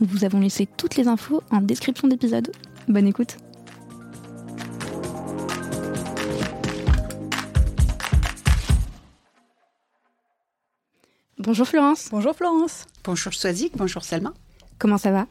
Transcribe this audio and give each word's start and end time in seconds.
Nous 0.00 0.06
vous 0.06 0.24
avons 0.24 0.38
laissé 0.38 0.68
toutes 0.76 0.94
les 0.94 1.08
infos 1.08 1.42
en 1.50 1.60
description 1.60 2.06
d'épisode. 2.06 2.52
Bonne 2.86 3.08
écoute 3.08 3.36
Bonjour 11.38 11.66
Florence. 11.66 12.08
Bonjour 12.12 12.34
Florence. 12.36 12.86
Bonjour 13.02 13.34
Swazik, 13.34 13.76
bonjour 13.76 14.04
Selma. 14.04 14.34
Comment 14.78 14.98
ça 14.98 15.10
va? 15.10 15.26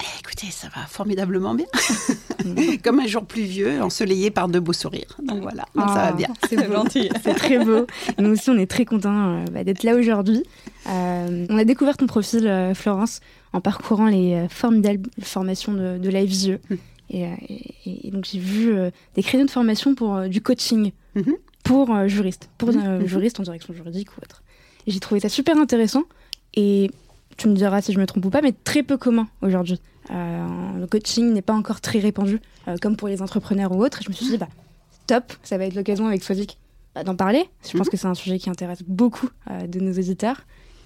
Eh, 0.00 0.20
Écoutez, 0.20 0.50
ça 0.50 0.68
va 0.74 0.86
formidablement 0.86 1.54
bien. 1.54 1.66
Comme 2.84 3.00
un 3.00 3.06
jour 3.06 3.24
pluvieux, 3.24 3.80
ensoleillé 3.82 4.30
par 4.30 4.48
de 4.48 4.58
beaux 4.58 4.72
sourires. 4.72 5.16
Donc 5.22 5.42
voilà, 5.42 5.64
ça 5.74 5.84
va 5.84 6.06
ah, 6.08 6.12
bien. 6.12 6.28
C'est 6.48 6.72
gentil. 6.72 7.10
C'est 7.22 7.34
très 7.34 7.64
beau. 7.64 7.86
Nous 8.18 8.30
aussi, 8.30 8.50
on 8.50 8.58
est 8.58 8.70
très 8.70 8.84
contents 8.84 9.36
euh, 9.36 9.44
bah, 9.52 9.64
d'être 9.64 9.82
là 9.82 9.94
aujourd'hui. 9.94 10.42
Euh, 10.88 11.46
on 11.48 11.58
a 11.58 11.64
découvert 11.64 11.96
ton 11.96 12.06
profil, 12.06 12.46
euh, 12.46 12.74
Florence, 12.74 13.20
en 13.52 13.60
parcourant 13.60 14.06
les 14.06 14.46
formidables 14.48 15.08
formations 15.22 15.72
de, 15.72 15.98
de 15.98 16.10
la 16.10 16.20
hum. 16.20 16.78
Et, 17.12 18.10
donc 18.10 18.24
j'ai 18.30 18.38
vu 18.38 18.72
des 19.16 19.22
créneaux 19.22 19.44
de 19.44 19.50
formation 19.50 19.96
pour 19.96 20.28
du 20.28 20.40
coaching 20.40 20.92
mhm. 21.16 21.34
pour 21.64 22.06
juristes, 22.06 22.48
pour 22.56 22.70
juristes 23.04 23.40
en 23.40 23.42
direction 23.42 23.74
juridique 23.74 24.10
ou 24.16 24.20
autre 24.22 24.42
j'ai 24.86 25.00
trouvé 25.00 25.20
ça 25.20 25.28
super 25.28 25.56
intéressant. 25.58 26.04
Et 26.54 26.90
tu 27.36 27.48
me 27.48 27.54
diras 27.54 27.80
si 27.80 27.92
je 27.92 27.98
me 27.98 28.06
trompe 28.06 28.24
ou 28.26 28.30
pas, 28.30 28.42
mais 28.42 28.52
très 28.52 28.82
peu 28.82 28.96
commun 28.96 29.28
aujourd'hui. 29.42 29.80
Euh, 30.10 30.78
le 30.78 30.86
coaching 30.86 31.32
n'est 31.32 31.42
pas 31.42 31.52
encore 31.52 31.80
très 31.80 31.98
répandu, 31.98 32.40
euh, 32.68 32.76
comme 32.80 32.96
pour 32.96 33.08
les 33.08 33.22
entrepreneurs 33.22 33.72
ou 33.72 33.84
autres. 33.84 34.00
Et 34.00 34.04
je 34.04 34.10
me 34.10 34.14
suis 34.14 34.26
dit, 34.26 34.38
bah, 34.38 34.48
top, 35.06 35.32
ça 35.42 35.58
va 35.58 35.66
être 35.66 35.74
l'occasion 35.74 36.06
avec 36.06 36.22
Swazik 36.22 36.58
bah, 36.94 37.04
d'en 37.04 37.16
parler. 37.16 37.44
Je 37.70 37.76
pense 37.76 37.88
que 37.88 37.96
c'est 37.96 38.08
un 38.08 38.14
sujet 38.14 38.38
qui 38.38 38.50
intéresse 38.50 38.82
beaucoup 38.86 39.28
euh, 39.50 39.66
de 39.66 39.80
nos 39.80 39.92
auditeurs. 39.92 40.42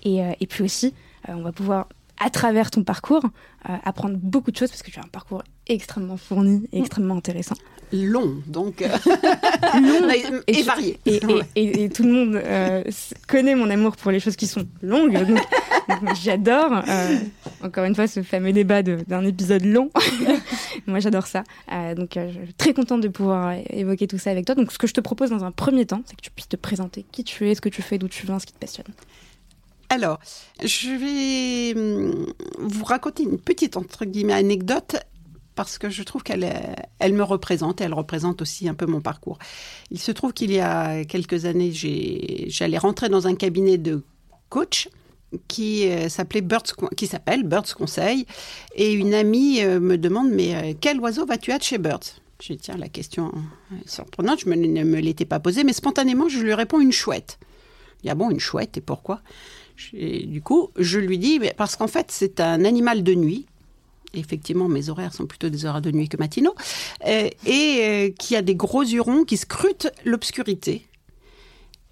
Et, 0.06 0.18
et 0.38 0.46
puis 0.46 0.62
aussi, 0.62 0.92
on 1.28 1.40
va 1.40 1.50
pouvoir, 1.50 1.88
à 2.18 2.30
travers 2.30 2.70
ton 2.70 2.84
parcours, 2.84 3.22
apprendre 3.64 4.16
beaucoup 4.16 4.50
de 4.50 4.56
choses 4.56 4.70
parce 4.70 4.82
que 4.82 4.90
tu 4.90 4.98
as 4.98 5.02
un 5.02 5.08
parcours 5.08 5.42
extrêmement 5.66 6.16
fourni 6.16 6.68
et 6.72 6.78
mm. 6.78 6.82
extrêmement 6.82 7.16
intéressant 7.16 7.56
long, 7.94 8.42
donc 8.46 8.82
euh, 8.82 8.88
long 9.80 10.08
et, 10.46 10.62
varié. 10.62 10.98
Et, 11.06 11.88
tout 11.88 12.02
le 12.02 12.12
monde 12.12 12.34
euh, 12.36 12.82
connaît 13.28 13.54
mon 13.54 13.70
amour 13.70 13.96
pour 13.96 14.10
les 14.10 14.20
choses 14.20 14.36
qui 14.36 14.46
sont 14.46 14.66
longues. 14.82 15.18
j'adore, 16.22 16.82
euh, 16.88 17.18
encore 17.62 17.84
une 17.84 17.94
fois, 17.94 18.06
ce 18.06 18.22
fameux 18.22 18.52
débat 18.52 18.82
d'un 18.82 19.24
épisode 19.24 19.64
long. 19.64 19.90
Moi, 20.86 21.00
j'adore 21.00 21.26
ça. 21.26 21.44
donc, 21.96 22.12
je 22.16 22.44
suis 22.44 22.54
très 22.54 22.74
contente 22.74 23.00
de 23.00 23.08
pouvoir 23.08 23.54
évoquer 23.70 24.06
tout 24.06 24.18
ça 24.18 24.30
avec 24.30 24.46
toi. 24.46 24.54
Donc, 24.54 24.72
ce 24.72 24.78
que 24.78 24.86
je 24.86 24.94
te 24.94 25.00
propose 25.00 25.30
dans 25.30 25.44
un 25.44 25.52
premier 25.52 25.86
temps, 25.86 26.02
c'est 26.06 26.16
que 26.16 26.22
tu 26.22 26.30
puisses 26.30 26.48
te 26.48 26.56
présenter 26.56 27.04
qui 27.12 27.24
tu 27.24 27.48
es, 27.48 27.54
ce 27.54 27.60
que 27.60 27.68
tu 27.68 27.82
fais, 27.82 27.98
d'où 27.98 28.08
tu 28.08 28.26
viens, 28.26 28.38
ce 28.38 28.46
qui 28.46 28.52
te 28.52 28.58
passionne. 28.58 28.86
Alors, 29.94 30.18
je 30.60 30.90
vais 30.90 31.78
hum, 31.78 32.26
vous 32.58 32.84
raconter 32.84 33.22
une 33.22 33.38
petite 33.38 33.76
entre 33.76 34.04
guillemets 34.04 34.32
anecdote 34.32 34.96
parce 35.54 35.78
que 35.78 35.88
je 35.88 36.02
trouve 36.02 36.24
qu'elle 36.24 36.52
elle 36.98 37.12
me 37.12 37.22
représente 37.22 37.80
et 37.80 37.84
elle 37.84 37.94
représente 37.94 38.42
aussi 38.42 38.68
un 38.68 38.74
peu 38.74 38.86
mon 38.86 39.00
parcours. 39.00 39.38
Il 39.92 40.00
se 40.00 40.10
trouve 40.10 40.32
qu'il 40.32 40.50
y 40.50 40.58
a 40.58 41.04
quelques 41.04 41.44
années, 41.44 41.70
j'allais 42.48 42.78
rentrer 42.78 43.08
dans 43.08 43.28
un 43.28 43.36
cabinet 43.36 43.78
de 43.78 44.02
coach 44.48 44.88
qui 45.46 45.88
euh, 45.88 46.08
s'appelait 46.08 46.40
Birds, 46.40 46.74
qui 46.96 47.06
s'appelle 47.06 47.44
Birds 47.44 47.72
Conseil, 47.76 48.26
et 48.74 48.92
une 48.92 49.14
amie 49.14 49.62
euh, 49.62 49.78
me 49.78 49.96
demande 49.96 50.28
mais 50.28 50.56
euh, 50.56 50.74
quel 50.80 50.98
oiseau 50.98 51.24
vas-tu 51.24 51.52
être 51.52 51.64
chez 51.64 51.78
Birds? 51.78 52.20
Je 52.42 52.52
tiens 52.54 52.76
la 52.76 52.88
question 52.88 53.32
est 53.80 53.88
surprenante, 53.88 54.40
je 54.40 54.48
ne 54.48 54.82
me 54.82 54.98
l'étais 54.98 55.24
pas 55.24 55.38
posée, 55.38 55.62
mais 55.62 55.72
spontanément 55.72 56.28
je 56.28 56.40
lui 56.40 56.52
réponds 56.52 56.80
une 56.80 56.92
chouette. 56.92 57.38
Il 58.04 58.08
y 58.08 58.10
a 58.10 58.14
bon 58.14 58.30
une 58.30 58.40
chouette 58.40 58.76
et 58.76 58.80
pourquoi? 58.82 59.22
Du 59.92 60.40
coup 60.42 60.70
je 60.76 60.98
lui 60.98 61.18
dis 61.18 61.40
parce 61.56 61.76
qu'en 61.76 61.88
fait 61.88 62.06
c'est 62.10 62.40
un 62.40 62.64
animal 62.64 63.02
de 63.02 63.14
nuit 63.14 63.46
effectivement 64.18 64.68
mes 64.68 64.88
horaires 64.88 65.14
sont 65.14 65.26
plutôt 65.26 65.48
des 65.48 65.64
horaires 65.64 65.80
de 65.80 65.90
nuit 65.90 66.08
que 66.08 66.16
matinaux, 66.16 66.54
euh, 67.06 67.28
et 67.46 67.78
euh, 67.80 68.10
qui 68.18 68.36
a 68.36 68.42
des 68.42 68.54
gros 68.54 68.84
hurons 68.84 69.24
qui 69.24 69.36
scrutent 69.36 69.90
l'obscurité. 70.04 70.86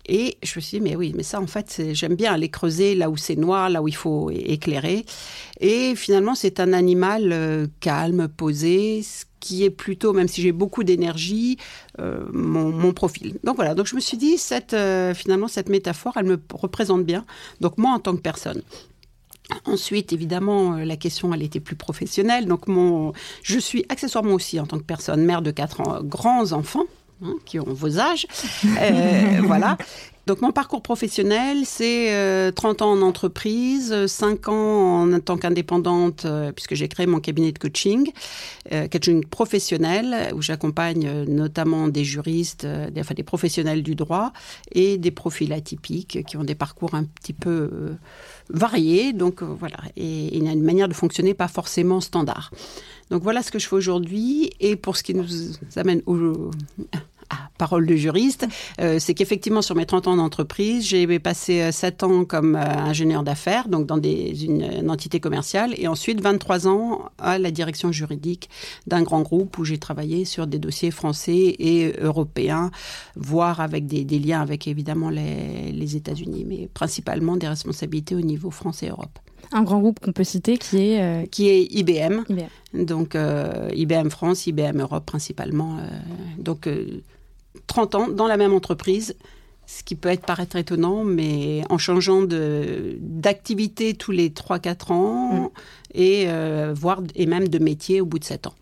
Et 0.07 0.37
je 0.43 0.53
me 0.57 0.61
suis 0.61 0.79
dit, 0.79 0.85
mais 0.85 0.97
oui, 0.97 1.13
mais 1.17 1.23
ça, 1.23 1.41
en 1.41 1.47
fait, 1.47 1.83
j'aime 1.93 2.17
bien 2.17 2.33
aller 2.33 2.49
creuser 2.49 2.95
là 2.95 3.09
où 3.09 3.17
c'est 3.17 3.37
noir, 3.37 3.71
là 3.71 3.83
où 3.83 3.89
il 3.89 3.95
faut 3.95 4.31
éclairer. 4.31 5.05
Et 5.61 5.95
finalement, 5.95 6.35
c'est 6.35 6.59
un 6.61 6.73
animal 6.73 7.31
euh, 7.33 7.67
calme, 7.81 8.29
posé, 8.29 9.03
ce 9.03 9.25
qui 9.39 9.65
est 9.65 9.71
plutôt, 9.71 10.13
même 10.13 10.29
si 10.29 10.43
j'ai 10.43 10.53
beaucoup 10.53 10.85
d'énergie, 10.85 11.57
mon, 11.99 12.71
mon, 12.71 12.93
profil. 12.93 13.39
Donc 13.43 13.57
voilà, 13.57 13.75
donc 13.75 13.87
je 13.87 13.97
me 13.97 14.01
suis 14.01 14.17
dit, 14.17 14.39
cette, 14.39 14.77
finalement, 15.15 15.49
cette 15.49 15.69
métaphore, 15.69 16.13
elle 16.17 16.27
me 16.27 16.41
représente 16.55 17.05
bien. 17.05 17.25
Donc 17.61 17.77
moi, 17.77 17.91
en 17.91 17.99
tant 17.99 18.15
que 18.15 18.21
personne. 18.21 18.63
Ensuite, 19.65 20.13
évidemment, 20.13 20.75
euh, 20.75 20.85
la 20.85 20.97
question, 20.97 21.33
elle 21.35 21.43
était 21.43 21.61
plus 21.61 21.77
professionnelle. 21.77 22.47
Donc, 22.47 22.69
mon, 22.69 23.13
je 23.43 23.59
suis 23.59 23.85
accessoirement 23.89 24.35
aussi, 24.35 24.59
en 24.61 24.67
tant 24.67 24.79
que 24.79 24.85
personne, 24.85 25.25
mère 25.25 25.43
de 25.43 25.51
quatre 25.51 26.03
grands 26.03 26.53
enfants. 26.53 26.85
Hein, 27.25 27.35
qui 27.45 27.61
ont 27.61 27.73
vos 27.73 27.99
âges. 28.01 28.27
Euh, 28.65 29.41
voilà. 29.45 29.79
Donc 30.27 30.41
mon 30.41 30.53
parcours 30.53 30.83
professionnel, 30.83 31.59
c'est 31.65 32.53
30 32.55 32.83
euh, 32.83 32.85
ans 32.85 32.93
en 32.93 33.03
entreprise, 33.03 34.07
5 34.07 34.49
ans 34.49 35.03
en 35.13 35.21
tant 35.21 35.37
qu'indépendante, 35.37 36.27
puisque 36.55 36.75
j'ai 36.75 36.87
créé 36.87 37.07
mon 37.07 37.19
cabinet 37.19 37.51
de 37.51 37.59
coaching, 37.59 38.09
coaching 38.93 39.25
professionnel, 39.25 40.33
où 40.35 40.41
j'accompagne 40.41 41.25
notamment 41.25 41.89
des 41.89 42.05
juristes, 42.05 42.65
des, 42.65 43.01
enfin 43.01 43.15
des 43.15 43.25
professionnels 43.25 43.83
du 43.83 43.97
droit 43.97 44.33
et 44.71 44.97
des 44.97 45.11
profils 45.11 45.53
atypiques 45.53 46.25
qui 46.25 46.37
ont 46.37 46.45
des 46.45 46.55
parcours 46.55 46.95
un 46.95 47.03
petit 47.03 47.33
peu 47.33 47.97
variés, 48.49 49.13
donc 49.13 49.43
voilà, 49.43 49.79
et, 49.97 50.41
a 50.47 50.53
une 50.53 50.63
manière 50.63 50.89
de 50.89 50.95
fonctionner 50.95 51.35
pas 51.35 51.49
forcément 51.49 52.01
standard. 52.01 52.53
Donc 53.11 53.25
voilà 53.25 53.43
ce 53.43 53.51
que 53.51 53.59
je 53.59 53.67
fais 53.67 53.77
aujourd'hui, 53.77 54.53
et 54.61 54.77
pour 54.77 54.97
ce 54.97 55.03
qui 55.03 55.15
nous 55.15 55.27
amène 55.75 56.01
au, 56.07 56.53
parole 57.63 57.87
de 57.87 57.95
juriste, 57.95 58.47
euh, 58.81 58.99
c'est 58.99 59.15
qu'effectivement, 59.15 59.63
sur 59.63 59.77
mes 59.77 59.87
30 59.87 60.09
ans 60.09 60.17
d'entreprise, 60.17 60.85
j'ai 60.85 61.07
passé 61.21 61.71
7 61.71 62.03
euh, 62.03 62.07
ans 62.07 62.25
comme 62.25 62.57
euh, 62.57 62.61
ingénieur 62.61 63.23
d'affaires, 63.23 63.69
donc 63.69 63.87
dans 63.87 63.99
des, 63.99 64.45
une, 64.45 64.91
entité 64.91 65.21
commerciale, 65.21 65.73
et 65.77 65.87
ensuite 65.87 66.21
23 66.21 66.67
ans 66.67 67.03
à 67.19 67.39
la 67.39 67.53
direction 67.53 67.93
juridique 67.93 68.51
d'un 68.89 69.03
grand 69.03 69.23
groupe 69.23 69.59
où 69.59 69.65
j'ai 69.65 69.79
travaillé 69.79 70.25
sur 70.25 70.49
des 70.49 70.59
dossiers 70.59 70.91
français 70.91 71.55
et 71.59 71.95
européens, 72.01 72.73
voire 73.15 73.61
avec 73.61 73.87
des, 73.87 74.19
liens 74.19 74.41
avec 74.41 74.67
évidemment 74.67 75.11
les, 75.11 75.71
les 75.73 75.97
États-Unis, 75.97 76.45
mais 76.45 76.69
principalement 76.75 77.37
des 77.37 77.49
responsabilités 77.49 78.17
au 78.17 78.21
niveau 78.21 78.51
France 78.51 78.83
et 78.83 78.89
Europe 78.89 79.19
un 79.55 79.65
grand 79.65 79.81
groupe 79.81 80.01
qu'on 80.01 80.13
peut 80.13 80.25
citer 80.25 80.57
qui 80.57 80.79
est 80.79 81.29
qui 81.31 81.49
est 81.49 81.65
IBM, 81.65 82.23
donc 82.73 83.17
IBM 83.75 84.09
France, 84.09 84.47
IBM 84.47 84.81
Europe 84.81 85.05
principalement. 85.05 85.79
donc 86.39 86.67
30 87.73 87.95
ans 87.95 88.09
dans 88.09 88.27
la 88.27 88.37
même 88.37 88.53
entreprise, 88.53 89.17
ce 89.67 89.83
qui 89.83 89.95
peut 89.95 90.11
être 90.11 90.27
paraître 90.27 90.57
étonnant, 90.57 91.05
mais 91.05 91.63
en 91.71 91.79
changeant 91.79 92.23
d'activité 93.01 93.95
tous 93.95 94.11
les 94.11 94.29
3-4 94.29 94.93
ans 94.93 95.33
mm. 95.33 95.49
et, 95.95 96.25
euh, 96.27 96.75
voire, 96.77 97.01
et 97.15 97.25
même 97.25 97.49
de 97.49 97.59
métier 97.59 98.03
au 98.03 98.05
bout 98.05 98.19
de 98.19 98.25
7 98.25 98.49
ans. 98.49 98.55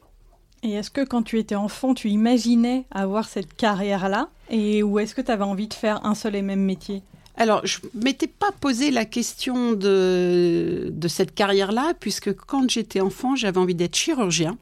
Et 0.62 0.72
est-ce 0.74 0.90
que 0.92 1.04
quand 1.04 1.22
tu 1.22 1.40
étais 1.40 1.56
enfant, 1.56 1.92
tu 1.92 2.08
imaginais 2.08 2.84
avoir 2.92 3.26
cette 3.28 3.52
carrière-là? 3.54 4.28
Et, 4.48 4.84
Ou 4.84 5.00
est-ce 5.00 5.16
que 5.16 5.22
tu 5.22 5.32
avais 5.32 5.42
envie 5.42 5.66
de 5.66 5.74
faire 5.74 6.04
un 6.06 6.14
seul 6.14 6.36
et 6.36 6.42
même 6.42 6.62
métier? 6.62 7.02
Alors, 7.40 7.62
je 7.64 7.78
ne 7.94 8.04
m'étais 8.04 8.26
pas 8.26 8.50
posé 8.60 8.90
la 8.90 9.06
question 9.06 9.72
de, 9.72 10.90
de 10.92 11.08
cette 11.08 11.34
carrière-là, 11.34 11.94
puisque 11.98 12.34
quand 12.34 12.68
j'étais 12.68 13.00
enfant, 13.00 13.34
j'avais 13.34 13.56
envie 13.56 13.74
d'être 13.74 13.96
chirurgien. 13.96 14.58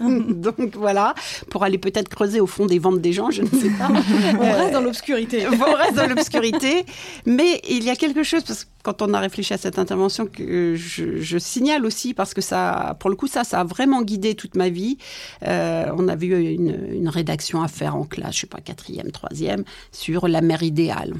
Donc 0.00 0.76
voilà, 0.76 1.16
pour 1.50 1.64
aller 1.64 1.78
peut-être 1.78 2.08
creuser 2.08 2.38
au 2.38 2.46
fond 2.46 2.66
des 2.66 2.78
ventes 2.78 3.00
des 3.00 3.12
gens, 3.12 3.32
je 3.32 3.42
ne 3.42 3.48
sais 3.48 3.70
pas. 3.70 3.90
On 4.38 4.52
reste 4.52 4.72
dans 4.72 4.82
l'obscurité. 4.82 5.48
On 5.48 5.74
reste 5.74 5.96
dans 5.96 6.06
l'obscurité. 6.06 6.86
Mais 7.26 7.60
il 7.68 7.82
y 7.82 7.90
a 7.90 7.96
quelque 7.96 8.22
chose, 8.22 8.44
parce 8.44 8.62
que 8.64 8.70
quand 8.82 9.02
on 9.02 9.12
a 9.14 9.20
réfléchi 9.20 9.52
à 9.52 9.58
cette 9.58 9.78
intervention, 9.78 10.26
que 10.26 10.74
je, 10.74 11.38
signale 11.38 11.84
aussi, 11.84 12.14
parce 12.14 12.34
que 12.34 12.40
ça, 12.40 12.96
pour 13.00 13.10
le 13.10 13.16
coup, 13.16 13.26
ça, 13.26 13.44
ça 13.44 13.60
a 13.60 13.64
vraiment 13.64 14.02
guidé 14.02 14.34
toute 14.34 14.54
ma 14.54 14.68
vie. 14.68 14.98
Euh, 15.46 15.86
on 15.96 16.08
avait 16.08 16.26
eu 16.26 16.54
une, 16.54 16.92
une, 16.92 17.08
rédaction 17.08 17.62
à 17.62 17.68
faire 17.68 17.96
en 17.96 18.04
classe, 18.04 18.36
je 18.36 18.40
sais 18.40 18.46
pas, 18.46 18.60
quatrième, 18.60 19.10
troisième, 19.10 19.64
sur 19.92 20.28
la 20.28 20.40
mère 20.40 20.62
idéale. 20.62 21.14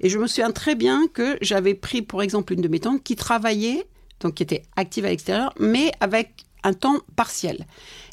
Et 0.00 0.08
je 0.08 0.18
me 0.18 0.26
souviens 0.26 0.50
très 0.50 0.74
bien 0.74 1.06
que 1.12 1.36
j'avais 1.40 1.74
pris, 1.74 2.02
pour 2.02 2.22
exemple, 2.22 2.52
une 2.52 2.60
de 2.60 2.68
mes 2.68 2.80
tantes 2.80 3.02
qui 3.02 3.16
travaillait, 3.16 3.86
donc 4.20 4.34
qui 4.34 4.42
était 4.42 4.62
active 4.76 5.04
à 5.04 5.08
l'extérieur, 5.08 5.52
mais 5.58 5.92
avec 6.00 6.44
un 6.64 6.72
temps 6.72 6.98
partiel. 7.14 7.66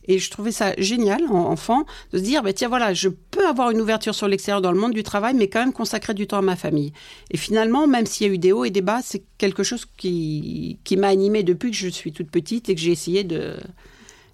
Et 0.08 0.20
je 0.20 0.30
trouvais 0.32 0.52
ça 0.52 0.74
génial, 0.78 1.24
en 1.30 1.46
enfant, 1.46 1.86
de 2.12 2.18
se 2.18 2.24
dire, 2.24 2.44
bah, 2.44 2.54
tiens, 2.54 2.70
voilà, 2.70 2.94
je 2.94 3.10
peux 3.10 3.48
avoir 3.48 3.72
une 3.72 3.82
ouverture 3.82 4.16
sur 4.16 4.28
l'extérieur 4.28 4.62
dans 4.62 4.72
le 4.72 4.80
monde 4.80 4.94
du 4.94 5.04
travail, 5.04 5.34
mais 5.36 5.48
quand 5.48 5.60
même 5.60 5.74
consacrer 5.74 6.14
du 6.14 6.28
temps 6.28 6.40
à 6.40 6.42
ma 6.42 6.56
famille. 6.56 6.94
Et 7.30 7.38
finalement, 7.38 7.88
même 7.88 8.06
s'il 8.06 8.28
y 8.28 8.30
a 8.30 8.34
eu 8.34 8.38
des 8.38 8.52
hauts 8.52 8.66
et 8.66 8.72
des 8.72 8.82
bas, 8.82 9.02
c'est 9.04 9.24
quelque 9.38 9.64
chose 9.64 9.86
qui, 9.98 10.80
qui 10.84 10.98
m'a 10.98 11.08
animée 11.08 11.44
depuis 11.44 11.72
que 11.72 11.78
je 11.78 11.88
suis 11.88 12.12
toute 12.12 12.32
petite 12.32 12.70
et 12.70 12.76
que 12.76 12.82
j'ai 12.82 12.92
essayé 12.92 13.24
de, 13.24 13.56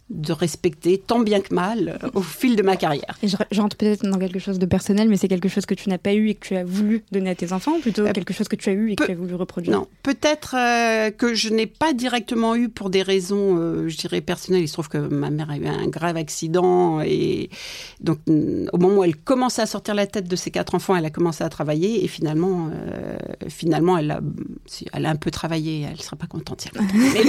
de 0.10 0.32
respecter 0.32 0.98
tant 0.98 1.20
bien 1.20 1.42
que 1.42 1.54
mal 1.54 2.00
euh, 2.02 2.10
au 2.14 2.22
fil 2.22 2.56
de 2.56 2.64
ma 2.64 2.78
carrière. 2.78 3.18
Et 3.22 3.28
je, 3.28 3.36
rentre 3.60 3.76
peut-être 3.76 4.04
dans 4.08 4.18
quelque 4.18 4.40
chose 4.40 4.58
de 4.58 4.66
personnel, 4.66 5.10
mais 5.10 5.18
c'est 5.18 5.28
quelque 5.28 5.50
chose 5.50 5.66
que 5.66 5.74
tu 5.74 5.90
n'as 5.90 5.98
pas 5.98 6.14
eu 6.14 6.30
et 6.30 6.36
que 6.36 6.48
tu 6.48 6.56
as 6.56 6.64
voulu 6.64 7.04
donner 7.12 7.32
à 7.32 7.36
tes 7.36 7.52
enfants, 7.52 7.74
ou 7.74 7.80
plutôt 7.80 8.06
euh, 8.06 8.14
quelque 8.14 8.34
chose 8.34 8.48
que 8.48 8.56
tu 8.56 8.70
as 8.70 8.74
eu 8.74 8.92
et 8.92 8.96
que 8.96 9.04
tu 9.04 9.12
as 9.12 9.16
voulu 9.16 9.36
reproduire? 9.36 9.78
Non, 9.78 9.88
peut-être 10.04 10.56
euh, 10.58 11.12
que 11.12 11.34
je 11.34 11.50
n'ai 11.50 11.68
pas 11.68 11.94
directement 11.94 12.56
eu 12.56 12.70
pour 12.70 12.90
des 12.90 13.02
raisons, 13.02 13.88
je 13.88 13.98
dirais, 13.98 14.22
personnelles. 14.22 14.62
Il 14.62 14.68
se 14.68 14.74
trouve 14.74 14.88
que 14.88 14.98
ma 14.98 15.30
mère 15.30 15.50
a 15.50 15.58
eu 15.58 15.68
un 15.68 15.88
grave 15.88 16.16
accident 16.16 17.02
et 17.02 17.50
donc 18.00 18.20
au 18.28 18.78
moment 18.78 18.98
où 19.00 19.04
elle 19.04 19.16
commençait 19.16 19.62
à 19.62 19.66
sortir 19.66 19.94
la 19.96 20.08
tête 20.08 20.28
de 20.28 20.36
ses 20.36 20.52
quatre 20.52 20.76
enfants, 20.76 20.96
elle 20.96 21.06
a 21.06 21.10
commencé 21.10 21.44
à 21.44 21.50
travailler 21.50 22.04
et 22.04 22.08
finalement, 22.08 22.70
finalement, 23.50 23.98
elle 23.98 24.12
a, 24.12 24.20
elle 24.94 25.06
a 25.06 25.10
un 25.10 25.16
peu 25.16 25.32
travaillé. 25.32 25.82
Elle 25.82 25.98
ne 25.98 26.02
sera 26.02 26.16
pas 26.16 26.28
contente. 26.28 26.68
mais, 26.94 27.24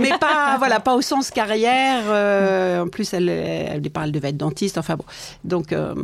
mais 0.00 0.18
pas, 0.18 0.56
voilà, 0.58 0.80
pas 0.80 0.94
au 0.94 1.02
sens 1.02 1.30
carrière. 1.30 2.19
Euh, 2.20 2.82
en 2.82 2.88
plus, 2.88 3.12
elle, 3.14 3.28
elle, 3.28 3.82
elle, 3.94 4.12
devait 4.12 4.28
être 4.28 4.36
dentiste. 4.36 4.78
Enfin 4.78 4.96
bon. 4.96 5.04
Donc, 5.44 5.72
euh, 5.72 5.94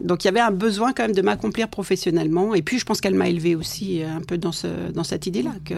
donc 0.00 0.24
il 0.24 0.26
y 0.26 0.30
avait 0.30 0.40
un 0.40 0.50
besoin 0.50 0.92
quand 0.92 1.04
même 1.04 1.14
de 1.14 1.22
m'accomplir 1.22 1.68
professionnellement. 1.68 2.54
Et 2.54 2.62
puis, 2.62 2.78
je 2.78 2.84
pense 2.84 3.00
qu'elle 3.00 3.14
m'a 3.14 3.28
élevé 3.28 3.54
aussi 3.54 4.02
un 4.02 4.20
peu 4.20 4.38
dans, 4.38 4.52
ce, 4.52 4.90
dans 4.92 5.04
cette 5.04 5.26
idée-là. 5.26 5.52
Que, 5.64 5.74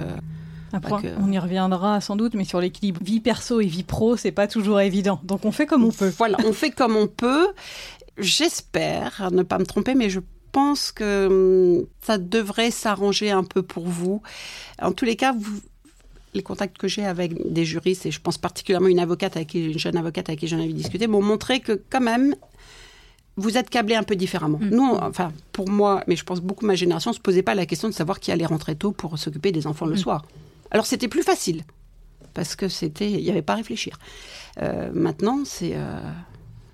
après, 0.72 1.14
on 1.20 1.30
y 1.30 1.38
reviendra 1.38 2.00
sans 2.00 2.16
doute, 2.16 2.34
mais 2.34 2.44
sur 2.44 2.60
l'équilibre 2.60 3.00
vie 3.02 3.20
perso 3.20 3.60
et 3.60 3.66
vie 3.66 3.84
pro, 3.84 4.16
c'est 4.16 4.32
pas 4.32 4.48
toujours 4.48 4.80
évident. 4.80 5.20
Donc 5.22 5.44
on 5.44 5.52
fait 5.52 5.66
comme 5.66 5.84
on 5.84 5.92
peut. 5.92 6.12
Voilà, 6.18 6.36
on 6.44 6.52
fait 6.52 6.70
comme 6.70 6.96
on 6.96 7.06
peut. 7.06 7.46
J'espère 8.18 9.30
ne 9.32 9.42
pas 9.42 9.58
me 9.58 9.66
tromper, 9.66 9.94
mais 9.94 10.10
je 10.10 10.20
pense 10.50 10.92
que 10.92 11.78
hum, 11.78 11.86
ça 12.00 12.18
devrait 12.18 12.70
s'arranger 12.70 13.30
un 13.30 13.44
peu 13.44 13.62
pour 13.62 13.86
vous. 13.86 14.22
En 14.80 14.92
tous 14.92 15.04
les 15.04 15.16
cas, 15.16 15.32
vous, 15.32 15.60
les 16.34 16.42
contacts 16.42 16.78
que 16.78 16.88
j'ai 16.88 17.04
avec 17.04 17.52
des 17.52 17.64
juristes, 17.64 18.06
et 18.06 18.10
je 18.10 18.20
pense 18.20 18.38
particulièrement 18.38 18.88
une 18.88 18.98
avocate 18.98 19.36
avec 19.36 19.54
une 19.54 19.78
jeune 19.78 19.96
avocate 19.96 20.28
avec 20.28 20.40
qui 20.40 20.48
j'en 20.48 20.58
avais 20.58 20.72
discuté, 20.72 21.06
m'ont 21.06 21.22
montré 21.22 21.60
que 21.60 21.80
quand 21.90 22.00
même, 22.00 22.34
vous 23.36 23.56
êtes 23.56 23.70
câblés 23.70 23.94
un 23.94 24.02
peu 24.02 24.16
différemment. 24.16 24.58
Mm. 24.58 24.68
Nous, 24.70 24.94
enfin, 25.00 25.32
pour 25.52 25.68
moi, 25.68 26.02
mais 26.06 26.16
je 26.16 26.24
pense 26.24 26.40
beaucoup 26.40 26.66
ma 26.66 26.74
génération, 26.74 27.10
ne 27.10 27.16
se 27.16 27.20
posait 27.20 27.42
pas 27.42 27.54
la 27.54 27.66
question 27.66 27.88
de 27.88 27.94
savoir 27.94 28.20
qui 28.20 28.32
allait 28.32 28.46
rentrer 28.46 28.74
tôt 28.76 28.92
pour 28.92 29.18
s'occuper 29.18 29.52
des 29.52 29.66
enfants 29.66 29.86
le 29.86 29.94
mm. 29.94 29.98
soir. 29.98 30.24
Alors 30.70 30.86
c'était 30.86 31.08
plus 31.08 31.22
facile, 31.22 31.62
parce 32.34 32.56
que 32.56 32.68
c'était, 32.68 33.10
il 33.10 33.22
n'y 33.22 33.30
avait 33.30 33.42
pas 33.42 33.54
à 33.54 33.56
réfléchir. 33.56 33.98
Euh, 34.60 34.90
maintenant, 34.92 35.42
c'est... 35.44 35.72
Euh, 35.74 36.00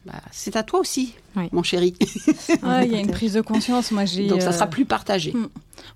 bah, 0.07 0.15
c'est 0.31 0.57
à 0.57 0.63
toi 0.63 0.81
aussi, 0.81 1.15
mon 1.53 1.63
chéri. 1.63 1.95
Il 2.49 2.93
y 2.93 2.95
a 2.95 3.01
une 3.01 3.11
prise 3.11 3.35
de 3.35 3.43
conscience. 3.43 3.91
Moi, 3.91 4.07
j'ai. 4.07 4.27
Donc 4.27 4.41
ça 4.41 4.53
sera 4.53 4.65
euh, 4.65 4.71
plus 4.71 4.87
partagé. 4.87 5.33
Hmm. 5.33 5.41
Moi, 5.41 5.49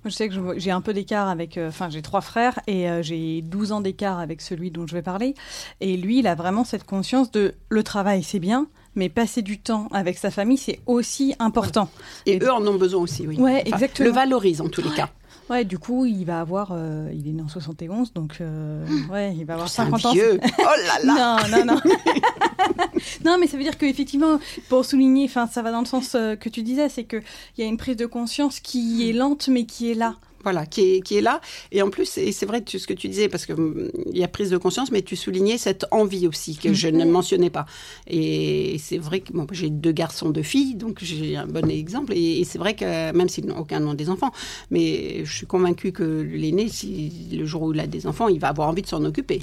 je 0.07 0.11
sais 0.11 0.29
que 0.29 0.35
j'ai 0.59 0.71
un 0.71 0.83
peu 0.83 0.93
d'écart 0.93 1.29
avec. 1.29 1.57
Euh, 1.57 1.69
enfin, 1.69 1.89
j'ai 1.89 2.03
trois 2.03 2.21
frères 2.21 2.61
et 2.67 2.89
euh, 2.91 3.03
j'ai 3.03 3.41
12 3.41 3.73
ans 3.73 3.81
d'écart 3.81 4.19
avec 4.19 4.43
celui 4.43 4.71
dont 4.71 4.87
je 4.87 4.95
vais 4.95 5.03
parler. 5.03 5.35
Et 5.81 5.97
lui, 5.97 6.19
il 6.19 6.27
a 6.27 6.35
vraiment 6.35 6.65
cette 6.65 6.85
conscience 6.85 7.31
de 7.31 7.55
le 7.71 7.83
travail, 7.83 8.23
c'est 8.23 8.41
bien, 8.41 8.67
mais 8.95 9.09
passer 9.09 9.41
du 9.41 9.59
temps 9.59 9.89
avec 9.91 10.19
sa 10.19 10.31
famille, 10.31 10.59
c'est 10.59 10.81
aussi 10.87 11.35
important. 11.39 11.89
Et, 12.27 12.39
eux 12.43 12.53
en 12.53 12.67
ont 12.67 12.77
besoin 12.77 13.01
aussi, 13.01 13.27
oui. 13.27 13.37
Ouais, 13.39 13.63
exactement. 13.67 14.09
Le 14.09 14.15
valorise 14.15 14.61
en 14.61 14.69
tous 14.69 14.83
les 14.83 14.91
cas. 14.91 15.09
Ouais, 15.51 15.65
du 15.65 15.79
coup, 15.79 16.07
il 16.07 16.25
va 16.25 16.41
avoir. 16.41 16.71
Euh, 16.73 17.11
il 17.13 17.29
est 17.29 17.33
né 17.33 17.43
en 17.43 17.49
71, 17.49 18.13
donc. 18.13 18.39
Euh, 18.41 18.85
ouais, 19.11 19.35
il 19.37 19.45
va 19.45 19.55
avoir 19.55 19.69
50 19.69 20.07
un 20.07 20.13
vieux. 20.13 20.35
ans. 20.35 20.47
Oh 20.59 21.05
là 21.05 21.15
là 21.15 21.39
Non, 21.51 21.59
non, 21.59 21.75
non. 21.75 21.81
non, 23.25 23.37
mais 23.39 23.47
ça 23.47 23.57
veut 23.57 23.63
dire 23.63 23.77
qu'effectivement, 23.77 24.39
pour 24.69 24.85
souligner, 24.85 25.29
ça 25.29 25.47
va 25.63 25.71
dans 25.71 25.81
le 25.81 25.87
sens 25.87 26.15
euh, 26.15 26.37
que 26.37 26.49
tu 26.49 26.63
disais, 26.63 26.89
c'est 26.89 27.05
qu'il 27.05 27.23
y 27.59 27.63
a 27.63 27.67
une 27.67 27.77
prise 27.77 27.97
de 27.97 28.07
conscience 28.07 28.61
qui 28.61 29.09
est 29.09 29.13
lente, 29.13 29.49
mais 29.49 29.65
qui 29.67 29.91
est 29.91 29.95
là 29.95 30.15
voilà, 30.45 30.67
qui 30.67 30.83
est, 30.83 31.01
qui 31.01 31.17
est 31.17 31.21
là. 31.21 31.41
Et 31.73 31.83
en 31.83 31.91
plus, 31.91 32.19
et 32.19 32.31
c'est 32.31 32.47
vrai 32.47 32.63
ce 32.67 32.87
que 32.87 32.93
tu 32.93 33.09
disais, 33.09 33.29
parce 33.29 33.47
qu'il 33.47 33.57
hum, 33.57 33.91
y 34.13 34.23
a 34.23 34.29
prise 34.29 34.51
de 34.51 34.57
conscience, 34.57 34.93
mais 34.93 35.03
tu 35.03 35.17
soulignais 35.17 35.59
cette 35.59 35.87
envie 35.91 36.29
aussi, 36.29 36.57
que 36.57 36.73
je 36.73 36.89
ne 36.89 37.05
mhm. 37.05 37.11
mentionnais 37.11 37.51
pas. 37.51 37.67
Et 38.07 38.77
c'est 38.79 38.99
vrai 38.99 39.21
que 39.21 39.33
bon, 39.33 39.47
j'ai 39.51 39.71
deux 39.71 39.93
garçons, 39.93 40.31
deux 40.31 40.43
filles, 40.43 40.75
donc 40.77 40.99
j'ai 41.03 41.37
un 41.37 41.47
bon 41.47 41.69
exemple. 41.69 42.13
Et, 42.15 42.45
c'est 42.45 42.59
vrai 42.59 42.75
que, 42.75 43.13
même 43.13 43.29
s'ils 43.29 43.47
n'ont 43.47 43.59
aucun 43.59 43.81
nom 43.81 43.95
des 43.95 44.11
enfants, 44.11 44.31
mais 44.71 45.25
je 45.25 45.33
suis 45.35 45.47
convaincue 45.47 45.93
que 45.93 46.05
l'aîné, 46.05 46.69
si, 46.69 47.11
le 47.33 47.47
jour 47.47 47.63
où 47.63 47.73
il 47.73 47.81
a 47.81 47.87
des 47.87 48.07
enfants, 48.07 48.29
il 48.29 48.39
va 48.39 48.49
avoir 48.49 48.69
envie 48.69 48.83
de 48.83 48.87
s'en 48.87 49.05
occuper. 49.05 49.41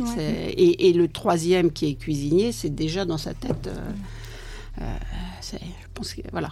Et, 0.57 0.93
le 0.93 1.07
troisième, 1.07 1.71
qui 1.71 1.87
est 1.87 1.95
cuisinier, 1.95 2.51
c'est 2.51 2.73
déjà 2.73 3.05
dans 3.05 3.17
sa 3.17 3.33
tête. 3.33 3.67
Euh, 3.67 4.81
euh, 4.81 4.97
je 5.51 5.87
pense 5.93 6.13
que, 6.13 6.21
voilà. 6.31 6.49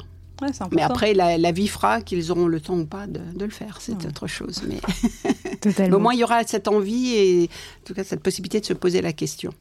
Mais 0.72 0.82
après, 0.82 1.14
la, 1.14 1.52
vie 1.52 1.68
fera 1.68 2.02
qu'ils 2.02 2.32
auront 2.32 2.48
le 2.48 2.60
temps 2.60 2.78
ou 2.78 2.86
pas 2.86 3.08
de, 3.08 3.22
le 3.44 3.52
faire. 3.52 3.80
C'est 3.82 4.06
autre 4.06 4.28
chose. 4.28 4.64
Mais... 4.68 5.92
au 5.94 6.00
moins, 6.00 6.14
il 6.14 6.20
y 6.20 6.24
aura 6.24 6.44
cette 6.44 6.68
envie 6.68 7.16
et 7.16 7.44
en 7.44 7.86
tout 7.86 7.94
cas 7.94 8.04
cette 8.04 8.22
possibilité 8.22 8.60
de 8.60 8.66
se 8.66 8.74
poser 8.74 9.02
la 9.02 9.14
question. 9.14 9.52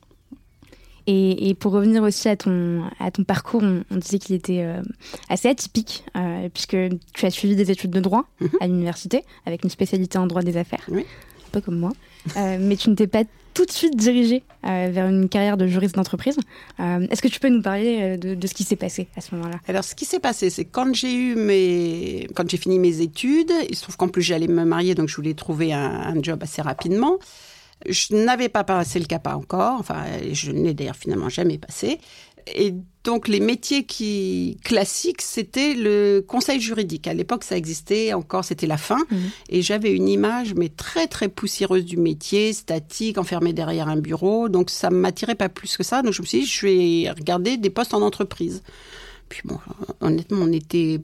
Et, 1.11 1.55
pour 1.55 1.73
revenir 1.73 2.03
aussi 2.03 2.29
à 2.29 2.37
ton, 2.37 2.83
à 3.01 3.11
ton 3.11 3.25
parcours, 3.25 3.63
on, 3.63 3.97
disait 3.97 4.19
qu'il 4.19 4.37
était 4.37 4.61
euh, 4.63 4.83
assez 5.31 5.49
atypique, 5.49 6.05
euh, 6.19 6.51
puisque 6.53 6.77
tu 7.15 7.25
as 7.25 7.31
suivi 7.31 7.57
des 7.57 7.71
études 7.71 7.93
de 7.93 8.01
droit 8.01 8.27
mhm. 8.43 8.51
à 8.61 8.67
l'université, 8.67 9.25
avec 9.47 9.65
une 9.65 9.71
spécialité 9.71 10.19
en 10.19 10.27
droit 10.27 10.43
des 10.43 10.59
affaires, 10.59 10.87
un 11.49 11.53
peu 11.53 11.61
comme 11.61 11.79
moi. 11.79 11.93
Euh, 12.37 12.59
mais 12.61 12.77
tu 12.77 12.91
ne 12.91 12.95
t'es 12.95 13.07
pas 13.07 13.25
tout 13.55 13.65
de 13.65 13.73
suite 13.73 13.97
dirigé 13.97 14.45
euh, 14.65 14.89
vers 14.91 15.09
une 15.09 15.29
carrière 15.29 15.57
de 15.57 15.67
juriste 15.67 15.97
d'entreprise. 15.97 16.37
Euh, 16.79 17.07
est-ce 17.11 17.23
que 17.23 17.29
tu 17.29 17.41
peux 17.41 17.49
nous 17.49 17.63
parler 17.63 18.17
de, 18.17 18.47
ce 18.47 18.55
qui 18.55 18.65
s'est 18.65 18.77
passé 18.77 19.09
à 19.17 19.21
ce 19.21 19.35
moment-là? 19.35 19.59
Alors, 19.67 19.83
ce 19.83 19.95
qui 19.95 20.05
s'est 20.05 20.21
passé, 20.21 20.51
c'est 20.51 20.65
quand 20.65 20.95
j'ai 20.95 21.13
eu 21.13 21.35
mes, 21.35 22.29
quand 22.35 22.49
j'ai 22.49 22.57
fini 22.57 22.79
mes 22.79 23.01
études, 23.01 23.53
il 23.69 23.75
se 23.75 23.83
trouve 23.83 23.97
qu'en 23.97 24.09
plus 24.09 24.23
j'allais 24.23 24.47
me 24.47 24.65
marier, 24.65 24.95
donc 24.95 25.09
je 25.09 25.17
voulais 25.17 25.35
trouver 25.35 25.73
un, 25.73 26.15
job 26.23 26.43
assez 26.43 26.63
rapidement. 26.63 27.19
Je 27.89 28.15
n'avais 28.15 28.49
pas 28.49 28.65
passé 28.65 28.99
le 28.99 29.07
CAPA 29.07 29.37
encore, 29.37 29.79
enfin, 29.79 30.05
je 30.33 30.51
n'ai 30.51 30.75
d'ailleurs 30.75 30.97
finalement 30.97 31.29
jamais 31.29 31.59
passé. 31.59 31.99
Et 32.55 32.75
donc 33.05 33.29
les 33.29 33.41
métiers 33.41 33.85
qui 33.85 34.59
classiques, 34.65 35.23
c'était 35.23 35.75
le 35.75 36.21
conseil 36.21 36.61
juridique. 36.61 37.07
À 37.07 37.15
l'époque, 37.15 37.45
ça 37.45 37.57
existait 37.57 38.13
encore, 38.13 38.45
c'était 38.45 38.67
la 38.67 38.77
fin. 38.77 38.99
Mhm. 39.11 39.31
Et 39.49 39.63
j'avais 39.63 39.93
une 39.93 40.09
image, 40.09 40.55
mais 40.55 40.69
très 40.69 41.07
très 41.07 41.29
poussiéreuse 41.29 41.85
du 41.85 41.97
métier, 41.97 42.53
statique, 42.53 43.19
enfermé 43.19 43.53
derrière 43.53 43.89
un 43.89 43.97
bureau. 43.97 44.49
Donc 44.49 44.71
ça 44.71 44.91
ne 44.91 44.97
m'attirait 44.97 45.37
pas 45.37 45.49
plus 45.49 45.77
que 45.77 45.83
ça. 45.83 46.03
Donc 46.03 46.13
je 46.13 46.23
me 46.23 46.27
suis 46.27 46.41
dit, 46.41 46.47
je 46.47 46.67
vais 46.67 47.11
regarder 47.11 47.57
des 47.57 47.71
postes 47.71 47.95
en 47.95 48.03
entreprise. 48.03 48.63
Puis 49.29 49.43
bon, 49.45 49.59
honnêtement, 50.01 50.41
on 50.43 50.53
était 50.53 51.01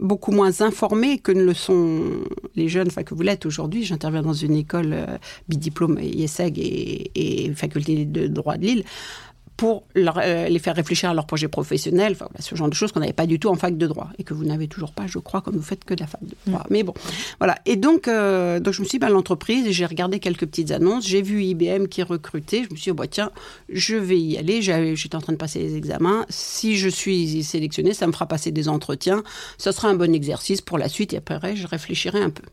beaucoup 0.00 0.32
moins 0.32 0.62
informés 0.62 1.18
que 1.18 1.32
ne 1.32 1.44
le 1.44 1.54
sont 1.54 2.02
les 2.56 2.68
jeunes, 2.68 2.88
enfin 2.88 3.02
que 3.02 3.14
vous 3.14 3.22
l'êtes 3.22 3.46
aujourd'hui. 3.46 3.84
J'interviens 3.84 4.22
dans 4.22 4.32
une 4.32 4.56
école 4.56 4.92
euh, 4.92 5.18
bidiplôme 5.48 5.98
IESEG 6.00 6.58
et, 6.58 7.10
et 7.14 7.54
faculté 7.54 8.04
de 8.04 8.26
droit 8.26 8.56
de 8.56 8.66
Lille 8.66 8.84
pour 9.56 9.84
euh, 9.96 10.48
les 10.48 10.58
faire 10.58 10.74
réfléchir 10.74 11.10
à 11.10 11.14
leur 11.14 11.26
projet 11.26 11.48
professionnel, 11.48 12.12
enfin, 12.12 12.28
ce 12.38 12.54
genre 12.54 12.68
de 12.68 12.74
choses 12.74 12.92
qu'on 12.92 13.00
n'avait 13.00 13.12
pas 13.12 13.26
du 13.26 13.38
tout 13.38 13.48
en 13.48 13.54
fac 13.54 13.76
de 13.76 13.86
droit 13.86 14.08
et 14.18 14.24
que 14.24 14.34
vous 14.34 14.44
n'avez 14.44 14.66
toujours 14.66 14.92
pas, 14.92 15.06
je 15.06 15.18
crois, 15.18 15.40
comme 15.40 15.56
vous 15.56 15.62
faites 15.62 15.84
que 15.84 15.94
de 15.94 16.00
la 16.00 16.06
fac 16.06 16.20
de 16.22 16.34
droit. 16.46 16.64
Mais 16.70 16.82
bon, 16.82 16.94
voilà. 17.38 17.56
Et 17.66 17.76
donc, 17.76 18.08
euh, 18.08 18.60
donc 18.60 18.74
je 18.74 18.80
me 18.80 18.86
suis 18.86 18.98
dit, 18.98 19.00
bah, 19.00 19.10
l'entreprise, 19.10 19.70
j'ai 19.70 19.86
regardé 19.86 20.18
quelques 20.18 20.46
petites 20.46 20.70
annonces, 20.70 21.06
j'ai 21.06 21.22
vu 21.22 21.44
IBM 21.44 21.86
qui 21.86 22.02
recrutait, 22.02 22.64
je 22.64 22.70
me 22.70 22.76
suis 22.76 22.84
dit, 22.84 22.90
oh, 22.90 22.94
bah, 22.94 23.06
tiens, 23.06 23.30
je 23.68 23.96
vais 23.96 24.18
y 24.18 24.38
aller, 24.38 24.62
j'étais 24.62 25.16
en 25.16 25.20
train 25.20 25.32
de 25.32 25.38
passer 25.38 25.60
les 25.60 25.76
examens, 25.76 26.26
si 26.28 26.76
je 26.76 26.88
suis 26.88 27.44
sélectionnée, 27.44 27.94
ça 27.94 28.06
me 28.06 28.12
fera 28.12 28.26
passer 28.26 28.50
des 28.50 28.68
entretiens, 28.68 29.22
ça 29.58 29.72
sera 29.72 29.88
un 29.88 29.94
bon 29.94 30.14
exercice 30.14 30.60
pour 30.60 30.78
la 30.78 30.88
suite 30.88 31.12
et 31.12 31.18
après, 31.18 31.56
je 31.56 31.66
réfléchirai 31.66 32.20
un 32.20 32.30
peu. 32.30 32.44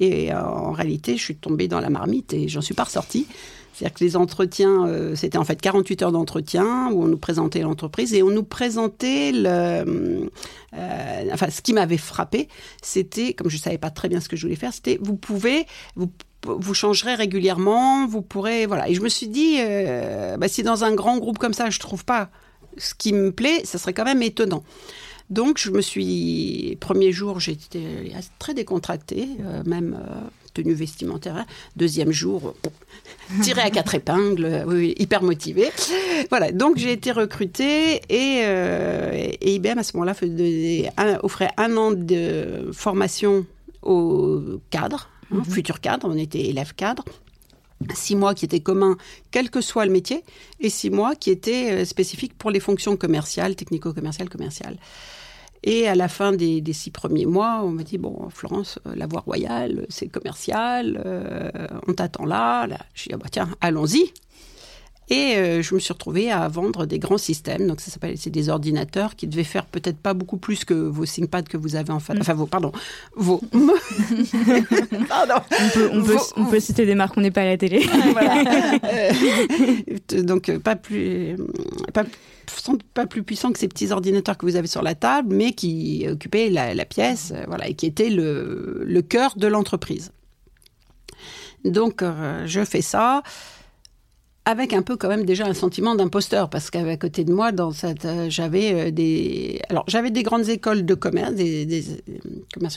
Et 0.00 0.32
euh, 0.32 0.40
en 0.40 0.72
réalité, 0.72 1.16
je 1.16 1.22
suis 1.22 1.36
tombée 1.36 1.68
dans 1.68 1.80
la 1.80 1.90
marmite 1.90 2.32
et 2.32 2.48
j'en 2.48 2.60
suis 2.60 2.74
pas 2.74 2.84
ressortie. 2.84 3.26
C'est-à-dire 3.78 3.94
que 3.96 4.04
les 4.04 4.16
entretiens, 4.16 4.86
euh, 4.88 5.14
c'était 5.14 5.38
en 5.38 5.44
fait 5.44 5.60
48 5.60 6.02
heures 6.02 6.10
d'entretien 6.10 6.90
où 6.90 7.04
on 7.04 7.06
nous 7.06 7.16
présentait 7.16 7.60
l'entreprise 7.60 8.12
et 8.12 8.24
on 8.24 8.30
nous 8.30 8.42
présentait 8.42 9.30
le. 9.30 10.28
Euh, 10.74 11.24
enfin, 11.32 11.48
ce 11.48 11.62
qui 11.62 11.72
m'avait 11.72 11.96
frappé, 11.96 12.48
c'était, 12.82 13.34
comme 13.34 13.48
je 13.48 13.56
ne 13.56 13.60
savais 13.60 13.78
pas 13.78 13.90
très 13.90 14.08
bien 14.08 14.18
ce 14.18 14.28
que 14.28 14.36
je 14.36 14.42
voulais 14.42 14.56
faire, 14.56 14.72
c'était 14.72 14.98
vous 15.00 15.14
pouvez. 15.14 15.64
Vous, 15.94 16.74
changerez 16.74 17.14
régulièrement, 17.14 18.06
vous 18.08 18.22
pourrez. 18.22 18.66
Voilà. 18.66 18.88
Et 18.88 18.94
je 18.94 19.00
me 19.00 19.08
suis 19.08 19.28
dit, 19.28 19.58
euh, 19.60 20.36
bah, 20.36 20.48
si 20.48 20.64
dans 20.64 20.82
un 20.82 20.92
grand 20.92 21.18
groupe 21.18 21.38
comme 21.38 21.54
ça, 21.54 21.70
je 21.70 21.78
trouve 21.78 22.04
pas 22.04 22.30
ce 22.78 22.94
qui 22.94 23.12
me 23.12 23.30
plaît, 23.30 23.60
ça 23.62 23.78
serait 23.78 23.94
quand 23.94 24.04
même 24.04 24.22
étonnant. 24.22 24.64
Donc, 25.30 25.58
je 25.58 25.70
me 25.70 25.82
suis. 25.82 26.76
Premier 26.80 27.12
jour, 27.12 27.38
j'étais 27.38 28.12
très 28.40 28.54
décontractée, 28.54 29.28
même 29.66 30.00
tenue 30.54 30.74
vestimentaire. 30.74 31.46
Deuxième 31.76 32.10
jour, 32.10 32.54
tiré 33.42 33.60
à 33.60 33.70
quatre 33.70 33.94
épingles, 33.94 34.64
oui, 34.66 34.94
hyper 34.98 35.22
motivé. 35.22 35.70
Voilà, 36.30 36.52
donc 36.52 36.78
j'ai 36.78 36.92
été 36.92 37.12
recrutée 37.12 37.96
et, 38.08 38.42
euh, 38.44 39.10
et 39.40 39.54
IBM 39.54 39.78
à 39.78 39.82
ce 39.82 39.96
moment-là 39.96 40.14
offrait 41.22 41.50
un 41.56 41.76
an 41.76 41.92
de 41.92 42.70
formation 42.72 43.46
au 43.82 44.60
cadre, 44.70 45.08
hein, 45.32 45.36
mhm. 45.36 45.44
futur 45.44 45.80
cadre, 45.80 46.08
on 46.10 46.16
était 46.16 46.40
élève 46.40 46.74
cadre 46.74 47.04
six 47.94 48.16
mois 48.16 48.34
qui 48.34 48.44
étaient 48.44 48.60
communs, 48.60 48.96
quel 49.30 49.50
que 49.50 49.60
soit 49.60 49.86
le 49.86 49.92
métier, 49.92 50.24
et 50.60 50.68
six 50.68 50.90
mois 50.90 51.14
qui 51.14 51.30
étaient 51.30 51.70
euh, 51.70 51.84
spécifiques 51.84 52.36
pour 52.36 52.50
les 52.50 52.60
fonctions 52.60 52.96
commerciales, 52.96 53.54
technico-commerciales, 53.54 54.28
commerciales. 54.28 54.76
Et 55.62 55.88
à 55.88 55.94
la 55.94 56.08
fin 56.08 56.32
des, 56.32 56.62
six 56.72 56.90
premiers 56.90 57.26
mois, 57.26 57.60
on 57.64 57.70
m'a 57.70 57.82
dit 57.82 57.98
bon, 57.98 58.28
Florence, 58.30 58.78
euh, 58.86 58.94
la 58.94 59.06
voie 59.06 59.20
royale, 59.20 59.86
c'est 59.88 60.08
commercial, 60.08 61.02
euh, 61.04 61.50
on 61.86 61.94
t'attend 61.94 62.24
là. 62.24 62.66
là. 62.66 62.78
Je 62.94 63.04
dit 63.04 63.10
ah 63.12 63.16
bah 63.16 63.28
tiens, 63.30 63.48
allons-y. 63.60 64.12
Et 65.10 65.36
euh, 65.36 65.62
je 65.62 65.74
me 65.74 65.80
suis 65.80 65.92
retrouvée 65.92 66.30
à 66.30 66.46
vendre 66.48 66.84
des 66.86 66.98
grands 66.98 67.18
systèmes. 67.18 67.66
Donc 67.66 67.80
ça 67.80 67.90
s'appelle, 67.90 68.18
c'est 68.18 68.30
des 68.30 68.48
ordinateurs 68.48 69.16
qui 69.16 69.26
devaient 69.26 69.44
faire 69.44 69.64
peut-être 69.64 69.98
pas 69.98 70.14
beaucoup 70.14 70.36
plus 70.36 70.64
que 70.64 70.74
vos 70.74 71.06
ThinkPad 71.06 71.48
que 71.48 71.56
vous 71.56 71.76
avez 71.76 71.92
en 71.92 72.00
face. 72.00 72.16
Mm. 72.16 72.20
Enfin, 72.20 72.34
vos, 72.34 72.46
pardon, 72.46 72.72
vos. 73.16 73.40
pardon. 75.08 75.34
On 75.50 75.68
peut, 75.70 75.90
on, 75.92 76.02
peut, 76.02 76.16
on 76.36 76.44
peut, 76.44 76.60
citer 76.60 76.84
des 76.84 76.94
marques, 76.94 77.16
on 77.16 77.22
n'est 77.22 77.30
pas 77.30 77.42
à 77.42 77.46
la 77.46 77.56
télé. 77.56 77.86
voilà. 78.12 78.44
donc 80.22 80.56
pas 80.58 80.76
plus, 80.76 81.36
pas 81.94 82.04
pas 82.94 83.06
plus 83.06 83.22
puissants 83.22 83.52
que 83.52 83.58
ces 83.58 83.68
petits 83.68 83.92
ordinateurs 83.92 84.36
que 84.36 84.46
vous 84.46 84.56
avez 84.56 84.68
sur 84.68 84.82
la 84.82 84.94
table, 84.94 85.34
mais 85.34 85.52
qui 85.52 86.06
occupaient 86.10 86.50
la, 86.50 86.84
pièce, 86.84 87.32
euh, 87.34 87.44
voilà, 87.46 87.68
et 87.68 87.74
qui 87.74 87.86
étaient 87.86 88.10
le, 88.10 88.82
le 88.84 89.02
cœur 89.02 89.34
de 89.36 89.46
l'entreprise. 89.46 90.12
Donc, 91.64 92.02
euh, 92.02 92.46
je 92.46 92.64
fais 92.64 92.82
ça 92.82 93.22
avec 94.48 94.72
un 94.72 94.80
peu 94.80 94.96
quand 94.96 95.08
même 95.08 95.26
déjà 95.26 95.46
un 95.46 95.52
sentiment 95.52 95.94
d'imposteur 95.94 96.48
parce 96.48 96.70
qu'à 96.70 96.96
côté 96.96 97.22
de 97.22 97.34
moi 97.34 97.52
dans 97.52 97.70
cette 97.70 98.06
euh, 98.06 98.30
j'avais 98.30 98.90
des 98.90 99.60
alors 99.68 99.84
j'avais 99.86 100.10
des 100.10 100.22
grandes 100.22 100.48
écoles 100.48 100.86
de 100.86 100.94
commerce 100.94 101.34
des, 101.34 101.66
des 101.66 101.84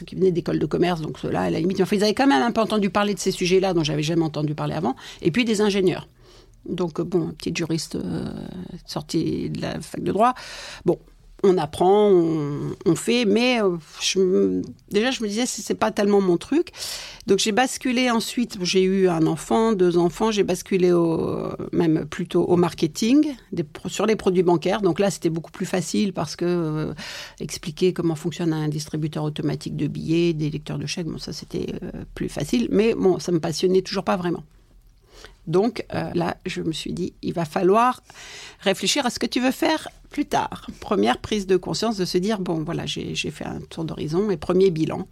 qui 0.05 0.15
venaient 0.15 0.33
d'écoles 0.33 0.59
de 0.59 0.65
commerce 0.65 0.99
donc 0.99 1.17
ceux-là 1.17 1.43
à 1.43 1.49
la 1.49 1.61
limite 1.61 1.79
enfin, 1.79 1.95
ils 1.95 2.03
avaient 2.03 2.13
quand 2.13 2.27
même 2.27 2.43
un 2.43 2.51
peu 2.51 2.59
entendu 2.59 2.89
parler 2.89 3.13
de 3.13 3.19
ces 3.19 3.31
sujets-là 3.31 3.73
dont 3.73 3.85
j'avais 3.85 4.03
jamais 4.03 4.23
entendu 4.23 4.53
parler 4.53 4.75
avant 4.75 4.97
et 5.21 5.31
puis 5.31 5.45
des 5.45 5.61
ingénieurs 5.61 6.09
donc, 6.69 6.99
euh, 6.99 7.03
bon, 7.03 7.31
petite 7.31 7.57
juriste 7.57 7.95
euh, 7.95 8.29
sortie 8.85 9.49
de 9.49 9.61
la 9.61 9.81
fac 9.81 10.03
de 10.03 10.11
droit. 10.11 10.35
Bon, 10.85 10.99
on 11.43 11.57
apprend, 11.57 12.09
on, 12.09 12.95
fait, 12.95 13.25
mais 13.25 13.61
euh, 13.61 14.61
déjà, 14.89 15.11
je 15.11 15.23
me 15.23 15.27
disais, 15.27 15.45
c'est 15.45 15.75
pas 15.75 15.91
tellement 15.91 16.21
mon 16.21 16.37
truc. 16.37 16.71
Donc, 17.27 17.39
j'ai 17.39 17.51
basculé 17.51 18.09
ensuite, 18.09 18.57
j'ai 18.61 18.83
eu 18.83 19.07
un 19.07 19.25
enfant, 19.27 19.73
deux 19.73 19.97
enfants, 19.97 20.31
j'ai 20.31 20.43
basculé 20.43 20.91
au, 20.91 21.49
même 21.71 22.05
plutôt 22.05 22.43
au 22.43 22.55
marketing, 22.55 23.35
sur 23.87 24.05
les 24.05 24.15
produits 24.15 24.43
bancaires. 24.43 24.81
Donc 24.81 24.99
là, 24.99 25.09
c'était 25.09 25.29
beaucoup 25.29 25.51
plus 25.51 25.65
facile 25.65 26.13
parce 26.13 26.35
que 26.35 26.93
expliquer 27.39 27.93
comment 27.93 28.15
fonctionne 28.15 28.53
un 28.53 28.67
distributeur 28.67 29.23
automatique 29.23 29.75
de 29.75 29.87
billets, 29.87 30.33
des 30.33 30.49
lecteurs 30.49 30.79
de 30.79 30.85
chèques, 30.85 31.07
bon, 31.07 31.17
ça, 31.17 31.33
c'était 31.33 31.73
plus 32.15 32.29
facile. 32.29 32.67
Mais 32.71 32.93
bon, 32.93 33.19
ça 33.19 33.31
me 33.31 33.39
passionnait 33.39 33.81
toujours 33.81 34.03
pas 34.03 34.17
vraiment. 34.17 34.43
Donc 35.47 35.85
euh, 35.93 36.09
là, 36.13 36.37
je 36.45 36.61
me 36.61 36.71
suis 36.71 36.93
dit, 36.93 37.13
il 37.21 37.33
va 37.33 37.45
falloir 37.45 38.01
réfléchir 38.59 39.05
à 39.05 39.09
ce 39.09 39.19
que 39.19 39.25
tu 39.25 39.39
veux 39.41 39.51
faire 39.51 39.87
plus 40.09 40.25
tard. 40.25 40.67
Première 40.79 41.17
prise 41.17 41.47
de 41.47 41.57
conscience 41.57 41.97
de 41.97 42.05
se 42.05 42.17
dire, 42.17 42.39
bon, 42.39 42.63
voilà, 42.63 42.85
j'ai 42.85 43.15
fait 43.31 43.45
un 43.45 43.59
tour 43.61 43.83
d'horizon 43.83 44.29
et 44.29 44.37
premier 44.37 44.69
bilan. 44.71 45.07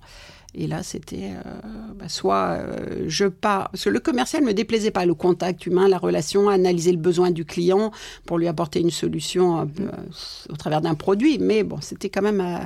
Et 0.55 0.65
là, 0.65 0.81
c'était 0.81 1.31
euh, 1.33 1.51
bah, 1.95 2.09
soit 2.09 2.57
euh, 2.57 3.05
je 3.07 3.25
pars, 3.25 3.69
parce 3.69 3.83
que 3.83 3.89
le 3.89 3.99
commercial 3.99 4.43
me 4.43 4.53
déplaisait 4.53 4.89
pas, 4.89 5.05
le 5.05 5.13
contact 5.13 5.67
humain, 5.67 5.87
la 5.87 5.99
relation, 5.99 6.49
analyser 6.49 6.91
le 6.91 6.97
besoin 6.97 7.29
du 7.29 7.45
client 7.45 7.91
pour 8.25 8.39
lui 8.39 8.47
apporter 8.47 8.81
une 8.81 8.89
solution 8.89 9.69
au 10.49 10.55
travers 10.55 10.81
d'un 10.81 10.95
produit. 10.95 11.37
Mais 11.37 11.63
bon, 11.63 11.81
c'était 11.81 12.09
quand 12.09 12.23
même 12.23 12.65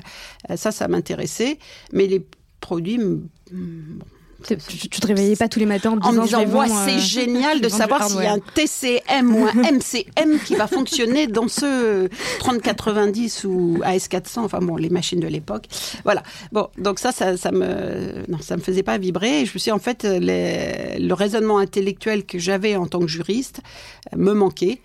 ça, 0.55 0.71
ça 0.71 0.87
m'intéressait. 0.87 1.59
Mais 1.91 2.07
les 2.07 2.25
produits, 2.61 2.99
bon, 2.99 4.05
tu, 4.43 4.89
te 4.89 5.07
réveillais 5.07 5.35
pas 5.35 5.47
tous 5.47 5.59
les 5.59 5.65
matins 5.65 5.97
en, 6.01 6.11
me 6.11 6.23
disant, 6.23 6.43
c'est 6.85 6.95
euh, 6.95 6.99
génial 6.99 7.61
de 7.61 7.69
savoir 7.69 8.09
s'il 8.09 8.21
y 8.21 8.25
a 8.25 8.33
un 8.33 8.39
TCM 8.39 9.35
ou 9.35 9.45
un 9.45 9.53
MCM 9.71 10.39
qui 10.45 10.55
va 10.55 10.67
fonctionner 10.67 11.27
dans 11.27 11.47
ce 11.47 12.07
3090 12.39 13.45
ou 13.45 13.79
AS400, 13.83 14.39
enfin 14.39 14.59
bon, 14.59 14.75
les 14.75 14.89
machines 14.89 15.19
de 15.19 15.27
l'époque. 15.27 15.65
Voilà. 16.03 16.23
Bon, 16.51 16.67
donc 16.77 16.99
ça, 16.99 17.11
ça, 17.11 17.37
ça 17.37 17.51
me, 17.51 18.25
non, 18.27 18.39
ça 18.39 18.57
me 18.57 18.61
faisait 18.61 18.83
pas 18.83 18.97
vibrer. 18.97 19.41
Et 19.41 19.45
je 19.45 19.53
me 19.53 19.59
suis 19.59 19.71
en 19.71 19.79
fait, 19.79 20.05
le 20.05 21.13
raisonnement 21.13 21.57
intellectuel 21.57 22.25
que 22.25 22.39
j'avais 22.39 22.75
en 22.75 22.87
tant 22.87 22.99
que 22.99 23.07
juriste 23.07 23.61
me 24.15 24.33
manquait. 24.33 24.79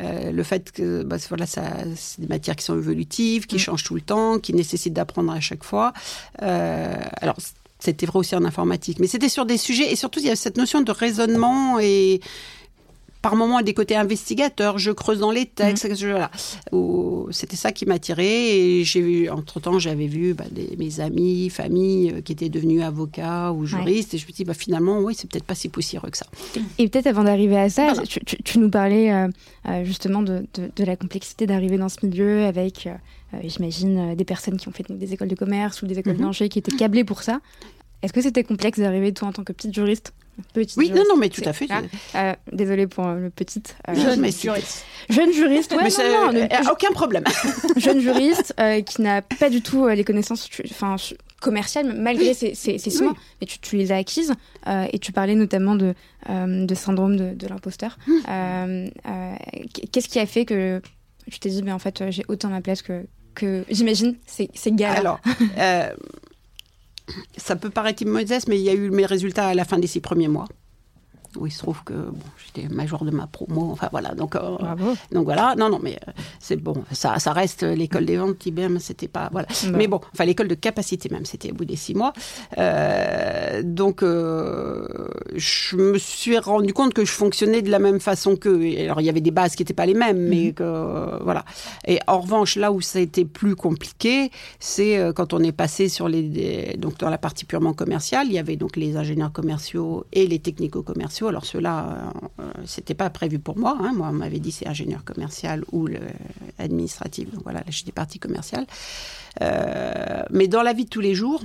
Euh, 0.00 0.32
le 0.32 0.42
fait 0.42 0.72
que 0.72 1.04
bah, 1.04 1.16
voilà, 1.28 1.46
c'est 1.46 2.20
des 2.20 2.26
matières 2.26 2.56
qui 2.56 2.64
sont 2.64 2.76
évolutives, 2.76 3.46
qui 3.46 3.56
mm. 3.56 3.60
changent 3.60 3.84
tout 3.84 3.94
le 3.94 4.00
temps, 4.00 4.38
qui 4.38 4.52
nécessitent 4.52 4.94
d'apprendre 4.94 5.32
à 5.32 5.40
chaque 5.40 5.62
fois. 5.62 5.92
Euh, 6.42 6.96
alors 7.20 7.36
c'était 7.84 8.06
vrai 8.06 8.18
aussi 8.18 8.34
en 8.34 8.44
informatique. 8.44 8.98
Mais 8.98 9.06
c'était 9.06 9.28
sur 9.28 9.46
des 9.46 9.58
sujets, 9.58 9.92
et 9.92 9.96
surtout, 9.96 10.20
il 10.20 10.26
y 10.26 10.30
a 10.30 10.36
cette 10.36 10.56
notion 10.56 10.80
de 10.80 10.90
raisonnement 10.90 11.78
et 11.78 12.20
par 13.24 13.36
moments 13.36 13.62
des 13.62 13.72
côtés 13.72 13.96
investigateurs, 13.96 14.76
je 14.76 14.90
creuse 14.90 15.20
dans 15.20 15.30
les 15.30 15.46
textes, 15.46 15.88
mmh. 15.88 16.10
voilà. 16.10 16.30
C'était 17.30 17.56
ça 17.56 17.72
qui 17.72 17.86
m'attirait. 17.86 18.58
Et 18.58 18.84
j'ai 18.84 19.00
vu, 19.00 19.30
entre-temps, 19.30 19.78
j'avais 19.78 20.08
vu 20.08 20.34
bah, 20.34 20.44
mes 20.76 21.00
amis, 21.00 21.48
familles 21.48 22.12
euh, 22.16 22.20
qui 22.20 22.32
étaient 22.32 22.50
devenus 22.50 22.82
avocats 22.82 23.50
ou 23.52 23.64
juristes. 23.64 24.12
Et 24.12 24.18
je 24.18 24.26
me 24.26 24.32
dis, 24.32 24.44
bah, 24.44 24.52
finalement, 24.52 24.98
oui, 24.98 25.14
c'est 25.16 25.26
peut-être 25.26 25.46
pas 25.46 25.54
si 25.54 25.70
poussiéreux 25.70 26.10
que 26.10 26.18
ça. 26.18 26.26
Et 26.76 26.86
peut-être 26.86 27.06
avant 27.06 27.24
d'arriver 27.24 27.56
à 27.56 27.70
ça, 27.70 27.94
tu, 28.04 28.58
nous 28.58 28.68
parlais 28.68 29.10
euh, 29.10 29.28
euh, 29.70 29.84
justement 29.86 30.20
de, 30.20 30.44
la 30.76 30.96
complexité 30.96 31.46
d'arriver 31.46 31.78
dans 31.78 31.88
ce 31.88 32.04
milieu 32.04 32.44
avec... 32.44 32.90
j'imagine, 33.42 34.14
des 34.14 34.24
personnes 34.26 34.58
qui 34.58 34.68
ont 34.68 34.72
fait 34.72 34.84
des 34.90 35.14
écoles 35.14 35.28
de 35.28 35.34
commerce 35.34 35.80
ou 35.80 35.86
des 35.86 35.98
écoles 35.98 36.16
mmh. 36.16 36.26
d'ingé 36.26 36.48
qui 36.50 36.58
étaient 36.58 36.76
câblées 36.76 37.04
pour 37.04 37.22
ça. 37.22 37.40
Est-ce 38.04 38.12
que 38.12 38.20
c'était 38.20 38.44
complexe 38.44 38.78
d'arriver, 38.78 39.14
toi, 39.14 39.28
en 39.28 39.32
tant 39.32 39.44
que 39.44 39.52
petite 39.54 39.74
juriste 39.74 40.12
petite 40.52 40.76
Oui, 40.76 40.90
non, 40.90 41.04
non, 41.08 41.16
mais 41.16 41.30
tout 41.30 41.42
à 41.46 41.54
fait. 41.54 41.68
Euh, 42.14 42.34
désolée 42.52 42.86
pour 42.86 43.06
le 43.06 43.30
petit. 43.30 43.62
Euh, 43.88 43.94
jeune 43.94 44.30
juriste. 44.30 44.84
Jeune 45.08 45.32
juriste, 45.32 45.72
ouais, 45.72 45.88
non, 46.10 46.32
non, 46.32 46.40
euh, 46.40 46.70
aucun 46.70 46.92
problème. 46.92 47.24
jeune 47.76 48.00
juriste 48.00 48.54
qui 48.84 49.02
n'a 49.02 49.22
pas 49.22 49.48
du 49.48 49.62
tout 49.62 49.86
les 49.88 50.04
connaissances 50.04 50.48
enfin, 50.70 50.96
commerciales, 51.40 51.94
malgré 51.94 52.34
ses, 52.34 52.54
ses, 52.54 52.78
mais 53.40 53.46
tu, 53.46 53.76
les 53.76 53.90
as 53.92 53.96
acquises. 53.96 54.34
et 54.92 54.98
tu 54.98 55.12
parlais 55.12 55.34
notamment 55.34 55.74
de, 55.76 55.94
de 56.28 56.74
syndrome 56.74 57.16
de, 57.16 57.46
l'imposteur. 57.46 57.96
Qu'est-ce 59.92 60.08
qui 60.08 60.18
a 60.18 60.26
fait 60.26 60.44
que 60.44 60.82
tu 61.30 61.38
t'es 61.38 61.48
dit, 61.48 61.62
mais 61.62 61.72
en 61.72 61.78
fait, 61.78 62.10
j'ai 62.10 62.24
autant 62.28 62.48
ma 62.48 62.60
place 62.60 62.82
que, 62.82 63.06
que 63.34 63.64
j'imagine, 63.70 64.16
c'est 64.26 64.50
galère 64.74 64.98
Alors, 64.98 65.20
ça 67.36 67.56
peut 67.56 67.70
paraître 67.70 68.04
modeste, 68.06 68.48
mais 68.48 68.58
il 68.58 68.64
y 68.64 68.70
a 68.70 68.74
eu 68.74 68.90
mes 68.90 69.06
résultats 69.06 69.48
à 69.48 69.54
la 69.54 69.64
fin 69.64 69.78
des 69.78 69.86
six 69.86 70.00
premiers 70.00 70.28
mois. 70.28 70.46
Où 71.36 71.46
il 71.46 71.50
se 71.50 71.58
trouve 71.58 71.82
que 71.84 71.92
bon, 71.92 72.18
j'étais 72.44 72.68
major 72.68 73.04
de 73.04 73.10
ma 73.10 73.26
promo. 73.26 73.70
Enfin 73.72 73.88
voilà, 73.90 74.14
donc 74.14 74.36
euh, 74.36 74.56
donc 75.12 75.24
voilà. 75.24 75.54
Non 75.56 75.68
non, 75.68 75.80
mais 75.82 75.98
euh, 76.08 76.12
c'est 76.38 76.56
bon. 76.56 76.84
Ça 76.92 77.18
ça 77.18 77.32
reste 77.32 77.62
l'école 77.62 78.04
des 78.04 78.16
ventes 78.16 78.44
IBM. 78.44 78.78
C'était 78.78 79.08
pas 79.08 79.28
voilà. 79.32 79.48
Bah. 79.64 79.70
Mais 79.76 79.86
bon, 79.86 80.00
enfin 80.12 80.24
l'école 80.24 80.48
de 80.48 80.54
capacité 80.54 81.08
même. 81.08 81.24
C'était 81.24 81.50
au 81.50 81.54
bout 81.54 81.64
des 81.64 81.76
six 81.76 81.94
mois. 81.94 82.12
Euh, 82.58 83.62
donc 83.62 84.02
je 84.02 85.76
me 85.76 85.98
suis 85.98 86.38
rendu 86.38 86.72
compte 86.72 86.94
que 86.94 87.04
je 87.04 87.12
fonctionnais 87.12 87.62
de 87.62 87.70
la 87.70 87.78
même 87.78 88.00
façon 88.00 88.36
qu'eux. 88.36 88.62
Alors 88.78 89.00
il 89.00 89.04
y 89.04 89.10
avait 89.10 89.20
des 89.20 89.30
bases 89.30 89.54
qui 89.56 89.62
n'étaient 89.62 89.74
pas 89.74 89.86
les 89.86 89.94
mêmes, 89.94 90.28
mais 90.28 90.52
que 90.52 91.22
voilà. 91.22 91.44
Et 91.86 91.98
en 92.06 92.20
revanche, 92.20 92.56
là 92.56 92.72
où 92.72 92.80
ça 92.80 92.98
a 92.98 93.02
été 93.02 93.24
plus 93.24 93.56
compliqué, 93.56 94.30
c'est 94.58 95.12
quand 95.14 95.32
on 95.32 95.40
est 95.40 95.52
passé 95.52 95.88
sur 95.88 96.08
les 96.08 96.76
donc 96.78 96.98
dans 96.98 97.10
la 97.10 97.18
partie 97.18 97.44
purement 97.44 97.72
commerciale, 97.72 98.26
il 98.28 98.34
y 98.34 98.38
avait 98.38 98.56
donc 98.56 98.76
les 98.76 98.96
ingénieurs 98.96 99.32
commerciaux 99.32 100.04
et 100.12 100.26
les 100.26 100.38
technico-commerciaux. 100.38 101.23
Alors 101.28 101.44
ceux-là, 101.44 102.12
euh, 102.40 102.52
c'était 102.66 102.94
pas 102.94 103.10
prévu 103.10 103.38
pour 103.38 103.58
moi. 103.58 103.76
hein. 103.80 103.92
Moi, 103.94 104.08
on 104.08 104.12
m'avait 104.12 104.40
dit 104.40 104.52
c'est 104.52 104.66
ingénieur 104.66 105.04
commercial 105.04 105.64
ou 105.72 105.86
le 105.86 106.00
administratif. 106.58 107.30
Donc 107.32 107.42
voilà, 107.44 107.60
là 107.60 107.66
j'étais 107.68 107.92
partie 107.92 108.18
commerciale. 108.18 108.66
Euh, 109.42 110.22
mais 110.30 110.48
dans 110.48 110.62
la 110.62 110.72
vie 110.72 110.84
de 110.84 110.90
tous 110.90 111.00
les 111.00 111.14
jours, 111.14 111.42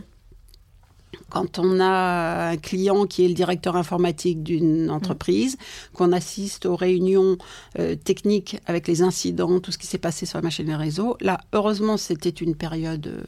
quand 1.29 1.59
on 1.59 1.79
a 1.79 2.49
un 2.51 2.57
client 2.57 3.05
qui 3.05 3.25
est 3.25 3.27
le 3.27 3.33
directeur 3.33 3.75
informatique 3.75 4.43
d'une 4.43 4.89
entreprise, 4.89 5.57
qu'on 5.93 6.11
assiste 6.11 6.65
aux 6.65 6.75
réunions 6.75 7.37
euh, 7.77 7.95
techniques 7.95 8.59
avec 8.65 8.87
les 8.87 9.01
incidents, 9.01 9.59
tout 9.59 9.71
ce 9.71 9.77
qui 9.77 9.87
s'est 9.87 9.97
passé 9.99 10.25
sur 10.25 10.37
la 10.37 10.43
machine 10.43 10.69
et 10.69 10.75
réseau, 10.75 11.17
là, 11.21 11.39
heureusement, 11.53 11.97
c'était 11.97 12.29
une 12.29 12.55
période 12.55 13.07
euh, 13.07 13.23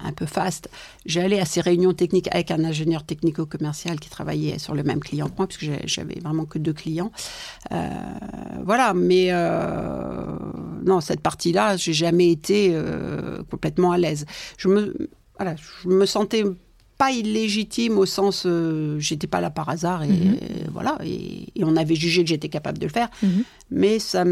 un 0.00 0.12
peu 0.12 0.26
faste. 0.26 0.68
J'allais 1.06 1.40
à 1.40 1.44
ces 1.44 1.60
réunions 1.60 1.92
techniques 1.92 2.28
avec 2.32 2.50
un 2.50 2.64
ingénieur 2.64 3.04
technico-commercial 3.04 3.98
qui 4.00 4.10
travaillait 4.10 4.58
sur 4.58 4.74
le 4.74 4.82
même 4.82 5.00
client 5.00 5.28
que 5.28 5.36
moi, 5.38 5.46
puisque 5.46 5.70
j'avais 5.86 6.18
vraiment 6.20 6.44
que 6.44 6.58
deux 6.58 6.72
clients. 6.72 7.12
Euh, 7.72 7.88
voilà, 8.64 8.94
mais 8.94 9.28
euh, 9.30 10.36
non, 10.84 11.00
cette 11.00 11.20
partie-là, 11.20 11.76
j'ai 11.76 11.92
jamais 11.92 12.30
été 12.30 12.70
euh, 12.72 13.42
complètement 13.50 13.92
à 13.92 13.98
l'aise. 13.98 14.26
Je 14.56 14.68
me, 14.68 15.10
voilà, 15.38 15.56
je 15.82 15.88
me 15.88 16.06
sentais 16.06 16.44
pas 16.98 17.12
illégitime 17.12 17.96
au 17.96 18.06
sens 18.06 18.42
euh, 18.44 18.98
j'étais 18.98 19.28
pas 19.28 19.40
là 19.40 19.50
par 19.50 19.68
hasard 19.68 20.02
et, 20.02 20.08
Mhm. 20.08 20.36
voilà 20.72 20.98
et, 21.04 21.46
et 21.54 21.62
on 21.64 21.76
avait 21.76 21.94
jugé 21.94 22.22
que 22.24 22.28
j'étais 22.28 22.48
capable 22.48 22.78
de 22.78 22.86
le 22.86 22.92
faire 22.92 23.08
Mhm. 23.22 23.44
mais 23.70 23.98
ça 24.00 24.24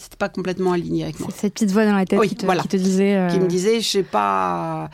c'était 0.00 0.16
pas 0.16 0.28
complètement 0.28 0.70
aligné 0.72 1.02
avec 1.02 1.18
moi 1.20 1.28
cette 1.34 1.54
petite 1.54 1.72
voix 1.72 1.84
dans 1.84 1.96
la 1.96 2.04
tête 2.06 2.18
Oui, 2.20 2.28
qui, 2.28 2.36
te, 2.36 2.44
voilà. 2.46 2.62
qui 2.62 2.68
te 2.68 2.76
disait. 2.76 3.16
euh, 3.16 3.28
qui 3.28 3.40
me 3.40 3.48
disait 3.48 3.80
je 3.80 3.88
sais 3.88 4.02
pas 4.04 4.88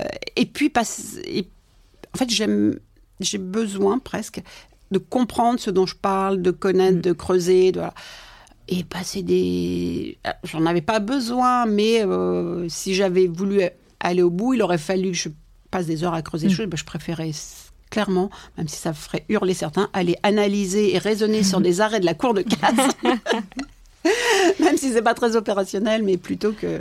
euh, 0.00 0.04
et 0.34 0.46
puis 0.46 0.68
pas 0.68 0.82
et- 1.24 1.46
en 2.14 2.18
fait 2.18 2.28
j'aime 2.30 2.78
j'ai 3.20 3.38
besoin 3.38 3.98
presque 3.98 4.42
de 4.90 4.98
comprendre 4.98 5.58
ce 5.60 5.70
dont 5.70 5.86
je 5.86 5.94
parle 5.94 6.42
de 6.42 6.50
connaître 6.50 6.98
Mm. 6.98 7.02
de 7.02 7.12
creuser 7.12 7.70
de 7.72 7.78
voilà. 7.78 7.94
et 8.68 8.82
passer 8.82 9.22
des 9.22 10.18
ah, 10.24 10.36
j'en 10.42 10.66
avais 10.66 10.80
pas 10.82 10.98
besoin 10.98 11.64
mais 11.66 12.04
euh, 12.04 12.68
si 12.68 12.92
j'avais 12.94 13.28
voulu 13.28 13.60
aller 14.00 14.22
au 14.22 14.30
bout 14.30 14.54
il 14.54 14.62
aurait 14.62 14.78
fallu 14.78 15.12
que 15.12 15.16
je 15.16 15.28
passe 15.76 15.86
des 15.86 16.04
heures 16.04 16.14
à 16.14 16.22
creuser 16.22 16.46
des 16.46 16.52
Mm. 16.52 16.56
choses 16.56 16.66
ben, 16.66 16.76
je 16.76 16.84
préférais 16.84 17.32
clairement, 17.90 18.30
même 18.56 18.66
si 18.66 18.78
ça 18.78 18.92
ferait 18.92 19.24
hurler 19.28 19.54
certains, 19.54 19.88
aller 19.92 20.16
analyser 20.22 20.94
et 20.94 20.98
raisonner 20.98 21.42
sur 21.42 21.60
des 21.60 21.80
arrêts 21.80 22.00
de 22.00 22.06
la 22.06 22.14
cour 22.14 22.34
de 22.34 22.42
casse. 22.42 22.96
même 24.60 24.76
si 24.76 24.92
c'est 24.92 25.02
pas 25.02 25.14
très 25.14 25.36
opérationnel, 25.36 26.02
mais 26.02 26.16
plutôt 26.16 26.52
que, 26.52 26.80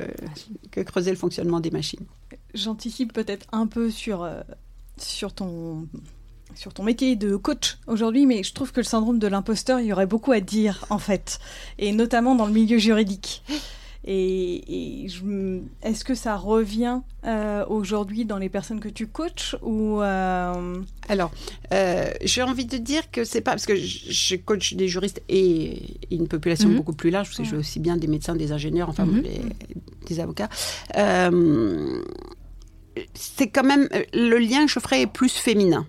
que 0.71 0.81
creuser 0.81 1.11
le 1.11 1.17
fonctionnement 1.17 1.59
des 1.59 1.71
machines. 1.71 2.05
J'anticipe 2.53 3.11
peut-être 3.11 3.45
un 3.51 3.67
peu 3.67 3.91
sur, 3.91 4.23
euh, 4.23 4.41
sur, 4.97 5.33
ton, 5.33 5.87
sur 6.55 6.73
ton 6.73 6.83
métier 6.83 7.15
de 7.15 7.35
coach 7.35 7.77
aujourd'hui, 7.87 8.25
mais 8.25 8.43
je 8.43 8.53
trouve 8.53 8.71
que 8.71 8.79
le 8.79 8.85
syndrome 8.85 9.19
de 9.19 9.27
l'imposteur, 9.27 9.79
il 9.79 9.87
y 9.87 9.93
aurait 9.93 10.07
beaucoup 10.07 10.31
à 10.31 10.39
dire 10.39 10.85
en 10.89 10.99
fait, 10.99 11.39
et 11.79 11.91
notamment 11.91 12.33
dans 12.35 12.45
le 12.45 12.53
milieu 12.53 12.77
juridique. 12.77 13.43
Et, 14.07 15.07
est-ce 15.81 16.03
que 16.03 16.13
ça 16.13 16.35
revient 16.35 17.01
euh, 17.25 17.65
aujourd'hui 17.67 18.25
dans 18.25 18.37
les 18.37 18.49
personnes 18.49 18.79
que 18.79 18.87
tu 18.89 19.07
coaches 19.07 19.55
ou 19.63 19.99
euh, 20.01 20.81
Alors, 21.09 21.31
euh, 21.73 22.11
j'ai 22.23 22.43
envie 22.43 22.65
de 22.65 22.77
dire 22.77 23.09
que 23.11 23.23
c'est 23.23 23.41
pas 23.41 23.51
parce 23.51 23.65
que 23.65 23.75
je 23.75 24.35
coach 24.35 24.75
des 24.75 24.87
juristes 24.87 25.21
et 25.27 25.97
une 26.11 26.27
population 26.27 26.69
Mhm. 26.69 26.75
beaucoup 26.75 26.93
plus 26.93 27.09
large, 27.09 27.29
parce 27.29 27.37
que 27.39 27.43
je 27.45 27.51
veux 27.53 27.59
aussi 27.59 27.79
bien 27.79 27.97
des 27.97 28.07
médecins, 28.07 28.35
des 28.35 28.51
ingénieurs, 28.51 28.89
enfin 28.89 29.05
Mhm. 29.07 29.21
les- 29.23 29.41
des 30.07 30.19
avocats. 30.19 30.49
C'est 33.13 33.47
quand 33.49 33.63
même 33.63 33.89
le 34.13 34.37
lien 34.37 34.65
que 34.65 34.71
je 34.71 34.79
ferais 34.79 35.01
est 35.01 35.07
plus 35.07 35.33
féminin. 35.33 35.85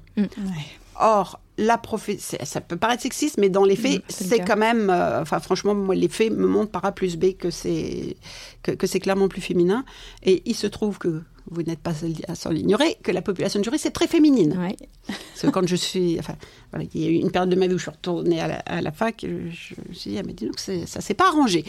Or, 0.98 1.38
la 1.58 1.80
ça 2.18 2.60
peut 2.60 2.76
paraître 2.76 3.02
sexiste, 3.02 3.38
mais 3.38 3.48
dans 3.48 3.64
les 3.64 3.76
faits, 3.76 4.02
c'est 4.08 4.38
le 4.38 4.44
quand 4.44 4.56
même, 4.56 4.90
euh, 4.90 5.22
enfin 5.22 5.40
franchement, 5.40 5.74
moi 5.74 5.94
les 5.94 6.08
faits 6.08 6.30
me 6.30 6.46
montrent 6.46 6.70
par 6.70 6.84
A 6.84 6.92
plus 6.92 7.16
B 7.16 7.36
que 7.36 7.50
c'est 7.50 8.16
que, 8.62 8.72
que 8.72 8.86
c'est 8.86 9.00
clairement 9.00 9.28
plus 9.28 9.40
féminin. 9.40 9.84
Et 10.22 10.42
il 10.44 10.54
se 10.54 10.66
trouve 10.66 10.98
que 10.98 11.22
vous 11.50 11.62
n'êtes 11.62 11.78
pas 11.80 11.94
seul 11.94 12.12
à 12.28 12.34
s'en 12.34 12.50
ignorer 12.52 12.96
que 13.02 13.12
la 13.12 13.22
population 13.22 13.58
de 13.60 13.64
juristes 13.64 13.86
est 13.86 13.90
très 13.90 14.06
féminine. 14.06 14.56
Ouais. 14.58 14.76
Parce 15.06 15.42
que 15.42 15.46
quand 15.48 15.66
je 15.66 15.76
suis, 15.76 16.16
enfin, 16.18 16.34
voilà, 16.72 16.86
il 16.94 17.00
y 17.00 17.06
a 17.06 17.10
eu 17.10 17.14
une 17.14 17.30
période 17.30 17.50
de 17.50 17.56
ma 17.56 17.66
vie 17.66 17.74
où 17.74 17.78
je 17.78 17.82
suis 17.82 17.90
retournée 17.90 18.40
à 18.40 18.48
la, 18.48 18.56
à 18.66 18.80
la 18.80 18.90
fac, 18.92 19.20
je, 19.22 19.28
je 19.50 19.74
me 19.88 19.94
suis 19.94 20.10
dit, 20.10 20.18
ah, 20.18 20.22
mais 20.26 20.32
dis 20.32 20.46
donc, 20.46 20.58
ça 20.58 21.00
s'est 21.00 21.14
pas 21.14 21.28
arrangé. 21.28 21.64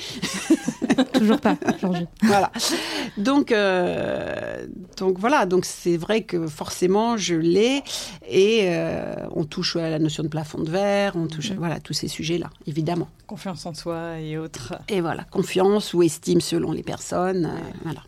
Toujours 1.13 1.39
pas, 1.39 1.57
Georgie. 1.79 2.07
voilà. 2.23 2.51
Donc, 3.17 3.51
euh, 3.51 4.65
donc 4.97 5.19
voilà, 5.19 5.45
donc 5.45 5.65
c'est 5.65 5.97
vrai 5.97 6.23
que 6.23 6.47
forcément 6.47 7.17
je 7.17 7.35
l'ai 7.35 7.83
et 8.27 8.61
euh, 8.69 9.13
on 9.35 9.43
touche 9.45 9.75
à 9.75 9.89
la 9.89 9.99
notion 9.99 10.23
de 10.23 10.27
plafond 10.27 10.59
de 10.63 10.69
verre, 10.71 11.13
on 11.15 11.27
touche, 11.27 11.51
à, 11.51 11.53
Mhm. 11.53 11.59
voilà, 11.59 11.79
tous 11.79 11.93
ces 11.93 12.07
sujets-là, 12.07 12.49
évidemment. 12.65 13.07
confiance 13.27 13.65
en 13.65 13.73
soi 13.73 14.19
et 14.19 14.37
autres 14.37 14.73
Et 14.89 15.01
voilà, 15.01 15.23
confiance 15.25 15.93
ou 15.93 16.01
estime 16.03 16.41
selon 16.41 16.71
les 16.71 16.83
personnes, 16.83 17.45
euh, 17.45 17.59
voilà. 17.83 18.01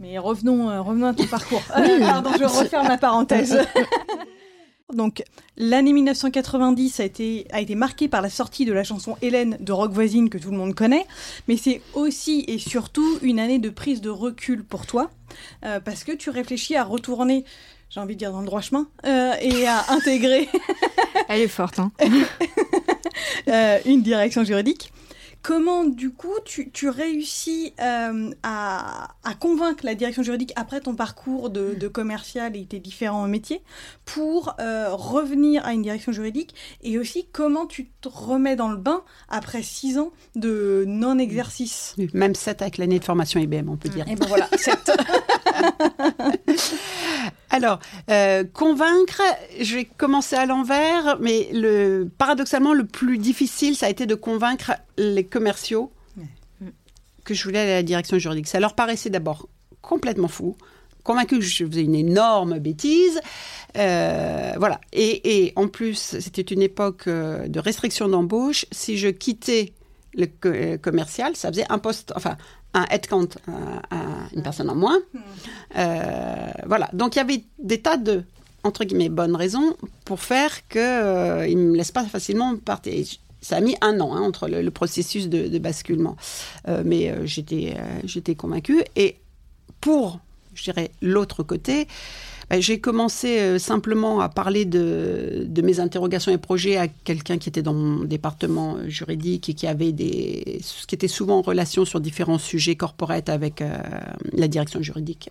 Mais 0.00 0.18
revenons, 0.18 0.68
euh, 0.70 0.80
revenons 0.80 1.06
à 1.06 1.14
ton 1.14 1.26
parcours. 1.26 1.62
Euh, 1.76 2.00
pardon, 2.00 2.30
je 2.38 2.44
referme 2.44 2.88
ma 2.88 2.98
parenthèse. 2.98 3.58
Donc, 4.92 5.22
l'année 5.56 5.92
1990 5.92 7.00
a 7.00 7.04
été, 7.04 7.46
a 7.50 7.60
été 7.60 7.74
marquée 7.74 8.08
par 8.08 8.20
la 8.20 8.28
sortie 8.28 8.64
de 8.64 8.72
la 8.72 8.84
chanson 8.84 9.16
Hélène 9.22 9.56
de 9.60 9.72
Rock 9.72 9.92
Voisine 9.92 10.28
que 10.28 10.38
tout 10.38 10.50
le 10.50 10.56
monde 10.56 10.74
connaît, 10.74 11.06
mais 11.48 11.56
c'est 11.56 11.80
aussi 11.94 12.44
et 12.46 12.58
surtout 12.58 13.18
une 13.22 13.40
année 13.40 13.58
de 13.58 13.70
prise 13.70 14.00
de 14.00 14.10
recul 14.10 14.64
pour 14.64 14.86
toi, 14.86 15.10
euh, 15.64 15.80
parce 15.80 16.04
que 16.04 16.12
tu 16.12 16.30
réfléchis 16.30 16.76
à 16.76 16.84
retourner, 16.84 17.44
j'ai 17.88 18.00
envie 18.00 18.14
de 18.14 18.18
dire 18.18 18.32
dans 18.32 18.40
le 18.40 18.46
droit 18.46 18.60
chemin, 18.60 18.86
euh, 19.06 19.32
et 19.40 19.66
à 19.66 19.90
intégrer 19.92 20.48
Elle 21.28 21.40
est 21.40 21.48
forte, 21.48 21.78
hein. 21.78 21.90
euh, 23.48 23.78
une 23.86 24.02
direction 24.02 24.44
juridique. 24.44 24.92
Comment, 25.42 25.84
du 25.84 26.10
coup, 26.10 26.34
tu, 26.44 26.70
tu 26.70 26.88
réussis 26.88 27.74
euh, 27.80 28.30
à, 28.44 29.08
à 29.24 29.34
convaincre 29.34 29.84
la 29.84 29.96
direction 29.96 30.22
juridique 30.22 30.52
après 30.54 30.80
ton 30.80 30.94
parcours 30.94 31.50
de, 31.50 31.74
de 31.74 31.88
commercial 31.88 32.56
et 32.56 32.64
tes 32.64 32.78
différents 32.78 33.26
métiers 33.26 33.60
pour 34.04 34.54
euh, 34.60 34.90
revenir 34.90 35.66
à 35.66 35.72
une 35.72 35.82
direction 35.82 36.12
juridique 36.12 36.54
et 36.82 36.96
aussi 36.96 37.26
comment 37.32 37.66
tu 37.66 37.88
te 38.00 38.08
remets 38.08 38.54
dans 38.54 38.68
le 38.68 38.76
bain 38.76 39.02
après 39.28 39.62
six 39.62 39.98
ans 39.98 40.12
de 40.36 40.84
non-exercice? 40.86 41.96
Même 42.14 42.36
7 42.36 42.62
avec 42.62 42.78
l'année 42.78 43.00
de 43.00 43.04
formation 43.04 43.40
IBM, 43.40 43.68
on 43.68 43.76
peut 43.76 43.88
dire. 43.88 44.06
Et 44.08 44.14
ben 44.14 44.26
voilà, 44.28 44.48
sept. 44.56 44.92
Alors, 47.52 47.80
euh, 48.10 48.44
convaincre, 48.44 49.20
je 49.60 49.74
vais 49.74 49.84
commencer 49.84 50.36
à 50.36 50.46
l'envers, 50.46 51.18
mais 51.20 51.50
le, 51.52 52.08
paradoxalement, 52.16 52.72
le 52.72 52.86
plus 52.86 53.18
difficile, 53.18 53.76
ça 53.76 53.86
a 53.86 53.88
été 53.90 54.06
de 54.06 54.14
convaincre 54.14 54.72
les 54.96 55.24
commerciaux 55.32 55.90
que 57.24 57.34
je 57.34 57.44
voulais 57.44 57.60
aller 57.60 57.70
à 57.72 57.76
la 57.76 57.82
direction 57.82 58.18
juridique. 58.18 58.48
Ça 58.48 58.58
leur 58.60 58.74
paraissait 58.74 59.10
d'abord 59.10 59.48
complètement 59.80 60.28
fou, 60.28 60.56
convaincu 61.04 61.38
que 61.38 61.44
je 61.44 61.64
faisais 61.64 61.82
une 61.84 61.94
énorme 61.94 62.58
bêtise. 62.58 63.20
Euh, 63.76 64.52
voilà. 64.58 64.80
Et, 64.92 65.44
et 65.46 65.52
en 65.56 65.68
plus, 65.68 66.16
c'était 66.20 66.42
une 66.42 66.62
époque 66.62 67.06
euh, 67.06 67.46
de 67.48 67.60
restriction 67.60 68.08
d'embauche. 68.08 68.66
Si 68.72 68.98
je 68.98 69.08
quittais 69.08 69.72
le 70.14 70.26
co- 70.26 70.48
euh, 70.48 70.78
commercial, 70.78 71.36
ça 71.36 71.48
faisait 71.50 71.66
un 71.70 71.78
poste, 71.78 72.12
enfin, 72.16 72.36
un 72.74 72.84
headcount, 72.90 73.28
un- 73.48 73.82
un- 73.96 74.28
une 74.34 74.42
personne 74.42 74.68
en 74.68 74.74
moins. 74.76 74.98
Euh, 75.76 76.50
voilà. 76.66 76.88
Donc 76.92 77.14
il 77.14 77.18
y 77.18 77.22
avait 77.22 77.44
des 77.58 77.80
tas 77.80 77.96
de 77.96 78.24
entre 78.64 78.84
guillemets 78.84 79.08
bonnes 79.08 79.34
raisons 79.36 79.76
pour 80.04 80.20
faire 80.20 80.68
que 80.68 80.78
euh, 80.78 81.56
me 81.56 81.76
laisse 81.76 81.90
pas 81.92 82.04
facilement 82.04 82.56
partir. 82.56 83.04
Ça 83.42 83.56
a 83.56 83.60
mis 83.60 83.76
un 83.80 84.00
an 84.00 84.14
hein, 84.14 84.22
entre 84.22 84.48
le, 84.48 84.70
processus 84.70 85.28
de, 85.28 85.58
basculement, 85.58 86.16
Euh, 86.68 86.82
mais 86.86 87.10
euh, 87.10 87.26
j'étais 87.26 87.74
euh, 87.76 88.00
j'étais 88.04 88.36
convaincue. 88.36 88.82
Et 88.96 89.16
pour 89.80 90.20
je 90.54 90.64
dirais 90.64 90.90
l'autre 91.00 91.42
côté. 91.42 91.88
ben, 92.50 92.60
J'ai 92.60 92.78
commencé 92.78 93.58
simplement 93.58 94.20
à 94.20 94.28
parler 94.28 94.66
de, 94.66 95.48
mes 95.62 95.80
interrogations 95.80 96.30
et 96.30 96.36
projets 96.36 96.76
à 96.76 96.88
quelqu'un 96.88 97.38
qui 97.38 97.48
était 97.48 97.62
dans 97.62 97.72
mon 97.72 98.04
département 98.04 98.76
juridique 98.86 99.48
et 99.48 99.54
qui 99.54 99.66
avait 99.66 99.92
des, 99.92 100.60
qui 100.86 100.94
était 100.94 101.08
souvent 101.08 101.38
en 101.38 101.42
relation 101.42 101.86
sur 101.86 102.00
différents 102.00 102.36
sujets 102.38 102.76
corporate 102.76 103.30
avec 103.30 103.64
la 104.34 104.46
direction 104.46 104.82
juridique. 104.82 105.30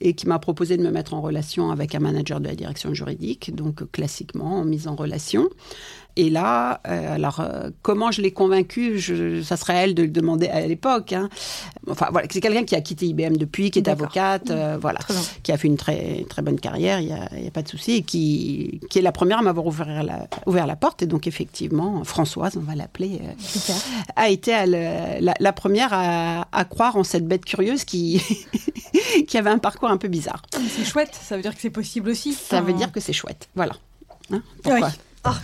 et 0.00 0.14
qui 0.14 0.26
m'a 0.26 0.40
proposé 0.40 0.76
de 0.76 0.82
me 0.82 0.90
mettre 0.90 1.14
en 1.14 1.20
relation 1.20 1.70
avec 1.70 1.94
un 1.94 2.00
manager 2.00 2.40
de 2.40 2.48
la 2.48 2.56
direction 2.56 2.92
juridique, 2.92 3.54
donc 3.54 3.88
classiquement 3.92 4.58
en 4.58 4.64
mise 4.64 4.88
en 4.88 4.96
relation. 4.96 5.48
Et 6.16 6.28
là, 6.28 6.80
euh, 6.86 7.14
alors 7.14 7.40
euh, 7.40 7.70
comment 7.80 8.10
je 8.10 8.20
l'ai 8.20 8.32
convaincu 8.32 9.00
Ça 9.42 9.56
serait 9.56 9.74
à 9.74 9.84
elle 9.84 9.94
de 9.94 10.02
le 10.02 10.08
demander 10.08 10.48
à 10.48 10.60
l'époque. 10.66 11.14
Hein. 11.14 11.30
Enfin 11.88 12.08
voilà, 12.12 12.28
c'est 12.30 12.40
quelqu'un 12.40 12.64
qui 12.64 12.74
a 12.74 12.82
quitté 12.82 13.06
IBM 13.06 13.36
depuis, 13.36 13.70
qui 13.70 13.78
est 13.78 13.88
avocate, 13.88 14.50
euh, 14.50 14.76
voilà, 14.80 15.00
qui 15.42 15.52
a 15.52 15.56
fait 15.56 15.68
une 15.68 15.78
très 15.78 16.26
très 16.28 16.42
bonne 16.42 16.60
carrière. 16.60 17.00
Il 17.00 17.06
n'y 17.06 17.12
a, 17.12 17.24
a, 17.24 17.50
pas 17.50 17.62
de 17.62 17.68
souci, 17.68 17.92
et 17.92 18.02
qui 18.02 18.80
qui 18.90 18.98
est 18.98 19.02
la 19.02 19.12
première 19.12 19.38
à 19.38 19.42
m'avoir 19.42 19.66
ouvert 19.66 20.02
la 20.02 20.28
ouvert 20.44 20.66
la 20.66 20.76
porte. 20.76 21.02
Et 21.02 21.06
donc 21.06 21.26
effectivement, 21.26 22.04
Françoise, 22.04 22.58
on 22.58 22.60
va 22.60 22.74
l'appeler, 22.74 23.20
a 24.16 24.28
été 24.28 24.52
la, 24.66 25.34
la, 25.38 25.52
première 25.52 25.92
à, 25.92 26.46
à, 26.52 26.64
croire 26.66 26.96
en 26.96 27.04
cette 27.04 27.26
bête 27.26 27.46
curieuse 27.46 27.84
qui 27.84 28.20
qui 29.26 29.38
avait 29.38 29.50
un 29.50 29.58
parcours 29.58 29.88
un 29.88 29.96
peu 29.96 30.08
bizarre. 30.08 30.42
C'est 30.68 30.84
chouette. 30.84 31.18
Ça 31.22 31.36
veut 31.36 31.42
dire 31.42 31.54
que 31.54 31.60
c'est 31.60 31.70
possible 31.70 32.10
aussi. 32.10 32.34
Ça 32.34 32.60
veut 32.60 32.74
dire 32.74 32.92
que 32.92 33.00
c'est 33.00 33.14
chouette. 33.14 33.48
Voilà. 33.54 33.72
Hein, 34.30 34.42
pourquoi 34.62 34.90
ah, 35.24 35.38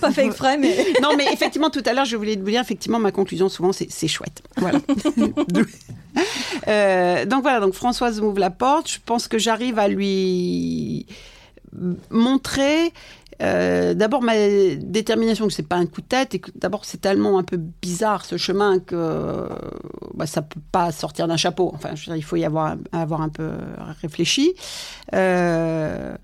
pas 0.00 0.10
fait 0.10 0.24
exprès, 0.24 0.56
mais. 0.56 0.86
non, 1.02 1.10
mais 1.16 1.26
effectivement, 1.32 1.70
tout 1.70 1.82
à 1.84 1.92
l'heure, 1.92 2.06
je 2.06 2.16
voulais 2.16 2.36
vous 2.36 2.50
dire, 2.50 2.60
effectivement, 2.60 2.98
ma 2.98 3.12
conclusion, 3.12 3.48
souvent, 3.48 3.72
c'est 3.72 4.08
chouette. 4.08 4.42
Voilà. 4.56 4.80
euh, 6.68 7.24
donc 7.26 7.42
voilà, 7.42 7.60
donc 7.60 7.74
Françoise 7.74 8.20
m'ouvre 8.20 8.40
la 8.40 8.50
porte. 8.50 8.90
Je 8.90 8.98
pense 9.04 9.28
que 9.28 9.38
j'arrive 9.38 9.78
à 9.78 9.88
lui 9.88 11.06
montrer 12.10 12.92
euh, 13.40 13.94
d'abord 13.94 14.22
ma 14.22 14.34
détermination 14.76 15.46
que 15.46 15.52
c'est 15.52 15.68
pas 15.68 15.76
un 15.76 15.86
coup 15.86 16.00
de 16.00 16.06
tête 16.06 16.34
et 16.34 16.38
que 16.40 16.50
d'abord 16.56 16.84
c'est 16.84 17.00
tellement 17.00 17.38
un 17.38 17.44
peu 17.44 17.56
bizarre 17.56 18.24
ce 18.24 18.36
chemin 18.36 18.80
que 18.80 19.48
bah, 20.14 20.26
ça 20.26 20.42
peut 20.42 20.60
pas 20.72 20.90
sortir 20.90 21.28
d'un 21.28 21.36
chapeau. 21.36 21.70
Enfin, 21.74 21.90
je 21.94 22.00
veux 22.00 22.06
dire, 22.06 22.16
il 22.16 22.24
faut 22.24 22.36
y 22.36 22.44
avoir, 22.44 22.76
avoir 22.92 23.20
un 23.20 23.28
peu 23.28 23.50
réfléchi. 24.00 24.54
Euh, 25.14 26.16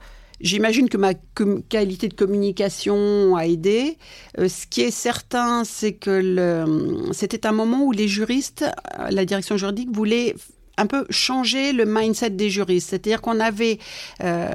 J'imagine 0.45 0.91
que 0.91 0.99
ma 0.99 1.15
qualité 1.71 2.09
de 2.09 2.13
communication 2.13 3.35
a 3.35 3.47
aidé. 3.47 3.97
Euh, 4.39 4.47
ce 4.47 4.67
qui 4.67 4.83
est 4.83 4.91
certain, 4.91 5.65
c'est 5.65 5.95
que 5.95 6.67
c'était 7.13 7.47
un 7.47 7.53
moment 7.53 7.83
où 7.83 7.93
les 7.93 8.09
juristes, 8.09 8.67
la 9.09 9.25
direction 9.25 9.57
juridique 9.57 9.89
voulait 9.91 10.35
un 10.77 10.85
peu 10.87 11.07
changer 11.09 11.73
le 11.73 11.87
mindset 11.87 12.29
des 12.31 12.51
juristes. 12.51 12.91
C'est-à-dire 12.91 13.23
qu'on 13.23 13.41
avait 13.41 13.79
euh, 14.23 14.51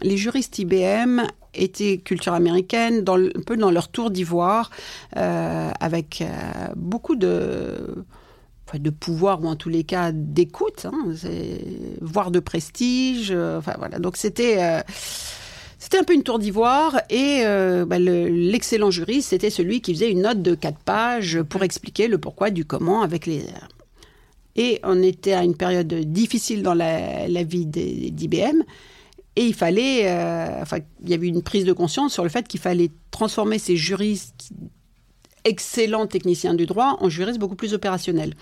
les 0.00 0.16
juristes 0.16 0.58
IBM 0.58 1.20
étaient 1.52 1.98
culture 1.98 2.32
américaine, 2.32 3.04
un 3.06 3.42
peu 3.42 3.58
dans 3.58 3.70
leur 3.70 3.88
tour 3.88 4.10
d'ivoire, 4.10 4.70
euh, 5.18 5.70
avec 5.78 6.24
beaucoup 6.74 7.16
de 7.16 8.02
de 8.78 8.90
pouvoir 8.90 9.42
ou 9.42 9.46
en 9.46 9.56
tous 9.56 9.68
les 9.68 9.84
cas 9.84 10.12
d'écoute, 10.12 10.86
hein, 10.86 11.14
voire 12.00 12.30
de 12.30 12.40
prestige. 12.40 13.30
Euh, 13.30 13.58
enfin 13.58 13.74
voilà, 13.78 13.98
donc 13.98 14.16
c'était 14.16 14.62
euh, 14.62 14.80
c'était 15.78 15.98
un 15.98 16.04
peu 16.04 16.14
une 16.14 16.22
tour 16.22 16.38
d'ivoire 16.38 17.00
et 17.10 17.42
euh, 17.44 17.84
bah, 17.84 17.98
l'excellent 17.98 18.90
juriste 18.90 19.30
c'était 19.30 19.50
celui 19.50 19.80
qui 19.80 19.94
faisait 19.94 20.10
une 20.10 20.22
note 20.22 20.42
de 20.42 20.54
quatre 20.54 20.78
pages 20.78 21.42
pour 21.42 21.62
expliquer 21.64 22.08
le 22.08 22.18
pourquoi 22.18 22.50
du 22.50 22.64
comment 22.64 23.02
avec 23.02 23.26
les 23.26 23.44
et 24.54 24.80
on 24.84 25.02
était 25.02 25.32
à 25.32 25.44
une 25.44 25.56
période 25.56 25.92
difficile 25.92 26.62
dans 26.62 26.74
la, 26.74 27.26
vie 27.42 27.66
d'IBM 27.66 28.62
et 29.34 29.46
il 29.46 29.54
fallait, 29.54 30.02
enfin, 30.60 30.76
il 31.02 31.08
y 31.08 31.14
avait 31.14 31.28
une 31.28 31.40
prise 31.40 31.64
de 31.64 31.72
conscience 31.72 32.12
sur 32.12 32.22
le 32.22 32.28
fait 32.28 32.46
qu'il 32.46 32.60
fallait 32.60 32.90
transformer 33.10 33.58
ces 33.58 33.76
juristes 33.76 34.52
excellents 35.44 36.06
techniciens 36.06 36.54
du 36.54 36.66
droit 36.66 36.96
en 37.00 37.08
juristes 37.08 37.38
beaucoup 37.38 37.56
plus 37.56 37.74
opérationnels. 37.74 38.34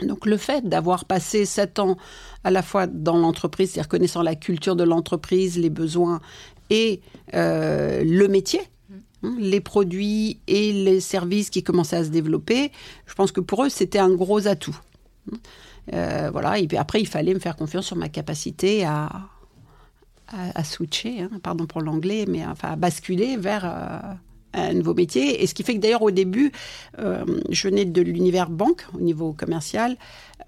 Donc 0.00 0.26
le 0.26 0.36
fait 0.36 0.68
d'avoir 0.68 1.04
passé 1.04 1.44
sept 1.44 1.78
ans 1.78 1.96
à 2.42 2.50
la 2.50 2.62
fois 2.62 2.86
dans 2.86 3.16
l'entreprise, 3.16 3.70
c'est-à-dire 3.70 3.88
connaissant 3.88 4.22
la 4.22 4.34
culture 4.34 4.76
de 4.76 4.84
l'entreprise, 4.84 5.56
les 5.58 5.70
besoins 5.70 6.20
et 6.70 7.00
euh, 7.34 8.02
le 8.04 8.26
métier, 8.26 8.60
hein, 9.22 9.36
les 9.38 9.60
produits 9.60 10.40
et 10.46 10.72
les 10.72 11.00
services 11.00 11.50
qui 11.50 11.62
commençaient 11.62 11.96
à 11.96 12.04
se 12.04 12.10
développer, 12.10 12.72
je 13.06 13.14
pense 13.14 13.30
que 13.30 13.40
pour 13.40 13.64
eux 13.64 13.68
c'était 13.68 14.00
un 14.00 14.10
gros 14.10 14.46
atout. 14.48 14.76
Euh, 15.92 16.30
voilà, 16.32 16.58
et 16.58 16.66
puis 16.66 16.76
après 16.76 17.00
il 17.00 17.06
fallait 17.06 17.34
me 17.34 17.38
faire 17.38 17.56
confiance 17.56 17.86
sur 17.86 17.96
ma 17.96 18.08
capacité 18.08 18.84
à, 18.84 19.10
à, 20.28 20.64
switcher, 20.64 21.22
hein, 21.22 21.30
pardon 21.42 21.66
pour 21.66 21.82
l'anglais, 21.82 22.24
mais 22.28 22.44
enfin 22.44 22.72
à 22.72 22.76
basculer 22.76 23.36
vers... 23.36 23.64
Euh, 23.64 24.14
un 24.54 24.72
nouveau 24.74 24.94
métier. 24.94 25.42
Et 25.42 25.46
ce 25.46 25.54
qui 25.54 25.62
fait 25.62 25.74
que 25.74 25.80
d'ailleurs 25.80 26.02
au 26.02 26.10
début, 26.10 26.52
euh, 26.98 27.24
je 27.50 27.68
venais 27.68 27.84
de 27.84 28.02
l'univers 28.02 28.50
banque 28.50 28.86
au 28.94 29.00
niveau 29.00 29.32
commercial. 29.32 29.96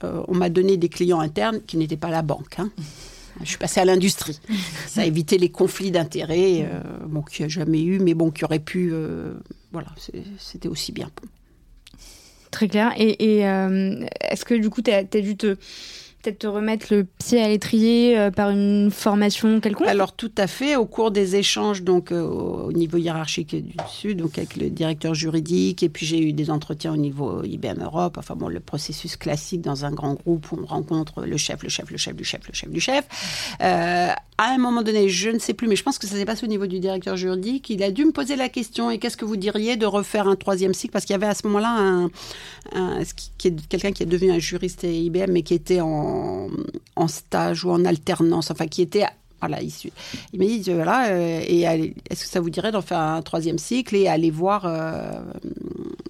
Euh, 0.04 0.22
on 0.28 0.34
m'a 0.34 0.48
donné 0.48 0.76
des 0.76 0.88
clients 0.88 1.20
internes 1.20 1.60
qui 1.66 1.76
n'étaient 1.76 1.96
pas 1.96 2.10
la 2.10 2.22
banque. 2.22 2.58
Hein. 2.58 2.70
Je 3.42 3.48
suis 3.48 3.58
passée 3.58 3.80
à 3.80 3.84
l'industrie. 3.84 4.40
Ça 4.86 5.02
a 5.02 5.04
évité 5.04 5.36
les 5.36 5.50
conflits 5.50 5.90
d'intérêts, 5.90 6.66
euh, 6.70 6.80
bon, 7.06 7.22
qu'il 7.22 7.44
n'y 7.44 7.46
a 7.46 7.54
jamais 7.54 7.82
eu, 7.82 7.98
mais 7.98 8.14
bon, 8.14 8.30
qui 8.30 8.44
aurait 8.44 8.58
pu. 8.58 8.92
voilà, 9.72 9.88
c'était 10.38 10.68
aussi 10.68 10.92
bien. 10.92 11.10
Très 12.50 12.68
clair. 12.68 12.94
Et, 12.96 13.40
est-ce 13.40 14.44
que 14.46 14.54
du 14.54 14.70
coup, 14.70 14.80
tu 14.80 14.90
as, 14.90 14.98
as, 15.00 15.20
dû 15.20 15.36
te 15.36 15.56
peut-être 16.22 16.38
te 16.40 16.46
remettre 16.46 16.86
le 16.90 17.04
pied 17.04 17.42
à 17.42 17.48
l'étrier 17.48 18.18
euh, 18.18 18.30
par 18.30 18.50
une 18.50 18.90
formation 18.90 19.60
quelconque 19.60 19.88
Alors 19.88 20.12
tout 20.12 20.32
à 20.36 20.46
fait, 20.46 20.76
au 20.76 20.86
cours 20.86 21.10
des 21.10 21.36
échanges 21.36 21.82
donc 21.82 22.12
euh, 22.12 22.22
au 22.22 22.72
niveau 22.72 22.98
hiérarchique 22.98 23.54
du 23.54 23.74
dessus, 23.76 24.14
donc 24.14 24.38
avec 24.38 24.56
le 24.56 24.70
directeur 24.70 25.14
juridique, 25.14 25.82
et 25.82 25.88
puis 25.88 26.06
j'ai 26.06 26.20
eu 26.20 26.32
des 26.32 26.50
entretiens 26.50 26.92
au 26.92 26.96
niveau 26.96 27.42
IBM 27.42 27.82
Europe, 27.82 28.16
enfin 28.18 28.34
bon, 28.34 28.48
le 28.48 28.60
processus 28.60 29.16
classique 29.16 29.60
dans 29.60 29.84
un 29.84 29.92
grand 29.92 30.14
groupe 30.14 30.50
où 30.52 30.58
on 30.60 30.66
rencontre 30.66 31.22
le 31.24 31.36
chef, 31.36 31.62
le 31.62 31.68
chef, 31.68 31.90
le 31.90 31.96
chef 31.96 32.14
du 32.14 32.24
chef, 32.24 32.46
le 32.46 32.54
chef 32.54 32.70
du 32.70 32.80
chef. 32.80 33.04
Euh, 33.62 34.08
à 34.38 34.50
un 34.52 34.58
moment 34.58 34.82
donné, 34.82 35.08
je 35.08 35.30
ne 35.30 35.38
sais 35.38 35.54
plus, 35.54 35.66
mais 35.66 35.76
je 35.76 35.82
pense 35.82 35.98
que 35.98 36.06
ça 36.06 36.16
s'est 36.16 36.24
passé 36.24 36.44
au 36.44 36.48
niveau 36.48 36.66
du 36.66 36.78
directeur 36.80 37.16
juridique, 37.16 37.70
il 37.70 37.82
a 37.82 37.90
dû 37.90 38.04
me 38.04 38.12
poser 38.12 38.36
la 38.36 38.48
question, 38.48 38.90
et 38.90 38.98
qu'est-ce 38.98 39.16
que 39.16 39.24
vous 39.24 39.36
diriez 39.36 39.76
de 39.76 39.86
refaire 39.86 40.28
un 40.28 40.36
troisième 40.36 40.74
cycle? 40.74 40.92
Parce 40.92 41.04
qu'il 41.04 41.14
y 41.14 41.16
avait 41.16 41.26
à 41.26 41.34
ce 41.34 41.46
moment-là 41.46 41.70
un, 41.70 42.10
un 42.74 43.02
quelqu'un 43.38 43.92
qui 43.92 44.02
est 44.02 44.06
devenu 44.06 44.32
un 44.32 44.38
juriste 44.38 44.84
à 44.84 44.88
IBM, 44.88 45.30
mais 45.30 45.42
qui 45.42 45.54
était 45.54 45.80
en 45.80 46.05
en, 46.96 47.08
stage 47.08 47.64
ou 47.64 47.70
en 47.70 47.84
alternance, 47.84 48.50
enfin 48.50 48.66
qui 48.66 48.82
était 48.82 49.06
voilà. 49.40 49.60
Il 49.60 50.38
m'a 50.38 50.46
dit, 50.46 50.62
voilà, 50.72 51.08
euh, 51.10 51.40
et 51.46 51.62
est-ce 51.62 52.24
que 52.24 52.30
ça 52.30 52.40
vous 52.40 52.48
dirait 52.48 52.72
d'en 52.72 52.80
faire 52.80 52.98
un 52.98 53.20
troisième 53.20 53.58
cycle 53.58 53.94
et 53.94 54.08
aller 54.08 54.30
voir 54.30 54.64
euh, 54.64 55.20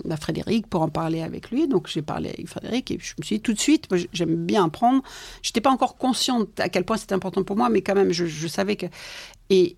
bah, 0.04 0.16
Frédéric 0.16 0.68
pour 0.68 0.82
en 0.82 0.88
parler 0.88 1.22
avec 1.22 1.50
lui? 1.50 1.66
Donc 1.66 1.88
j'ai 1.88 2.02
parlé 2.02 2.28
avec 2.28 2.48
Frédéric 2.48 2.90
et 2.92 2.98
je 3.00 3.14
me 3.18 3.24
suis 3.24 3.36
dit 3.36 3.42
tout 3.42 3.52
de 3.52 3.58
suite, 3.58 3.88
j'aime 4.12 4.36
bien 4.36 4.64
apprendre. 4.66 5.02
Je 5.42 5.50
n'étais 5.50 5.60
pas 5.60 5.70
encore 5.70 5.96
consciente 5.96 6.60
à 6.60 6.68
quel 6.68 6.84
point 6.84 6.96
c'était 6.96 7.14
important 7.14 7.42
pour 7.42 7.56
moi, 7.56 7.68
mais 7.68 7.82
quand 7.82 7.94
même, 7.94 8.12
je, 8.12 8.26
je 8.26 8.46
savais 8.46 8.76
que... 8.76 8.86
Et 9.50 9.76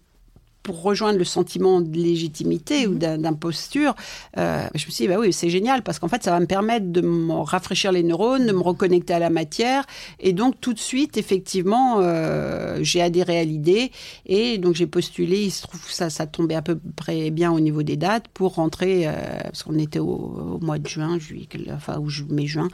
pour 0.62 0.82
rejoindre 0.82 1.18
le 1.18 1.24
sentiment 1.24 1.80
de 1.80 1.96
légitimité 1.96 2.86
ou 2.86 2.92
mhm. 2.92 3.22
d'imposture, 3.22 3.94
euh, 4.36 4.66
je 4.74 4.86
me 4.86 4.90
suis 4.90 5.04
dit, 5.04 5.08
bah 5.08 5.18
oui, 5.18 5.32
c'est 5.32 5.48
génial 5.48 5.82
parce 5.82 5.98
qu'en 5.98 6.08
fait, 6.08 6.22
ça 6.22 6.30
va 6.30 6.40
me 6.40 6.46
permettre 6.46 6.92
de 6.92 7.00
me 7.00 7.32
rafraîchir 7.32 7.90
les 7.90 8.02
neurones, 8.02 8.46
de 8.46 8.52
me 8.52 8.60
reconnecter 8.60 9.14
à 9.14 9.18
la 9.18 9.30
matière. 9.30 9.86
Et 10.20 10.32
donc, 10.32 10.60
tout 10.60 10.74
de 10.74 10.78
suite, 10.78 11.16
effectivement, 11.16 12.00
euh, 12.00 12.78
j'ai 12.82 13.00
adhéré 13.00 13.38
à 13.38 13.44
l'idée. 13.44 13.92
Et 14.26 14.58
donc, 14.58 14.74
j'ai 14.74 14.86
postulé. 14.86 15.42
Il 15.44 15.50
se 15.50 15.62
trouve 15.62 15.84
que 15.84 15.92
ça, 15.92 16.10
ça 16.10 16.26
tombait 16.26 16.54
à 16.54 16.62
peu 16.62 16.78
près 16.96 17.30
bien 17.30 17.50
au 17.50 17.60
niveau 17.60 17.82
des 17.82 17.96
dates 17.96 18.28
pour 18.28 18.56
rentrer, 18.56 19.06
euh, 19.06 19.12
parce 19.44 19.62
qu'on 19.62 19.78
était 19.78 20.00
au, 20.00 20.58
mois 20.60 20.78
de 20.78 20.86
juin, 20.86 21.18
juillet, 21.18 21.48
enfin, 21.72 21.98
ou 21.98 22.08
mai-juin, 22.28 22.68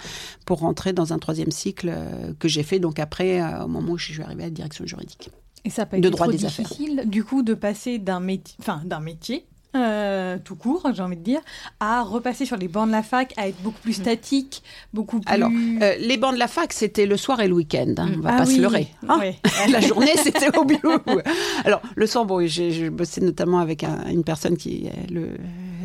pour 0.46 0.58
rentrer 0.58 0.92
dans 0.92 1.12
un 1.12 1.18
troisième 1.18 1.52
cycle 1.52 1.92
que 2.38 2.48
j'ai 2.48 2.62
fait 2.62 2.78
donc 2.78 2.98
après, 2.98 3.40
au 3.62 3.68
moment 3.68 3.92
où 3.92 3.98
je 3.98 4.12
suis 4.12 4.22
arrivée 4.22 4.42
à 4.42 4.46
la 4.46 4.50
direction 4.50 4.86
juridique. 4.86 5.30
Et 5.64 5.70
ça 5.70 5.86
peut 5.86 5.96
être 5.96 6.10
trop 6.10 6.30
difficile, 6.30 7.04
du 7.06 7.24
coup, 7.24 7.42
de 7.42 7.54
passer 7.54 7.98
d'un 7.98 8.20
métier, 8.20 8.56
enfin, 8.60 8.82
d'un 8.84 9.00
métier 9.00 9.46
euh, 9.76 10.38
tout 10.42 10.54
court, 10.54 10.88
j'ai 10.94 11.02
envie 11.02 11.16
de 11.16 11.22
dire, 11.22 11.40
à 11.80 12.02
repasser 12.02 12.46
sur 12.46 12.56
les 12.56 12.68
bancs 12.68 12.86
de 12.86 12.92
la 12.92 13.02
fac, 13.02 13.34
à 13.36 13.48
être 13.48 13.60
beaucoup 13.60 13.80
plus 13.80 13.94
statique, 13.94 14.62
beaucoup 14.92 15.18
plus... 15.18 15.34
Alors, 15.34 15.50
euh, 15.50 15.94
les 15.98 16.16
bancs 16.16 16.32
de 16.32 16.38
la 16.38 16.46
fac, 16.46 16.72
c'était 16.72 17.06
le 17.06 17.16
soir 17.16 17.40
et 17.40 17.48
le 17.48 17.54
week-end, 17.54 17.92
hein, 17.96 18.12
on 18.16 18.20
va 18.20 18.34
ah 18.34 18.38
pas 18.38 18.46
se 18.46 18.60
leurrer. 18.60 18.86
Hein. 19.08 19.18
la 19.68 19.80
journée, 19.80 20.12
c'était 20.16 20.56
au 20.56 20.64
bureau. 20.64 20.98
Alors, 21.64 21.82
le 21.96 22.06
soir, 22.06 22.24
bon, 22.24 22.46
j'ai 22.46 22.88
bossé 22.88 23.20
notamment 23.20 23.58
avec 23.58 23.82
une 23.82 24.22
personne 24.22 24.56
qui, 24.56 24.88
le, 25.10 25.30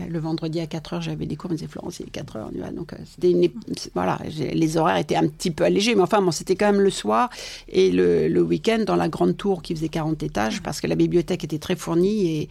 le 0.10 0.20
vendredi 0.20 0.60
à 0.60 0.68
4 0.68 0.94
heures, 0.94 1.02
j'avais 1.02 1.26
des 1.26 1.36
cours, 1.36 1.50
on 1.50 1.54
me 1.54 1.58
disait 1.58 1.70
Florence, 1.70 2.00
il 2.00 2.08
est 2.08 2.12
4 2.12 2.36
heures, 2.36 2.52
donc 2.76 2.94
euh, 2.94 2.98
c'était 3.06 3.32
une, 3.32 3.48
voilà, 3.94 4.20
les 4.38 4.78
horaires 4.78 4.98
étaient 4.98 5.16
un 5.16 5.28
petit 5.28 5.52
peu 5.52 5.64
allégés, 5.64 5.96
mais 5.96 6.02
enfin, 6.02 6.22
bon, 6.22 6.32
c'était 6.32 6.56
quand 6.56 6.72
même 6.72 6.82
le 6.82 6.90
soir 6.90 7.30
et 7.68 7.92
le, 7.92 8.28
le 8.28 8.42
week-end 8.42 8.84
dans 8.86 8.96
la 8.96 9.10
grande 9.10 9.38
tour 9.38 9.62
qui 9.62 9.76
faisait 9.76 9.90
40 9.90 10.24
étages, 10.24 10.62
parce 10.62 10.82
que 10.82 10.88
la 10.88 10.96
bibliothèque 10.96 11.44
était 11.44 11.60
très 11.60 11.76
fournie 11.76 12.42
et 12.42 12.50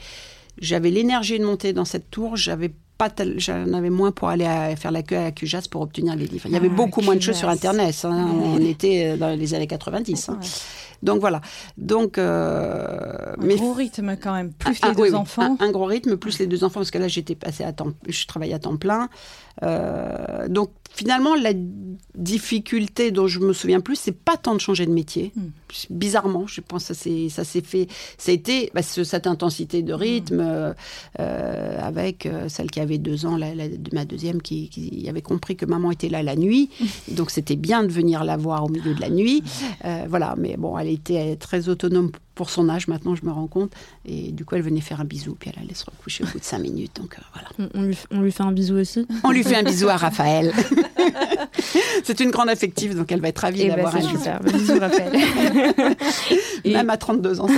j'avais 0.60 0.90
l'énergie 0.90 1.38
de 1.38 1.44
monter 1.44 1.72
dans 1.72 1.84
cette 1.84 2.10
tour, 2.10 2.36
j'avais 2.36 2.72
pas 2.98 3.10
j'en 3.36 3.72
avais 3.74 3.90
moins 3.90 4.10
pour 4.10 4.28
aller 4.28 4.44
faire 4.76 4.90
la 4.90 5.04
queue 5.04 5.16
à 5.16 5.30
Cujas 5.30 5.68
pour 5.70 5.82
obtenir 5.82 6.16
les 6.16 6.26
livres. 6.26 6.46
Il 6.46 6.52
y 6.52 6.56
avait 6.56 6.68
ah, 6.70 6.74
beaucoup 6.74 7.00
moins 7.00 7.14
de 7.14 7.20
choses 7.20 7.36
sur 7.36 7.48
Internet. 7.48 7.94
Hein. 8.02 8.28
On 8.44 8.58
était 8.58 9.16
dans 9.16 9.38
les 9.38 9.54
années 9.54 9.68
90. 9.68 10.28
Hein. 10.28 10.40
Donc 11.02 11.20
voilà. 11.20 11.40
Donc, 11.76 12.18
un 12.18 13.34
gros 13.36 13.72
rythme 13.72 14.16
quand 14.16 14.32
même, 14.32 14.52
plus 14.52 14.78
ah, 14.82 14.88
les 14.88 14.94
deux 14.94 15.14
enfants. 15.14 15.56
un, 15.60 15.70
gros 15.70 15.84
rythme, 15.84 16.16
plus 16.16 16.38
les 16.38 16.46
deux 16.46 16.64
enfants, 16.64 16.80
parce 16.80 16.90
que 16.90 16.98
là 16.98 17.08
j'étais 17.08 17.34
passée 17.34 17.64
à 17.64 17.72
temps, 17.72 17.92
je 18.06 18.26
travaillais 18.26 18.54
à 18.54 18.58
temps 18.58 18.76
plein. 18.76 19.08
Euh, 19.62 20.48
donc 20.48 20.70
finalement, 20.98 21.36
la 21.36 21.52
difficulté 22.16 23.12
dont 23.12 23.28
je 23.28 23.38
me 23.38 23.52
souviens 23.52 23.78
plus, 23.78 23.94
c'est 23.94 24.10
pas 24.10 24.36
tant 24.36 24.54
de 24.54 24.60
changer 24.60 24.84
de 24.84 24.90
métier. 24.90 25.32
Hmm. 25.36 25.50
Bizarrement, 25.90 26.48
je 26.48 26.60
pense 26.60 26.88
que 26.88 27.28
ça 27.28 27.44
s'est 27.44 27.60
fait. 27.60 27.86
Ça 28.16 28.32
a 28.32 28.34
été 28.34 28.72
bah, 28.74 28.82
cette 28.82 29.28
intensité 29.28 29.82
de 29.82 29.92
rythme 29.92 30.42
hmm. 30.42 30.74
euh, 31.20 31.78
avec 31.80 32.26
euh, 32.26 32.48
celle 32.48 32.68
qui 32.68 32.80
avait 32.80 32.98
deux 32.98 33.26
ans, 33.26 33.36
la, 33.36 33.52
ma 33.92 34.04
deuxième, 34.04 34.42
qui, 34.42 34.70
qui, 34.70 35.08
avait 35.08 35.22
compris 35.22 35.54
que 35.54 35.66
maman 35.66 35.92
était 35.92 36.08
là 36.08 36.24
la 36.24 36.34
nuit. 36.34 36.68
donc 37.08 37.30
c'était 37.30 37.56
bien 37.56 37.84
de 37.84 37.92
venir 37.92 38.24
la 38.24 38.36
voir 38.36 38.64
au 38.64 38.68
milieu 38.68 38.92
de 38.92 39.00
la 39.00 39.10
nuit. 39.10 39.44
Euh, 39.84 40.04
voilà, 40.08 40.34
mais 40.36 40.56
bon, 40.56 40.76
elle 40.78 40.88
était 40.88 41.36
très 41.36 41.68
autonome 41.68 42.10
pour 42.38 42.50
son 42.50 42.68
âge, 42.68 42.86
maintenant 42.86 43.16
je 43.16 43.26
me 43.26 43.32
rends 43.32 43.48
compte. 43.48 43.72
Et 44.04 44.30
du 44.30 44.44
coup, 44.44 44.54
elle 44.54 44.62
venait 44.62 44.80
faire 44.80 45.00
un 45.00 45.04
bisou, 45.04 45.36
puis 45.38 45.50
elle 45.52 45.60
allait 45.64 45.74
se 45.74 45.84
recoucher 45.84 46.22
au 46.22 46.28
bout 46.28 46.38
de 46.38 46.44
cinq 46.44 46.60
minutes. 46.60 46.94
Donc 46.94 47.16
voilà. 47.32 47.70
On, 47.74 47.82
lui, 47.82 47.98
on 48.12 48.20
lui 48.20 48.30
fait 48.30 48.44
un 48.44 48.52
bisou 48.52 48.76
aussi? 48.76 49.08
On 49.24 49.32
lui 49.32 49.42
fait 49.42 49.56
un 49.56 49.64
bisou 49.64 49.88
à 49.88 49.96
Raphaël. 49.96 50.52
c'est 52.04 52.20
une 52.20 52.30
grande 52.30 52.48
affective, 52.48 52.96
donc 52.96 53.10
elle 53.10 53.20
va 53.20 53.28
être 53.28 53.40
ravie 53.40 53.62
eh 53.62 53.68
ben, 53.70 53.74
d'avoir 53.74 53.96
un 53.96 54.02
super. 54.02 54.40
bisou. 54.40 54.78
Raphaël. 54.78 55.12
Même 56.64 56.90
à 56.90 56.96
32 56.96 57.40
ans. 57.40 57.48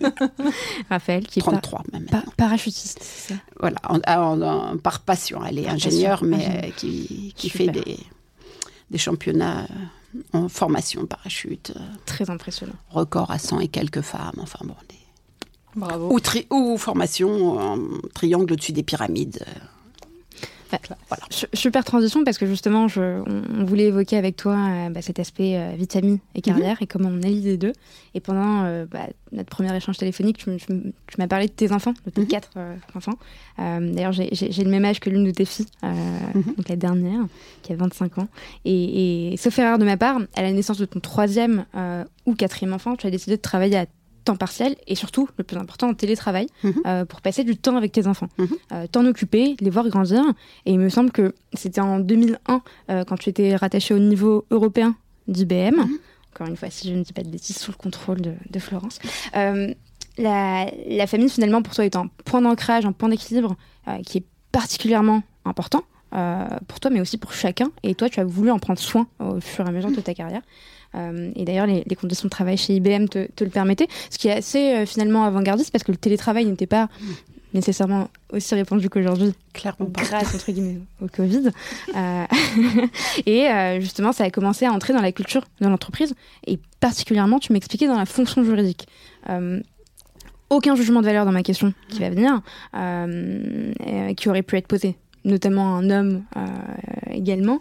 Raphaël, 0.90 1.26
qui 1.26 1.38
est 1.38 1.42
33 1.42 1.82
même. 1.92 2.06
parachutiste, 2.36 2.98
c'est 3.00 3.32
ça? 3.32 3.40
Voilà, 3.58 3.76
par 4.82 5.00
passion. 5.00 5.40
Elle 5.48 5.60
est 5.60 5.68
ingénieure, 5.68 6.22
mais 6.24 6.72
qui, 6.76 7.32
qui 7.36 7.48
fait 7.48 7.68
des, 7.68 7.96
des 8.90 8.98
championnats 8.98 9.66
en 10.32 10.48
formation 10.48 11.06
parachute. 11.06 11.72
Très 12.06 12.30
impressionnant. 12.30 12.74
Record 12.90 13.30
à 13.30 13.38
100 13.38 13.60
et 13.60 13.68
quelques 13.68 14.02
femmes. 14.02 14.38
Enfin 14.38 14.60
bon, 14.64 14.74
Bravo. 15.76 16.12
Ou, 16.12 16.20
ou, 16.54 16.78
formation 16.78 17.58
en 17.58 17.78
triangle 18.14 18.52
au-dessus 18.52 18.72
des 18.72 18.82
pyramides. 18.82 19.44
Voilà. 21.08 21.24
Super 21.52 21.84
transition 21.84 22.24
parce 22.24 22.38
que 22.38 22.46
justement, 22.46 22.88
je, 22.88 23.22
on, 23.26 23.64
voulait 23.64 23.86
évoquer 23.86 24.16
avec 24.16 24.36
toi 24.36 24.54
euh, 24.54 24.90
bah, 24.90 25.02
cet 25.02 25.18
aspect 25.18 25.56
euh, 25.56 25.72
vitamine 25.76 26.18
et 26.34 26.38
mhm. 26.38 26.42
carrière 26.42 26.82
et 26.82 26.86
comment 26.86 27.08
on 27.08 27.22
allie 27.22 27.40
les 27.40 27.56
deux. 27.56 27.72
Et 28.14 28.20
pendant 28.20 28.64
euh, 28.64 28.86
bah, 28.90 29.06
notre 29.32 29.50
premier 29.50 29.74
échange 29.76 29.98
téléphonique, 29.98 30.38
tu, 30.38 30.50
m'as 31.18 31.26
parlé 31.26 31.46
de 31.46 31.52
tes 31.52 31.72
enfants, 31.72 31.94
de 32.04 32.10
tes 32.10 32.22
mhm. 32.22 32.28
quatre 32.28 32.50
enfants. 32.94 33.18
D'ailleurs, 33.58 34.12
j'ai 34.12 34.64
le 34.64 34.70
même 34.70 34.84
âge 34.84 35.00
que 35.00 35.10
l'une 35.10 35.24
de 35.24 35.30
tes 35.30 35.44
filles, 35.44 35.66
mhm. 35.82 36.54
donc 36.56 36.68
la 36.68 36.76
dernière, 36.76 37.20
qui 37.62 37.72
a 37.72 37.76
25 37.76 38.18
ans. 38.18 38.28
Et, 38.64 39.32
et, 39.32 39.36
sauf 39.36 39.58
erreur 39.58 39.78
de 39.78 39.84
ma 39.84 39.96
part, 39.96 40.20
à 40.34 40.42
la 40.42 40.52
naissance 40.52 40.78
de 40.78 40.84
ton 40.84 41.00
troisième 41.00 41.64
ou 42.26 42.34
quatrième 42.34 42.72
enfant, 42.72 42.96
tu 42.96 43.06
as 43.06 43.10
décidé 43.10 43.36
de 43.36 43.42
travailler 43.42 43.76
à 43.76 43.86
temps 44.24 44.36
partiel 44.36 44.76
et 44.86 44.94
surtout, 44.94 45.28
le 45.36 45.44
plus 45.44 45.56
important, 45.56 45.88
en 45.88 45.94
télétravail 45.94 46.46
mhm. 46.62 46.74
euh, 46.86 47.04
pour 47.04 47.20
passer 47.20 47.44
du 47.44 47.56
temps 47.56 47.76
avec 47.76 47.92
tes 47.92 48.06
enfants. 48.06 48.28
Mhm. 48.38 48.48
Euh, 48.72 48.86
t'en 48.90 49.06
occuper, 49.06 49.56
les 49.60 49.70
voir 49.70 49.88
grandir. 49.88 50.22
Et 50.66 50.72
il 50.72 50.78
me 50.78 50.88
semble 50.88 51.10
que 51.12 51.34
c'était 51.52 51.80
en 51.80 52.00
2001, 52.00 52.62
euh, 52.90 53.04
quand 53.04 53.16
tu 53.16 53.30
étais 53.30 53.54
rattaché 53.54 53.94
au 53.94 53.98
niveau 53.98 54.46
européen 54.50 54.96
d'IBM. 55.28 55.76
Mhm. 55.76 55.98
Encore 56.32 56.48
une 56.48 56.56
fois, 56.56 56.70
si 56.70 56.88
je 56.88 56.94
ne 56.94 57.02
dis 57.02 57.12
pas 57.12 57.22
de 57.22 57.28
bêtises, 57.28 57.58
sous 57.58 57.70
le 57.70 57.76
contrôle 57.76 58.20
de, 58.20 58.58
Florence. 58.58 58.98
La, 60.16 60.70
la, 60.88 61.06
famille, 61.08 61.28
finalement, 61.28 61.62
pour 61.62 61.74
toi, 61.74 61.84
est 61.84 61.96
un 61.96 62.06
point 62.24 62.40
d'ancrage, 62.40 62.86
un 62.86 62.92
point 62.92 63.08
d'équilibre 63.08 63.56
qui 64.04 64.18
est 64.18 64.24
particulièrement 64.50 65.22
important. 65.44 65.82
pour 66.10 66.80
toi, 66.80 66.90
mais 66.90 67.00
aussi 67.00 67.18
pour 67.18 67.32
chacun. 67.32 67.70
Et 67.84 67.94
toi, 67.94 68.08
tu 68.08 68.18
as 68.18 68.24
voulu 68.24 68.50
en 68.50 68.58
prendre 68.58 68.80
soin 68.80 69.06
au 69.20 69.40
fur 69.40 69.64
et 69.64 69.68
à 69.68 69.72
mesure 69.72 69.92
de 69.92 70.00
ta 70.00 70.14
carrière. 70.14 70.42
Euh, 70.94 71.30
et 71.36 71.44
d'ailleurs, 71.44 71.66
les, 71.66 71.96
conditions 71.96 72.26
de 72.26 72.30
travail 72.30 72.56
chez 72.56 72.74
IBM 72.74 73.06
te, 73.06 73.26
le 73.40 73.50
permettaient, 73.50 73.88
ce 74.10 74.18
qui 74.18 74.28
est 74.28 74.32
assez 74.32 74.74
euh, 74.74 74.86
finalement 74.86 75.24
avant-gardiste 75.24 75.70
parce 75.70 75.84
que 75.84 75.92
le 75.92 75.98
télétravail 75.98 76.44
n'était 76.44 76.66
pas 76.66 76.88
nécessairement 77.52 78.08
aussi 78.32 78.54
répandu 78.56 78.90
qu'aujourd'hui, 78.90 79.32
clairement 79.52 79.88
grâce 79.88 80.34
entre 80.34 80.50
guillemets 80.50 80.80
au 81.00 81.06
Covid. 81.06 81.50
Euh, 81.94 82.24
et 83.26 83.80
justement, 83.80 84.10
ça 84.12 84.24
a 84.24 84.30
commencé 84.30 84.66
à 84.66 84.72
entrer 84.72 84.92
dans 84.92 85.00
la 85.00 85.12
culture 85.12 85.44
de 85.60 85.68
l'entreprise 85.68 86.14
et 86.48 86.58
particulièrement, 86.80 87.38
tu 87.38 87.52
m'expliquais 87.52 87.86
dans 87.86 87.98
la 87.98 88.06
fonction 88.06 88.42
juridique. 88.42 88.88
aucun 90.50 90.74
jugement 90.74 91.00
de 91.00 91.06
valeur 91.06 91.24
dans 91.24 91.32
ma 91.32 91.44
question 91.44 91.72
qui 91.88 92.00
va 92.00 92.10
venir, 92.10 92.42
qui 94.16 94.28
aurait 94.28 94.42
pu 94.42 94.56
être 94.56 94.66
posé, 94.66 94.96
notamment 95.24 95.76
un 95.76 95.90
homme 95.90 96.24
également. 97.12 97.60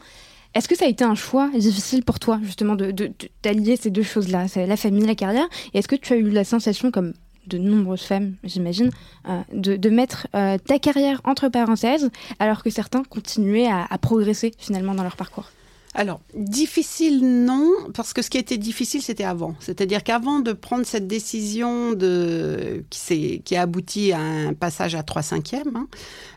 Est-ce 0.55 0.67
que 0.67 0.75
ça 0.75 0.85
a 0.85 0.87
été 0.87 1.03
un 1.03 1.15
choix 1.15 1.49
difficile 1.49 2.03
pour 2.03 2.19
toi, 2.19 2.39
justement, 2.43 2.75
d'allier 2.75 3.75
de, 3.75 3.81
ces 3.81 3.89
deux 3.89 4.03
choses-là, 4.03 4.45
la 4.55 4.77
famille, 4.77 5.05
la 5.05 5.15
carrière 5.15 5.47
Et 5.73 5.79
est-ce 5.79 5.87
que 5.87 5.95
tu 5.95 6.13
as 6.13 6.17
eu 6.17 6.29
la 6.29 6.43
sensation, 6.43 6.91
comme 6.91 7.13
de 7.47 7.57
nombreuses 7.57 8.03
femmes, 8.03 8.35
j'imagine, 8.43 8.91
euh, 9.27 9.41
de, 9.51 9.89
mettre 9.89 10.27
euh, 10.35 10.57
ta 10.57 10.79
carrière 10.79 11.21
entre 11.23 11.49
parenthèses, 11.49 12.09
alors 12.39 12.63
que 12.63 12.69
certains 12.69 13.03
continuaient 13.03 13.67
à 13.67 13.97
progresser 13.97 14.53
finalement 14.57 14.93
dans 14.93 15.03
leur 15.03 15.15
parcours? 15.15 15.49
Alors, 15.95 16.21
difficile, 16.34 17.21
non, 17.21 17.71
parce 17.93 18.13
que 18.13 18.23
ce 18.23 18.32
qui 18.32 18.39
était 18.39 18.58
difficile, 18.58 19.01
c'était 19.03 19.23
avant. 19.23 19.56
C'est-à-dire 19.60 20.03
qu'avant 20.03 20.39
de 20.39 20.51
prendre 20.51 20.86
cette 20.86 21.06
décision 21.06 21.93
de, 21.93 22.84
qui, 22.89 23.41
qui 23.43 23.56
a 23.56 23.62
abouti 23.62 24.12
à 24.12 24.19
un 24.19 24.53
passage 24.53 24.95
à 24.95 25.03
3 25.03 25.21
cinquièmes, 25.21 25.75
hein, 25.75 25.88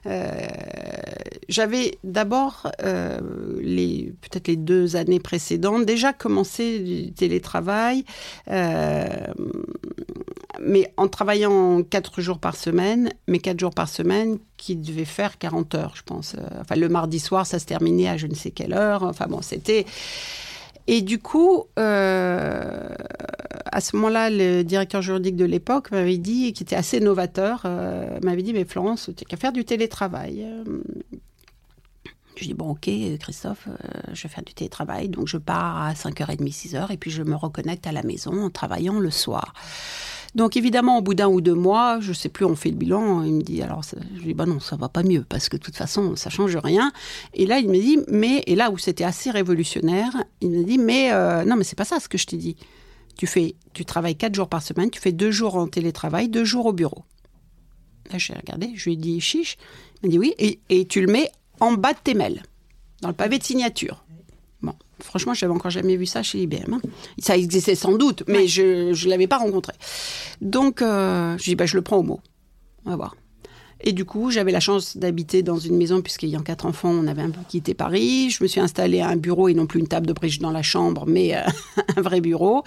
euh, 0.07 0.31
j'avais 1.49 1.99
d'abord, 2.05 2.71
euh, 2.83 3.19
les, 3.62 4.12
peut-être 4.21 4.49
les 4.49 4.57
deux 4.57 4.95
années 4.95 5.21
précédentes, 5.21 5.87
déjà 5.87 6.12
commencé 6.12 6.81
du 6.81 7.12
télétravail, 7.12 8.05
euh, 8.51 9.07
mais 10.61 10.92
en 10.99 11.09
travaillant 11.09 11.83
4 11.83 12.21
jours 12.21 12.38
par 12.40 12.57
semaine, 12.57 13.11
mais 13.27 13.38
4 13.38 13.59
jours 13.59 13.75
par 13.75 13.88
semaine 13.88 14.38
qui 14.57 14.77
devait 14.77 15.05
faire 15.05 15.38
40 15.38 15.75
heures, 15.75 15.92
je 15.97 16.03
pense. 16.03 16.35
Euh, 16.35 16.61
enfin, 16.61 16.77
le 16.77 16.88
mardi 16.88 17.19
soir, 17.19 17.47
ça 17.47 17.59
se 17.59 17.66
terminait 17.66 18.09
à 18.09 18.16
je 18.16 18.27
ne 18.27 18.35
sais 18.35 18.51
quelle 18.51 18.73
heure. 18.73 19.03
Enfin 19.03 19.27
bon, 19.29 19.42
c'était... 19.42 19.87
Et 20.88 21.03
du 21.03 21.19
coup, 21.19 21.64
euh, 21.81 22.88
à 23.73 23.81
ce 23.81 23.97
moment-là, 23.97 24.31
le 24.31 24.62
directeur 24.62 25.03
juridique 25.03 25.35
de 25.35 25.45
l'époque 25.45 25.90
m'avait 25.90 26.16
dit, 26.16 26.53
qui 26.53 26.62
était 26.62 26.77
assez 26.77 27.01
novateur, 27.01 27.62
euh, 27.64 28.21
m'avait 28.23 28.42
dit, 28.42 28.53
mais 28.53 28.64
Florence, 28.64 29.11
tu 29.16 29.25
n'as 29.25 29.29
qu'à 29.29 29.37
faire 29.37 29.53
du 29.53 29.64
télétravail. 29.64 30.47
Je 32.37 32.45
dis, 32.45 32.55
bon, 32.55 32.71
ok, 32.71 32.88
Christophe, 33.19 33.66
je 34.12 34.23
vais 34.23 34.29
faire 34.29 34.45
du 34.45 34.55
télétravail. 34.55 35.09
Donc, 35.09 35.27
je 35.27 35.38
pars 35.38 35.83
à 35.83 35.92
5h30, 35.95 36.38
6h, 36.53 36.92
et 36.92 36.97
puis 36.97 37.11
je 37.11 37.25
me 37.25 37.35
reconnecte 37.35 37.88
à 37.88 37.92
la 37.92 38.05
maison 38.05 38.45
en 38.45 38.51
travaillant 38.51 39.01
le 39.01 39.11
soir. 39.11 39.55
Donc 40.37 40.55
évidemment, 40.59 40.99
au 40.99 41.03
bout 41.03 41.14
d'un 41.14 41.29
ou 41.29 41.40
deux 41.40 41.55
mois, 41.55 41.99
je 42.01 42.12
sais 42.12 42.29
plus, 42.29 42.44
on 42.44 42.55
fait 42.55 42.68
le 42.68 42.77
bilan. 42.77 43.22
Il 43.22 43.33
me 43.33 43.42
dit 43.42 43.62
alors, 43.62 43.83
je 43.83 44.20
lui 44.20 44.27
dis 44.27 44.35
bah 44.35 44.44
non, 44.44 44.61
ça 44.61 44.77
va 44.77 44.90
pas 44.90 45.03
mieux 45.03 45.25
parce 45.27 45.49
que 45.49 45.57
de 45.57 45.62
toute 45.62 45.77
façon, 45.77 46.14
ça 46.14 46.29
change 46.29 46.55
rien. 46.57 46.92
Et 47.33 47.46
là, 47.46 47.59
il 47.59 47.68
me 47.68 47.81
dit 47.81 47.99
mais 48.09 48.42
et 48.46 48.55
là 48.55 48.70
où 48.70 48.77
c'était 48.77 49.03
assez 49.03 49.31
révolutionnaire, 49.31 50.12
il 50.42 50.51
me 50.51 50.62
dit 50.62 50.77
mais 50.77 51.11
euh, 51.11 51.46
non, 51.46 51.57
mais 51.57 51.64
c'est 51.64 51.75
pas 51.75 51.87
ça 51.87 52.01
ce 52.01 52.09
que 52.09 52.18
je 52.18 52.27
t'ai 52.27 52.37
dit. 52.37 52.57
Tu 53.16 53.27
fais, 53.27 53.55
tu 53.72 53.87
travailles 53.87 54.16
quatre 54.16 54.35
jours 54.35 54.51
par 54.51 54.62
semaine, 54.62 54.90
tu 54.90 55.01
fais 55.01 55.12
deux 55.12 55.31
jours 55.31 55.57
en 55.57 55.68
télétravail, 55.68 56.29
deux 56.29 56.44
jours 56.44 56.66
au 56.66 56.75
bureau. 56.75 57.05
Là, 58.12 58.18
j'ai 58.18 58.35
regardé, 58.35 58.72
je 58.75 58.85
lui 58.85 58.92
ai 58.92 58.96
dit 58.96 59.18
chiche. 59.22 59.57
Il 60.03 60.09
m'a 60.09 60.11
dit 60.11 60.18
oui, 60.18 60.35
et, 60.38 60.61
et 60.68 60.87
tu 60.87 61.01
le 61.01 61.11
mets 61.11 61.31
en 61.61 61.72
bas 61.72 61.94
de 61.94 61.99
tes 62.05 62.12
mails, 62.12 62.42
dans 63.01 63.09
le 63.09 63.14
pavé 63.14 63.38
de 63.38 63.42
signature. 63.42 64.05
Franchement, 65.00 65.35
je 65.35 65.44
n'avais 65.44 65.54
encore 65.54 65.70
jamais 65.70 65.96
vu 65.96 66.06
ça 66.06 66.22
chez 66.22 66.40
IBM. 66.40 66.74
Hein. 66.74 66.80
Ça 67.18 67.37
existait 67.37 67.74
sans 67.74 67.96
doute, 67.96 68.22
mais 68.26 68.46
je 68.48 68.90
ne 68.90 69.11
l'avais 69.11 69.26
pas 69.26 69.38
rencontré. 69.38 69.74
Donc, 70.40 70.80
euh, 70.80 71.37
je 71.38 71.44
dis, 71.44 71.54
bah, 71.54 71.66
je 71.66 71.76
le 71.76 71.82
prends 71.82 71.98
au 71.98 72.02
mot. 72.02 72.20
On 72.85 72.90
va 72.90 72.96
voir. 72.96 73.16
Et 73.82 73.92
du 73.92 74.06
coup, 74.06 74.30
j'avais 74.30 74.52
la 74.52 74.61
chance 74.61 74.96
d'habiter 74.96 75.42
dans 75.42 75.59
une 75.59 75.76
maison, 75.76 76.00
puisqu'ayant 76.00 76.40
quatre 76.40 76.64
enfants, 76.64 76.88
on 76.88 77.06
avait 77.06 77.20
un 77.20 77.30
peu 77.30 77.40
quitté 77.46 77.74
Paris. 77.74 78.30
Je 78.30 78.42
me 78.42 78.48
suis 78.48 78.61
installée 78.61 79.00
à 79.00 79.09
un 79.09 79.16
bureau 79.16 79.48
et 79.48 79.54
non 79.54 79.66
plus 79.66 79.80
une 79.80 79.87
table 79.87 80.06
de 80.06 80.14
bridge 80.14 80.38
dans 80.38 80.50
la 80.50 80.62
chambre, 80.62 81.04
mais 81.06 81.37
euh, 81.37 81.42
un 81.96 82.00
vrai 82.00 82.22
bureau. 82.22 82.62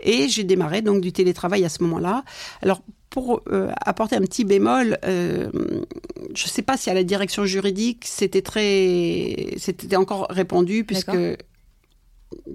Et 0.00 0.28
j'ai 0.28 0.44
démarré 0.44 0.80
donc 0.80 1.02
du 1.02 1.12
télétravail 1.12 1.62
à 1.66 1.68
ce 1.68 1.82
moment-là. 1.82 2.24
Alors, 2.62 2.80
pour 3.10 3.42
euh, 3.52 3.70
apporter 3.84 4.16
un 4.16 4.20
petit 4.20 4.44
bémol, 4.44 4.98
je 5.04 5.46
ne 5.46 6.32
sais 6.34 6.62
pas 6.62 6.78
si 6.78 6.88
à 6.88 6.94
la 6.94 7.04
direction 7.04 7.44
juridique, 7.44 8.04
c'était 8.06 8.42
très, 8.42 9.54
c'était 9.58 9.96
encore 9.96 10.26
répandu, 10.30 10.84
puisque 10.84 11.16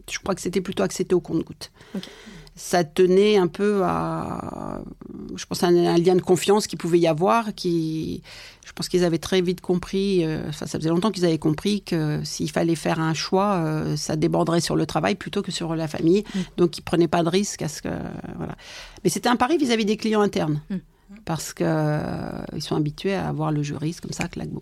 je 0.10 0.20
crois 0.20 0.36
que 0.36 0.42
c'était 0.42 0.62
plutôt 0.62 0.84
accepté 0.84 1.16
au 1.16 1.22
compte-goutte. 1.22 1.72
Ça 2.56 2.84
tenait 2.84 3.38
un 3.38 3.48
peu 3.48 3.82
à, 3.84 4.82
je 5.36 5.46
pense, 5.46 5.64
à 5.64 5.68
un, 5.68 5.98
lien 5.98 6.16
de 6.16 6.22
confiance 6.22 6.68
qui 6.68 6.76
pouvait 6.76 7.00
y 7.00 7.08
avoir, 7.08 7.54
qui, 7.56 8.24
je 8.66 8.74
pense 8.74 8.90
qu'ils 8.90 9.06
avaient 9.06 9.20
très 9.20 9.42
vite 9.42 9.62
compris, 9.62 10.26
euh, 10.26 10.50
enfin, 10.50 10.66
ça 10.66 10.78
faisait 10.78 10.90
longtemps 10.90 11.12
qu'ils 11.12 11.26
avaient 11.26 11.38
compris 11.38 11.82
que 11.82 12.20
s'il 12.24 12.52
fallait 12.52 12.76
faire 12.76 13.00
un 13.00 13.14
choix, 13.14 13.56
euh, 13.56 13.96
ça 13.96 14.18
déborderait 14.18 14.62
sur 14.62 14.76
le 14.76 14.86
travail 14.86 15.16
plutôt 15.16 15.42
que 15.42 15.52
sur 15.52 15.76
la 15.76 15.88
famille. 15.88 16.24
Mm. 16.36 16.40
Donc, 16.58 16.78
ils 16.78 16.82
prenaient 16.82 17.08
pas 17.08 17.24
de 17.24 17.30
risque 17.30 17.62
à 17.62 17.70
ce 17.70 17.82
que, 17.82 17.90
voilà. 18.36 18.56
Mais 19.04 19.10
c'était 19.10 19.30
un 19.30 19.38
pari 19.38 19.58
vis-à-vis 19.58 19.86
des 19.86 19.98
clients 19.98 20.22
internes. 20.22 20.62
Mm. 20.70 20.76
Parce 21.26 21.54
qu'ils 21.54 21.66
euh, 21.66 22.60
sont 22.60 22.76
habitués 22.76 23.14
à 23.14 23.28
avoir 23.28 23.52
le 23.52 23.64
juriste 23.64 24.02
comme 24.02 24.14
ça, 24.14 24.28
claque 24.28 24.50
bon. 24.50 24.62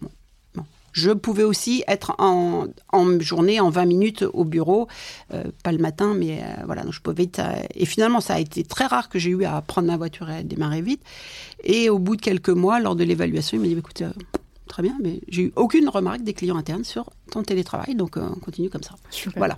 Je 0.91 1.11
pouvais 1.11 1.43
aussi 1.43 1.83
être 1.87 2.15
en, 2.17 2.67
en 2.91 3.19
journée, 3.19 3.59
en 3.59 3.69
20 3.69 3.85
minutes 3.85 4.25
au 4.33 4.45
bureau, 4.45 4.87
euh, 5.33 5.43
pas 5.63 5.71
le 5.71 5.77
matin, 5.77 6.13
mais 6.15 6.41
euh, 6.41 6.63
voilà, 6.65 6.83
donc 6.83 6.93
je 6.93 7.01
pouvais. 7.01 7.29
et 7.75 7.85
finalement, 7.85 8.21
ça 8.21 8.35
a 8.35 8.39
été 8.39 8.63
très 8.63 8.85
rare 8.85 9.09
que 9.09 9.19
j'ai 9.19 9.31
eu 9.31 9.43
à 9.45 9.61
prendre 9.61 9.87
ma 9.87 9.97
voiture 9.97 10.29
et 10.29 10.37
à 10.37 10.43
démarrer 10.43 10.81
vite. 10.81 11.01
Et 11.63 11.89
au 11.89 11.99
bout 11.99 12.15
de 12.15 12.21
quelques 12.21 12.49
mois, 12.49 12.79
lors 12.79 12.95
de 12.95 13.03
l'évaluation, 13.03 13.57
il 13.57 13.61
m'a 13.61 13.67
dit 13.67 13.77
écoute, 13.77 14.01
euh, 14.01 14.11
très 14.67 14.83
bien, 14.83 14.95
mais 15.01 15.21
j'ai 15.27 15.43
eu 15.43 15.53
aucune 15.55 15.89
remarque 15.89 16.21
des 16.21 16.33
clients 16.33 16.57
internes 16.57 16.83
sur 16.83 17.09
ton 17.31 17.43
télétravail, 17.43 17.95
donc 17.95 18.17
on 18.17 18.39
continue 18.39 18.69
comme 18.69 18.83
ça. 18.83 18.95
Voilà. 19.35 19.57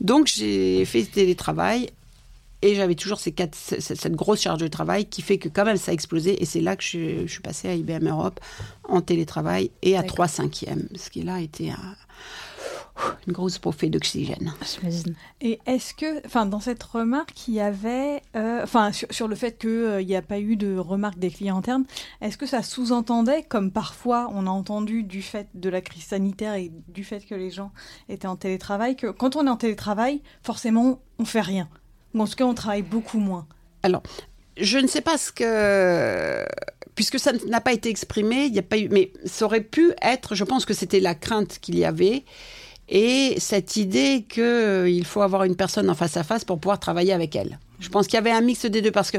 Donc 0.00 0.26
j'ai 0.26 0.84
fait 0.84 1.02
télétravail 1.02 1.90
et 2.62 2.74
j'avais 2.74 2.94
toujours 2.94 3.20
ces 3.20 3.32
quatre, 3.32 3.56
cette 3.56 4.14
grosse 4.14 4.40
charge 4.40 4.60
de 4.60 4.68
travail 4.68 5.06
qui 5.06 5.20
fait 5.20 5.38
que 5.38 5.48
quand 5.48 5.64
même 5.64 5.76
ça 5.76 5.90
a 5.90 5.94
explosé. 5.94 6.40
Et 6.40 6.46
c'est 6.46 6.60
là 6.60 6.76
que 6.76 6.82
je, 6.82 7.26
suis 7.26 7.40
passée 7.42 7.68
à 7.68 7.74
IBM 7.74 8.06
Europe 8.08 8.40
en 8.88 9.00
télétravail 9.00 9.70
et 9.82 9.96
à 9.96 10.02
3 10.02 10.28
cinquièmes, 10.28 10.88
ce 10.94 11.10
qui 11.10 11.22
là 11.22 11.34
a 11.34 11.40
été 11.40 11.72
une 13.26 13.32
grosse 13.32 13.60
bouffée 13.60 13.88
d'oxygène. 13.88 14.52
Et 15.40 15.58
est-ce 15.66 15.94
que, 15.94 16.24
enfin, 16.26 16.46
dans 16.46 16.60
cette 16.60 16.82
remarque, 16.82 17.48
il 17.48 17.54
y 17.54 17.60
avait, 17.60 18.22
euh, 18.36 18.62
enfin, 18.62 18.90
sur, 18.92 19.28
le 19.28 19.34
fait 19.34 19.58
qu'il 19.58 19.70
euh, 19.70 20.04
n'y 20.04 20.14
a 20.14 20.22
pas 20.22 20.38
eu 20.38 20.56
de 20.56 20.76
remarque 20.76 21.18
des 21.18 21.30
clients 21.30 21.56
internes, 21.56 21.84
est-ce 22.20 22.36
que 22.36 22.46
ça 22.46 22.62
sous-entendait, 22.62 23.42
comme 23.44 23.70
parfois 23.70 24.28
on 24.32 24.46
a 24.46 24.50
entendu 24.50 25.02
du 25.02 25.22
fait 25.22 25.48
de 25.54 25.68
la 25.68 25.80
crise 25.80 26.04
sanitaire 26.04 26.54
et 26.54 26.70
du 26.88 27.04
fait 27.04 27.24
que 27.24 27.34
les 27.34 27.50
gens 27.50 27.72
étaient 28.08 28.26
en 28.26 28.36
télétravail, 28.36 28.94
que 28.94 29.08
quand 29.08 29.36
on 29.36 29.46
est 29.46 29.50
en 29.50 29.56
télétravail, 29.56 30.22
forcément, 30.42 31.00
on 31.18 31.24
fait 31.24 31.40
rien? 31.40 31.68
En 32.20 32.26
tout 32.26 32.34
cas, 32.34 32.44
on 32.44 32.54
travaille 32.54 32.82
beaucoup 32.82 33.18
moins. 33.18 33.46
Alors, 33.82 34.02
je 34.56 34.78
ne 34.78 34.86
sais 34.86 35.00
pas 35.00 35.18
ce 35.18 35.32
que. 35.32 36.44
Puisque 36.94 37.18
ça 37.18 37.32
n'a 37.48 37.60
pas 37.60 37.72
été 37.72 37.88
exprimé, 37.88 38.44
il 38.44 38.52
n'y 38.52 38.58
a 38.58 38.62
pas 38.62 38.78
eu. 38.78 38.88
Mais 38.90 39.12
ça 39.24 39.46
aurait 39.46 39.62
pu 39.62 39.92
être, 40.02 40.34
je 40.34 40.44
pense 40.44 40.66
que 40.66 40.74
c'était 40.74 41.00
la 41.00 41.14
crainte 41.14 41.58
qu'il 41.60 41.78
y 41.78 41.84
avait. 41.84 42.24
Et 42.88 43.36
cette 43.38 43.76
idée 43.76 44.26
qu'il 44.28 44.42
euh, 44.42 45.04
faut 45.04 45.22
avoir 45.22 45.44
une 45.44 45.56
personne 45.56 45.88
en 45.88 45.94
face 45.94 46.16
à 46.18 46.24
face 46.24 46.44
pour 46.44 46.60
pouvoir 46.60 46.78
travailler 46.78 47.12
avec 47.12 47.34
elle. 47.34 47.58
Je 47.80 47.88
pense 47.88 48.06
qu'il 48.06 48.14
y 48.14 48.18
avait 48.18 48.30
un 48.30 48.42
mix 48.42 48.66
des 48.66 48.82
deux 48.82 48.90
parce 48.90 49.10
que, 49.10 49.18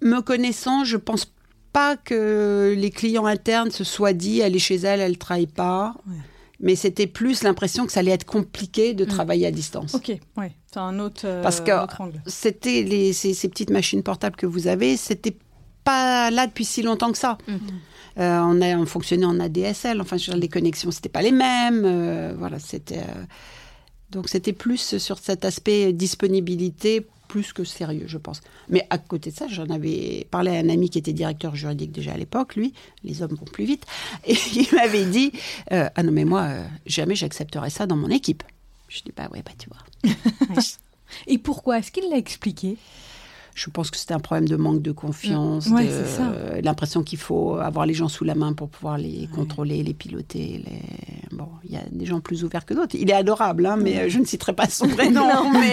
me 0.00 0.20
connaissant, 0.20 0.84
je 0.84 0.96
pense 0.96 1.32
pas 1.72 1.96
que 1.96 2.74
les 2.76 2.90
clients 2.90 3.26
internes 3.26 3.70
se 3.70 3.84
soient 3.84 4.12
dit 4.12 4.40
elle 4.40 4.56
est 4.56 4.60
chez 4.60 4.76
elle, 4.76 5.00
elle 5.00 5.12
ne 5.12 5.16
travaille 5.16 5.46
pas 5.46 5.94
mais 6.62 6.76
c'était 6.76 7.08
plus 7.08 7.42
l'impression 7.42 7.86
que 7.86 7.92
ça 7.92 8.00
allait 8.00 8.12
être 8.12 8.24
compliqué 8.24 8.94
de 8.94 9.04
mm. 9.04 9.08
travailler 9.08 9.46
à 9.46 9.50
distance. 9.50 9.94
Ok, 9.94 10.12
oui, 10.36 10.46
c'est 10.72 10.78
un 10.78 10.98
autre, 11.00 11.22
euh, 11.24 11.42
Parce 11.42 11.60
que 11.60 11.72
c'était 12.26 12.82
les, 12.82 13.12
ces, 13.12 13.48
petites 13.48 13.70
machines 13.70 14.02
portables 14.02 14.36
que 14.36 14.46
vous 14.46 14.68
avez, 14.68 14.96
c'était 14.96 15.36
pas 15.84 16.30
là 16.30 16.46
depuis 16.46 16.64
si 16.64 16.82
longtemps 16.82 17.10
que 17.10 17.18
ça. 17.18 17.36
Mm. 17.48 17.54
Euh, 18.18 18.40
on, 18.40 18.60
a, 18.62 18.76
on 18.76 18.86
fonctionnait 18.86 19.26
en 19.26 19.40
ADSL, 19.40 20.00
enfin, 20.00 20.16
les 20.34 20.48
connexions, 20.48 20.90
c'était 20.92 21.08
pas 21.08 21.22
les 21.22 21.32
mêmes. 21.32 21.82
Euh, 21.84 22.34
voilà, 22.38 22.58
c'était. 22.60 23.00
donc, 24.10 24.28
c'était 24.28 24.52
plus 24.52 24.98
sur 24.98 25.18
cet 25.18 25.44
aspect 25.44 25.92
disponibilité 25.92 27.06
plus 27.32 27.54
que 27.54 27.64
sérieux, 27.64 28.04
je 28.08 28.18
pense. 28.18 28.42
Mais 28.68 28.86
à 28.90 28.98
côté 28.98 29.30
de 29.30 29.36
ça, 29.36 29.48
j'en 29.48 29.64
avais 29.70 30.26
parlé 30.30 30.50
à 30.50 30.58
un 30.58 30.68
ami 30.68 30.90
qui 30.90 30.98
était 30.98 31.14
directeur 31.14 31.56
juridique 31.56 31.90
déjà 31.90 32.12
à 32.12 32.18
l'époque, 32.18 32.56
lui, 32.56 32.74
les 33.04 33.22
hommes 33.22 33.34
vont 33.34 33.46
plus 33.46 33.64
vite, 33.64 33.86
et 34.26 34.36
il 34.54 34.68
m'avait 34.74 35.06
dit 35.06 35.32
euh, 35.72 35.88
Ah 35.94 36.02
non, 36.02 36.12
mais 36.12 36.26
moi, 36.26 36.42
euh, 36.42 36.62
jamais 36.84 37.14
j'accepterais 37.14 37.70
ça 37.70 37.86
dans 37.86 37.96
mon 37.96 38.10
équipe. 38.10 38.42
Je 38.88 39.00
dis 39.00 39.12
Bah 39.16 39.30
ouais, 39.32 39.42
bah 39.42 39.52
tu 39.56 39.70
vois. 39.70 40.12
et 41.26 41.38
pourquoi? 41.38 41.78
Est-ce 41.78 41.90
qu'il 41.90 42.10
l'a 42.10 42.18
expliqué? 42.18 42.76
Je 43.54 43.70
pense 43.70 43.90
que 43.90 43.96
c'était 43.96 44.14
un 44.14 44.20
problème 44.20 44.48
de 44.48 44.56
manque 44.56 44.82
de 44.82 44.92
confiance, 44.92 45.68
de 45.68 46.64
l'impression 46.64 47.02
qu'il 47.02 47.18
faut 47.18 47.56
avoir 47.56 47.86
les 47.86 47.94
gens 47.94 48.08
sous 48.08 48.24
la 48.24 48.34
main 48.34 48.52
pour 48.52 48.68
pouvoir 48.68 48.98
les 48.98 49.28
contrôler, 49.34 49.82
les 49.82 49.94
piloter. 49.94 50.64
Les... 50.64 51.36
Bon, 51.36 51.48
il 51.64 51.72
y 51.72 51.76
a 51.76 51.82
des 51.90 52.06
gens 52.06 52.20
plus 52.20 52.44
ouverts 52.44 52.64
que 52.64 52.74
d'autres. 52.74 52.94
Il 52.98 53.10
est 53.10 53.14
adorable, 53.14 53.66
hein, 53.66 53.76
mais 53.76 54.08
je 54.08 54.18
ne 54.18 54.24
citerai 54.24 54.54
pas 54.54 54.68
son 54.68 54.88
prénom. 54.88 55.50
mais... 55.52 55.72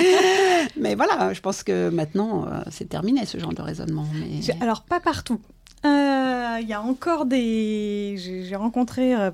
mais 0.76 0.94
voilà, 0.94 1.32
je 1.32 1.40
pense 1.40 1.62
que 1.62 1.88
maintenant, 1.90 2.46
euh, 2.46 2.60
c'est 2.70 2.88
terminé 2.88 3.26
ce 3.26 3.38
genre 3.38 3.52
de 3.52 3.62
raisonnement. 3.62 4.06
Mais... 4.14 4.40
Alors, 4.60 4.82
pas 4.82 5.00
partout. 5.00 5.40
Euh, 5.84 6.58
il 6.60 6.68
y 6.68 6.74
a 6.74 6.82
encore 6.82 7.24
des. 7.24 8.16
J'ai 8.18 8.56
rencontré 8.56 9.14
euh, 9.14 9.30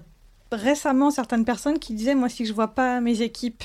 récemment 0.53 1.11
certaines 1.11 1.45
personnes 1.45 1.79
qui 1.79 1.95
disaient 1.95 2.15
Moi, 2.15 2.29
si 2.29 2.47
je 2.47 2.53
vois 2.53 2.69
pas 2.69 3.01
mes 3.01 3.23
équipes 3.23 3.65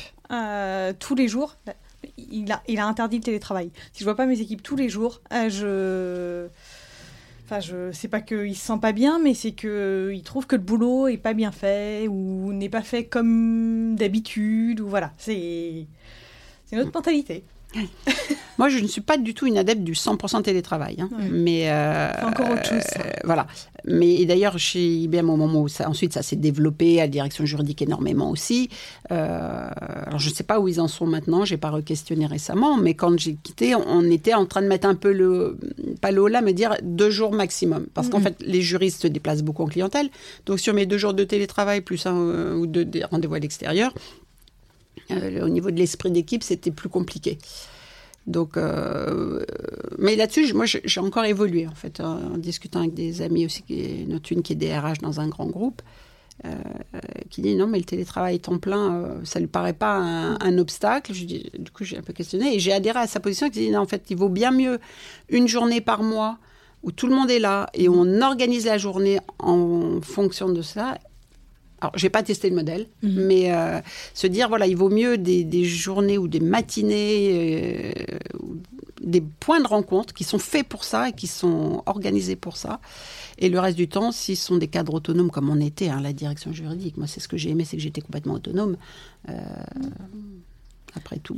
tous 0.99 1.13
les 1.13 1.27
jours, 1.27 1.57
il 2.31 2.51
a, 2.51 2.61
il 2.67 2.79
interdit 2.79 3.17
le 3.17 3.23
télétravail. 3.23 3.71
Si 3.93 3.99
je 3.99 4.03
vois 4.03 4.15
pas 4.15 4.25
mes 4.25 4.39
équipes 4.39 4.63
tous 4.63 4.75
les 4.75 4.89
jours, 4.89 5.21
euh, 5.33 5.49
je. 5.49 6.47
Enfin, 7.45 7.59
je 7.59 7.91
sais 7.91 8.07
pas 8.07 8.21
qu'il 8.21 8.55
se 8.55 8.65
sent 8.65 8.79
pas 8.81 8.93
bien, 8.93 9.19
mais 9.19 9.33
c'est 9.33 9.51
qu'il 9.51 10.21
trouve 10.23 10.47
que 10.47 10.55
le 10.55 10.61
boulot 10.61 11.09
est 11.09 11.17
pas 11.17 11.33
bien 11.33 11.51
fait 11.51 12.07
ou 12.07 12.53
n'est 12.53 12.69
pas 12.69 12.81
fait 12.81 13.05
comme 13.05 13.95
d'habitude 13.95 14.79
ou 14.79 14.87
voilà. 14.87 15.11
C'est 15.17 15.85
c'est 16.65 16.77
notre 16.77 16.93
mentalité. 16.93 17.43
Moi, 18.57 18.69
je 18.69 18.77
ne 18.77 18.87
suis 18.87 19.01
pas 19.01 19.17
du 19.17 19.33
tout 19.33 19.47
une 19.47 19.57
adepte 19.57 19.81
du 19.81 19.93
100% 19.93 20.43
télétravail. 20.43 20.97
Hein. 20.99 21.09
Mais 21.31 21.69
euh, 21.69 22.11
encore 22.23 22.49
autre 22.51 22.65
chose. 22.65 22.83
Euh, 22.99 23.09
voilà. 23.23 23.47
Mais 23.85 24.23
d'ailleurs, 24.25 24.59
chez 24.59 24.85
IBM, 24.85 25.29
au 25.29 25.35
moment 25.35 25.61
où 25.61 25.67
ça, 25.67 25.89
ensuite 25.89 26.13
ça 26.13 26.21
s'est 26.21 26.35
développé 26.35 26.99
à 26.99 27.05
la 27.05 27.07
direction 27.07 27.45
juridique 27.45 27.81
énormément 27.81 28.29
aussi. 28.29 28.69
Euh, 29.11 29.67
alors, 30.05 30.19
je 30.19 30.29
ne 30.29 30.33
sais 30.35 30.43
pas 30.43 30.59
où 30.59 30.67
ils 30.67 30.79
en 30.79 30.87
sont 30.87 31.07
maintenant. 31.07 31.43
J'ai 31.43 31.57
pas 31.57 31.71
re-questionné 31.71 32.27
récemment, 32.27 32.77
mais 32.77 32.93
quand 32.93 33.17
j'ai 33.17 33.35
quitté, 33.35 33.73
on 33.73 34.03
était 34.03 34.35
en 34.35 34.45
train 34.45 34.61
de 34.61 34.67
mettre 34.67 34.87
un 34.87 34.95
peu 34.95 35.11
le 35.11 35.57
pas 36.01 36.11
le 36.11 36.21
haut 36.21 36.27
là, 36.27 36.41
mais 36.41 36.53
dire 36.53 36.75
deux 36.83 37.09
jours 37.09 37.31
maximum, 37.31 37.87
parce 37.93 38.09
qu'en 38.09 38.19
fait, 38.19 38.35
les 38.41 38.61
juristes 38.61 39.01
se 39.01 39.07
déplacent 39.07 39.43
beaucoup 39.43 39.63
en 39.63 39.67
clientèle. 39.67 40.09
Donc, 40.45 40.59
sur 40.59 40.73
mes 40.73 40.85
deux 40.85 40.97
jours 40.97 41.13
de 41.13 41.23
télétravail 41.23 41.81
plus 41.81 42.05
un 42.05 42.53
ou 42.55 42.67
deux 42.67 42.87
rendez-vous 43.09 43.35
à 43.35 43.39
l'extérieur, 43.39 43.91
au 45.09 45.49
niveau 45.49 45.71
de 45.71 45.77
l'esprit 45.77 46.11
d'équipe, 46.11 46.43
c'était 46.43 46.71
plus 46.71 46.89
compliqué. 46.89 47.37
Donc, 48.27 48.55
euh, 48.55 49.43
mais 49.97 50.15
là-dessus, 50.15 50.53
moi, 50.53 50.65
j'ai 50.65 50.99
encore 50.99 51.25
évolué 51.25 51.67
en 51.67 51.73
fait, 51.75 51.99
en, 51.99 52.37
discutant 52.37 52.79
avec 52.79 52.93
des 52.93 53.21
amis 53.21 53.45
aussi, 53.45 53.63
notre 54.07 54.31
une 54.31 54.43
qui 54.43 54.53
est 54.53 54.55
DRH 54.55 54.99
dans 54.99 55.19
un 55.19 55.27
grand 55.27 55.47
groupe, 55.47 55.81
euh, 56.45 56.55
qui 57.29 57.41
dit 57.41 57.55
non, 57.55 57.67
mais 57.67 57.79
le 57.79 57.83
télétravail 57.83 58.39
temps 58.39 58.59
plein, 58.59 58.93
euh, 58.93 59.19
ça 59.23 59.39
ne 59.39 59.45
lui 59.45 59.51
paraît 59.51 59.73
pas 59.73 59.95
un, 59.95 60.57
obstacle. 60.59 61.13
Du 61.13 61.71
coup, 61.71 61.83
j'ai 61.83 61.97
un 61.97 62.03
peu 62.03 62.13
questionné 62.13 62.55
et 62.55 62.59
j'ai 62.59 62.73
adhéré 62.73 62.99
à 62.99 63.07
sa 63.07 63.19
position 63.19 63.49
qui 63.49 63.59
dit 63.59 63.71
non, 63.71 63.79
en 63.79 63.87
fait, 63.87 64.03
il 64.09 64.17
vaut 64.17 64.29
bien 64.29 64.51
mieux 64.51 64.79
une 65.29 65.47
journée 65.47 65.81
par 65.81 66.03
mois 66.03 66.37
où 66.83 66.91
tout 66.91 67.07
le 67.07 67.15
monde 67.15 67.29
est 67.29 67.39
là 67.39 67.69
et 67.73 67.89
on 67.89 68.21
organise 68.21 68.65
la 68.65 68.77
journée 68.77 69.19
en 69.39 69.99
fonction 70.01 70.49
de 70.49 70.61
ça 70.61 70.97
alors, 71.81 71.97
j'ai 71.97 72.11
pas 72.11 72.21
testé 72.21 72.49
le 72.49 72.55
modèle, 72.55 72.85
mhm. 73.01 73.25
mais 73.25 73.51
euh, 73.51 73.81
se 74.13 74.27
dire, 74.27 74.47
voilà, 74.49 74.67
il 74.67 74.77
vaut 74.77 74.89
mieux 74.89 75.17
des, 75.17 75.65
journées 75.65 76.19
ou 76.19 76.27
des 76.27 76.39
matinées, 76.39 77.91
euh, 77.91 78.17
des 79.01 79.21
points 79.21 79.59
de 79.59 79.67
rencontre 79.67 80.13
qui 80.13 80.23
sont 80.23 80.37
faits 80.37 80.67
pour 80.67 80.83
ça 80.83 81.09
et 81.09 81.13
qui 81.13 81.25
sont 81.25 81.81
organisés 81.87 82.35
pour 82.35 82.55
ça. 82.55 82.79
Et 83.39 83.49
le 83.49 83.59
reste 83.59 83.77
du 83.77 83.87
temps, 83.87 84.11
s'ils 84.11 84.37
sont 84.37 84.57
des 84.57 84.67
cadres 84.67 84.93
autonomes 84.93 85.31
comme 85.31 85.49
on 85.49 85.59
était, 85.59 85.89
hein, 85.89 86.01
la 86.01 86.13
direction 86.13 86.53
juridique, 86.53 86.97
moi, 86.97 87.07
c'est 87.07 87.19
ce 87.19 87.27
que 87.27 87.37
j'ai 87.37 87.49
aimé, 87.49 87.65
c'est 87.65 87.77
que 87.77 87.83
j'étais 87.83 88.01
complètement 88.01 88.35
autonome. 88.35 88.77
Euh, 89.29 89.33
après 90.95 91.17
tout. 91.17 91.37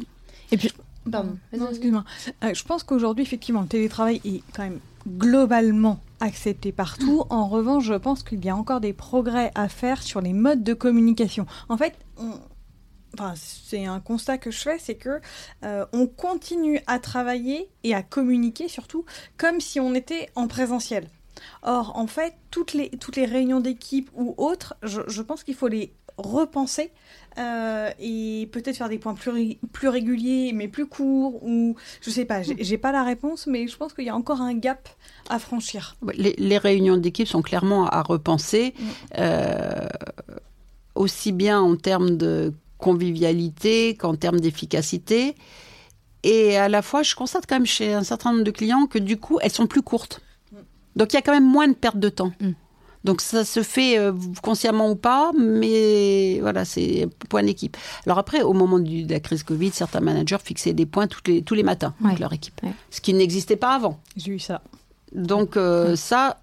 Et 0.52 0.58
puis, 0.58 0.74
pardon, 1.10 1.38
excuse-moi. 1.54 2.04
je 2.42 2.64
pense 2.64 2.84
qu'aujourd'hui, 2.84 3.24
effectivement, 3.24 3.62
le 3.62 3.68
télétravail 3.68 4.20
est 4.26 4.42
quand 4.54 4.64
même 4.64 4.80
globalement 5.08 6.00
accepté 6.20 6.72
partout. 6.72 7.24
En 7.30 7.48
revanche, 7.48 7.86
je 7.86 7.94
pense 7.94 8.24
qu'il 8.24 8.44
y 8.44 8.50
a 8.50 8.56
encore 8.56 8.80
des 8.80 8.94
progrès 8.94 9.52
à 9.56 9.68
faire 9.68 10.02
sur 10.02 10.22
les 10.22 10.34
modes 10.34 10.64
de 10.64 10.74
communication. 10.74 11.46
En 11.70 11.78
fait, 11.78 11.96
Enfin, 13.16 13.34
c'est 13.36 13.86
un 13.86 14.00
constat 14.00 14.40
que 14.40 14.50
je 14.50 14.60
fais, 14.60 14.80
c'est 14.80 14.96
que 14.96 15.22
euh, 15.64 15.86
on 15.94 16.08
continue 16.08 16.80
à 16.88 16.98
travailler 16.98 17.70
et 17.84 17.94
à 17.94 18.02
communiquer 18.02 18.68
surtout 18.68 19.06
comme 19.38 19.62
si 19.62 19.80
on 19.80 19.94
était 19.94 20.30
en 20.36 20.48
présentiel. 20.48 21.08
Or, 21.62 21.96
en 21.96 22.08
fait, 22.08 22.34
toutes 22.50 22.74
les, 22.74 22.90
toutes 22.90 23.16
les 23.16 23.26
réunions 23.26 23.60
d'équipe 23.60 24.10
ou 24.16 24.34
autres, 24.38 24.76
je 24.82 25.22
pense 25.22 25.44
qu'il 25.44 25.54
faut 25.54 25.68
les 25.68 25.94
repenser 26.18 26.92
euh, 27.40 27.90
et 28.00 28.48
peut-être 28.52 28.78
faire 28.78 28.90
des 28.90 29.00
points 29.00 29.16
plus, 29.16 29.58
plus 29.72 29.88
réguliers 29.88 30.52
mais 30.54 30.68
plus 30.68 30.86
courts 30.86 31.44
ou 31.44 31.76
je 32.02 32.10
sais 32.12 32.26
pas 32.26 32.42
j'ai 32.44 32.78
pas 32.78 32.92
la 32.92 33.04
réponse 33.04 33.48
mais 33.48 33.68
je 33.68 33.76
pense 33.76 33.94
qu'il 33.94 34.06
y 34.06 34.10
a 34.10 34.16
encore 34.16 34.42
un 34.42 34.54
gap 34.54 34.88
à 35.30 35.40
franchir 35.40 35.96
les, 36.14 36.58
réunions 36.60 36.98
d'équipe 36.98 37.28
sont 37.28 37.42
clairement 37.42 37.88
à 37.88 38.04
repenser 38.04 38.76
mm. 38.78 38.84
euh, 39.18 39.88
aussi 40.94 41.32
bien 41.32 41.60
en 41.60 41.76
termes 41.76 42.18
de 42.18 42.54
convivialité 42.78 43.96
qu'en 43.96 44.16
termes 44.16 44.40
d'efficacité 44.40 45.36
et 46.22 46.58
à 46.58 46.70
la 46.70 46.84
fois 46.84 47.02
je 47.02 47.16
constate 47.16 47.46
quand 47.48 47.56
même 47.56 47.66
chez 47.66 47.94
un 47.94 48.04
certain 48.04 48.32
nombre 48.32 48.44
de 48.44 48.52
clients 48.52 48.86
que 48.86 49.00
du 49.00 49.18
coup 49.18 49.40
elles 49.42 49.52
sont 49.52 49.66
plus 49.66 49.82
courtes 49.82 50.22
mm. 50.52 50.58
donc 50.98 51.14
il 51.14 51.16
y 51.16 51.20
a 51.20 51.24
quand 51.24 51.34
même 51.34 51.50
moins 51.50 51.68
de 51.68 51.74
perte 51.74 51.98
de 51.98 52.10
temps 52.10 52.34
mm. 52.40 52.52
Donc 53.04 53.22
ça 53.22 53.44
se 53.44 53.64
fait 53.64 53.98
euh, 53.98 54.14
consciemment 54.42 54.90
ou 54.90 54.96
pas, 54.96 55.32
mais 55.38 56.40
voilà, 56.40 56.64
c'est 56.64 57.08
point 57.30 57.44
d'équipe. 57.44 57.76
Alors 58.06 58.18
après, 58.18 58.42
au 58.42 58.54
moment 58.54 58.80
de 58.80 59.10
la 59.10 59.20
crise 59.20 59.44
Covid, 59.44 59.72
certains 59.72 60.00
managers 60.00 60.38
fixaient 60.44 60.74
des 60.74 60.86
points 60.86 61.08
tous 61.08 61.22
les, 61.28 61.42
tous 61.42 61.54
les 61.54 61.64
matins 61.64 61.94
avec 62.04 62.20
leur 62.20 62.32
équipe, 62.32 62.62
ce 62.90 63.02
qui 63.02 63.14
n'existait 63.14 63.58
pas 63.58 63.76
avant. 63.76 64.00
J'ai 64.16 64.32
eu 64.32 64.40
ça. 64.40 64.62
Donc 65.14 65.58
euh, 65.58 65.98
ça, 65.98 66.40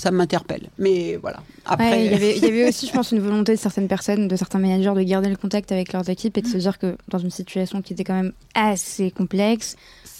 ça 0.00 0.10
m'interpelle. 0.10 0.68
Mais 0.78 1.16
voilà. 1.16 1.42
Après, 1.64 2.04
il, 2.04 2.10
y 2.10 2.14
avait, 2.14 2.36
il 2.36 2.42
y 2.42 2.46
avait 2.46 2.68
aussi, 2.68 2.88
je 2.88 2.92
pense, 2.94 3.12
une 3.12 3.20
volonté 3.20 3.52
de 3.52 3.60
certaines 3.60 3.88
personnes, 3.88 4.26
de 4.26 4.34
certains 4.34 4.58
managers, 4.58 4.94
de 4.94 5.02
garder 5.02 5.28
le 5.28 5.36
contact 5.36 5.70
avec 5.70 5.92
leurs 5.92 6.08
équipes 6.10 6.36
et 6.38 6.42
de 6.42 6.48
se 6.48 6.58
dire 6.58 6.80
que 6.80 6.96
dans 7.06 7.18
une 7.18 7.30
situation 7.30 7.82
qui 7.82 7.92
était 7.92 8.04
quand 8.04 8.14
même 8.20 8.32
assez 8.54 9.12
complexe. 9.12 9.76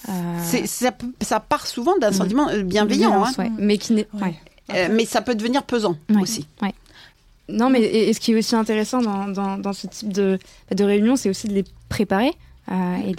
Euh... 0.08 0.62
Ça, 0.66 0.92
ça, 1.20 1.40
part 1.40 1.66
souvent 1.66 1.98
d'un 1.98 2.10
mm. 2.10 2.14
sentiment 2.14 2.48
bienveillant, 2.64 3.24
hein. 3.24 3.32
ouais. 3.38 3.50
mais 3.58 3.76
qui 3.76 3.92
n'est. 3.92 4.08
Ouais. 4.14 4.34
Euh, 4.70 4.88
mais 4.90 5.04
ça 5.04 5.22
peut 5.22 5.34
devenir 5.34 5.62
pesant 5.64 5.96
aussi. 6.20 6.46
Ouais. 6.60 6.74
Non, 7.48 7.70
mais 7.70 7.80
et, 7.82 8.12
ce 8.12 8.20
qui 8.20 8.32
est 8.32 8.36
aussi 8.36 8.54
intéressant 8.54 9.02
dans, 9.02 9.28
dans, 9.28 9.58
dans 9.58 9.72
ce 9.72 9.86
type 9.86 10.12
de, 10.12 10.38
de 10.70 10.84
réunion, 10.84 11.16
c'est 11.16 11.28
aussi 11.28 11.48
de 11.48 11.54
les 11.54 11.64
préparer 11.88 12.32
euh, 12.70 12.96
et 13.06 13.14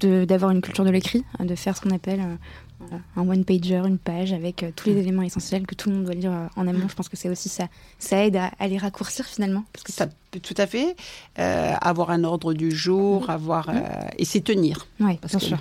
de, 0.00 0.24
d'avoir 0.24 0.50
une 0.50 0.60
culture 0.60 0.84
de 0.84 0.90
l'écrit, 0.90 1.24
de 1.38 1.54
faire 1.54 1.76
ce 1.76 1.80
qu'on 1.80 1.94
appelle 1.94 2.20
euh, 2.20 2.96
un 3.16 3.28
one-pager, 3.28 3.82
une 3.86 3.98
page 3.98 4.32
avec 4.32 4.64
tous 4.74 4.88
les 4.88 4.98
éléments 4.98 5.22
essentiels 5.22 5.66
que 5.66 5.74
tout 5.74 5.88
le 5.88 5.96
monde 5.96 6.04
doit 6.04 6.14
lire 6.14 6.32
en 6.56 6.66
amont. 6.66 6.88
Je 6.88 6.94
pense 6.94 7.08
que 7.08 7.16
c'est 7.16 7.30
aussi 7.30 7.48
ça, 7.48 7.68
ça 7.98 8.24
aide 8.24 8.36
à, 8.36 8.68
les 8.68 8.78
raccourcir 8.78 9.24
finalement. 9.24 9.64
Parce 9.72 9.84
que 9.84 9.92
ça 9.92 10.08
peut 10.30 10.40
tout 10.40 10.54
à 10.58 10.66
fait 10.66 10.96
avoir 11.36 12.10
un 12.10 12.24
ordre 12.24 12.52
du 12.52 12.72
jour, 12.72 13.30
avoir 13.30 13.70
et 14.18 14.24
s'y 14.24 14.42
tenir. 14.42 14.86
Oui, 15.00 15.18
bien 15.26 15.38
sûr. 15.38 15.58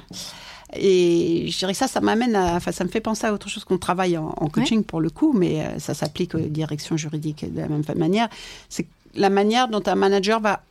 Et 0.73 1.47
je 1.49 1.57
dirais 1.57 1.73
que 1.73 1.77
ça, 1.77 1.87
ça 1.87 2.01
m'amène 2.01 2.35
à, 2.35 2.55
enfin, 2.55 2.71
ça 2.71 2.83
me 2.83 2.89
fait 2.89 3.01
penser 3.01 3.27
à 3.27 3.33
autre 3.33 3.49
chose 3.49 3.63
qu'on 3.63 3.77
travaille 3.77 4.17
en, 4.17 4.29
coaching 4.49 4.83
pour 4.83 4.99
le 4.99 5.09
coup, 5.09 5.33
mais 5.33 5.79
ça 5.79 5.93
s'applique 5.93 6.35
aux 6.35 6.39
directions 6.39 6.97
juridiques 6.97 7.51
de 7.53 7.61
la 7.61 7.67
même 7.67 7.83
manière. 7.95 8.29
C'est 8.69 8.87
la 9.13 9.29
manière 9.29 9.67
dont 9.67 9.83
un 9.85 9.95
manager 9.95 10.39
va 10.39 10.63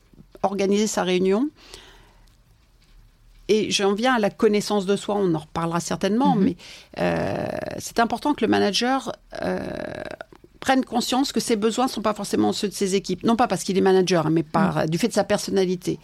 organiser 0.42 0.86
sa 0.86 1.04
réunion 1.04 1.48
et 3.48 3.70
j'en 3.70 3.92
viens 3.92 4.14
à 4.14 4.18
la 4.18 4.30
connaissance 4.30 4.86
de 4.86 4.96
soi, 4.96 5.16
on 5.16 5.34
en 5.34 5.38
reparlera 5.38 5.80
certainement, 5.80 6.34
mhm. 6.34 6.44
mais 6.44 6.56
euh, 6.98 7.46
c'est 7.78 7.98
important 7.98 8.34
que 8.34 8.44
le 8.44 8.50
manager 8.50 9.12
euh, 9.42 9.60
prenne 10.60 10.84
conscience 10.84 11.32
que 11.32 11.40
ses 11.40 11.56
besoins 11.56 11.86
ne 11.86 11.90
sont 11.90 12.02
pas 12.02 12.14
forcément 12.14 12.52
ceux 12.52 12.68
de 12.68 12.72
ses 12.72 12.94
équipes. 12.94 13.22
Non 13.22 13.36
pas 13.36 13.46
parce 13.46 13.64
qu'il 13.64 13.76
est 13.76 13.82
manager, 13.82 14.26
hein, 14.26 14.30
mais 14.30 14.42
par, 14.42 14.88
du 14.88 14.96
fait 14.96 15.08
de 15.08 15.12
sa 15.12 15.24
personnalité. 15.24 15.98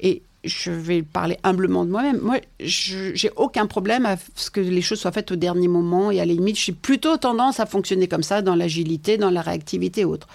Et 0.00 0.22
je 0.46 0.70
vais 0.70 1.02
parler 1.02 1.38
humblement 1.42 1.84
de 1.84 1.90
moi-même. 1.90 2.20
Moi, 2.20 2.40
j'ai 2.60 3.30
aucun 3.36 3.66
problème 3.66 4.06
à 4.06 4.16
ce 4.34 4.50
que 4.50 4.60
les 4.60 4.82
choses 4.82 5.00
soient 5.00 5.12
faites 5.12 5.32
au 5.32 5.36
dernier 5.36 5.68
moment 5.68 6.10
et 6.10 6.20
à 6.20 6.24
la 6.24 6.32
limite, 6.32 6.58
j'ai 6.58 6.72
plutôt 6.72 7.16
tendance 7.16 7.60
à 7.60 7.66
fonctionner 7.66 8.08
comme 8.08 8.22
ça 8.22 8.42
dans 8.42 8.54
l'agilité, 8.54 9.18
dans 9.18 9.30
la 9.30 9.42
réactivité 9.42 10.02
et 10.02 10.04
autres 10.04 10.28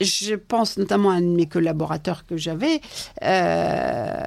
je 0.00 0.34
pense 0.34 0.76
notamment 0.76 1.10
à 1.10 1.14
un 1.14 1.20
de 1.20 1.26
mes 1.26 1.46
collaborateurs 1.46 2.24
que 2.26 2.36
j'avais, 2.36 2.80
euh, 3.22 4.22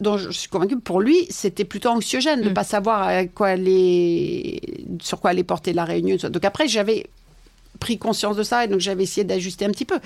dont 0.00 0.16
je 0.16 0.30
suis 0.30 0.48
convaincue, 0.48 0.78
pour 0.78 1.00
lui, 1.00 1.26
c'était 1.30 1.64
plutôt 1.64 1.90
anxiogène 1.90 2.40
de 2.40 2.46
ne 2.46 2.50
mm. 2.50 2.54
pas 2.54 2.64
savoir 2.64 3.02
à 3.02 3.26
quoi 3.26 3.48
aller, 3.48 4.60
sur 5.00 5.20
quoi 5.20 5.30
allait 5.30 5.44
porter 5.44 5.72
la 5.72 5.84
réunion. 5.84 6.16
Donc 6.16 6.44
après, 6.44 6.68
j'avais 6.68 7.06
pris 7.82 7.98
conscience 7.98 8.36
de 8.36 8.44
ça 8.44 8.64
et 8.64 8.68
donc 8.68 8.78
j'avais 8.78 9.02
essayé 9.02 9.24
d'ajuster 9.24 9.64
un 9.64 9.70
petit 9.70 9.84
peu. 9.84 9.98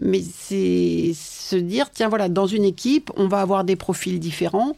Mais 0.00 0.22
c'est 0.22 1.10
se 1.14 1.56
dire, 1.56 1.90
tiens, 1.90 2.08
voilà, 2.08 2.28
dans 2.28 2.46
une 2.46 2.62
équipe, 2.62 3.10
on 3.16 3.26
va 3.26 3.40
avoir 3.40 3.64
des 3.64 3.74
profils 3.74 4.20
différents. 4.20 4.76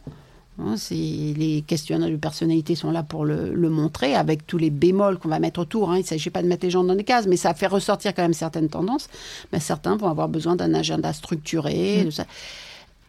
Hein, 0.59 0.75
les 0.89 1.63
questionnaires 1.65 2.09
de 2.09 2.15
personnalité 2.15 2.73
sont 2.73 2.89
là 2.89 3.03
pour 3.03 3.23
le, 3.23 3.69
montrer, 3.69 4.15
avec 4.15 4.47
tous 4.47 4.57
les 4.57 4.71
bémols 4.71 5.19
qu'on 5.19 5.29
va 5.29 5.39
mettre 5.39 5.59
autour. 5.61 5.91
Hein. 5.91 5.97
Il 5.97 6.01
ne 6.01 6.07
s'agit 6.07 6.31
pas 6.31 6.41
de 6.41 6.47
mettre 6.47 6.65
les 6.65 6.71
gens 6.71 6.83
dans 6.83 6.95
des 6.95 7.03
cases, 7.03 7.27
mais 7.27 7.37
ça 7.37 7.53
fait 7.53 7.67
ressortir 7.67 8.15
quand 8.15 8.23
même 8.23 8.33
certaines 8.33 8.67
tendances. 8.67 9.09
Mais 9.53 9.59
certains 9.59 9.95
vont 9.95 10.07
avoir 10.07 10.27
besoin 10.27 10.55
d'un 10.55 10.73
agenda 10.73 11.13
structuré. 11.13 12.05
Mm. 12.05 12.23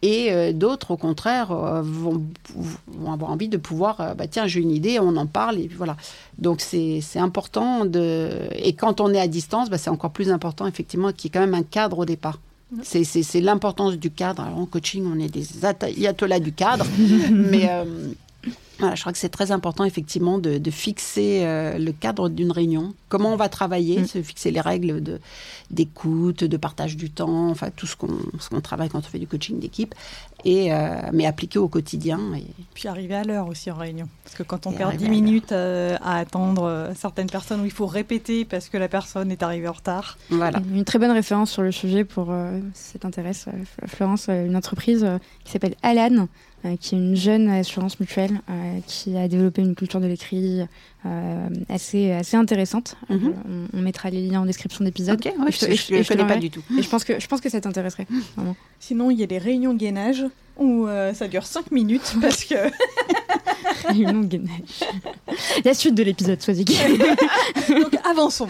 Et 0.01 0.31
euh, 0.31 0.51
d'autres, 0.51 0.91
au 0.91 0.97
contraire, 0.97 1.51
euh, 1.51 1.81
vont, 1.83 2.23
vont, 2.87 3.13
avoir 3.13 3.31
envie 3.31 3.49
de 3.49 3.57
pouvoir, 3.57 4.01
euh, 4.01 4.13
bah, 4.15 4.25
tiens, 4.27 4.47
j'ai 4.47 4.59
une 4.59 4.71
idée, 4.71 4.99
on 4.99 5.15
en 5.15 5.27
parle, 5.27 5.59
et 5.59 5.67
voilà. 5.67 5.95
Donc 6.39 6.61
c'est 6.61 7.01
important 7.15 7.85
de... 7.85 8.29
Et 8.55 8.73
quand 8.73 8.99
on 8.99 9.13
est 9.13 9.19
à 9.19 9.27
distance, 9.27 9.69
bah, 9.69 9.77
c'est 9.77 9.91
encore 9.91 10.11
plus 10.11 10.31
important, 10.31 10.65
effectivement, 10.65 11.11
qu'il 11.11 11.25
y 11.25 11.27
ait 11.27 11.33
quand 11.33 11.45
même 11.45 11.53
un 11.53 11.63
cadre 11.63 11.99
au 11.99 12.05
départ. 12.05 12.39
C'est 12.83 13.41
l'importance 13.41 13.97
du 13.97 14.09
cadre. 14.09 14.43
Alors, 14.43 14.57
en 14.57 14.65
coaching, 14.65 15.05
on 15.05 15.19
est 15.19 15.27
des 15.27 15.65
ayatollahs 15.65 16.39
du 16.39 16.53
cadre, 16.53 16.85
mais 17.31 17.69
je 18.95 19.01
crois 19.01 19.11
que 19.11 19.17
c'est 19.17 19.29
très 19.29 19.51
important 19.51 19.83
effectivement 19.83 20.37
de, 20.39 20.71
fixer 20.71 21.41
euh, 21.43 21.77
le 21.77 21.91
cadre 21.91 22.29
d'une 22.29 22.51
réunion, 22.51 22.93
comment 23.09 23.33
on 23.33 23.35
va 23.35 23.49
travailler, 23.49 23.99
mm. 23.99 24.07
se 24.07 24.21
fixer 24.21 24.51
les 24.51 24.61
règles 24.61 25.03
de, 25.03 25.19
d'écoute, 25.69 26.43
de 26.43 26.57
partage 26.57 26.95
du 26.97 27.09
temps, 27.09 27.49
enfin 27.49 27.69
tout 27.75 27.85
ce 27.85 27.95
qu'on, 27.95 28.17
ce 28.39 28.49
qu'on 28.49 28.61
travaille 28.61 28.89
quand 28.89 28.99
on 28.99 29.01
fait 29.01 29.19
du 29.19 29.27
coaching 29.27 29.59
d'équipe, 29.59 29.93
et, 30.45 30.73
euh, 30.73 31.01
mais 31.13 31.25
appliqué 31.25 31.59
au 31.59 31.67
quotidien. 31.67 32.19
Et... 32.35 32.45
Puis 32.73 32.87
arriver 32.87 33.15
à 33.15 33.23
l'heure 33.23 33.47
aussi 33.47 33.69
en 33.69 33.75
réunion, 33.75 34.07
parce 34.23 34.35
que 34.35 34.43
quand 34.43 34.65
on 34.65 34.71
perd 34.71 34.95
10 34.95 35.09
minutes 35.09 35.51
euh, 35.51 35.97
à, 36.01 36.17
attendre 36.17 36.91
certaines 36.95 37.29
personnes 37.29 37.61
où 37.61 37.65
il 37.65 37.71
faut 37.71 37.87
répéter 37.87 38.45
parce 38.45 38.69
que 38.69 38.77
la 38.77 38.87
personne 38.87 39.31
est 39.31 39.43
arrivée 39.43 39.67
en 39.67 39.73
retard. 39.73 40.17
Voilà. 40.29 40.59
Une 40.73 40.85
très 40.85 40.99
bonne 40.99 41.11
référence 41.11 41.51
sur 41.51 41.61
le 41.61 41.71
sujet 41.71 42.05
pour, 42.05 42.33
si 42.73 42.93
ça 42.93 42.99
t'intéresse, 42.99 43.45
Florence, 43.87 44.29
une 44.29 44.55
entreprise 44.55 45.05
qui 45.43 45.51
s'appelle 45.51 45.75
Alan 45.83 46.27
qui 46.79 46.95
est 46.95 46.97
une 46.97 47.15
jeune 47.15 47.49
assurance 47.49 47.99
mutuelle 47.99 48.41
euh, 48.49 48.79
qui 48.85 49.17
a 49.17 49.27
développé 49.27 49.61
une 49.61 49.75
culture 49.75 49.99
de 49.99 50.05
l'écrit 50.05 50.61
euh, 51.05 51.49
assez, 51.69 52.11
assez 52.11 52.37
intéressante. 52.37 52.95
Mhm. 53.09 53.33
on, 53.73 53.81
mettra 53.81 54.09
les 54.09 54.21
liens 54.27 54.41
en 54.41 54.45
description 54.45 54.85
d'épisode. 54.85 55.19
Ok, 55.25 55.33
je 55.49 55.95
ne 55.95 56.07
connais 56.07 56.27
pas 56.27 56.37
du 56.37 56.51
tout. 56.51 56.61
Et 56.77 56.83
je 56.83 56.89
pense 56.89 57.03
que, 57.03 57.19
je 57.19 57.27
pense 57.27 57.41
que 57.41 57.49
ça 57.49 57.59
t'intéresserait. 57.61 58.05
Sinon, 58.79 59.09
il 59.09 59.19
y 59.19 59.23
a 59.23 59.27
des 59.27 59.39
réunions 59.39 59.73
de 59.73 59.79
gainage 59.79 60.23
où 60.57 60.87
ça 61.13 61.27
dure 61.27 61.45
5 61.45 61.71
minutes 61.71 62.15
parce 62.21 62.43
que. 62.43 62.55
réunion 63.87 64.21
de 64.21 64.27
gainage. 64.27 64.83
La 65.65 65.73
suite 65.73 65.95
de 65.95 66.03
l'épisode, 66.03 66.41
soit 66.41 66.53
dit. 66.53 66.65
donc, 67.69 67.97
avançons. 68.05 68.47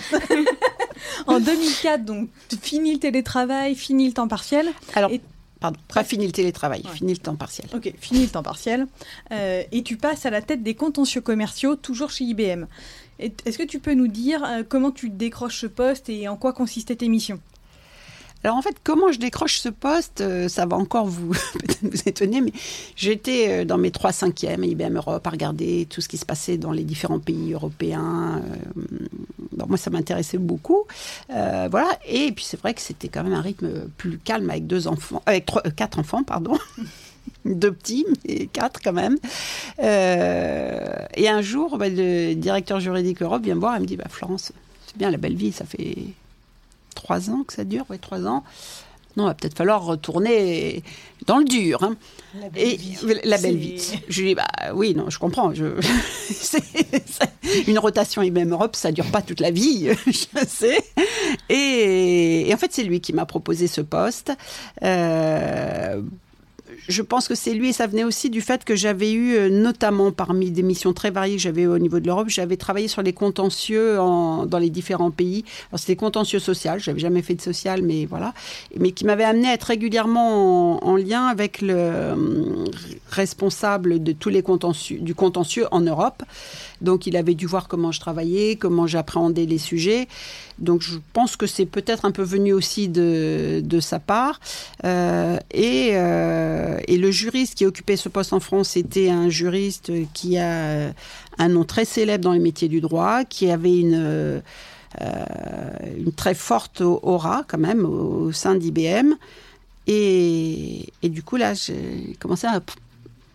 en 1.28 1.40
2004, 1.40 2.04
donc, 2.04 2.30
fini 2.62 2.94
le 2.94 3.00
télétravail, 3.00 3.76
fini 3.76 4.08
le 4.08 4.14
temps 4.14 4.28
partiel. 4.28 4.68
Alors, 4.96 5.12
Pardon, 5.62 5.80
pas 5.94 6.04
fini 6.04 6.26
le 6.26 6.32
télétravail, 6.32 6.84
fini 6.92 7.14
le 7.14 7.20
temps 7.20 7.36
partiel. 7.36 7.68
Ok, 7.76 7.94
fini 8.00 8.24
le 8.24 8.30
temps 8.30 8.42
partiel. 8.42 8.88
Euh, 9.32 9.62
et 9.72 9.84
tu 9.84 9.96
passes 9.96 10.26
à 10.26 10.32
la 10.32 10.42
tête 10.42 10.64
des 10.64 10.74
contentieux 10.74 11.22
commerciaux, 11.22 11.76
toujours 11.76 12.10
chez 12.10 12.24
IBM. 12.24 12.66
Est-ce 13.20 13.60
que 13.60 13.64
tu 13.64 13.80
peux 13.80 13.94
nous 13.94 14.08
dire 14.08 14.44
euh, 14.44 14.64
comment 14.68 14.90
tu 14.90 15.12
décroches 15.12 15.62
ce 15.62 15.68
poste 15.68 16.10
et 16.10 16.28
en 16.28 16.36
quoi 16.36 16.54
consistait 16.54 16.96
tes 16.96 17.08
missions? 17.08 17.40
Alors 18.44 18.58
en 18.58 18.62
fait, 18.62 18.76
comment 18.84 19.12
je 19.12 19.20
décroche 19.20 19.60
ce 19.60 19.70
poste, 19.70 20.22
euh, 20.22 20.48
ça 20.48 20.66
va 20.66 20.76
encore 20.76 21.06
vous, 21.06 21.34
vous 21.84 22.02
étonner, 22.06 22.42
mais 22.42 22.54
j'étais 22.96 23.50
euh, 23.50 23.66
dans 23.66 23.78
mes 23.78 23.92
trois 23.92 24.12
cinquièmes 24.12 24.64
IBM 24.64 24.96
Europe 24.96 25.26
à 25.28 25.30
regarder 25.30 25.86
tout 25.90 26.02
ce 26.02 26.08
qui 26.10 26.18
se 26.18 26.26
passait 26.26 26.58
dans 26.58 26.72
les 26.72 26.84
différents 26.84 27.20
pays 27.20 27.54
européens. 27.54 28.42
Euh, 28.44 29.66
moi, 29.68 29.78
ça 29.78 29.92
m'intéressait 29.92 30.40
beaucoup. 30.40 30.86
voilà. 31.30 31.90
Et 32.08 32.32
puis 32.32 32.44
c'est 32.44 32.60
vrai 32.60 32.74
que 32.74 32.82
c'était 32.82 33.10
quand 33.10 33.24
même 33.24 33.34
un 33.34 33.42
rythme 33.42 33.88
plus 33.98 34.18
calme 34.18 34.50
avec 34.50 34.66
deux 34.66 34.88
enfants, 34.88 35.22
avec 35.26 35.50
quatre 35.76 36.00
enfants, 36.00 36.24
pardon. 36.24 36.58
deux 37.46 37.72
petits, 37.72 38.06
mais 38.26 38.48
quatre 38.48 38.82
quand 38.82 38.94
même. 38.94 39.18
et 39.80 41.30
un 41.30 41.42
jour, 41.42 41.78
bah, 41.78 41.90
le 41.90 42.34
directeur 42.34 42.80
juridique 42.80 43.22
Europe 43.22 43.44
vient 43.44 43.56
me 43.56 43.60
voir 43.60 43.78
et 43.78 43.80
me 43.80 43.86
dit 43.86 43.98
bah, 43.98 44.08
Florence, 44.10 44.52
c'est 44.88 44.98
bien 44.98 45.12
la 45.12 45.18
belle 45.18 45.36
vie, 45.36 45.52
ça 45.52 45.66
fait 45.66 45.96
trois 46.96 47.30
ans 47.30 47.44
que 47.44 47.54
ça 47.54 47.64
dure, 47.64 47.86
oui, 47.90 48.00
trois 48.00 48.26
ans. 48.26 48.44
Non, 49.18 49.26
il 49.26 49.28
va 49.28 49.34
peut-être 49.34 49.58
falloir 49.58 49.84
retourner 49.84 50.84
dans 51.26 51.38
le 51.38 51.44
dur. 51.44 51.84
Hein. 51.84 51.96
La 52.40 52.50
belle 52.50 52.66
et 52.66 52.76
vie. 52.78 52.98
la 53.26 53.38
belle 53.38 53.58
vie. 53.58 54.00
Je 54.08 54.22
lui 54.22 54.30
dis 54.30 54.36
bah 54.36 54.48
oui, 54.74 54.96
non, 54.96 55.10
je 55.10 55.20
comprends. 55.20 55.54
Je... 55.54 55.66
une 57.68 57.78
rotation 57.78 58.22
IBM 58.22 58.52
Europe, 58.52 58.76
ça 58.76 58.94
dure 58.94 59.12
pas 59.12 59.22
toute 59.22 59.42
la 59.42 59.52
vie, 59.52 59.90
je 60.08 60.46
sais. 60.48 60.82
Et, 61.50 62.50
et 62.50 62.54
en 62.54 62.58
fait, 62.58 62.72
c'est 62.72 62.84
lui 62.84 63.02
qui 63.02 63.12
m'a 63.12 63.26
proposé 63.26 63.68
ce 63.68 63.82
poste. 63.82 64.32
Euh, 64.82 66.02
je 66.88 67.02
pense 67.02 67.28
que 67.28 67.36
c'est 67.36 67.54
lui 67.54 67.70
et 67.70 67.74
ça 67.74 67.88
venait 67.88 68.04
aussi 68.04 68.30
du 68.30 68.42
fait 68.42 68.64
que 68.64 68.76
j'avais 68.76 69.12
eu, 69.12 69.36
euh, 69.36 69.50
notamment 69.50 70.12
parmi 70.12 70.52
des 70.52 70.64
missions 70.64 70.94
très 70.94 71.12
variées 71.12 71.36
que 71.36 71.42
j'avais 71.42 71.68
au 71.68 71.80
niveau 71.80 72.00
de 72.00 72.08
l'Europe, 72.08 72.30
j'avais 72.30 72.58
travaillé 72.58 72.88
sur 72.88 73.02
les 73.02 73.14
contentieux 73.14 73.96
dans 73.96 74.60
les 74.60 74.70
différents 74.70 75.12
pays. 75.12 75.46
C'était 75.76 75.96
contentieux 75.96 76.40
social, 76.40 76.80
j'avais 76.80 77.00
jamais 77.00 77.22
fait 77.22 77.36
de 77.36 77.42
social, 77.42 77.82
mais 77.82 78.06
voilà, 78.06 78.34
mais 78.78 78.92
qui 78.92 79.06
m'avait 79.06 79.24
amené 79.24 79.48
à 79.48 79.54
être 79.54 79.64
régulièrement 79.64 80.84
en, 80.86 80.96
lien 80.96 81.28
avec 81.28 81.62
le 81.62 81.74
euh, 81.76 82.16
responsable 83.10 84.04
de 84.04 84.12
tous 84.12 84.30
les 84.30 84.44
contentieux, 84.44 85.00
du 85.00 85.16
contentieux 85.16 85.68
en 85.72 85.82
Europe. 85.82 86.24
Donc 86.82 87.08
il 87.08 87.16
avait 87.16 87.36
dû 87.36 87.46
voir 87.46 87.68
comment 87.68 87.92
je 87.92 88.00
travaillais, 88.00 88.56
comment 88.56 88.88
j'appréhendais 88.88 89.46
les 89.46 89.58
sujets. 89.58 90.08
Donc 90.60 90.82
je 90.82 90.98
pense 91.14 91.36
que 91.36 91.48
c'est 91.48 91.66
peut-être 91.66 92.06
un 92.06 92.12
peu 92.12 92.24
venu 92.24 92.54
aussi 92.54 92.88
de, 92.88 93.80
sa 93.80 94.00
part. 94.00 94.40
Euh, 94.84 95.38
et, 95.52 95.92
euh, 95.94 96.78
et, 96.88 96.98
le 96.98 97.12
juriste 97.12 97.56
qui 97.56 97.66
occupait 97.66 97.98
ce 97.98 98.10
poste 98.10 98.34
en 98.34 98.40
France 98.40 98.78
était 98.78 99.10
un 99.10 99.30
juriste 99.30 99.92
qui 100.14 100.38
a 100.38 100.92
un 101.38 101.48
nom 101.50 101.64
très 101.64 101.86
célèbre 101.86 102.24
dans 102.24 102.34
les 102.34 102.40
métiers 102.40 102.68
du 102.68 102.82
droit, 102.82 103.24
qui 103.24 103.50
avait 103.50 103.80
une, 103.80 103.96
euh, 103.96 104.42
très 106.16 106.36
forte 106.36 106.82
aura 106.82 107.44
quand 107.48 107.58
même 107.58 107.86
au, 107.86 108.32
sein 108.32 108.56
d'IBM. 108.56 109.14
Et, 109.88 110.86
et, 111.02 111.10
du 111.10 111.24
coup 111.24 111.38
là, 111.38 111.54
j'ai 111.56 112.16
commencé 112.20 112.46
à 112.46 112.62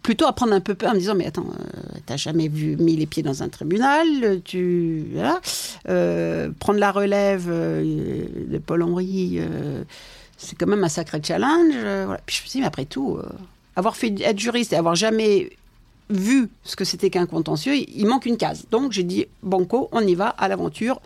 plutôt 0.06 0.26
à 0.26 0.32
prendre 0.32 0.52
un 0.52 0.60
peu 0.60 0.76
peur 0.76 0.92
en 0.92 0.94
me 0.94 1.00
disant 1.00 1.16
mais 1.16 1.26
attends, 1.26 1.50
tu 1.96 2.02
t'as 2.02 2.16
jamais 2.16 2.46
vu 2.46 2.76
mis 2.76 2.94
les 2.94 3.06
pieds 3.06 3.24
dans 3.24 3.42
un 3.42 3.48
tribunal, 3.48 4.40
tu 4.44 5.04
voilà, 5.12 5.40
prendre 6.60 6.78
la 6.78 6.92
relève 6.92 7.48
de 7.48 8.58
Paul 8.58 8.84
Henry, 8.84 9.40
c'est 10.36 10.54
quand 10.54 10.68
même 10.68 10.84
un 10.84 10.88
sacré 10.88 11.20
challenge. 11.20 11.74
Puis 12.24 12.36
je 12.36 12.42
me 12.42 12.46
suis 12.46 12.50
dit 12.50 12.60
mais 12.60 12.68
après 12.68 12.84
tout, 12.84 13.18
avoir 13.74 13.96
fait 13.96 14.14
être 14.20 14.38
juriste 14.38 14.72
et 14.72 14.76
avoir 14.76 14.94
jamais 14.94 15.50
vu 16.08 16.50
ce 16.62 16.76
que 16.76 16.84
c'était 16.84 17.10
qu'un 17.10 17.26
contentieux, 17.26 17.74
il 17.74 18.06
manque 18.06 18.26
une 18.26 18.36
case. 18.36 18.66
Donc 18.70 18.92
j'ai 18.92 19.02
dit 19.02 19.26
banco, 19.42 19.88
on 19.90 20.06
y 20.06 20.14
va 20.14 20.28
à 20.28 20.46
l'aventure 20.46 21.00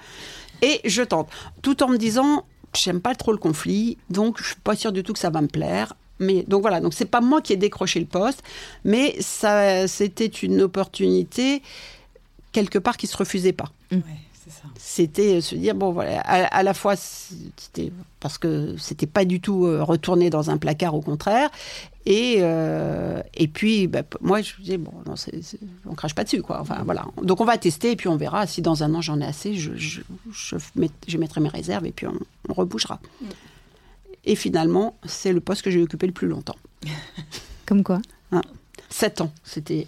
et 0.61 0.83
je 0.85 1.03
tente, 1.03 1.31
tout 1.63 1.83
en 1.83 1.89
me 1.89 1.97
disant 1.97 2.45
j'aime 2.75 3.01
pas 3.01 3.15
trop 3.15 3.33
le 3.33 3.39
conflit, 3.39 3.97
donc 4.11 4.37
je 4.43 4.49
suis 4.49 4.57
pas 4.57 4.77
sûre 4.77 4.93
du 4.93 5.03
tout 5.03 5.15
que 5.15 5.19
ça 5.19 5.31
va 5.31 5.41
me 5.41 5.49
plaire. 5.49 5.95
Mais 6.21 6.45
donc 6.47 6.63
voilà, 6.63 6.81
donc 6.81 6.95
c'est 6.95 7.07
pas 7.07 7.21
moi 7.21 7.41
qui 7.41 7.53
ai 7.53 7.57
décroché 7.57 7.99
le 7.99 8.07
poste, 8.07 8.43
mais 8.85 9.17
ça 9.21 9.89
c'était 9.89 10.27
une 10.27 10.61
opportunité 10.63 11.63
quelque 12.53 12.79
part 12.79 12.97
qui 12.97 13.07
se 13.07 13.17
refusait 13.17 13.53
pas. 13.53 13.73
C'était 14.77 15.41
se 15.41 15.55
dire 15.55 15.75
bon 15.75 15.93
voilà, 15.93 16.21
à, 16.21 16.63
la 16.63 16.75
fois 16.75 16.95
c'était 16.97 17.93
parce 18.19 18.37
que 18.37 18.77
c'était 18.79 19.07
pas 19.07 19.25
du 19.25 19.41
tout 19.41 19.67
euh, 19.67 19.83
retourné 19.83 20.29
dans 20.29 20.51
un 20.51 20.59
placard 20.59 20.95
au 20.95 21.01
contraire, 21.01 21.51
et, 22.07 22.37
euh, 22.41 23.21
et 23.35 23.47
puis, 23.47 23.87
bah, 23.87 24.03
moi, 24.21 24.41
je 24.41 24.55
me 24.59 24.63
disais, 24.63 24.79
bon, 24.79 24.93
non, 25.07 25.15
on 25.87 25.95
crache 25.95 26.15
pas 26.15 26.25
dessus, 26.25 26.41
quoi. 26.41 26.61
Enfin, 26.61 26.83
voilà. 26.85 27.05
Donc, 27.23 27.41
on 27.41 27.45
va 27.45 27.59
tester, 27.59 27.93
et 27.93 27.97
puis 27.97 28.09
on 28.09 28.17
verra. 28.17 28.47
Si 28.47 28.63
dans 28.63 28.83
un 28.83 28.95
an, 28.95 29.03
j'en 29.03 29.21
ai 29.21 29.25
assez, 29.25 29.55
je, 29.55 29.77
je, 29.77 30.01
je, 30.33 31.19
mettrai 31.19 31.41
mes 31.41 31.49
réserves, 31.49 31.87
et 31.87 31.93
puis 31.93 32.07
on, 32.07 32.53
rebougera. 32.53 33.01
Et 34.25 34.35
finalement, 34.35 34.97
c'est 35.05 35.33
le 35.33 35.41
poste 35.41 35.63
que 35.63 35.71
j'ai 35.71 35.83
occupé 35.83 36.07
le 36.07 36.13
plus 36.13 36.29
longtemps. 36.29 36.57
Comme 37.67 37.83
quoi 37.83 38.01
hein 38.33 38.43
Sept 38.89 39.21
ans. 39.21 39.33
C'était 39.45 39.87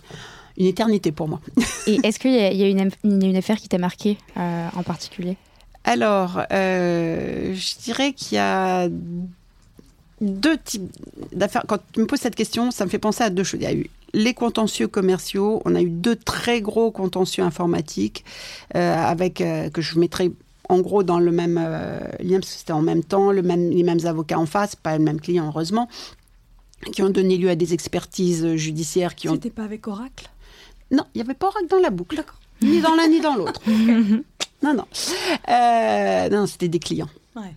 une 0.56 0.66
éternité 0.66 1.12
pour 1.12 1.28
moi. 1.28 1.40
et 1.86 1.98
est-ce 2.02 2.18
qu'il 2.18 2.32
y, 2.32 2.36
y, 2.36 2.64
a 2.64 2.90
une, 3.04 3.36
affaire 3.36 3.56
qui 3.56 3.68
t'a 3.68 3.78
marqué 3.78 4.18
euh, 4.36 4.68
en 4.74 4.82
particulier? 4.82 5.36
Alors, 5.84 6.42
euh, 6.52 7.54
je 7.54 7.82
dirais 7.82 8.12
qu'il 8.12 8.36
y 8.36 8.40
a 8.40 8.88
deux 10.20 10.56
types 10.58 10.90
d'affaires. 11.32 11.64
Quand 11.66 11.78
tu 11.92 12.00
me 12.00 12.06
poses 12.06 12.20
cette 12.20 12.36
question, 12.36 12.70
ça 12.70 12.84
me 12.84 12.90
fait 12.90 13.00
penser 13.00 13.24
à 13.24 13.30
deux 13.30 13.42
choses. 13.42 13.60
Il 13.60 13.64
y 13.64 13.66
a 13.66 13.74
eu 13.74 13.90
les 14.14 14.34
contentieux 14.34 14.86
commerciaux. 14.86 15.60
On 15.64 15.74
a 15.74 15.82
eu 15.82 15.90
deux 15.90 16.14
très 16.14 16.60
gros 16.60 16.92
contentieux 16.92 17.42
informatiques 17.42 18.24
euh, 18.76 18.94
avec 18.94 19.34
que 19.72 19.82
je 19.82 19.98
mettrai 19.98 20.30
en 20.72 20.80
gros 20.80 21.02
dans 21.02 21.18
le 21.18 21.30
même 21.30 21.58
euh, 21.62 22.00
lien 22.20 22.40
parce 22.40 22.52
que 22.52 22.58
c'était 22.58 22.72
en 22.72 22.82
même 22.82 23.04
temps, 23.04 23.30
le 23.30 23.42
même, 23.42 23.70
les 23.70 23.82
mêmes 23.82 24.04
avocats 24.04 24.38
en 24.38 24.46
face, 24.46 24.76
pas 24.76 24.96
le 24.98 25.04
même 25.04 25.20
client 25.20 25.46
heureusement, 25.46 25.88
qui 26.92 27.02
ont 27.02 27.10
donné 27.10 27.36
lieu 27.38 27.50
à 27.50 27.54
des 27.54 27.74
expertises 27.74 28.56
judiciaires 28.56 29.14
qui 29.14 29.28
ont. 29.28 29.34
C'était 29.34 29.50
pas 29.50 29.64
avec 29.64 29.86
Oracle? 29.86 30.28
Non, 30.90 31.04
il 31.14 31.18
n'y 31.18 31.22
avait 31.22 31.34
pas 31.34 31.48
Oracle 31.48 31.68
dans 31.68 31.78
la 31.78 31.90
boucle. 31.90 32.22
Ni 32.60 32.80
dans 32.80 32.94
l'un 32.94 33.08
ni 33.08 33.20
dans 33.20 33.34
l'autre. 33.34 33.60
non, 34.62 34.74
non. 34.74 34.86
non, 36.30 36.46
c'était 36.46 36.68
des 36.68 36.78
clients. 36.78 37.10
Ouais 37.36 37.54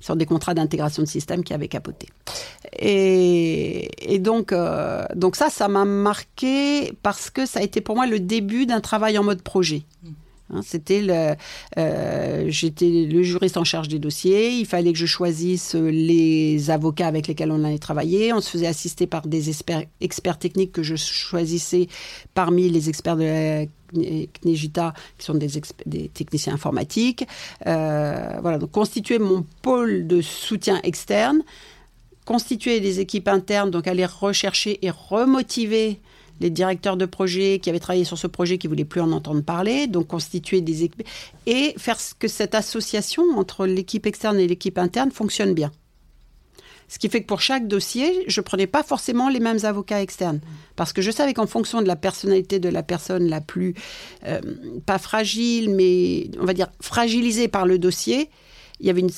sur 0.00 0.16
des 0.16 0.26
contrats 0.26 0.54
d'intégration 0.54 1.02
de 1.02 1.08
système 1.08 1.44
qui 1.44 1.54
avaient 1.54 1.68
capoté. 1.68 2.08
Et, 2.78 4.18
donc, 4.18 4.52
euh, 4.52 5.04
donc 5.14 5.36
ça, 5.36 5.50
ça 5.50 5.68
m'a 5.68 5.84
marqué 5.84 6.92
parce 7.02 7.30
que 7.30 7.46
ça 7.46 7.60
a 7.60 7.62
été 7.62 7.80
pour 7.80 7.96
moi 7.96 8.06
le 8.06 8.20
début 8.20 8.66
d'un 8.66 8.80
travail 8.80 9.18
en 9.18 9.24
mode 9.24 9.42
projet. 9.42 9.82
Hein, 10.52 10.60
c'était 10.62 11.02
euh, 11.78 12.44
j'étais 12.48 13.06
le 13.10 13.22
juriste 13.22 13.56
en 13.56 13.64
charge 13.64 13.88
des 13.88 13.98
dossiers. 13.98 14.50
Il 14.52 14.66
fallait 14.66 14.92
que 14.92 14.98
je 14.98 15.06
choisisse 15.06 15.74
les 15.74 16.70
avocats 16.70 17.06
avec 17.06 17.26
lesquels 17.26 17.50
on 17.50 17.64
allait 17.64 17.78
travailler. 17.78 18.32
On 18.32 18.40
se 18.40 18.50
faisait 18.50 18.66
assister 18.66 19.06
par 19.06 19.26
des 19.26 19.48
experts, 19.48 20.38
techniques 20.38 20.72
que 20.72 20.82
je 20.82 20.96
choisissais 20.96 21.88
parmi 22.34 22.68
les 22.68 22.88
experts 22.88 23.16
de 23.16 23.24
la 23.24 23.66
CNEGITA, 24.42 24.94
qui 25.18 25.24
sont 25.24 25.34
des, 25.34 25.48
des 25.86 26.08
techniciens 26.08 26.54
informatiques. 26.54 27.26
Euh, 27.66 28.38
voilà, 28.40 28.58
donc 28.58 28.70
constituer 28.70 29.18
mon 29.18 29.44
pôle 29.62 30.06
de 30.06 30.20
soutien 30.20 30.80
externe, 30.82 31.42
constituer 32.24 32.80
des 32.80 33.00
équipes 33.00 33.28
internes, 33.28 33.70
donc 33.70 33.86
aller 33.86 34.06
rechercher 34.06 34.78
et 34.84 34.90
remotiver 34.90 36.00
les 36.40 36.50
directeurs 36.50 36.96
de 36.96 37.06
projet 37.06 37.58
qui 37.60 37.70
avaient 37.70 37.80
travaillé 37.80 38.04
sur 38.04 38.18
ce 38.18 38.26
projet 38.26 38.58
qui 38.58 38.66
voulaient 38.66 38.84
plus 38.84 39.00
en 39.00 39.12
entendre 39.12 39.42
parler, 39.42 39.86
donc 39.86 40.08
constituer 40.08 40.60
des 40.60 40.84
équipes 40.84 41.06
et 41.46 41.74
faire 41.78 41.98
que 42.18 42.28
cette 42.28 42.54
association 42.54 43.22
entre 43.36 43.66
l'équipe 43.66 44.06
externe 44.06 44.38
et 44.38 44.46
l'équipe 44.46 44.78
interne 44.78 45.10
fonctionne 45.10 45.54
bien. 45.54 45.72
Ce 46.92 46.98
qui 46.98 47.08
fait 47.08 47.22
que 47.22 47.26
pour 47.26 47.40
chaque 47.40 47.68
dossier, 47.68 48.24
je 48.26 48.42
prenais 48.42 48.66
pas 48.66 48.82
forcément 48.82 49.30
les 49.30 49.40
mêmes 49.40 49.60
avocats 49.62 50.02
externes. 50.02 50.40
Parce 50.76 50.92
que 50.92 51.00
je 51.00 51.10
savais 51.10 51.32
qu'en 51.32 51.46
fonction 51.46 51.80
de 51.80 51.86
la 51.86 51.96
personnalité 51.96 52.58
de 52.58 52.68
la 52.68 52.82
personne 52.82 53.30
la 53.30 53.40
plus, 53.40 53.74
euh, 54.26 54.40
pas 54.84 54.98
fragile, 54.98 55.74
mais 55.74 56.30
on 56.38 56.44
va 56.44 56.52
dire 56.52 56.68
fragilisée 56.82 57.48
par 57.48 57.64
le 57.64 57.78
dossier, 57.78 58.28
il 58.78 58.86
y 58.86 58.90
avait 58.90 59.00
une, 59.00 59.10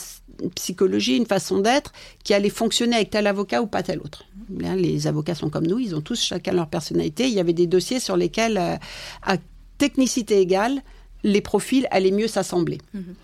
psychologie, 0.55 1.16
une 1.16 1.26
façon 1.26 1.59
d'être 1.59 1.93
qui 2.22 2.35
allait 2.35 2.51
fonctionner 2.51 2.97
avec 2.97 3.11
tel 3.11 3.26
avocat 3.26 3.62
ou 3.62 3.66
pas 3.66 3.82
tel 3.82 4.01
autre. 4.01 4.24
les 4.49 5.07
avocats 5.07 5.35
sont 5.35 5.51
comme 5.51 5.66
nous, 5.66 5.78
ils 5.78 5.95
ont 5.95 6.01
tous 6.01 6.20
chacun 6.20 6.53
leur 6.53 6.68
personnalité. 6.68 7.26
Il 7.26 7.35
y 7.35 7.41
avait 7.41 7.53
des 7.53 7.66
dossiers 7.66 8.01
sur 8.01 8.16
lesquels, 8.16 8.59
euh, 8.59 8.76
à 9.22 9.37
technicité 9.78 10.41
égale, 10.41 10.82
les 11.22 11.41
profils 11.41 11.87
allaient 11.91 12.11
mieux 12.11 12.28
s'assembler. 12.28 12.78
Mhm. 12.93 13.14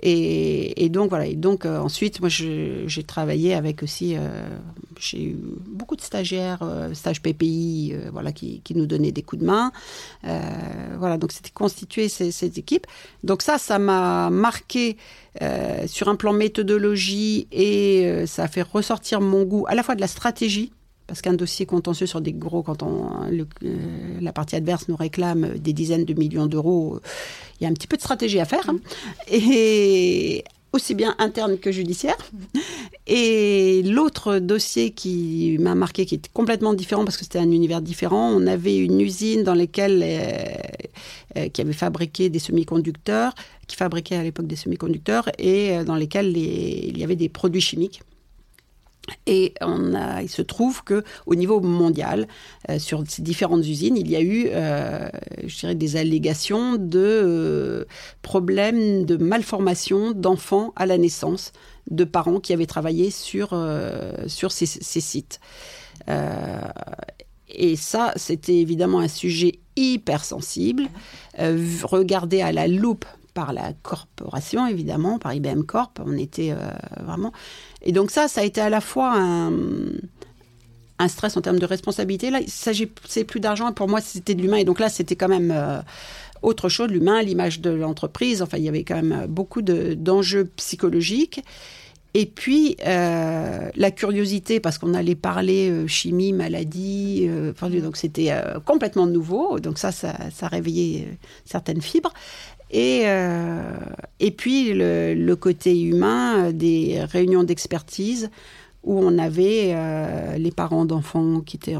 Et, 0.00 0.88
donc 0.88 1.10
voilà. 1.10 1.26
Et 1.26 1.34
donc 1.34 1.66
euh, 1.66 1.78
ensuite, 1.78 2.20
moi, 2.20 2.28
j'ai 2.28 3.02
travaillé 3.06 3.54
avec 3.54 3.82
aussi. 3.82 4.16
Euh, 4.16 4.48
j'ai 5.00 5.22
eu 5.22 5.36
beaucoup 5.66 5.96
de 5.96 6.00
stagiaires, 6.00 6.58
euh, 6.62 6.92
stage 6.94 7.22
PPI, 7.22 7.94
voilà, 8.12 8.32
qui, 8.32 8.62
nous 8.74 8.86
donnaient 8.86 9.12
des 9.12 9.22
coups 9.22 9.42
de 9.42 9.46
main. 9.46 9.72
voilà. 10.22 11.18
Donc 11.18 11.32
c'était 11.32 11.50
constitué 11.50 12.08
ces, 12.08 12.30
ces, 12.30 12.58
équipes. 12.58 12.86
Donc 13.24 13.42
ça, 13.42 13.58
ça 13.58 13.78
m'a 13.78 14.30
marqué 14.30 14.96
sur 15.86 16.08
un 16.08 16.16
plan 16.16 16.32
méthodologie 16.32 17.46
et 17.52 18.24
ça 18.26 18.44
a 18.44 18.48
fait 18.48 18.62
ressortir 18.62 19.20
mon 19.20 19.44
goût 19.44 19.66
à 19.68 19.74
la 19.74 19.82
fois 19.82 19.94
de 19.94 20.00
la 20.00 20.08
stratégie 20.08 20.72
parce 21.08 21.22
qu'un 21.22 21.32
dossier 21.32 21.64
contentieux 21.64 22.06
sur 22.06 22.20
des 22.20 22.34
gros, 22.34 22.62
quand 22.62 22.84
la 24.20 24.32
partie 24.32 24.56
adverse 24.56 24.88
nous 24.88 24.96
réclame 24.96 25.58
des 25.58 25.72
dizaines 25.72 26.04
de 26.04 26.12
millions 26.12 26.46
d'euros, 26.46 27.00
il 27.60 27.64
y 27.64 27.66
a 27.66 27.70
un 27.70 27.74
petit 27.74 27.86
peu 27.86 27.96
de 27.96 28.02
stratégie 28.02 28.40
à 28.40 28.44
faire, 28.44 28.68
hein. 28.68 28.78
et 29.30 30.44
aussi 30.72 30.94
bien 30.94 31.14
interne 31.18 31.58
que 31.58 31.72
judiciaire. 31.72 32.16
Et 33.06 33.82
l'autre 33.84 34.38
dossier 34.38 34.90
qui 34.90 35.56
m'a 35.60 35.74
marqué, 35.74 36.04
qui 36.04 36.14
était 36.14 36.30
complètement 36.32 36.74
différent 36.74 37.04
parce 37.04 37.16
que 37.16 37.24
c'était 37.24 37.38
un 37.38 37.50
univers 37.50 37.80
différent, 37.80 38.30
on 38.34 38.46
avait 38.46 38.76
une 38.76 39.00
usine 39.00 39.44
dans 39.44 39.54
laquelle 39.54 40.02
euh, 40.04 41.38
euh, 41.38 41.48
qui 41.48 41.60
avait 41.62 41.72
fabriqué 41.72 42.28
des 42.28 42.38
semi-conducteurs, 42.38 43.34
qui 43.66 43.76
fabriquait 43.76 44.16
à 44.16 44.22
l'époque 44.22 44.46
des 44.46 44.56
semi-conducteurs 44.56 45.30
et 45.38 45.72
euh, 45.72 45.84
dans 45.84 45.96
lesquels 45.96 46.36
il 46.36 46.98
y 46.98 47.04
avait 47.04 47.16
des 47.16 47.28
produits 47.28 47.62
chimiques. 47.62 48.02
Et 49.26 49.54
on 49.60 49.94
a, 49.94 50.22
il 50.22 50.28
se 50.28 50.42
trouve 50.42 50.84
que 50.84 51.04
au 51.26 51.34
niveau 51.34 51.60
mondial, 51.60 52.26
euh, 52.68 52.78
sur 52.78 53.02
ces 53.06 53.22
différentes 53.22 53.66
usines, 53.66 53.96
il 53.96 54.10
y 54.10 54.16
a 54.16 54.20
eu, 54.20 54.48
euh, 54.50 55.08
je 55.46 55.58
dirais, 55.58 55.74
des 55.74 55.96
allégations 55.96 56.76
de 56.76 56.98
euh, 56.98 57.84
problèmes 58.22 59.04
de 59.04 59.16
malformation 59.16 60.12
d'enfants 60.12 60.72
à 60.76 60.86
la 60.86 60.98
naissance, 60.98 61.52
de 61.90 62.04
parents 62.04 62.40
qui 62.40 62.52
avaient 62.52 62.66
travaillé 62.66 63.10
sur 63.10 63.56
sur 64.26 64.52
ces, 64.52 64.66
ces 64.66 65.00
sites. 65.00 65.40
et 67.48 67.76
ça, 67.76 68.12
c'était 68.16 68.56
évidemment 68.56 69.00
un 69.00 69.08
sujet 69.08 69.60
hyper 69.74 70.22
sensible, 70.24 70.88
regardé 71.38 72.42
à 72.42 72.52
la 72.52 72.68
loupe 72.68 73.06
par 73.38 73.52
la 73.52 73.72
corporation, 73.82 74.66
évidemment, 74.66 75.18
par 75.18 75.32
IBM 75.32 75.62
Corp. 75.62 76.00
On 76.04 76.16
était 76.16 76.54
vraiment 77.00 77.32
et 77.82 77.92
donc 77.92 78.10
ça, 78.10 78.28
ça 78.28 78.40
a 78.40 78.44
été 78.44 78.60
à 78.60 78.70
la 78.70 78.80
fois 78.80 79.12
un, 79.14 79.52
un 80.98 81.08
stress 81.08 81.36
en 81.36 81.40
termes 81.40 81.58
de 81.58 81.66
responsabilité. 81.66 82.30
Là, 82.30 82.40
il 82.40 82.50
s'agissait 82.50 83.24
plus 83.24 83.40
d'argent. 83.40 83.72
Pour 83.72 83.88
moi, 83.88 84.00
c'était 84.00 84.34
de 84.34 84.42
l'humain. 84.42 84.56
Et 84.56 84.64
donc 84.64 84.80
là, 84.80 84.88
c'était 84.88 85.16
quand 85.16 85.28
même 85.28 85.52
euh, 85.54 85.80
autre 86.42 86.68
chose, 86.68 86.88
l'humain, 86.88 87.22
l'image 87.22 87.60
de 87.60 87.70
l'entreprise. 87.70 88.42
Enfin, 88.42 88.58
il 88.58 88.64
y 88.64 88.68
avait 88.68 88.84
quand 88.84 89.00
même 89.00 89.26
beaucoup 89.26 89.62
d'enjeux 89.62 90.44
psychologiques. 90.56 91.42
Et 92.14 92.26
puis, 92.26 92.76
euh, 92.86 93.70
la 93.76 93.90
curiosité, 93.90 94.60
parce 94.60 94.78
qu'on 94.78 94.94
allait 94.94 95.14
parler 95.14 95.70
euh, 95.70 95.86
chimie, 95.86 96.32
maladie, 96.32 97.28
donc 97.82 97.96
c'était 97.96 98.32
complètement 98.64 99.06
nouveau. 99.06 99.60
Donc 99.60 99.78
ça, 99.78 99.92
ça, 99.92 100.16
ça 100.34 100.48
réveillait 100.48 101.16
certaines 101.44 101.82
fibres. 101.82 102.12
Et, 102.70 103.02
euh, 103.04 103.62
et 104.20 104.30
puis 104.30 104.72
le, 104.74 105.34
côté 105.34 105.80
humain 105.80 106.52
des 106.52 107.00
réunions 107.04 107.44
d'expertise 107.44 108.30
où 108.84 108.98
on 108.98 109.18
avait 109.18 109.72
euh, 109.74 110.36
les 110.36 110.50
parents 110.50 110.84
d'enfants 110.84 111.40
qui, 111.40 111.56
étaient 111.56 111.76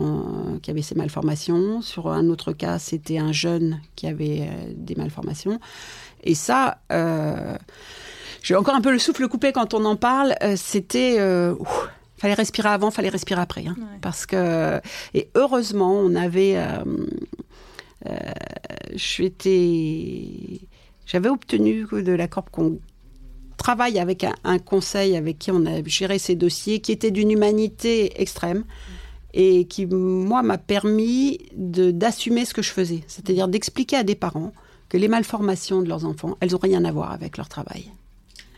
qui 0.63 0.71
avaient 0.71 0.83
ces 0.83 0.95
malformations. 0.95 1.81
Sur 1.83 2.09
un 2.09 2.29
autre 2.29 2.53
cas, 2.53 2.79
c'était 2.79 3.19
un 3.19 3.33
jeune 3.33 3.81
qui 3.97 4.07
avait 4.07 4.43
euh, 4.43 4.73
des 4.75 4.95
malformations. 4.95 5.61
Et 6.25 6.35
ça, 6.35 6.81
j'ai 8.43 8.57
encore 8.57 8.75
un 8.75 8.81
peu 8.81 8.91
le 8.91 8.99
souffle 8.99 9.29
coupé 9.29 9.53
quand 9.53 9.75
on 9.75 9.85
en 9.85 9.97
parle. 9.97 10.35
c'était 10.57 11.19
Fallait 12.19 12.35
respirer 12.35 12.69
avant, 12.69 12.91
fallait 12.91 13.09
respirer 13.11 13.41
après. 13.41 13.65
Hein. 13.67 13.77
Parce 14.03 14.27
que 14.27 14.81
et 15.15 15.31
heureusement, 15.37 15.93
on 15.93 16.17
avait, 16.17 16.57
euh, 16.57 16.85
euh, 18.07 18.33
j'avais 21.09 21.31
obtenu 21.31 21.87
de 21.91 22.13
la 22.13 22.29
Corp 22.29 22.51
qu'on 22.51 22.79
travaille 23.57 23.99
avec 23.99 24.25
un, 24.45 24.59
conseil 24.59 25.17
avec 25.17 25.39
qui 25.39 25.51
on 25.51 25.67
a 25.67 25.83
géré 25.85 26.19
ces 26.19 26.37
dossiers, 26.37 26.81
qui 26.81 26.93
était 26.93 27.11
d'une 27.11 27.31
humanité 27.31 28.21
extrême 28.23 28.65
et 29.35 29.67
qui, 29.67 29.87
moi, 29.87 30.43
m'a 30.43 30.59
permis 30.59 31.41
d'assumer 31.55 32.45
ce 32.45 32.55
que 32.55 32.63
je 32.63 32.71
faisais. 32.71 33.03
C'est-à-dire 33.09 33.49
d'expliquer 33.49 33.97
à 33.97 34.05
des 34.05 34.15
parents 34.15 34.53
que 34.89 34.97
les 34.97 35.09
malformations 35.09 35.83
de 35.83 35.89
leurs 35.89 36.05
enfants, 36.05 36.37
elles 36.41 36.53
n'ont 36.53 36.59
rien 36.59 36.85
à 36.85 36.93
voir 36.93 37.11
avec 37.13 37.37
leur 37.37 37.49
travail. 37.49 37.91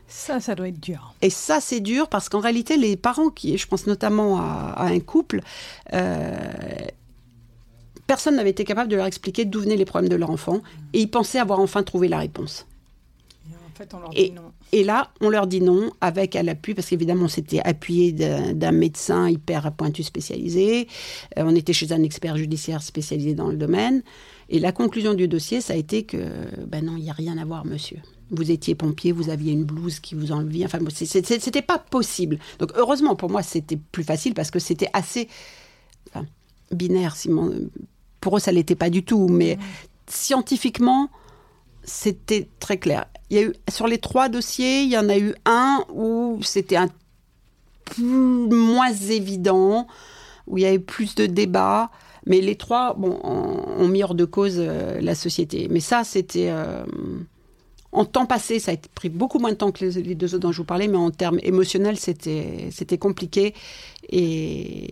Ça, 0.06 0.40
ça 0.40 0.56
doit 0.56 0.68
être 0.68 0.80
dur. 0.80 1.14
Et 1.22 1.30
ça, 1.30 1.60
c'est 1.60 1.80
dur 1.80 2.08
parce 2.08 2.28
qu'en 2.28 2.40
réalité, 2.40 2.76
les 2.76 2.96
parents, 2.96 3.30
qui, 3.30 3.56
je 3.56 3.66
pense 3.66 3.86
notamment 3.86 4.40
à, 4.40 4.86
un 4.86 5.00
couple, 5.00 5.40
euh, 5.92 6.36
personne 8.10 8.34
n'avait 8.34 8.50
été 8.50 8.64
capable 8.64 8.90
de 8.90 8.96
leur 8.96 9.06
expliquer 9.06 9.44
d'où 9.44 9.60
venaient 9.60 9.76
les 9.76 9.84
problèmes 9.84 10.08
de 10.08 10.16
leur 10.16 10.30
enfant 10.30 10.62
et 10.92 10.98
ils 10.98 11.08
pensaient 11.08 11.38
avoir 11.38 11.60
enfin 11.60 11.84
trouvé 11.84 12.08
la 12.08 12.18
réponse. 12.18 12.66
Et 13.48 13.54
en 13.54 13.72
fait, 13.72 13.94
on 13.94 14.00
leur 14.00 14.10
dit 14.10 14.32
non. 14.32 14.50
Et 14.72 14.82
là, 14.82 15.12
on 15.20 15.28
leur 15.28 15.46
dit 15.46 15.60
non, 15.60 15.92
avec 16.00 16.34
à 16.34 16.42
l'appui, 16.42 16.74
parce 16.74 16.88
qu'évidemment, 16.88 17.26
on 17.26 17.28
s'était 17.28 17.60
appuyé 17.60 18.10
d'un 18.10 18.72
médecin 18.72 19.30
hyper 19.30 19.70
pointu 19.70 20.02
spécialisé. 20.02 20.88
Euh, 21.38 21.44
on 21.46 21.54
était 21.54 21.72
chez 21.72 21.92
un 21.92 22.02
expert 22.02 22.36
judiciaire 22.36 22.82
spécialisé 22.82 23.34
dans 23.34 23.46
le 23.46 23.56
domaine. 23.56 24.02
Et 24.48 24.58
la 24.58 24.72
conclusion 24.72 25.14
du 25.14 25.28
dossier, 25.28 25.60
ça 25.60 25.74
a 25.74 25.76
été 25.76 26.02
que, 26.02 26.16
ben 26.66 26.84
non, 26.84 26.96
il 26.96 27.04
n'y 27.04 27.10
a 27.10 27.12
rien 27.12 27.38
à 27.38 27.44
voir, 27.44 27.64
monsieur. 27.64 27.98
Vous 28.32 28.50
étiez 28.50 28.74
pompier, 28.74 29.12
vous 29.12 29.30
aviez 29.30 29.52
une 29.52 29.64
blouse 29.64 30.00
qui 30.00 30.16
vous 30.16 30.32
enlevait. 30.32 30.64
Enfin, 30.64 30.80
c'était 30.90 31.62
pas 31.62 31.78
possible. 31.78 32.40
Donc, 32.58 32.72
heureusement, 32.74 33.14
pour 33.14 33.30
moi, 33.30 33.44
c'était 33.44 33.78
plus 33.92 34.02
facile 34.02 34.34
parce 34.34 34.50
que 34.50 34.58
c'était 34.58 34.90
assez 34.94 35.28
binaire. 36.72 37.16
Pour 38.20 38.36
eux, 38.36 38.40
ça 38.40 38.52
l'était 38.52 38.74
pas 38.74 38.90
du 38.90 39.04
tout. 39.04 39.28
Mais 39.28 39.58
scientifiquement, 40.06 41.08
c'était 41.84 42.48
très 42.58 42.78
clair. 42.78 43.06
Il 43.30 43.36
y 43.36 43.40
a 43.40 43.44
eu, 43.44 43.54
sur 43.68 43.86
les 43.86 43.98
trois 43.98 44.28
dossiers, 44.28 44.82
il 44.82 44.90
y 44.90 44.98
en 44.98 45.08
a 45.08 45.18
eu 45.18 45.34
un 45.44 45.84
où 45.92 46.40
c'était 46.42 46.76
un 46.76 46.88
peu 47.84 48.02
moins 48.02 48.92
évident, 48.92 49.86
où 50.46 50.58
il 50.58 50.62
y 50.62 50.66
avait 50.66 50.78
plus 50.78 51.14
de 51.14 51.26
débats. 51.26 51.90
Mais 52.26 52.40
les 52.40 52.56
trois 52.56 52.94
bon, 52.94 53.18
ont, 53.22 53.88
mis 53.88 54.02
hors 54.02 54.14
de 54.14 54.24
cause 54.24 54.56
euh, 54.58 55.00
la 55.00 55.14
société. 55.14 55.68
Mais 55.70 55.80
ça, 55.80 56.04
c'était. 56.04 56.50
Euh, 56.50 56.84
en 57.92 58.04
temps 58.04 58.26
passé, 58.26 58.60
ça 58.60 58.72
a 58.72 58.76
pris 58.94 59.08
beaucoup 59.08 59.38
moins 59.38 59.50
de 59.50 59.56
temps 59.56 59.72
que 59.72 59.84
les, 59.84 60.14
deux 60.14 60.34
autres 60.34 60.42
dont 60.42 60.52
je 60.52 60.58
vous 60.58 60.64
parlais, 60.64 60.86
mais 60.86 60.96
en 60.96 61.10
termes 61.10 61.40
émotionnels, 61.42 61.98
c'était 61.98 62.98
compliqué. 62.98 63.52
Et, 64.08 64.88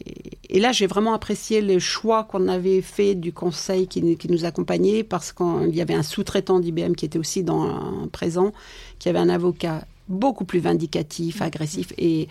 et 0.49 0.59
là, 0.59 0.73
j'ai 0.73 0.89
vraiment 0.89 1.15
apprécié 1.15 1.61
le 1.61 1.79
choix 1.79 2.25
qu'on 2.25 2.49
avait 2.49 2.83
fait 2.83 3.15
du 3.15 3.33
conseil 3.33 3.87
qui, 3.87 4.17
qui 4.17 4.29
nous 4.29 4.45
accompagnait, 4.45 5.05
parce 5.05 5.33
qu'il 5.33 5.75
y 5.75 5.81
avait 5.81 5.95
un 5.95 6.03
sous-traitant 6.03 6.59
d'IBM 6.59 6.95
qui 6.95 7.05
était 7.05 7.19
aussi 7.19 7.45
dans, 7.45 8.09
présent, 8.11 8.53
qui 8.99 9.09
avait 9.09 9.21
un 9.21 9.29
avocat 9.29 9.85
beaucoup 10.09 10.45
plus 10.45 10.59
vindicatif, 10.59 11.41
agressif. 11.41 11.93
Et 11.99 12.27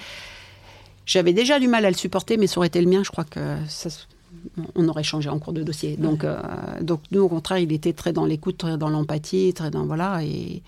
j'avais 1.06 1.32
déjà 1.32 1.60
du 1.60 1.70
mal 1.70 1.86
à 1.86 1.90
le 1.90 1.96
supporter, 1.96 2.36
mais 2.38 2.48
ça 2.48 2.58
aurait 2.58 2.68
été 2.68 2.82
le 2.82 2.90
mien, 2.90 3.04
je 3.04 3.10
crois 3.10 3.24
que 3.24 3.56
ça, 3.70 3.90
on 4.76 4.88
aurait 4.88 5.04
changé 5.04 5.30
en 5.30 5.40
cours 5.40 5.54
de 5.54 5.64
dossier. 5.64 5.98
Donc, 5.98 6.24
euh, 6.24 6.38
donc 6.82 7.02
nous, 7.12 7.22
au 7.22 7.30
contraire, 7.30 7.60
il 7.60 7.72
était 7.72 7.94
très 7.94 8.14
dans 8.14 8.26
l'écoute, 8.26 8.58
très 8.58 8.78
dans 8.78 8.90
l'empathie, 8.90 9.54
très 9.54 9.72
dans 9.72 9.86
voilà 9.86 10.24
et 10.24 10.62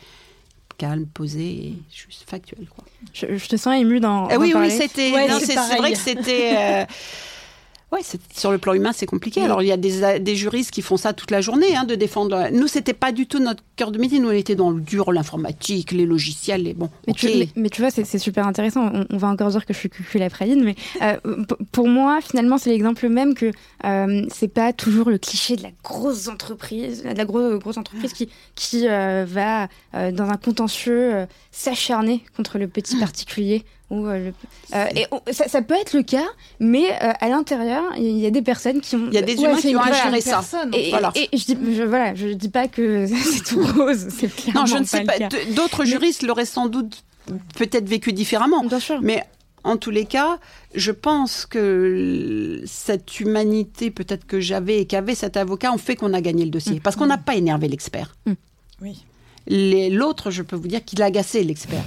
calme, 0.77 1.05
posé, 1.05 1.41
et 1.41 1.75
juste 1.93 2.23
factuel. 2.29 2.67
Quoi. 2.73 2.85
Je, 3.13 3.47
te 3.47 3.57
sens 3.57 3.75
ému 3.75 3.99
dans. 3.99 4.29
Eh 4.29 4.37
oui, 4.37 4.53
oui, 4.55 4.71
c'était. 4.71 5.11
c'est 5.39 5.77
vrai 5.77 5.91
que 5.93 5.97
c'était. 5.97 6.87
Euh, 7.91 7.95
Oui, 7.95 8.01
sur 8.35 8.51
le 8.51 8.57
plan 8.57 8.73
humain, 8.73 8.91
c'est 8.93 9.05
compliqué. 9.05 9.41
Alors, 9.41 9.61
il 9.61 9.67
y 9.67 9.71
a 9.71 9.77
des, 9.77 10.19
des, 10.19 10.35
juristes 10.35 10.71
qui 10.71 10.81
font 10.81 10.97
ça 10.97 11.13
toute 11.13 11.31
la 11.31 11.41
journée, 11.41 11.75
hein, 11.75 11.85
de 11.85 11.95
défendre. 11.95 12.49
Nous, 12.51 12.67
c'était 12.67 12.93
pas 12.93 13.11
du 13.11 13.27
tout 13.27 13.39
notre 13.39 13.63
cœur 13.75 13.91
de 13.91 13.99
métier. 13.99 14.19
Nous, 14.19 14.29
on 14.29 14.33
était 14.33 14.55
dans 14.55 14.71
le 14.71 14.81
dur, 14.81 15.11
l'informatique, 15.11 15.91
les 15.91 16.05
logiciels, 16.05 16.63
les 16.63 16.73
bon. 16.73 16.89
Mais, 17.07 17.13
tu, 17.13 17.27
mais, 17.55 17.69
tu, 17.69 17.81
vois, 17.81 17.91
c'est 17.91 18.17
super 18.17 18.47
intéressant. 18.47 18.91
On, 19.09 19.17
va 19.17 19.27
encore 19.27 19.49
dire 19.49 19.65
que 19.65 19.73
je 19.73 19.79
suis 19.79 19.89
cucul 19.89 20.21
la 20.21 20.29
praline, 20.29 20.63
mais 20.63 20.75
euh, 21.01 21.17
pour 21.71 21.87
moi, 21.87 22.19
finalement, 22.21 22.57
c'est 22.57 22.69
l'exemple 22.69 23.09
même 23.09 23.33
que 23.33 23.51
euh, 23.85 24.25
c'est 24.29 24.47
pas 24.47 24.73
toujours 24.73 25.09
le 25.09 25.17
cliché 25.17 25.55
de 25.55 25.63
la 25.63 25.71
grosse 25.83 26.27
entreprise, 26.27 27.03
de 27.03 27.09
la 27.09 27.25
grosse, 27.25 27.59
grosse 27.59 27.77
entreprise 27.77 28.13
qui, 28.13 28.29
qui 28.55 28.87
euh, 28.87 29.25
va 29.27 29.67
euh, 29.93 30.11
dans 30.11 30.29
un 30.29 30.37
contentieux 30.37 31.25
s'acharner 31.51 32.23
contre 32.35 32.57
le 32.57 32.67
petit 32.67 32.95
particulier 32.99 33.63
euh, 33.91 34.31
euh, 34.75 34.85
et 34.95 35.33
ça, 35.33 35.61
peut 35.61 35.73
être 35.73 35.93
le 35.93 36.03
cas, 36.03 36.27
mais 36.59 36.91
euh, 36.91 37.11
à 37.19 37.27
l'intérieur, 37.27 37.83
il 37.97 38.19
y 38.19 38.27
a 38.27 38.31
des 38.31 38.43
personnes 38.43 38.81
qui 38.81 38.95
ont. 38.95 39.07
Il 39.07 39.13
y 39.13 39.17
a 39.17 39.21
des 39.21 39.35
humains 39.35 39.55
qui 39.55 39.75
ont 39.75 39.83
gérer 39.83 40.21
ça. 40.21 40.41
Et, 40.73 40.91
voilà. 40.91 41.11
et, 41.15 41.29
je 41.35 41.45
dis, 41.45 41.55
voilà, 41.85 42.13
je 42.13 42.27
dis 42.27 42.49
pas 42.49 42.67
que 42.67 43.07
c'est 43.23 43.43
tout 43.43 43.61
rose. 43.61 44.07
Non, 44.53 44.65
je 44.65 44.77
ne 44.77 44.83
sais 44.83 45.03
pas. 45.03 45.13
D'autres 45.55 45.85
juristes 45.85 46.21
l'auraient 46.21 46.45
sans 46.45 46.67
doute 46.67 47.03
peut-être 47.55 47.87
vécu 47.87 48.13
différemment. 48.13 48.63
Bien 48.63 48.79
sûr. 48.79 48.99
Mais 49.01 49.23
en 49.63 49.77
tous 49.77 49.91
les 49.91 50.05
cas, 50.05 50.39
je 50.75 50.91
pense 50.91 51.45
que 51.45 52.61
cette 52.65 53.19
humanité 53.19 53.91
peut-être 53.91 54.25
que 54.25 54.39
j'avais 54.39 54.81
et 54.81 54.85
qu'avait 54.85 55.15
cet 55.15 55.35
avocat 55.35 55.73
ont 55.73 55.77
fait 55.77 55.95
qu'on 55.95 56.13
a 56.13 56.21
gagné 56.21 56.45
le 56.45 56.51
dossier. 56.51 56.75
Mm. 56.75 56.81
Parce 56.81 56.95
qu'on 56.95 57.07
n'a 57.07 57.17
pas 57.17 57.35
énervé 57.35 57.67
l'expert. 57.67 58.15
Mm. 58.25 58.33
Oui. 58.81 59.03
L'autre, 59.47 60.29
je 60.29 60.43
peux 60.43 60.55
vous 60.55 60.67
dire 60.67 60.85
qu'il 60.85 61.01
a 61.01 61.05
agacé 61.05 61.43
l'expert. 61.43 61.83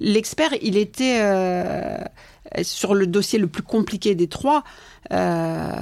L'expert, 0.00 0.50
il 0.62 0.76
était 0.76 1.20
euh, 2.56 2.62
sur 2.62 2.94
le 2.94 3.06
dossier 3.06 3.38
le 3.38 3.46
plus 3.46 3.62
compliqué 3.62 4.14
des 4.14 4.28
trois. 4.28 4.62
Euh, 5.12 5.72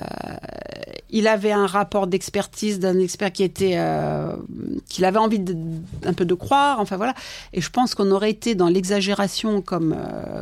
il 1.10 1.28
avait 1.28 1.52
un 1.52 1.66
rapport 1.66 2.06
d'expertise 2.06 2.78
d'un 2.78 2.98
expert 2.98 3.30
qui 3.32 3.42
était 3.42 3.74
euh, 3.76 4.34
qu'il 4.88 5.04
avait 5.04 5.18
envie 5.18 5.38
de, 5.38 5.54
un 6.04 6.12
peu 6.12 6.24
de 6.24 6.34
croire. 6.34 6.80
Enfin 6.80 6.96
voilà. 6.96 7.14
Et 7.52 7.60
je 7.60 7.70
pense 7.70 7.94
qu'on 7.94 8.10
aurait 8.10 8.30
été 8.30 8.54
dans 8.54 8.68
l'exagération 8.68 9.60
comme 9.60 9.96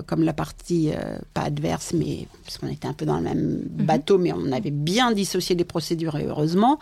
comme 0.07 0.23
la 0.23 0.33
partie 0.33 0.91
pas 1.35 1.43
adverse, 1.43 1.93
mais 1.95 2.29
parce 2.45 2.59
qu'on 2.59 2.69
était 2.69 2.89
un 2.89 2.95
peu 2.95 3.07
dans 3.07 3.17
le 3.17 3.23
même 3.23 3.63
mhm. 3.77 3.85
bateau, 3.85 4.19
mais 4.19 4.33
on 4.33 4.53
avait 4.53 4.71
bien 4.71 5.13
dissocié 5.13 5.57
les 5.57 5.65
procédures 5.65 6.17
et 6.17 6.27
heureusement. 6.27 6.79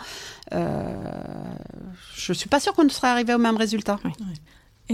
je 0.53 2.33
suis 2.33 2.49
pas 2.49 2.61
sûre 2.61 2.75
qu'on 2.75 2.89
serait 2.89 3.09
arrivé 3.09 3.35
au 3.35 3.39
même 3.39 3.57
résultat. 3.57 3.99
Et 4.05 4.13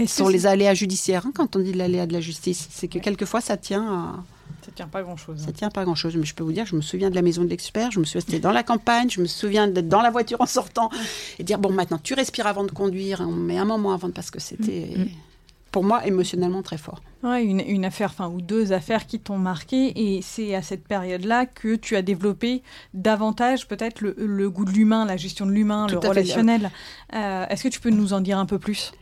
sur 0.07 0.29
les 0.29 0.45
aléas 0.45 0.73
judiciaires, 0.73 1.25
hein, 1.25 1.31
quand 1.33 1.55
on 1.55 1.59
dit 1.59 1.73
l'aléa 1.73 2.05
de 2.05 2.13
la 2.13 2.21
justice, 2.21 2.67
c'est 2.71 2.87
que 2.87 2.99
quelquefois 2.99 3.41
ça 3.41 3.57
tient 3.57 3.87
à... 3.87 4.23
Ça 4.65 4.71
tient 4.75 4.87
pas 4.87 5.01
grand-chose. 5.01 5.39
Ça 5.39 5.51
tient 5.51 5.69
pas 5.69 5.83
grand-chose, 5.83 6.15
mais 6.15 6.25
je 6.25 6.35
peux 6.35 6.43
vous 6.43 6.51
dire, 6.51 6.65
je 6.65 6.75
me 6.75 6.81
souviens 6.81 7.09
de 7.09 7.15
la 7.15 7.21
maison 7.21 7.43
de 7.43 7.49
l'expert, 7.49 7.91
je 7.91 7.99
me 7.99 8.05
suis 8.05 8.17
restée 8.17 8.39
dans 8.39 8.51
la 8.51 8.63
campagne, 8.63 9.09
je 9.09 9.21
me 9.21 9.25
souviens 9.25 9.67
d'être 9.67 9.87
dans 9.87 10.01
la 10.01 10.11
voiture 10.11 10.41
en 10.41 10.45
sortant 10.45 10.89
et 11.37 11.43
dire 11.43 11.59
bon 11.59 11.71
maintenant 11.71 11.99
tu 12.01 12.13
respires 12.13 12.47
avant 12.47 12.63
de 12.63 12.71
conduire, 12.71 13.21
on 13.21 13.31
met 13.31 13.57
un 13.57 13.65
moment 13.65 13.93
avant 13.93 14.11
parce 14.11 14.31
que 14.31 14.39
c'était 14.39 14.89
mm, 14.95 15.01
mm. 15.01 15.09
pour 15.71 15.83
moi 15.83 16.05
émotionnellement 16.05 16.61
très 16.61 16.77
fort. 16.77 17.01
Ouais, 17.21 17.43
une, 17.43 17.59
une 17.59 17.83
affaire, 17.83 18.11
enfin 18.11 18.29
ou 18.29 18.41
deux 18.41 18.71
affaires 18.71 19.05
qui 19.05 19.19
t'ont 19.19 19.37
marqué 19.37 20.15
et 20.15 20.21
c'est 20.21 20.55
à 20.55 20.61
cette 20.61 20.87
période-là 20.87 21.45
que 21.45 21.75
tu 21.75 21.97
as 21.97 22.01
développé 22.01 22.63
davantage 22.93 23.67
peut-être 23.67 24.01
le, 24.01 24.49
goût 24.49 24.63
de 24.63 24.71
l'humain, 24.71 25.05
la 25.05 25.17
gestion 25.17 25.45
de 25.45 25.51
l'humain, 25.51 25.87
le 25.87 25.97
relationnel. 25.97 26.71
Euh, 27.13 27.45
est-ce 27.49 27.63
que 27.63 27.67
tu 27.67 27.81
peux 27.81 27.89
nous 27.89 28.13
en 28.13 28.21
dire 28.21 28.37
un 28.37 28.45
peu 28.45 28.57
plus? 28.57 28.93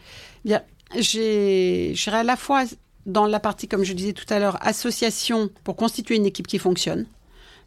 Bien, 0.45 0.61
j'ai 0.95 1.93
à 2.07 2.23
la 2.23 2.35
fois 2.35 2.63
dans 3.05 3.25
la 3.25 3.39
partie, 3.39 3.67
comme 3.67 3.83
je 3.83 3.93
disais 3.93 4.13
tout 4.13 4.25
à 4.29 4.39
l'heure, 4.39 4.57
association 4.61 5.49
pour 5.63 5.75
constituer 5.75 6.15
une 6.15 6.25
équipe 6.25 6.47
qui 6.47 6.59
fonctionne. 6.59 7.05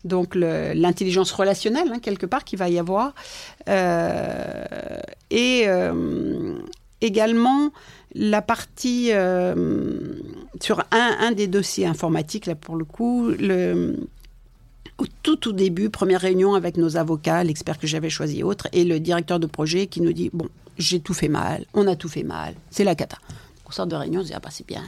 Donc 0.04 0.34
l'intelligence 0.34 1.32
relationnelle, 1.32 1.90
hein, 1.92 1.98
quelque 1.98 2.26
part, 2.26 2.44
qui 2.44 2.56
va 2.56 2.68
y 2.68 2.78
avoir. 2.78 3.14
Euh, 3.68 4.64
et 5.30 5.64
euh, 5.66 6.58
également 7.00 7.70
la 8.14 8.42
partie 8.42 9.10
euh, 9.12 9.98
sur 10.60 10.82
un, 10.90 11.32
des 11.32 11.46
dossiers 11.46 11.86
informatiques, 11.86 12.46
là 12.46 12.54
pour 12.54 12.76
le 12.76 12.84
coup, 12.84 13.28
le, 13.28 13.96
au 14.98 15.36
tout 15.36 15.52
début, 15.52 15.90
première 15.90 16.20
réunion 16.20 16.54
avec 16.54 16.76
nos 16.76 16.96
avocats, 16.96 17.44
l'expert 17.44 17.78
que 17.78 17.86
j'avais 17.86 18.10
choisi 18.10 18.42
autre, 18.42 18.68
et 18.72 18.84
le 18.84 19.00
directeur 19.00 19.38
de 19.38 19.46
projet 19.46 19.86
qui 19.86 20.00
nous 20.00 20.12
dit, 20.12 20.30
bon, 20.32 20.48
j'ai 20.80 21.00
tout 21.00 21.14
fait 21.14 21.28
mal, 21.28 21.64
on 21.74 21.86
a 21.86 21.96
tout 21.96 22.08
fait 22.08 22.22
mal, 22.22 22.54
c'est 22.70 22.84
la 22.84 22.94
cata. 22.94 23.18
On 23.66 23.70
sort 23.70 23.86
de 23.86 23.94
réunion, 23.94 24.20
on 24.20 24.22
se 24.24 24.28
dit, 24.28 24.34
ah 24.34 24.40
bah 24.40 24.48
c'est 24.50 24.66
bien, 24.66 24.82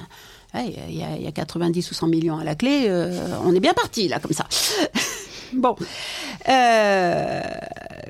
il 0.55 0.95
y, 0.95 1.27
a 1.27 1.33
90 1.33 1.91
ou 1.91 1.95
100 1.95 2.09
millions 2.09 2.39
à 2.39 2.45
la 2.45 2.55
clé, 2.55 2.87
euh, 2.89 3.39
on 3.45 3.55
est 3.55 3.61
bien 3.61 3.75
parti 3.75 4.09
là, 4.09 4.19
comme 4.19 4.33
ça. 4.33 4.49
bon, 5.53 5.77
euh, 6.49 7.41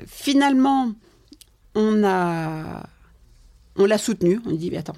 finalement, 0.07 0.91
on 1.75 2.03
a, 2.03 2.83
on 3.77 3.85
l'a 3.85 3.97
soutenu, 3.97 4.39
on 4.45 4.51
dit, 4.51 4.71
mais 4.71 4.77
attends, 4.77 4.95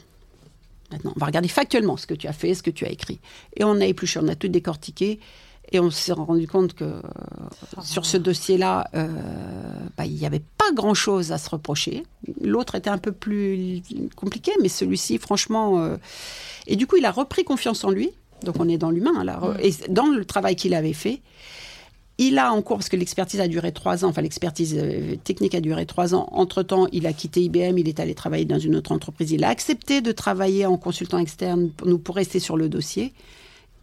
maintenant, 0.92 1.14
on 1.16 1.20
va 1.20 1.26
regarder 1.28 1.50
factuellement 1.50 1.98
ce 1.98 2.08
que 2.08 2.14
tu 2.14 2.28
as 2.28 2.34
fait, 2.34 2.56
ce 2.56 2.64
que 2.64 2.72
tu 2.72 2.86
as 2.86 2.90
écrit. 2.90 3.20
Et 3.56 3.64
on 3.64 3.80
a 3.82 3.86
épluché, 3.86 4.20
on 4.22 4.28
a 4.28 4.36
tout 4.36 4.48
décortiqué. 4.48 5.20
Et 5.72 5.80
on 5.80 5.90
s'est 5.90 6.14
rendu 6.14 6.48
compte 6.48 6.74
que 6.74 7.02
sur 7.82 8.06
ce 8.06 8.18
dossier-là, 8.18 8.88
euh, 8.96 9.08
bah, 9.98 10.06
il 10.06 10.14
n'y 10.14 10.26
avait 10.26 10.44
pas 10.58 10.72
grand-chose 10.74 11.32
à 11.32 11.38
se 11.38 11.50
reprocher. 11.50 12.04
L'autre 12.42 12.76
était 12.76 12.90
un 12.90 12.98
peu 12.98 13.12
plus 13.12 13.82
compliqué, 14.16 14.52
mais 14.62 14.70
celui-ci, 14.70 15.18
franchement... 15.18 15.80
Euh, 15.80 15.98
et 16.68 16.76
du 16.76 16.88
coup, 16.88 16.98
il 16.98 17.06
a 17.06 17.12
repris 17.12 17.44
confiance 17.44 17.84
en 17.84 17.90
lui. 17.90 18.12
Donc 18.44 18.56
on 18.60 18.68
est 18.68 18.78
dans 18.78 18.92
l'humain. 18.92 19.24
là. 19.24 19.40
Mm. 19.40 19.58
Et 19.62 19.74
dans 19.90 20.08
le 20.08 20.26
travail 20.26 20.56
qu'il 20.56 20.74
avait 20.74 20.94
fait, 20.94 21.22
il 22.18 22.38
a 22.38 22.54
en 22.54 22.62
cours, 22.62 22.78
parce 22.78 22.90
que 22.90 22.96
l'expertise 22.96 23.42
a 23.42 23.48
duré 23.48 23.74
trois 23.74 24.06
ans, 24.06 24.10
enfin 24.10 24.22
l'expertise 24.22 24.78
euh, 24.78 25.16
technique 25.24 25.54
a 25.54 25.62
duré 25.62 25.86
trois 25.86 26.16
ans. 26.16 26.30
Entre-temps, 26.32 26.88
il 26.92 27.08
a 27.08 27.14
quitté 27.14 27.42
IBM, 27.42 27.78
il 27.78 27.90
est 27.90 28.00
allé 28.00 28.16
travailler 28.16 28.46
dans 28.46 28.60
une 28.60 28.76
autre 28.76 28.92
entreprise. 28.92 29.32
Il 29.32 29.44
a 29.44 29.50
accepté 29.50 30.02
de 30.02 30.12
travailler 30.12 30.66
en 30.66 30.78
consultant 30.78 31.18
externe 31.18 31.72
pour, 31.72 31.88
nous, 31.88 32.00
pour 32.00 32.16
rester 32.16 32.40
sur 32.40 32.56
le 32.56 32.70
dossier. 32.70 33.14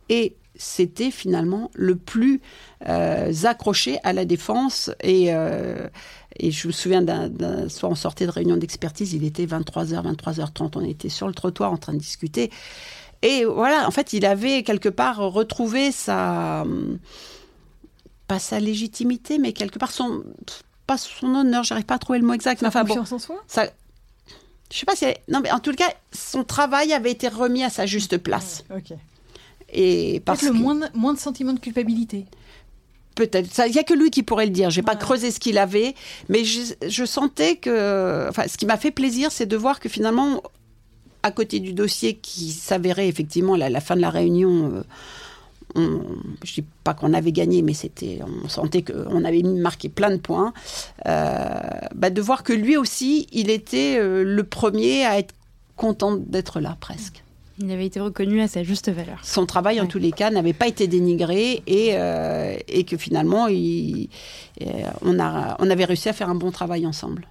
Et 0.09 0.35
c'était 0.55 1.11
finalement 1.11 1.71
le 1.75 1.97
plus 1.97 2.41
euh, 2.89 3.33
accroché 3.45 3.99
à 4.05 4.13
la 4.13 4.25
défense. 4.25 4.91
Et, 5.03 5.35
euh, 5.35 5.89
et 6.37 6.51
je 6.51 6.67
me 6.69 6.73
souviens 6.73 7.03
d'un 7.03 7.69
soir, 7.69 7.93
on 7.93 7.95
sortait 7.95 8.27
de 8.27 8.31
réunion 8.31 8.57
d'expertise, 8.57 9.13
il 9.15 9.25
était 9.25 9.47
23h, 9.47 10.03
23h30, 10.15 10.73
on 10.77 10.85
était 10.85 11.09
sur 11.09 11.27
le 11.29 11.35
trottoir 11.35 11.73
en 11.73 11.77
train 11.79 11.93
de 11.95 11.99
discuter. 11.99 12.51
Et 13.23 13.45
voilà, 13.45 13.87
en 13.87 13.91
fait, 13.91 14.13
il 14.13 14.25
avait 14.27 14.63
quelque 14.63 14.89
part 14.89 15.19
retrouvé 15.19 15.93
sa 15.93 16.65
pas 18.29 18.39
sa 18.39 18.61
légitimité, 18.61 19.39
mais 19.39 19.53
quelque 19.53 19.79
part 19.79 19.93
son 19.93 20.23
pas 20.87 20.97
son 20.99 21.35
honneur. 21.35 21.63
J'arrive 21.65 21.85
pas 21.85 21.95
à 21.95 21.99
trouver 21.99 22.19
le 22.19 22.27
mot 22.27 22.33
exact. 22.33 22.63
enfin 22.65 22.83
bon, 22.83 22.89
Confiance 22.89 23.13
en 23.13 23.19
soi? 23.19 23.43
Ça, 23.47 23.67
je 24.73 24.79
sais 24.79 24.87
pas 24.87 24.97
si 24.97 25.05
elle- 25.05 25.19
non, 25.29 25.41
mais 25.41 25.51
en 25.53 25.61
tout 25.61 25.73
cas, 25.73 25.93
son 26.13 26.45
travail 26.45 26.93
avait 26.93 27.11
été 27.11 27.29
remis 27.29 27.63
à 27.63 27.71
sa 27.71 27.87
juste 27.87 28.17
place. 28.19 28.65
Ok. 28.75 28.95
Et 29.73 30.21
parce 30.25 30.41
Peut-être 30.41 30.53
le 30.53 30.59
que- 30.59 30.63
moins 30.63 30.75
de, 30.75 30.87
moins 30.95 31.15
de 31.15 31.19
sentiment 31.19 31.53
de 31.53 31.59
culpabilité. 31.61 32.27
Peut-être. 33.15 33.49
Il 33.67 33.73
n'y 33.73 33.79
a 33.79 33.83
que 33.85 33.95
lui 33.95 34.11
qui 34.11 34.23
pourrait 34.23 34.47
le 34.47 34.53
dire. 34.53 34.71
J'ai 34.71 34.83
pas 34.83 34.93
Ouais. 34.93 34.99
creusé 34.99 35.31
ce 35.31 35.39
qu'il 35.41 35.59
avait, 35.59 35.95
mais 36.29 36.45
je, 36.45 36.61
je 36.89 37.05
sentais 37.05 37.57
que. 37.57 38.27
Enfin, 38.29 38.45
ce 38.49 38.57
qui 38.57 38.65
m'a 38.67 38.77
fait 38.79 38.91
plaisir, 38.91 39.31
c'est 39.31 39.47
de 39.47 39.57
voir 39.57 39.81
que 39.81 39.89
finalement, 39.91 40.43
à 41.23 41.31
côté 41.31 41.61
du 41.61 41.73
dossier 41.75 42.15
qui 42.17 42.51
s'avérait 42.51 43.09
effectivement 43.09 43.53
à 43.55 43.69
la 43.69 43.81
fin 43.81 43.97
de 43.97 44.01
la 44.01 44.09
réunion, 44.11 44.73
euh, 44.77 44.83
on, 45.75 46.01
je 46.45 46.55
dis 46.55 46.65
pas 46.85 46.95
qu'on 46.95 47.13
avait 47.15 47.33
gagné, 47.33 47.61
mais 47.63 47.75
c'était, 47.75 48.21
on 48.45 48.49
sentait 48.49 48.83
qu'on 48.83 49.25
avait 49.25 49.43
marqué 49.43 49.89
plein 49.91 50.11
de 50.11 50.17
points. 50.17 50.53
euh, 51.07 51.49
bah, 51.95 52.11
de 52.11 52.21
voir 52.23 52.43
que 52.43 52.53
lui 52.55 52.77
aussi, 52.79 53.27
il 53.33 53.51
était 53.51 53.97
euh, 53.99 54.23
le 54.25 54.43
premier 54.45 55.05
à 55.05 55.19
être 55.19 55.35
content 55.77 56.17
d'être 56.17 56.61
là 56.61 56.77
presque. 56.81 57.22
Il 57.59 57.71
avait 57.71 57.87
été 57.87 58.01
reconnu 58.01 58.41
à 58.41 58.49
sa 58.49 58.63
juste 58.63 58.89
valeur. 58.91 59.19
Son 59.23 59.45
travail, 59.47 59.81
en 59.81 59.87
tous 59.87 59.99
les 59.99 60.11
cas, 60.13 60.31
n'avait 60.31 60.53
pas 60.55 60.67
été 60.69 60.87
dénigré 60.89 61.63
et, 61.67 61.91
euh, 61.93 62.57
et 62.69 62.85
que 62.85 62.97
finalement, 62.97 63.47
il- 63.47 64.09
euh, 64.63 64.67
on, 65.03 65.19
a, 65.21 65.57
on 65.61 65.69
avait 65.71 65.85
réussi 65.85 66.09
à 66.09 66.13
faire 66.13 66.29
un 66.31 66.35
bon 66.35 66.51
travail 66.51 66.87
ensemble. 66.87 67.27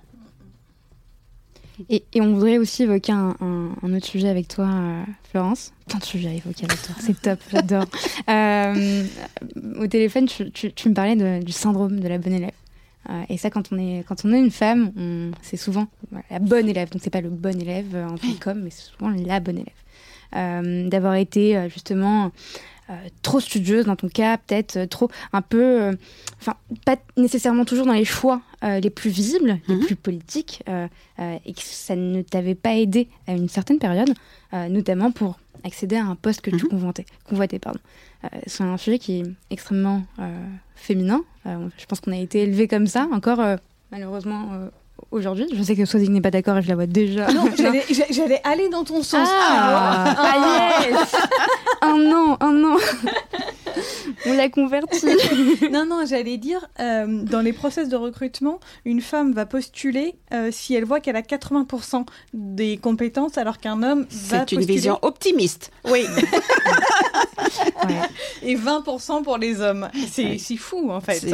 Et, 1.90 2.04
et 2.14 2.22
on 2.22 2.34
voudrait 2.36 2.60
aussi 2.60 2.84
évoquer 2.84 3.12
un, 3.12 3.36
un- 3.42 3.72
un 3.82 3.94
autre 3.96 4.06
sujet 4.06 4.30
avec 4.30 4.48
toi, 4.48 4.66
euh, 4.70 5.04
Florence. 5.32 5.74
Plein 5.88 5.98
de 5.98 6.04
sujets 6.04 6.30
à 6.30 6.34
évoquer 6.34 6.66
avec 6.66 6.82
toi, 6.84 6.94
c'est 7.00 7.20
top, 7.20 7.40
j'adore. 7.52 7.86
Euh, 8.30 9.04
au 9.80 9.88
téléphone, 9.88 10.28
tu, 10.28 10.52
tu- 10.52 10.72
tu 10.72 10.90
me 10.90 10.94
parlais 10.94 11.16
de- 11.16 11.44
du 11.44 11.52
syndrome 11.52 12.00
de 12.00 12.08
la 12.08 12.20
bonne 12.20 12.34
élève. 12.34 12.52
Et 13.30 13.38
ça, 13.38 13.50
quand 13.50 13.74
on 13.74 13.80
est, 13.80 14.06
quand 14.08 14.24
on 14.26 14.32
est 14.32 14.38
une 14.40 14.52
femme, 14.52 14.92
c'est 15.42 15.58
souvent 15.58 15.88
la 16.30 16.38
bonne 16.38 16.70
élève. 16.70 16.92
Donc, 16.92 17.02
c'est 17.04 17.10
pas 17.10 17.20
le 17.20 17.30
bon 17.32 17.60
élève 17.60 17.96
en 17.96 18.16
tant 18.16 18.34
com, 18.40 18.62
mais 18.64 18.70
c'est 18.70 18.92
souvent 18.92 19.10
la 19.10 19.40
bonne 19.40 19.58
élève. 19.58 19.74
Euh, 20.36 20.88
D'avoir 20.90 21.16
été 21.16 21.58
euh, 21.58 21.70
justement 21.70 22.32
euh, 22.90 22.94
trop 23.22 23.40
studieuse 23.40 23.86
dans 23.86 23.96
ton 23.96 24.10
cas, 24.10 24.38
peut-être 24.38 24.86
trop, 24.86 25.10
un 25.34 25.42
peu, 25.42 25.92
enfin, 26.40 26.56
pas 26.86 26.98
nécessairement 27.18 27.64
toujours 27.66 27.86
dans 27.86 27.94
les 27.94 28.06
choix 28.06 28.42
les 28.64 28.90
plus 28.90 29.10
visibles, 29.10 29.60
les 29.68 29.76
Mhm. 29.76 29.86
plus 29.86 29.96
politiques, 29.96 30.62
et 31.18 31.54
que 31.54 31.62
ça 31.62 31.96
ne 31.96 32.22
t'avait 32.22 32.54
pas 32.56 32.76
aidé 32.76 33.08
à 33.28 33.32
une 33.34 33.48
certaine 33.50 33.80
période, 33.80 34.14
notamment 34.70 35.12
pour 35.12 35.40
accéder 35.64 35.96
à 35.96 36.06
un 36.06 36.16
poste 36.16 36.42
que 36.42 36.50
tu 36.52 36.66
Mhm. 36.66 36.70
convoitais. 36.70 37.06
convoitais 37.28 37.60
pardon. 37.60 37.80
Euh, 38.26 38.28
c'est 38.46 38.64
un 38.64 38.78
sujet 38.78 39.00
qui 39.00 39.22
est 39.22 39.26
extrêmement 39.52 40.04
euh, 40.20 40.46
féminin. 40.76 41.22
Euh, 41.48 41.70
je 41.78 41.86
pense 41.86 42.02
qu'on 42.02 42.12
a 42.12 42.18
été 42.18 42.42
élevé 42.42 42.68
comme 42.68 42.88
ça, 42.88 43.08
encore 43.12 43.40
malheureusement 43.92 44.50
aujourd'hui. 45.12 45.48
Je 45.56 45.62
sais 45.64 45.76
que 45.76 45.86
Swazik 45.86 46.10
n'est 46.10 46.22
pas 46.22 46.32
d'accord 46.32 46.58
et 46.58 46.62
je 46.62 46.68
la 46.70 46.76
vois 46.76 46.86
déjà. 46.88 47.32
Non, 47.32 47.46
j'allais 47.58 47.84
j'a- 47.90 48.06
j'allais 48.10 48.42
aller 48.44 48.70
dans 48.70 48.84
ton 48.84 49.04
sens. 49.04 49.28
Ah, 49.32 50.16
ah 50.18 50.84
yes 50.90 51.16
Un 51.82 52.12
an, 52.12 52.38
un 52.40 52.64
an 52.64 52.78
On 54.26 54.34
l'a 54.34 54.50
converti. 54.50 55.06
Non, 55.72 55.86
non, 55.86 56.06
j'allais 56.06 56.38
dire, 56.38 56.68
euh, 56.80 57.24
dans 57.24 57.40
les 57.42 57.54
process 57.54 57.88
de 57.88 57.96
recrutement, 57.96 58.60
une 58.86 59.00
femme 59.02 59.32
va 59.34 59.46
postuler 59.46 60.16
euh, 60.34 60.50
si 60.52 60.74
elle 60.74 60.86
voit 60.86 61.00
qu'elle 61.00 61.16
a 61.16 61.22
80% 61.22 62.06
des 62.34 62.78
compétences, 62.78 63.38
alors 63.38 63.58
qu'un 63.60 63.82
homme 63.84 64.02
va 64.02 64.08
C'est 64.10 64.52
une 64.54 64.58
postuler... 64.60 64.66
vision 64.66 65.00
optimiste. 65.02 65.72
Oui, 65.90 66.04
Ouais. 67.88 68.00
et 68.44 68.56
20% 68.56 69.24
pour 69.24 69.38
les 69.38 69.60
hommes. 69.62 69.90
C'est 70.10 70.38
fou, 70.58 70.90
en 70.92 71.02
fait. 71.02 71.26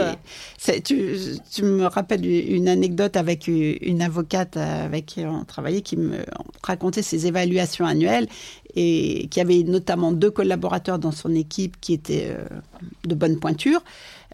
Tu 0.83 1.63
me 1.63 1.85
rappelles 1.85 2.25
une 2.25 2.67
anecdote 2.67 3.15
avec 3.17 3.47
une 3.47 4.01
avocate 4.01 4.57
avec 4.57 5.05
qui 5.05 5.25
on 5.25 5.43
travaillait 5.43 5.81
qui 5.81 5.97
me 5.97 6.19
racontait 6.63 7.01
ses 7.01 7.27
évaluations 7.27 7.85
annuelles 7.85 8.27
et 8.79 9.27
qui 9.31 9.41
avait 9.41 9.63
notamment 9.63 10.11
deux 10.11 10.29
collaborateurs 10.29 10.99
dans 10.99 11.11
son 11.11 11.33
équipe 11.33 11.81
qui 11.81 11.93
étaient 11.93 12.27
euh, 12.29 12.45
de 13.07 13.15
bonne 13.15 13.39
pointure. 13.39 13.81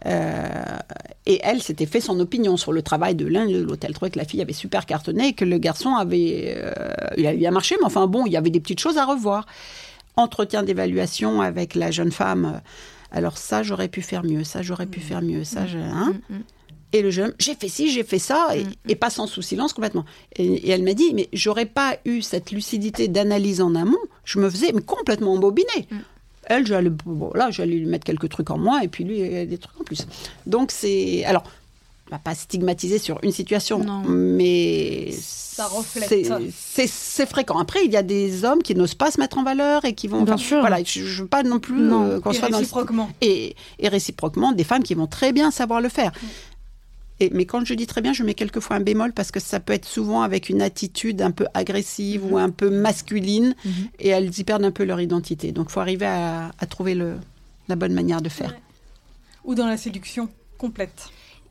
Euh, 0.06 0.78
et 1.26 1.40
elle 1.44 1.62
s'était 1.62 1.86
fait 1.86 2.02
son 2.02 2.20
opinion 2.20 2.58
sur 2.58 2.74
le 2.74 2.82
travail 2.82 3.16
de 3.16 3.26
l'un 3.26 3.48
et 3.48 3.54
de 3.54 3.62
l'autre. 3.64 3.86
Elle 3.88 3.94
trouvait 3.94 4.12
que 4.12 4.20
la 4.20 4.26
fille 4.26 4.42
avait 4.42 4.52
super 4.52 4.86
cartonné 4.86 5.30
et 5.30 5.34
que 5.34 5.46
le 5.46 5.58
garçon 5.60 5.96
avait, 5.96 6.56
euh, 6.58 6.72
il 7.16 7.26
avait 7.26 7.38
bien 7.38 7.52
marché, 7.52 7.76
mais 7.80 7.86
enfin 7.86 8.06
bon, 8.08 8.26
il 8.26 8.34
y 8.34 8.38
avait 8.38 8.50
des 8.50 8.60
petites 8.60 8.82
choses 8.82 8.98
à 8.98 9.06
revoir. 9.06 9.46
Entretien 10.18 10.64
d'évaluation 10.64 11.42
avec 11.42 11.74
la 11.76 11.90
jeune 11.90 12.12
femme. 12.12 12.60
Alors 13.12 13.38
ça, 13.38 13.64
j'aurais 13.64 13.88
pu 13.88 14.02
faire 14.02 14.24
mieux. 14.26 14.44
Ça, 14.44 14.62
j'aurais 14.62 14.88
pu 14.88 15.00
faire 15.00 15.22
mieux. 15.22 15.44
Ça, 15.46 15.66
je- 15.66 15.78
hein. 15.78 16.14
Mm, 16.30 16.36
mm. 16.36 16.42
Et 16.94 17.02
le 17.02 17.10
jeune, 17.12 17.34
j'ai 17.40 17.56
fait 17.56 17.68
ci, 17.70 17.90
j'ai 17.92 18.04
fait 18.04 18.20
ça, 18.20 18.56
et, 18.56 18.64
Mm. 18.66 18.72
et 18.90 18.96
passe 18.96 19.20
sous 19.26 19.42
silence 19.42 19.74
complètement. 19.74 20.06
Et, 20.36 20.46
et 20.46 20.70
elle 20.70 20.84
m'a 20.84 20.94
dit, 20.94 21.14
mais 21.14 21.28
j'aurais 21.34 21.66
pas 21.66 21.98
eu 22.06 22.22
cette 22.22 22.52
lucidité 22.52 23.08
d'analyse 23.08 23.62
en 23.62 23.74
amont, 23.76 23.98
je 24.26 24.40
me 24.40 24.50
faisais 24.50 24.72
mais 24.74 24.82
complètement 24.82 25.34
embobiner. 25.34 25.88
Mm. 25.92 25.96
Elle, 26.46 26.68
j'allais, 26.68 26.90
bon, 26.90 27.32
là, 27.36 27.50
j'allais 27.52 27.76
lui 27.76 27.86
mettre 27.88 28.06
quelques 28.06 28.30
trucs 28.30 28.50
en 28.52 28.58
moins, 28.58 28.80
et 28.82 28.88
puis 28.90 29.04
lui, 29.06 29.20
il 29.20 29.32
y 29.34 29.38
a 29.38 29.46
des 29.46 29.58
trucs 29.58 29.80
en 29.82 29.84
plus. 29.84 30.06
Donc 30.46 30.72
c'est, 30.72 31.24
alors, 31.26 31.44
on 32.12 32.16
va 32.16 32.20
pas 32.20 32.36
stigmatiser 32.36 33.00
sur 33.00 33.18
une 33.24 33.32
situation, 33.32 33.80
Non. 33.84 34.04
mais 34.06 35.10
Ça 35.14 35.66
reflète. 35.68 36.10
c'est- 36.10 36.26
C'est 36.54 36.88
c'est 36.88 37.26
fréquent. 37.28 37.58
Après, 37.58 37.86
il 37.86 37.92
y 37.92 37.98
a 37.98 38.04
des 38.04 38.44
hommes 38.46 38.62
qui 38.62 38.76
n'osent 38.76 38.94
pas 38.94 39.10
se 39.10 39.20
mettre 39.20 39.38
en 39.38 39.44
valeur 39.44 39.86
et 39.86 39.94
qui 39.96 40.08
vont. 40.08 40.22
Bien 40.24 40.34
enfin, 40.36 40.44
sûr. 40.44 40.60
Voilà, 40.60 40.84
je, 40.84 41.00
je 41.06 41.22
veux 41.24 41.28
pas 41.30 41.44
non 41.44 41.60
plus 41.60 41.76
Non. 41.80 42.04
euh, 42.04 42.20
qu'on 42.20 42.32
Et 42.32 42.36
soit 42.36 42.50
dans 42.50 42.58
le 42.58 42.62
réciproquement. 42.64 43.10
et, 43.22 43.56
et 43.80 43.88
réciproquement 43.88 44.52
des 44.52 44.64
femmes 44.66 44.84
qui 44.84 44.94
vont 44.96 45.08
très 45.08 45.32
bien 45.32 45.50
savoir 45.50 45.80
le 45.82 45.90
faire. 45.90 46.12
Et, 47.20 47.30
mais 47.32 47.46
quand 47.46 47.64
je 47.64 47.74
dis 47.76 47.86
très 47.88 48.02
bien, 48.02 48.12
je 48.14 48.24
mets 48.24 48.34
quelquefois 48.34 48.76
un 48.78 48.80
bémol 48.80 49.14
parce 49.14 49.32
que 49.32 49.40
ça 49.40 49.60
peut 49.60 49.74
être 49.74 49.86
souvent 49.86 50.24
avec 50.24 50.50
une 50.50 50.62
attitude 50.62 51.22
un 51.22 51.32
peu 51.32 51.46
agressive 51.54 52.26
ou 52.26 52.38
un 52.38 52.50
peu 52.50 52.70
masculine 52.70 53.56
Mhm. 53.66 53.72
et 54.00 54.10
elles 54.10 54.38
y 54.40 54.44
perdent 54.44 54.66
un 54.66 54.72
peu 54.72 54.84
leur 54.84 55.00
identité. 55.00 55.52
Donc 55.52 55.68
il 55.70 55.74
faut 55.74 55.80
arriver 55.80 56.06
à, 56.08 56.52
à 56.60 56.66
trouver 56.66 56.96
le, 56.96 57.16
la 57.68 57.76
bonne 57.76 57.94
manière 57.94 58.22
de 58.22 58.30
faire. 58.30 58.50
Ouais. 58.50 58.60
Ou 59.46 59.56
dans 59.56 59.68
la 59.68 59.78
séduction 59.78 60.28
complète. 60.58 61.10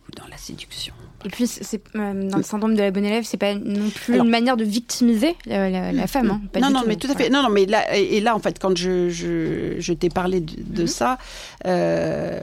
Ou 0.09 0.17
dans 0.21 0.27
la 0.29 0.37
séduction. 0.37 0.95
Et 1.25 1.29
puis, 1.29 1.47
c'est 1.47 1.81
euh, 1.95 2.29
dans 2.29 2.39
le 2.39 2.43
syndrome 2.43 2.75
de 2.75 2.81
la 2.81 2.91
bonne 2.91 3.05
élève, 3.05 3.23
c'est 3.25 3.37
pas 3.37 3.55
non 3.55 3.89
plus 3.91 4.15
Alors- 4.15 4.25
une 4.27 4.33
manière 4.33 4.57
de 4.57 4.65
victimiser 4.65 5.37
euh, 5.47 5.69
la, 5.71 5.93
la 5.93 6.07
femme. 6.09 6.29
hein, 6.31 6.41
pas 6.53 6.59
non, 6.59 6.71
non, 6.71 6.81
tout. 6.83 6.89
mais 6.89 6.97
tout 6.97 7.09
à 7.09 7.15
fait. 7.15 7.31
Non, 7.31 7.45
non, 7.45 7.51
mais 7.51 7.67
là, 7.67 7.95
et 7.97 8.21
là, 8.21 8.35
en 8.35 8.41
fait, 8.41 8.59
quand 8.59 8.77
je, 8.77 9.09
je, 9.11 9.77
je 9.79 9.93
t'ai 9.93 10.09
parlé 10.09 10.41
de, 10.41 10.55
de 10.61 10.83
Mhm. 10.83 10.87
ça, 10.89 11.19
euh, 11.67 12.41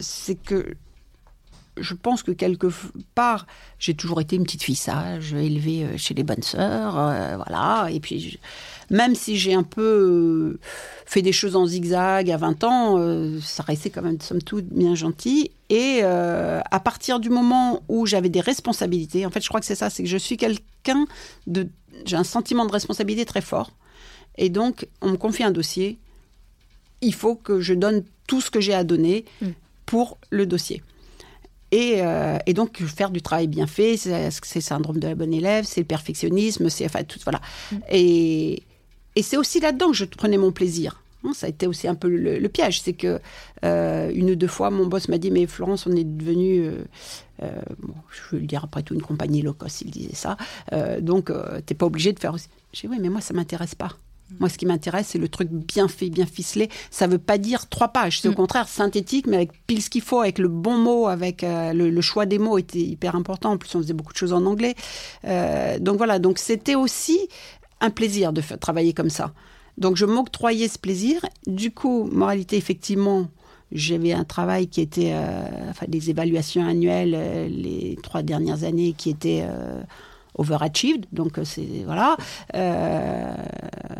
c'est 0.00 0.36
que 0.42 0.74
je 1.80 1.94
pense 1.94 2.22
que 2.22 2.30
quelque 2.30 2.68
part, 3.14 3.46
j'ai 3.78 3.94
toujours 3.94 4.20
été 4.20 4.36
une 4.36 4.44
petite 4.44 4.62
fille 4.62 4.76
sage, 4.76 5.32
élevée 5.34 5.84
euh, 5.84 5.96
chez 5.96 6.14
les 6.14 6.22
bonnes 6.22 6.42
sœurs, 6.42 6.98
euh, 6.98 7.36
voilà. 7.36 7.88
Et 7.90 8.00
puis, 8.00 8.20
je- 8.20 8.38
même 8.94 9.14
si 9.14 9.36
j'ai 9.36 9.54
un 9.54 9.62
peu 9.64 9.82
euh, 9.82 10.60
fait 11.06 11.22
des 11.22 11.32
choses 11.32 11.56
en 11.56 11.66
zigzag 11.66 12.30
à 12.30 12.36
20 12.36 12.62
ans, 12.64 12.96
euh, 12.98 13.40
ça 13.40 13.62
restait 13.62 13.90
quand 13.90 14.02
même, 14.02 14.20
somme 14.20 14.42
toute, 14.42 14.66
bien 14.66 14.94
gentil. 14.94 15.50
Et 15.70 16.00
euh, 16.02 16.60
à 16.70 16.80
partir 16.80 17.18
du 17.18 17.30
moment 17.30 17.82
où 17.88 18.06
j'avais 18.06 18.28
des 18.28 18.40
responsabilités, 18.40 19.26
en 19.26 19.30
fait, 19.30 19.40
je 19.42 19.48
crois 19.48 19.60
que 19.60 19.66
c'est 19.66 19.74
ça, 19.74 19.90
c'est 19.90 20.02
que 20.02 20.08
je 20.08 20.18
suis 20.18 20.36
quelqu'un 20.36 21.06
de. 21.46 21.68
J'ai 22.04 22.16
un 22.16 22.24
sentiment 22.24 22.66
de 22.66 22.72
responsabilité 22.72 23.24
très 23.24 23.40
fort. 23.40 23.70
Et 24.36 24.48
donc, 24.48 24.86
on 25.00 25.10
me 25.10 25.16
confie 25.16 25.42
un 25.44 25.50
dossier. 25.52 25.98
Il 27.00 27.14
faut 27.14 27.34
que 27.36 27.60
je 27.60 27.72
donne 27.74 28.02
tout 28.26 28.40
ce 28.40 28.50
que 28.50 28.60
j'ai 28.60 28.74
à 28.74 28.84
donner 28.84 29.24
Mm. 29.40 29.48
pour 29.86 30.18
le 30.30 30.44
dossier. 30.46 30.82
Et, 31.74 31.96
euh, 32.02 32.38
et 32.46 32.54
donc, 32.54 32.80
faire 32.84 33.10
du 33.10 33.20
travail 33.20 33.48
bien 33.48 33.66
fait, 33.66 33.96
c'est 33.96 34.30
le 34.54 34.60
syndrome 34.60 35.00
de 35.00 35.08
la 35.08 35.16
bonne 35.16 35.34
élève, 35.34 35.64
c'est 35.64 35.80
le 35.80 35.86
perfectionnisme, 35.86 36.70
c'est 36.70 36.84
enfin 36.84 37.02
tout, 37.02 37.18
voilà. 37.24 37.40
Mm. 37.72 37.76
Et, 37.90 38.62
et 39.16 39.22
c'est 39.22 39.36
aussi 39.36 39.58
là-dedans 39.58 39.88
que 39.88 39.96
je 39.96 40.04
prenais 40.04 40.36
mon 40.36 40.52
plaisir. 40.52 41.02
Hein, 41.24 41.32
Ça 41.34 41.46
a 41.46 41.48
été 41.48 41.66
aussi 41.66 41.88
un 41.88 41.96
peu 41.96 42.08
le, 42.08 42.38
le 42.38 42.48
piège, 42.48 42.80
c'est 42.80 42.92
que 42.92 43.18
euh, 43.64 44.12
une 44.14 44.30
ou 44.30 44.36
deux 44.36 44.46
fois, 44.46 44.70
mon 44.70 44.86
boss 44.86 45.08
m'a 45.08 45.18
dit 45.18 45.32
mais 45.32 45.48
Florence, 45.48 45.88
on 45.88 45.96
est 45.96 46.04
devenu, 46.04 46.60
euh, 46.60 46.84
euh, 47.42 47.50
bon, 47.80 47.94
je 48.12 48.36
veux 48.36 48.40
le 48.40 48.46
dire 48.46 48.62
après 48.62 48.84
tout, 48.84 48.94
une 48.94 49.02
compagnie 49.02 49.42
low 49.42 49.54
cost, 49.54 49.80
il 49.80 49.90
disait 49.90 50.14
ça. 50.14 50.36
Donc, 51.00 51.32
t'es 51.66 51.74
pas 51.74 51.86
obligé 51.86 52.12
de 52.12 52.20
faire 52.20 52.34
aussi. 52.34 52.48
J'ai 52.72 52.86
dit 52.86 52.94
oui, 52.94 53.00
mais 53.00 53.08
moi 53.08 53.20
ça 53.20 53.34
m'intéresse 53.34 53.74
pas. 53.74 53.96
Moi, 54.40 54.48
ce 54.48 54.58
qui 54.58 54.66
m'intéresse, 54.66 55.08
c'est 55.08 55.18
le 55.18 55.28
truc 55.28 55.48
bien 55.50 55.86
fait, 55.86 56.10
bien 56.10 56.26
ficelé. 56.26 56.68
Ça 56.90 57.06
veut 57.06 57.18
pas 57.18 57.38
dire 57.38 57.68
trois 57.68 57.88
pages. 57.88 58.20
C'est 58.20 58.28
au 58.28 58.32
contraire 58.32 58.68
synthétique, 58.68 59.26
mais 59.26 59.36
avec 59.36 59.52
pile 59.66 59.82
ce 59.82 59.90
qu'il 59.90 60.00
faut, 60.02 60.20
avec 60.20 60.38
le 60.38 60.48
bon 60.48 60.76
mot, 60.76 61.06
avec 61.06 61.44
euh, 61.44 61.72
le, 61.72 61.90
le 61.90 62.00
choix 62.00 62.26
des 62.26 62.38
mots 62.38 62.58
était 62.58 62.80
hyper 62.80 63.14
important. 63.14 63.52
En 63.52 63.58
plus, 63.58 63.72
on 63.76 63.82
faisait 63.82 63.92
beaucoup 63.92 64.12
de 64.12 64.18
choses 64.18 64.32
en 64.32 64.44
anglais. 64.46 64.74
Euh, 65.24 65.78
donc 65.78 65.98
voilà. 65.98 66.18
Donc 66.18 66.38
c'était 66.38 66.74
aussi 66.74 67.18
un 67.80 67.90
plaisir 67.90 68.32
de 68.32 68.40
faire- 68.40 68.58
travailler 68.58 68.92
comme 68.92 69.10
ça. 69.10 69.32
Donc 69.78 69.96
je 69.96 70.06
m'octroyais 70.06 70.68
ce 70.68 70.78
plaisir. 70.78 71.24
Du 71.46 71.70
coup, 71.70 72.04
moralité, 72.10 72.56
effectivement, 72.56 73.28
j'avais 73.72 74.12
un 74.12 74.24
travail 74.24 74.68
qui 74.68 74.80
était, 74.80 75.12
euh, 75.14 75.70
enfin 75.70 75.86
des 75.88 76.10
évaluations 76.10 76.66
annuelles 76.66 77.50
les 77.50 77.98
trois 78.02 78.22
dernières 78.22 78.64
années 78.64 78.94
qui 78.96 79.10
étaient 79.10 79.44
overachieved. 80.34 81.06
Donc 81.12 81.38
euh, 81.38 81.44
c'est 81.44 81.84
voilà. 81.84 82.16
Euh, 82.54 83.34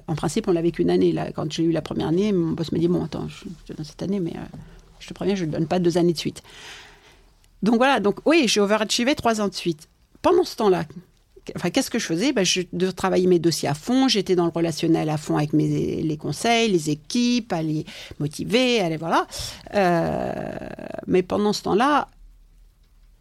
en 0.06 0.14
principe, 0.14 0.48
on 0.48 0.52
l'avait 0.52 0.70
qu'une 0.70 0.90
année. 0.90 1.12
Là, 1.12 1.32
quand 1.32 1.50
j'ai 1.52 1.64
eu 1.64 1.72
la 1.72 1.82
première 1.82 2.08
année, 2.08 2.32
mon 2.32 2.52
boss 2.52 2.72
m'a 2.72 2.78
dit 2.78 2.88
bon, 2.88 3.04
attends, 3.04 3.28
je 3.28 3.72
te 3.72 3.76
donne 3.76 3.84
cette 3.84 4.02
année, 4.02 4.20
mais 4.20 4.32
euh, 4.36 4.56
je 5.00 5.08
te 5.08 5.14
préviens, 5.14 5.34
je 5.34 5.44
ne 5.44 5.50
donne 5.50 5.66
pas 5.66 5.78
deux 5.78 5.98
années 5.98 6.12
de 6.12 6.18
suite. 6.18 6.42
Donc 7.62 7.76
voilà. 7.76 8.00
Donc 8.00 8.18
oui, 8.26 8.44
j'ai 8.46 8.60
overachievé 8.60 9.14
trois 9.14 9.40
ans 9.40 9.48
de 9.48 9.54
suite. 9.54 9.88
Pendant 10.22 10.44
ce 10.44 10.56
temps-là, 10.56 10.84
enfin, 11.54 11.70
qu'est-ce 11.70 11.90
que 11.90 11.98
je 11.98 12.06
faisais? 12.06 12.32
Ben, 12.32 12.44
Je 12.44 12.62
de 12.72 12.90
travailler 12.90 13.26
mes 13.26 13.38
dossiers 13.38 13.68
à 13.68 13.74
fond. 13.74 14.08
J'étais 14.08 14.34
dans 14.36 14.44
le 14.44 14.52
relationnel 14.52 15.10
à 15.10 15.18
fond 15.18 15.36
avec 15.36 15.52
mes, 15.52 16.02
les 16.02 16.16
conseils, 16.16 16.70
les 16.70 16.90
équipes, 16.90 17.52
à 17.52 17.62
les 17.62 17.84
motiver, 18.18 18.80
à 18.80 18.88
les 18.88 18.96
voilà. 18.96 19.26
Mais 21.06 21.22
pendant 21.22 21.52
ce 21.52 21.62
temps-là, 21.62 22.08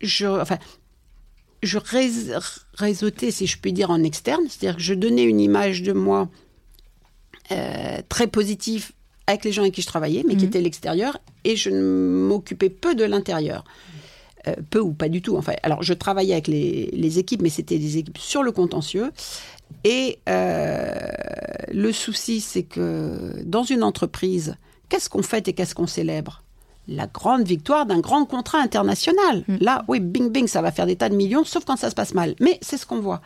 je, 0.01 0.27
enfin, 0.27 0.57
je 1.65 1.77
rés- 1.77 2.35
réseautais, 2.75 3.31
si 3.31 3.47
je 3.47 3.57
puis 3.57 3.73
dire, 3.73 3.89
en 3.89 4.03
externe. 4.03 4.43
C'est-à-dire 4.49 4.77
que 4.77 4.83
je 4.83 4.93
donnais 4.93 5.23
une 5.23 5.39
image 5.39 5.81
de 5.83 5.93
moi 5.93 6.29
euh, 7.51 7.97
très 8.09 8.27
positive 8.27 8.91
avec 9.27 9.45
les 9.45 9.51
gens 9.51 9.61
avec 9.61 9.73
qui 9.73 9.81
je 9.81 9.87
travaillais, 9.87 10.23
mais 10.27 10.35
qui 10.35 10.43
Mhm. 10.43 10.49
étaient 10.49 10.61
l'extérieur, 10.61 11.17
et 11.45 11.55
je 11.55 11.69
ne 11.69 11.81
m'occupais 12.27 12.69
peu 12.69 12.93
de 12.95 13.03
l'intérieur. 13.05 13.63
Euh, 14.47 14.53
peu 14.69 14.79
ou 14.79 14.91
pas 14.91 15.07
du 15.07 15.21
tout. 15.21 15.37
Enfin, 15.37 15.53
alors, 15.63 15.81
je 15.83 15.93
travaillais 15.93 16.33
avec 16.33 16.47
les, 16.49 16.89
les 16.91 17.17
équipes, 17.19 17.41
mais 17.41 17.49
c'était 17.49 17.79
des 17.79 17.97
équipes 17.97 18.17
sur 18.17 18.43
le 18.43 18.51
contentieux. 18.51 19.11
Et 19.85 20.19
euh, 20.27 20.93
le 21.71 21.91
souci, 21.93 22.41
c'est 22.41 22.63
que 22.63 23.41
dans 23.45 23.63
une 23.63 23.83
entreprise, 23.83 24.55
qu'est-ce 24.89 25.09
qu'on 25.09 25.23
fête 25.23 25.47
et 25.47 25.53
qu'est-ce 25.53 25.73
qu'on 25.75 25.87
célèbre? 25.87 26.43
La 26.87 27.07
grande 27.07 27.43
victoire 27.47 27.85
d'un 27.85 27.99
grand 27.99 28.25
contrat 28.25 28.59
international. 28.59 29.43
Là, 29.61 29.85
oui, 29.87 29.99
bing 30.01 30.29
bing, 30.29 30.47
ça 30.47 30.61
va 30.61 30.71
faire 30.71 30.85
des 30.85 30.95
tas 30.97 31.07
de 31.09 31.15
millions, 31.15 31.45
sauf 31.45 31.63
quand 31.65 31.77
ça 31.77 31.89
se 31.89 31.95
passe 31.95 32.13
mal. 32.13 32.35
Mais 32.41 32.59
c'est 32.61 32.77
ce 32.77 32.85
qu'on 32.85 32.99
voit. 32.99 33.21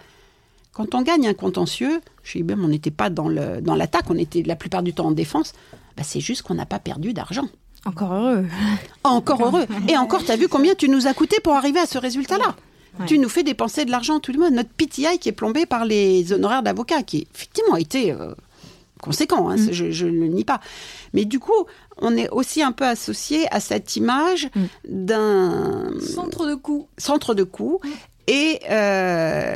Quand 0.73 0.93
on 0.93 1.01
gagne 1.01 1.27
un 1.27 1.33
contentieux, 1.33 2.01
chez 2.23 2.39
IBM, 2.39 2.63
on 2.63 2.67
n'était 2.67 2.91
pas 2.91 3.09
dans 3.09 3.27
le- 3.27 3.61
dans 3.61 3.73
l'attaque, 3.75 4.05
on 4.09 4.17
était 4.17 4.43
la 4.43 4.55
plupart 4.55 4.83
du 4.83 4.93
temps 4.93 5.07
en 5.07 5.11
défense. 5.11 5.53
Bah, 5.95 6.03
c'est 6.05 6.19
juste 6.19 6.43
qu'on 6.43 6.53
n'a 6.53 6.67
pas 6.67 6.77
perdu 6.77 7.13
d'argent. 7.13 7.47
Encore 7.85 8.13
heureux. 8.13 8.45
Encore 9.03 9.43
heureux. 9.43 9.65
Et 9.89 9.97
encore, 9.97 10.23
tu 10.23 10.31
as 10.31 10.35
vu 10.35 10.47
combien 10.47 10.75
tu 10.75 10.87
nous 10.89 11.07
as 11.07 11.13
coûté 11.15 11.39
pour 11.39 11.53
arriver 11.55 11.79
à 11.79 11.87
ce 11.87 11.97
résultat-là? 11.97 12.55
Ouais. 12.99 13.05
Tu 13.07 13.17
nous 13.17 13.29
fais 13.29 13.41
dépenser 13.43 13.85
de 13.85 13.91
l'argent 13.91 14.19
tout 14.19 14.31
le 14.33 14.39
monde. 14.39 14.53
Notre 14.53 14.69
PTI 14.69 15.17
qui 15.19 15.29
est 15.29 15.31
plombé 15.31 15.65
par 15.65 15.85
les 15.85 16.31
honoraires 16.33 16.61
d'avocats, 16.63 17.01
qui 17.01 17.27
effectivement 17.33 17.73
a 17.75 17.79
été 17.79 18.11
euh, 18.11 18.33
conséquent, 19.01 19.49
hein, 19.49 19.55
Mm. 19.55 19.65
c'est- 19.65 19.73
je, 19.73 19.91
je 19.91 20.05
ne 20.05 20.19
le 20.19 20.27
nie 20.27 20.43
pas. 20.43 20.59
Mais 21.13 21.25
du 21.25 21.39
coup, 21.39 21.65
on 22.01 22.15
est 22.15 22.29
aussi 22.29 22.61
un 22.61 22.71
peu 22.71 22.85
associé 22.85 23.47
à 23.53 23.59
cette 23.59 23.95
image 23.95 24.47
Mm. 24.55 24.65
d'un 24.85 25.89
Centre 25.99 26.45
de 26.47 26.55
coût. 26.55 26.87
centre 26.97 27.33
de 27.33 27.43
coût. 27.43 27.79
Et 28.27 28.59
euh, 28.69 29.55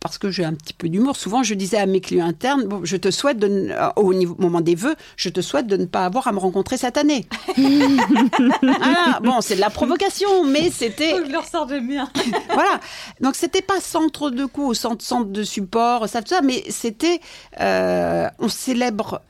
parce 0.00 0.16
que 0.18 0.30
j'ai 0.30 0.44
un 0.44 0.54
petit 0.54 0.74
peu 0.74 0.88
d'humour, 0.88 1.16
souvent 1.16 1.42
je 1.42 1.54
disais 1.54 1.76
à 1.76 1.86
mes 1.86 2.00
clients 2.00 2.26
internes, 2.26 2.64
bon, 2.66 2.80
je 2.84 2.96
te 2.96 3.10
souhaite, 3.10 3.38
de, 3.38 3.70
euh, 3.70 3.88
au 3.96 4.14
niveau, 4.14 4.36
moment 4.38 4.60
des 4.60 4.76
vœux, 4.76 4.94
je 5.16 5.28
te 5.28 5.40
souhaite 5.40 5.66
de 5.66 5.76
ne 5.76 5.86
pas 5.86 6.04
avoir 6.04 6.28
à 6.28 6.32
me 6.32 6.38
rencontrer 6.38 6.76
cette 6.76 6.96
année. 6.96 7.26
voilà, 7.56 9.18
bon, 9.22 9.40
c'est 9.40 9.56
de 9.56 9.60
la 9.60 9.70
provocation, 9.70 10.44
mais 10.44 10.70
c'était... 10.70 11.14
Je 11.26 11.32
leur 11.32 11.46
sors 11.46 11.66
de 11.66 11.80
bien. 11.80 12.08
voilà. 12.54 12.80
Donc 13.20 13.34
c'était 13.34 13.62
pas 13.62 13.80
centre 13.80 14.30
de 14.30 14.44
coût, 14.46 14.72
centre, 14.74 15.04
centre 15.04 15.30
de 15.30 15.42
support, 15.42 16.08
ça, 16.08 16.22
tout 16.22 16.28
ça, 16.28 16.42
mais 16.42 16.62
c'était... 16.68 17.20
euh, 17.60 18.28
on 18.38 18.48
célèbre... 18.48 19.20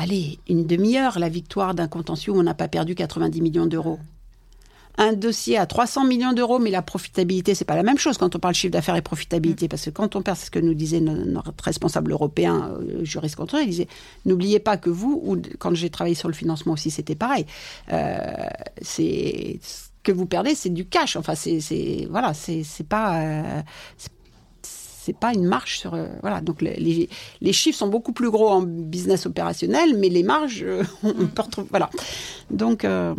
Allez, 0.00 0.38
une 0.48 0.64
demi-heure 0.64 1.18
la 1.18 1.28
victoire 1.28 1.74
d'un 1.74 1.88
contentieux 1.88 2.32
où 2.32 2.38
on 2.38 2.42
n'a 2.44 2.54
pas 2.54 2.68
perdu 2.68 2.94
90 2.94 3.40
millions 3.42 3.66
d'euros. 3.66 3.98
Un 4.96 5.12
dossier 5.12 5.56
à 5.58 5.66
300 5.66 6.04
millions 6.06 6.32
d'euros, 6.32 6.60
mais 6.60 6.70
la 6.70 6.82
profitabilité, 6.82 7.54
c'est 7.56 7.64
pas 7.64 7.74
la 7.74 7.82
même 7.82 7.98
chose 7.98 8.16
quand 8.16 8.34
on 8.34 8.38
parle 8.38 8.54
chiffre 8.54 8.72
d'affaires 8.72 8.94
et 8.96 9.02
profitabilité, 9.02 9.66
parce 9.68 9.84
que 9.84 9.90
quand 9.90 10.14
on 10.16 10.22
perd, 10.22 10.36
c'est 10.36 10.46
ce 10.46 10.50
que 10.52 10.58
nous 10.60 10.74
disait 10.74 11.00
no- 11.00 11.24
notre 11.24 11.52
responsable 11.64 12.12
européen, 12.12 12.70
euh, 12.80 13.04
juriste 13.04 13.36
contrôle, 13.36 13.62
il 13.62 13.70
disait, 13.70 13.88
n'oubliez 14.24 14.60
pas 14.60 14.76
que 14.76 14.90
vous, 14.90 15.20
ou 15.24 15.36
quand 15.58 15.74
j'ai 15.74 15.90
travaillé 15.90 16.14
sur 16.16 16.28
le 16.28 16.34
financement 16.34 16.72
aussi, 16.74 16.90
c'était 16.90 17.14
pareil. 17.16 17.46
Euh, 17.92 18.22
c'est 18.82 19.58
ce 19.62 19.88
que 20.04 20.12
vous 20.12 20.26
perdez, 20.26 20.54
c'est 20.54 20.70
du 20.70 20.84
cash. 20.86 21.16
Enfin, 21.16 21.34
c'est, 21.36 21.60
c'est 21.60 22.06
voilà, 22.10 22.34
c'est, 22.34 22.62
c'est 22.64 22.86
pas, 22.86 23.20
euh, 23.20 23.62
c'est, 25.08 25.16
pas 25.16 25.32
une 25.32 25.44
marge 25.46 25.78
sur, 25.78 25.94
euh, 25.94 26.06
voilà. 26.22 26.40
Donc 26.40 26.62
les, 26.62 26.76
les, 26.76 27.08
les 27.40 27.52
chiffres 27.52 27.78
sont 27.78 27.88
beaucoup 27.88 28.12
plus 28.12 28.30
gros 28.30 28.48
en 28.48 28.62
business 28.62 29.26
opérationnel, 29.26 29.96
mais 29.98 30.08
les 30.08 30.22
marges, 30.22 30.62
euh, 30.62 30.82
on, 31.02 31.10
on 31.10 31.26
peut 31.26 31.42
retrouver, 31.42 31.68
voilà. 31.70 31.88
Donc, 32.50 32.84
euh, 32.84 33.14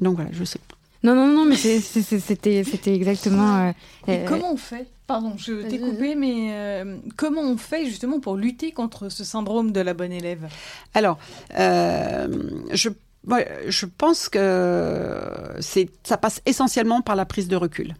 donc 0.00 0.16
voilà, 0.16 0.30
je 0.32 0.44
sais. 0.44 0.58
pas. 0.68 0.76
Non, 1.04 1.14
non, 1.14 1.28
non, 1.28 1.44
mais 1.44 1.56
c'était 1.56 2.64
c'était 2.64 2.94
exactement. 2.94 3.68
euh, 3.68 3.72
Et 4.08 4.18
euh, 4.18 4.24
comment 4.26 4.52
on 4.52 4.56
fait? 4.56 4.86
Pardon, 5.06 5.32
je 5.38 5.62
t'ai 5.62 5.78
coupé, 5.78 6.14
mais 6.16 6.48
euh, 6.50 6.96
comment 7.16 7.40
on 7.40 7.56
fait 7.56 7.86
justement 7.86 8.20
pour 8.20 8.36
lutter 8.36 8.72
contre 8.72 9.08
ce 9.08 9.24
syndrome 9.24 9.72
de 9.72 9.80
la 9.80 9.94
bonne 9.94 10.12
élève? 10.12 10.48
Alors, 10.92 11.18
euh, 11.58 12.28
je, 12.72 12.90
moi, 13.26 13.40
je 13.68 13.86
pense 13.86 14.28
que 14.28 15.18
c'est, 15.60 15.88
ça 16.02 16.18
passe 16.18 16.42
essentiellement 16.46 17.00
par 17.00 17.16
la 17.16 17.24
prise 17.24 17.48
de 17.48 17.56
recul. 17.56 17.94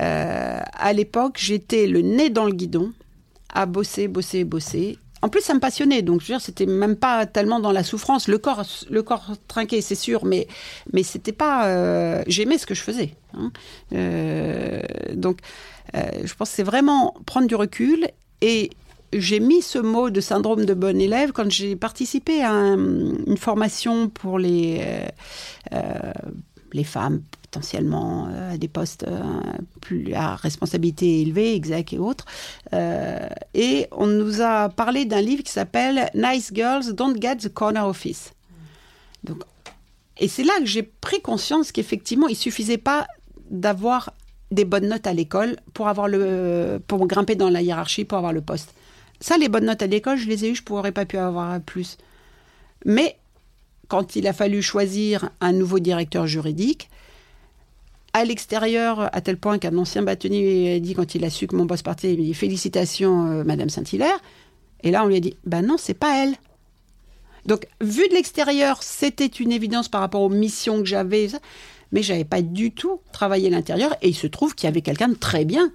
Euh, 0.00 0.60
à 0.72 0.92
l'époque, 0.92 1.38
j'étais 1.40 1.86
le 1.86 2.00
nez 2.02 2.30
dans 2.30 2.44
le 2.44 2.52
guidon, 2.52 2.92
à 3.52 3.66
bosser, 3.66 4.08
bosser, 4.08 4.44
bosser. 4.44 4.98
En 5.20 5.28
plus, 5.28 5.40
ça 5.40 5.52
me 5.54 5.58
passionnait, 5.58 6.02
donc 6.02 6.20
je 6.20 6.26
veux 6.26 6.34
dire, 6.34 6.40
c'était 6.40 6.66
même 6.66 6.94
pas 6.94 7.26
tellement 7.26 7.58
dans 7.58 7.72
la 7.72 7.82
souffrance. 7.82 8.28
Le 8.28 8.38
corps, 8.38 8.64
le 8.88 9.02
corps 9.02 9.32
trinqué, 9.48 9.80
c'est 9.80 9.96
sûr, 9.96 10.24
mais 10.24 10.46
mais 10.92 11.02
c'était 11.02 11.32
pas. 11.32 11.66
euh, 11.68 12.22
J'aimais 12.28 12.56
ce 12.58 12.66
que 12.66 12.74
je 12.74 12.82
faisais. 12.82 13.14
hein. 13.34 13.50
Euh, 13.94 14.80
donc, 15.14 15.38
je 15.94 16.32
pense 16.34 16.50
que 16.50 16.54
c'est 16.56 16.62
vraiment 16.62 17.14
prendre 17.26 17.48
du 17.48 17.56
recul 17.56 18.08
et 18.42 18.70
j'ai 19.12 19.40
mis 19.40 19.62
ce 19.62 19.78
mot 19.78 20.10
de 20.10 20.20
syndrome 20.20 20.66
de 20.66 20.74
bon 20.74 21.00
élève 21.00 21.32
quand 21.32 21.50
j'ai 21.50 21.74
participé 21.74 22.42
à 22.42 22.52
un- 22.52 22.76
une 23.26 23.38
formation 23.38 24.08
pour 24.10 24.38
les, 24.38 24.80
les 26.72 26.84
femmes 26.84 27.22
potentiellement 27.50 28.28
euh, 28.30 28.54
à 28.54 28.58
des 28.58 28.68
postes 28.68 29.04
euh, 29.08 29.22
plus 29.80 30.12
à 30.14 30.36
responsabilité 30.36 31.22
élevée, 31.22 31.54
exec 31.54 31.92
et 31.92 31.98
autres. 31.98 32.26
Euh, 32.74 33.26
et 33.54 33.86
on 33.92 34.06
nous 34.06 34.42
a 34.42 34.68
parlé 34.68 35.04
d'un 35.06 35.20
livre 35.20 35.42
qui 35.42 35.52
s'appelle 35.52 36.10
Nice 36.14 36.50
Girls 36.52 36.92
Don't 36.92 37.20
Get 37.20 37.36
the 37.36 37.48
Corner 37.48 37.86
Office. 37.86 38.32
Donc, 39.24 39.42
et 40.18 40.28
c'est 40.28 40.44
là 40.44 40.52
que 40.58 40.66
j'ai 40.66 40.82
pris 40.82 41.20
conscience 41.22 41.72
qu'effectivement, 41.72 42.28
il 42.28 42.36
suffisait 42.36 42.78
pas 42.78 43.06
d'avoir 43.50 44.12
des 44.50 44.64
bonnes 44.64 44.88
notes 44.88 45.06
à 45.06 45.12
l'école 45.12 45.56
pour 45.74 45.88
avoir 45.88 46.08
le 46.08 46.80
pour 46.86 47.06
grimper 47.06 47.34
dans 47.34 47.50
la 47.50 47.62
hiérarchie 47.62 48.04
pour 48.04 48.18
avoir 48.18 48.32
le 48.32 48.40
poste. 48.40 48.74
Ça, 49.20 49.36
les 49.36 49.48
bonnes 49.48 49.66
notes 49.66 49.82
à 49.82 49.86
l'école, 49.86 50.16
je 50.16 50.28
les 50.28 50.44
ai 50.44 50.50
eues, 50.50 50.54
je 50.54 50.62
pourrais 50.62 50.92
pas 50.92 51.06
pu 51.06 51.16
avoir 51.16 51.60
plus. 51.60 51.98
Mais 52.84 53.16
quand 53.88 54.16
il 54.16 54.26
a 54.26 54.32
fallu 54.32 54.62
choisir 54.62 55.30
un 55.40 55.52
nouveau 55.52 55.78
directeur 55.78 56.26
juridique, 56.26 56.88
à 58.12 58.24
l'extérieur, 58.24 59.14
à 59.14 59.20
tel 59.20 59.36
point 59.36 59.58
qu'un 59.58 59.76
ancien 59.76 60.02
bâtonnier 60.02 60.76
a 60.76 60.80
dit 60.80 60.94
quand 60.94 61.14
il 61.14 61.24
a 61.24 61.30
su 61.30 61.46
que 61.46 61.56
mon 61.56 61.64
boss 61.64 61.82
partait, 61.82 62.14
il 62.14 62.24
dit 62.24 62.34
félicitations, 62.34 63.26
euh, 63.26 63.44
Madame 63.44 63.68
Saint-Hilaire. 63.68 64.18
Et 64.82 64.90
là, 64.90 65.04
on 65.04 65.08
lui 65.08 65.16
a 65.16 65.20
dit, 65.20 65.36
ben 65.44 65.62
non, 65.62 65.76
c'est 65.78 65.94
pas 65.94 66.24
elle. 66.24 66.34
Donc, 67.46 67.66
vu 67.80 68.08
de 68.08 68.14
l'extérieur, 68.14 68.82
c'était 68.82 69.26
une 69.26 69.52
évidence 69.52 69.88
par 69.88 70.00
rapport 70.00 70.22
aux 70.22 70.28
missions 70.28 70.78
que 70.80 70.86
j'avais, 70.86 71.28
mais 71.92 72.02
j'avais 72.02 72.24
pas 72.24 72.42
du 72.42 72.72
tout 72.72 73.00
travaillé 73.12 73.50
l'intérieur. 73.50 73.96
Et 74.02 74.08
il 74.08 74.14
se 74.14 74.26
trouve 74.26 74.54
qu'il 74.54 74.66
y 74.66 74.68
avait 74.68 74.82
quelqu'un 74.82 75.08
de 75.08 75.14
très 75.14 75.44
bien. 75.44 75.72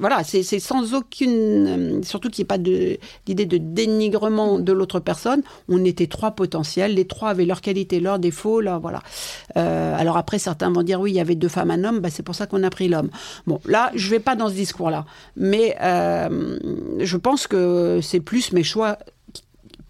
Voilà, 0.00 0.24
c'est 0.24 0.42
sans 0.60 0.94
aucune, 0.94 1.66
euh, 1.66 2.02
surtout 2.02 2.30
qu'il 2.30 2.42
n'y 2.42 2.46
ait 2.46 2.46
pas 2.46 2.58
de- 2.58 2.96
d'idée 3.26 3.44
de 3.44 3.58
dénigrement 3.58 4.58
de 4.58 4.72
l'autre 4.72 5.00
personne. 5.00 5.42
On 5.68 5.84
était 5.84 6.06
trois 6.06 6.30
potentiels, 6.30 6.94
les 6.94 7.06
trois 7.06 7.30
avaient 7.30 7.44
leurs 7.44 7.60
qualités, 7.60 8.00
leurs 8.00 8.18
défauts, 8.18 8.60
là, 8.60 8.78
voilà. 8.78 9.02
Euh, 9.56 9.94
alors 9.98 10.16
après, 10.16 10.38
certains 10.38 10.70
vont 10.70 10.82
dire 10.82 11.00
oui, 11.00 11.10
il 11.10 11.16
y 11.16 11.20
avait 11.20 11.34
deux 11.34 11.48
femmes, 11.48 11.70
un 11.70 11.84
homme, 11.84 12.00
bah, 12.00 12.08
c'est 12.10 12.22
pour 12.22 12.34
ça 12.34 12.46
qu'on 12.46 12.62
a 12.62 12.70
pris 12.70 12.88
l'homme. 12.88 13.10
Bon, 13.46 13.60
là, 13.66 13.90
je 13.94 14.08
vais 14.10 14.20
pas 14.20 14.36
dans 14.36 14.48
ce 14.48 14.54
discours-là, 14.54 15.04
mais 15.36 15.76
euh, 15.82 16.58
je 17.00 17.16
pense 17.16 17.46
que 17.46 18.00
c'est 18.02 18.20
plus 18.20 18.52
mes 18.52 18.62
choix 18.62 18.96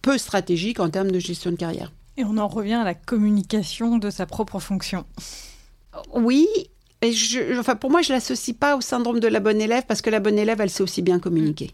peu 0.03 0.19
stratégiques 0.19 0.81
en 0.81 0.89
termes 0.89 1.11
de 1.11 1.19
gestion 1.19 1.51
de 1.51 1.57
carrière. 1.57 1.93
Et 2.17 2.25
on 2.25 2.39
en 2.39 2.49
revient 2.49 2.75
à 2.75 2.85
la 2.85 2.95
communication 2.95 3.99
de 3.99 4.09
sa 4.11 4.25
propre 4.27 4.59
fonction. 4.59 5.05
Oui. 6.15 6.47
Et 7.03 7.13
je, 7.13 7.59
enfin, 7.59 7.77
pour 7.77 7.91
moi, 7.91 8.03
je 8.03 8.13
l'associe 8.13 8.57
pas 8.57 8.77
au 8.77 8.81
syndrome 8.81 9.21
de 9.21 9.29
la 9.29 9.41
bonne 9.41 9.61
élève 9.61 9.85
parce 9.87 10.03
que 10.03 10.11
la 10.11 10.21
bonne 10.21 10.39
élève, 10.39 10.61
elle 10.61 10.71
sait 10.71 10.83
aussi 10.83 11.03
bien 11.03 11.19
communiquer. 11.19 11.73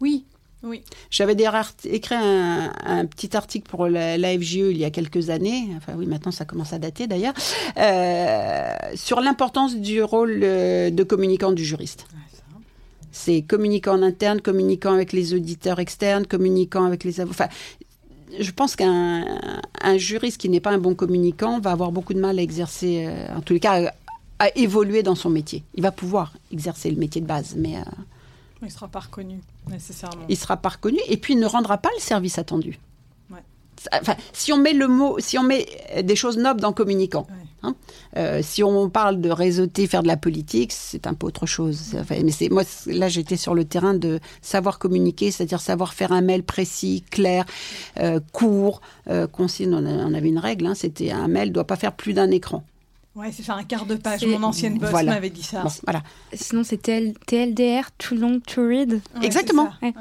Oui, 0.00 0.24
oui. 0.64 0.82
J'avais 1.10 1.34
d'ailleurs 1.34 1.72
écrit 1.84 2.14
un, 2.14 2.72
un, 2.84 3.04
petit 3.04 3.36
article 3.36 3.68
pour 3.68 3.86
la, 3.86 4.16
la, 4.16 4.38
FGE 4.38 4.54
il 4.54 4.78
y 4.78 4.84
a 4.84 4.90
quelques 4.90 5.28
années, 5.28 5.68
enfin 5.76 5.92
oui, 5.96 6.06
maintenant 6.06 6.32
ça 6.32 6.46
commence 6.46 6.72
à 6.72 6.78
dater 6.78 7.06
d'ailleurs, 7.06 7.34
euh, 7.76 8.72
sur 8.94 9.20
l'importance 9.20 9.76
du 9.76 10.02
rôle 10.02 10.40
euh, 10.42 10.90
de 10.90 11.02
communicant 11.02 11.52
du 11.52 11.64
juriste. 11.64 12.06
C'est 13.12 13.42
communicant 13.42 13.98
en 13.98 14.02
interne, 14.02 14.40
communicant 14.40 14.94
avec 14.94 15.12
les 15.12 15.34
auditeurs 15.34 15.78
externes, 15.78 16.26
communicant 16.26 16.84
avec 16.84 17.04
les 17.04 17.20
avocats. 17.20 17.44
Enfin, 17.44 17.54
je 18.40 18.50
pense 18.50 18.74
qu'un 18.74 19.24
un 19.82 19.96
juriste 19.98 20.40
qui 20.40 20.48
n'est 20.48 20.60
pas 20.60 20.70
un 20.70 20.78
bon 20.78 20.94
communicant 20.94 21.60
va 21.60 21.72
avoir 21.72 21.92
beaucoup 21.92 22.14
de 22.14 22.20
mal 22.20 22.38
à 22.38 22.42
exercer, 22.42 23.06
euh, 23.06 23.36
en 23.36 23.42
tous 23.42 23.52
les 23.52 23.60
cas, 23.60 23.92
à, 24.44 24.56
évoluer 24.56 25.02
dans 25.02 25.14
son 25.14 25.30
métier. 25.30 25.64
Il 25.74 25.82
va 25.82 25.92
pouvoir 25.92 26.32
exercer 26.52 26.90
le 26.90 26.96
métier 26.96 27.20
de 27.20 27.26
base, 27.26 27.54
mais... 27.56 27.76
Euh, 27.76 27.82
il 28.64 28.68
ne 28.68 28.72
sera 28.72 28.88
pas 28.88 29.00
reconnu, 29.00 29.40
nécessairement. 29.68 30.24
Il 30.28 30.32
ne 30.32 30.38
sera 30.38 30.56
pas 30.56 30.70
reconnu 30.70 30.98
et 31.08 31.16
puis 31.16 31.34
il 31.34 31.40
ne 31.40 31.46
rendra 31.46 31.76
pas 31.78 31.90
le 31.94 32.00
service 32.00 32.38
attendu. 32.38 32.78
Ouais. 33.30 33.42
Enfin, 33.92 34.14
si 34.32 34.52
on 34.52 34.58
met 34.58 34.72
le 34.72 34.88
mot, 34.88 35.18
si 35.18 35.38
on 35.38 35.42
met 35.42 35.66
des 36.02 36.16
choses 36.16 36.38
nobles 36.38 36.62
dans 36.62 36.72
communicant, 36.72 37.26
ouais. 37.28 37.46
hein, 37.62 37.76
euh, 38.16 38.40
si 38.42 38.62
on 38.62 38.88
parle 38.88 39.20
de 39.20 39.28
réseauter, 39.28 39.86
faire 39.86 40.02
de 40.02 40.08
la 40.08 40.16
politique, 40.16 40.72
c'est 40.72 41.06
un 41.06 41.12
peu 41.12 41.26
autre 41.26 41.44
chose. 41.44 41.94
Enfin, 41.98 42.16
mais 42.24 42.30
c'est 42.30 42.48
moi 42.48 42.62
là, 42.86 43.08
j'étais 43.08 43.36
sur 43.36 43.54
le 43.54 43.66
terrain 43.66 43.92
de 43.92 44.18
savoir 44.40 44.78
communiquer, 44.78 45.30
c'est-à-dire 45.30 45.60
savoir 45.60 45.92
faire 45.92 46.12
un 46.12 46.22
mail 46.22 46.42
précis, 46.42 47.04
clair, 47.10 47.44
euh, 47.98 48.20
court, 48.32 48.80
euh, 49.10 49.26
concis. 49.26 49.68
On, 49.70 50.14
avait 50.14 50.28
une 50.28 50.38
règle, 50.38 50.66
hein, 50.66 50.74
c'était 50.74 51.10
un 51.10 51.28
mail 51.28 51.52
doit 51.52 51.66
pas 51.66 51.76
faire 51.76 51.92
plus 51.92 52.14
d'un 52.14 52.30
écran. 52.30 52.64
Ouais, 53.14 53.30
c'est 53.30 53.42
faire 53.42 53.56
un 53.56 53.64
quart 53.64 53.86
de 53.86 53.94
page. 53.94 54.24
Mon 54.26 54.42
ancienne 54.42 54.78
boss 54.78 54.90
voilà. 54.90 55.12
m'avait 55.14 55.30
dit 55.30 55.42
ça. 55.42 55.62
Bon, 55.62 55.70
voilà. 55.84 56.02
Sinon, 56.32 56.64
c'est 56.64 56.78
TLDR, 56.78 57.90
too 57.96 58.16
long 58.16 58.40
to 58.40 58.66
read. 58.66 58.92
Ouais, 58.92 59.26
Exactement. 59.26 59.70
Ouais. 59.82 59.94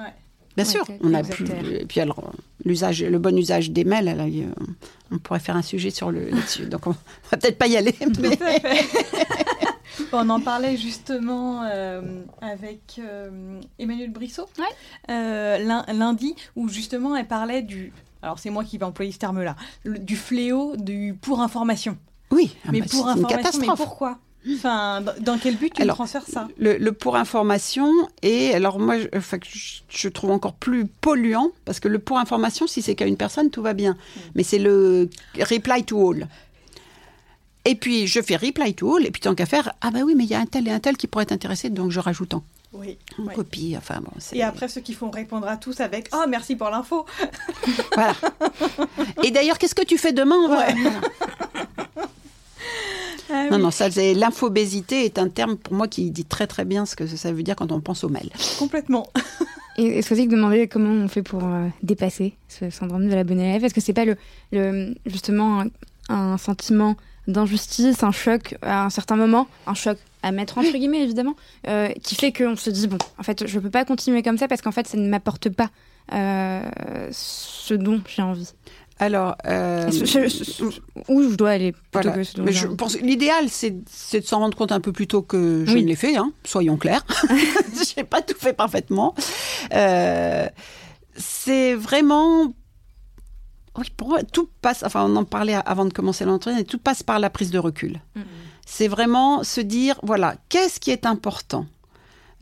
Bien 0.55 0.65
sûr, 0.65 0.85
on 1.01 1.13
a 1.13 1.23
plus. 1.23 1.45
Et 1.49 1.85
puis 1.85 1.99
alors, 1.99 2.31
l'usage, 2.63 3.03
le 3.03 3.17
bon 3.17 3.35
usage 3.37 3.71
des 3.71 3.83
mails, 3.83 4.05
là, 4.05 4.25
on 5.11 5.17
pourrait 5.17 5.39
faire 5.39 5.55
un 5.55 5.61
sujet 5.61 5.89
sur 5.89 6.11
le 6.11 6.29
là-dessus. 6.29 6.65
Donc, 6.65 6.87
on 6.87 6.91
va 7.31 7.37
peut-être 7.37 7.57
pas 7.57 7.67
y 7.67 7.77
aller. 7.77 7.95
Mais... 8.19 8.37
on 10.11 10.29
en 10.29 10.39
parlait 10.39 10.77
justement 10.77 11.63
euh, 11.63 12.23
avec 12.41 12.99
euh, 12.99 13.59
Emmanuel 13.79 14.11
Brissot 14.11 14.49
euh, 15.09 15.81
lundi, 15.93 16.35
où 16.55 16.67
justement 16.69 17.15
elle 17.15 17.27
parlait 17.27 17.61
du. 17.61 17.93
Alors, 18.21 18.39
c'est 18.39 18.49
moi 18.49 18.63
qui 18.63 18.77
vais 18.77 18.85
employer 18.85 19.11
ce 19.11 19.19
terme-là, 19.19 19.55
du 19.85 20.15
fléau 20.15 20.77
du 20.77 21.17
pour 21.19 21.41
information. 21.41 21.97
Oui, 22.31 22.55
mais 22.71 22.81
bah, 22.81 22.87
pour 22.89 23.07
information, 23.07 23.59
mais 23.59 23.67
pourquoi? 23.67 24.19
Enfin, 24.51 25.01
dans 25.21 25.37
quel 25.37 25.55
but 25.55 25.73
tu 25.73 25.81
alors, 25.81 25.95
transfères 25.95 26.27
ça? 26.27 26.49
le, 26.57 26.77
le, 26.77 26.91
pour 26.91 27.15
information 27.15 27.89
et 28.23 28.53
alors 28.53 28.77
moi, 28.77 28.99
je, 28.99 29.07
enfin, 29.15 29.37
je, 29.41 29.79
je, 29.87 30.09
trouve 30.09 30.31
encore 30.31 30.53
plus 30.53 30.85
polluant 30.85 31.51
parce 31.63 31.79
que 31.79 31.87
le 31.87 31.99
pour 31.99 32.17
information, 32.17 32.67
si 32.67 32.81
c'est 32.81 32.95
qu'à 32.95 33.05
une 33.05 33.15
personne, 33.15 33.49
tout 33.51 33.61
va 33.61 33.73
bien. 33.73 33.93
Mm. 33.93 34.19
Mais 34.35 34.43
c'est 34.43 34.59
le 34.59 35.09
reply 35.39 35.85
to 35.85 36.11
all. 36.11 36.27
Et 37.65 37.75
puis 37.75 38.07
je 38.07 38.21
fais 38.21 38.35
reply 38.35 38.73
to 38.73 38.97
all 38.97 39.05
et 39.05 39.11
puis 39.11 39.21
tant 39.21 39.33
qu'à 39.33 39.45
faire, 39.45 39.73
ah 39.79 39.91
bah 39.91 39.99
oui, 40.05 40.13
mais 40.15 40.25
il 40.25 40.29
y 40.29 40.35
a 40.35 40.39
un 40.39 40.45
tel 40.45 40.67
et 40.67 40.71
un 40.71 40.79
tel 40.79 40.97
qui 40.97 41.07
pourrait 41.07 41.23
être 41.23 41.31
intéressé, 41.31 41.69
donc 41.69 41.91
je 41.91 42.01
rajoute 42.01 42.33
en 42.33 42.43
oui, 42.73 42.97
en 43.19 43.27
oui. 43.27 43.35
copie. 43.35 43.75
Enfin 43.77 44.01
bon. 44.01 44.11
Et 44.33 44.43
après 44.43 44.67
ceux 44.67 44.81
qui 44.81 44.93
font 44.93 45.09
répondre 45.09 45.47
à 45.47 45.55
tous 45.55 45.79
avec 45.79 46.09
oh 46.13 46.25
merci 46.27 46.57
pour 46.57 46.69
l'info. 46.69 47.05
voilà. 47.93 48.13
Et 49.23 49.31
d'ailleurs, 49.31 49.57
qu'est-ce 49.57 49.75
que 49.75 49.85
tu 49.85 49.97
fais 49.97 50.11
demain 50.11 50.49
ouais. 50.49 50.75
Ah, 53.33 53.49
non, 53.49 53.57
oui. 53.57 53.63
non, 53.63 53.71
ça, 53.71 53.89
l'infobésité 53.89 55.05
est 55.05 55.17
un 55.17 55.27
terme 55.27 55.57
pour 55.57 55.73
moi 55.73 55.87
qui 55.87 56.11
dit 56.11 56.25
très 56.25 56.47
très 56.47 56.65
bien 56.65 56.85
ce 56.85 56.95
que 56.95 57.07
ça 57.07 57.31
veut 57.31 57.43
dire 57.43 57.55
quand 57.55 57.71
on 57.71 57.81
pense 57.81 58.03
au 58.03 58.09
mail. 58.09 58.29
Complètement. 58.59 59.09
Et 59.77 59.99
est-ce 59.99 60.09
que 60.09 60.15
c'est 60.15 60.27
que 60.27 60.31
demander 60.31 60.67
comment 60.67 60.91
on 60.91 61.07
fait 61.07 61.23
pour 61.23 61.43
euh, 61.43 61.67
dépasser 61.81 62.35
ce 62.47 62.69
syndrome 62.69 63.09
de 63.09 63.15
la 63.15 63.23
bonne 63.23 63.39
élève? 63.39 63.65
Est-ce 63.65 63.73
que 63.73 63.81
c'est 63.81 63.93
pas 63.93 64.05
le, 64.05 64.17
le, 64.51 64.93
justement 65.07 65.61
un, 65.61 65.67
un 66.09 66.37
sentiment 66.37 66.95
d'injustice, 67.27 68.03
un 68.03 68.11
choc 68.11 68.55
à 68.61 68.85
un 68.85 68.89
certain 68.89 69.15
moment, 69.15 69.47
un 69.65 69.73
choc 69.73 69.97
à 70.21 70.31
mettre 70.31 70.57
entre 70.57 70.73
guillemets 70.73 71.01
évidemment, 71.03 71.35
euh, 71.67 71.89
qui 72.03 72.15
fait 72.15 72.31
qu'on 72.31 72.55
se 72.55 72.69
dit 72.69 72.87
bon, 72.87 72.97
en 73.17 73.23
fait, 73.23 73.47
je 73.47 73.59
peux 73.59 73.69
pas 73.69 73.85
continuer 73.85 74.21
comme 74.23 74.37
ça 74.37 74.47
parce 74.47 74.61
qu'en 74.61 74.71
fait, 74.71 74.87
ça 74.87 74.97
ne 74.97 75.07
m'apporte 75.07 75.49
pas 75.49 75.69
euh, 76.13 76.61
ce 77.11 77.73
dont 77.73 78.01
j'ai 78.07 78.21
envie. 78.21 78.49
Alors, 78.99 79.35
euh, 79.45 79.89
je, 79.91 80.05
je, 80.05 80.63
où 81.07 81.23
je 81.29 81.35
dois 81.35 81.51
aller 81.51 81.73
voilà. 81.91 82.11
que 82.11 82.23
ce 82.23 82.35
dont 82.35 82.43
Mais 82.43 82.51
je 82.53 82.67
pense 82.67 82.97
l'idéal, 82.99 83.45
c'est 83.49 83.71
de 83.71 84.25
s'en 84.25 84.39
rendre 84.39 84.57
compte 84.57 84.71
un 84.71 84.79
peu 84.79 84.91
plus 84.91 85.07
tôt 85.07 85.21
que 85.21 85.63
je 85.65 85.73
oui. 85.73 85.83
ne 85.83 85.87
l'ai 85.87 85.95
fait. 85.95 86.15
Hein, 86.15 86.31
soyons 86.45 86.77
clairs, 86.77 87.05
j'ai 87.95 88.03
pas 88.03 88.21
tout 88.21 88.37
fait 88.37 88.53
parfaitement. 88.53 89.15
Euh, 89.73 90.47
c'est 91.17 91.73
vraiment 91.75 92.53
oui, 93.77 93.87
pour 93.97 94.09
moi, 94.09 94.23
tout 94.23 94.47
passe, 94.61 94.83
enfin 94.83 95.03
on 95.05 95.15
en 95.15 95.23
parlait 95.23 95.55
avant 95.65 95.85
de 95.85 95.93
commencer 95.93 96.25
l'entretien, 96.25 96.59
et 96.59 96.63
tout 96.63 96.77
passe 96.77 97.01
par 97.01 97.19
la 97.19 97.29
prise 97.29 97.49
de 97.51 97.57
recul. 97.59 97.99
Mm 98.15 98.21
-hmm. 98.21 98.25
C'est 98.65 98.87
vraiment 98.87 99.43
se 99.43 99.61
dire, 99.61 99.99
voilà, 100.03 100.35
qu'est-ce 100.49 100.79
qui 100.79 100.91
est 100.91 101.05
important? 101.05 101.65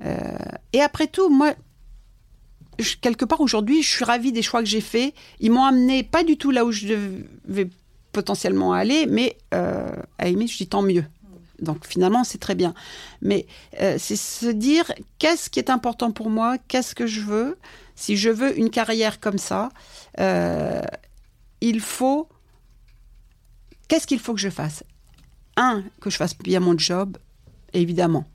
Euh, 0.05 0.17
Et 0.73 0.81
après 0.81 1.07
tout, 1.07 1.29
moi, 1.29 1.53
quelque 3.01 3.25
part 3.25 3.41
aujourd'hui, 3.41 3.84
je 3.84 3.89
suis 3.89 4.05
ravie 4.05 4.32
des 4.32 4.41
choix 4.41 4.61
que 4.61 4.69
j'ai 4.69 4.82
faits. 4.82 5.13
Ils 5.39 5.51
m'ont 5.51 5.63
amené 5.63 6.03
pas 6.03 6.23
du 6.23 6.38
tout 6.38 6.51
là 6.51 6.65
où 6.65 6.71
je 6.71 6.88
devais 6.88 7.69
potentiellement 8.11 8.73
aller, 8.73 9.05
mais 9.07 9.38
euh, 9.53 9.89
à 10.17 10.27
aimer, 10.27 10.47
je 10.47 10.57
dis 10.57 10.67
tant 10.67 10.82
mieux. 10.82 11.05
Donc 11.61 11.86
finalement, 11.86 12.23
c'est 12.23 12.39
très 12.39 12.55
bien. 12.55 12.73
Mais 13.21 13.45
euh, 13.79 13.97
c'est 13.99 14.15
se 14.15 14.47
dire 14.47 14.91
qu'est-ce 15.19 15.49
qui 15.49 15.59
est 15.59 15.69
important 15.69 16.11
pour 16.11 16.29
moi, 16.29 16.57
qu'est-ce 16.67 16.95
que 16.95 17.07
je 17.07 17.21
veux. 17.21 17.57
Si 17.95 18.17
je 18.17 18.29
veux 18.29 18.57
une 18.57 18.69
carrière 18.69 19.19
comme 19.19 19.38
ça, 19.38 19.69
euh, 20.19 20.82
il 21.61 21.79
faut. 21.79 22.27
Qu'est-ce 23.88 24.07
qu'il 24.07 24.19
faut 24.19 24.34
que 24.34 24.39
je 24.39 24.49
fasse? 24.49 24.84
Un, 25.57 25.84
que 25.99 26.09
je 26.09 26.17
fasse 26.17 26.38
bien 26.38 26.59
mon 26.59 26.77
job, 26.77 27.17
évidemment. 27.73 28.25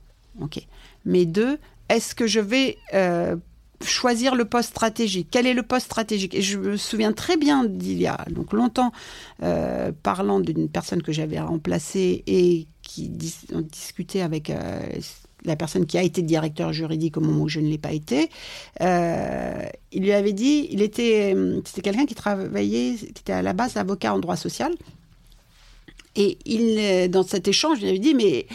Ok. 0.41 0.61
Mais 1.05 1.25
deux, 1.25 1.59
est-ce 1.89 2.15
que 2.15 2.27
je 2.27 2.41
vais 2.41 2.79
euh, 2.95 3.37
choisir 3.85 4.35
le 4.35 4.45
poste 4.45 4.71
stratégique 4.71 5.29
Quel 5.31 5.47
est 5.47 5.55
le 5.55 5.63
poste 5.63 5.87
stratégique 5.87 6.35
Et 6.35 6.43
je 6.43 6.59
me 6.59 6.77
souviens 6.77 7.13
très 7.13 7.37
bien 7.37 7.65
d'il 7.65 8.01
y 8.01 8.07
a 8.07 8.25
donc 8.31 8.53
longtemps, 8.53 8.93
euh, 9.43 9.93
parlant 10.03 10.41
d'une 10.41 10.69
personne 10.69 11.03
que 11.03 11.13
j'avais 11.13 11.41
remplacée 11.41 12.23
et 12.27 12.67
qui 12.83 13.09
discutait 13.09 14.21
avec 14.21 14.51
euh, 14.51 14.81
la 15.45 15.57
personne 15.57 15.87
qui 15.87 15.99
a 15.99 16.03
été 16.03 16.23
directeur 16.23 16.73
juridique 16.73 17.17
au 17.17 17.21
moment 17.21 17.45
où 17.45 17.49
je 17.49 17.61
ne 17.61 17.69
l'ai 17.69 17.79
pas 17.79 17.93
été, 17.93 18.31
euh, 18.81 19.67
il 19.93 20.03
lui 20.03 20.13
avait 20.13 20.33
dit, 20.33 20.69
il 20.71 20.83
était, 20.83 21.35
c'était 21.65 21.83
quelqu'un 21.83 22.07
qui 22.07 22.15
travaillait, 22.15 22.95
qui 22.95 23.07
était 23.07 23.33
à 23.33 23.43
la 23.43 23.53
base 23.53 23.77
avocat 23.77 24.15
en 24.15 24.19
droit 24.19 24.37
social. 24.37 24.73
Et 26.19 26.39
il, 26.47 27.11
dans 27.11 27.25
cet 27.25 27.47
échange, 27.47 27.79
il 27.79 27.83
lui 27.83 27.91
avait 27.91 27.99
dit, 27.99 28.15
mais 28.15 28.47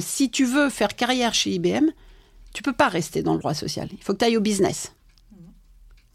si 0.00 0.30
tu 0.30 0.44
veux 0.44 0.68
faire 0.68 0.96
carrière 0.96 1.32
chez 1.32 1.50
IBM, 1.50 1.90
tu 2.54 2.62
peux 2.62 2.72
pas 2.72 2.88
rester 2.88 3.22
dans 3.22 3.34
le 3.34 3.40
droit 3.40 3.52
social. 3.52 3.88
Il 3.92 4.02
faut 4.02 4.14
que 4.14 4.18
tu 4.18 4.24
ailles 4.24 4.38
au 4.38 4.40
business. 4.40 4.94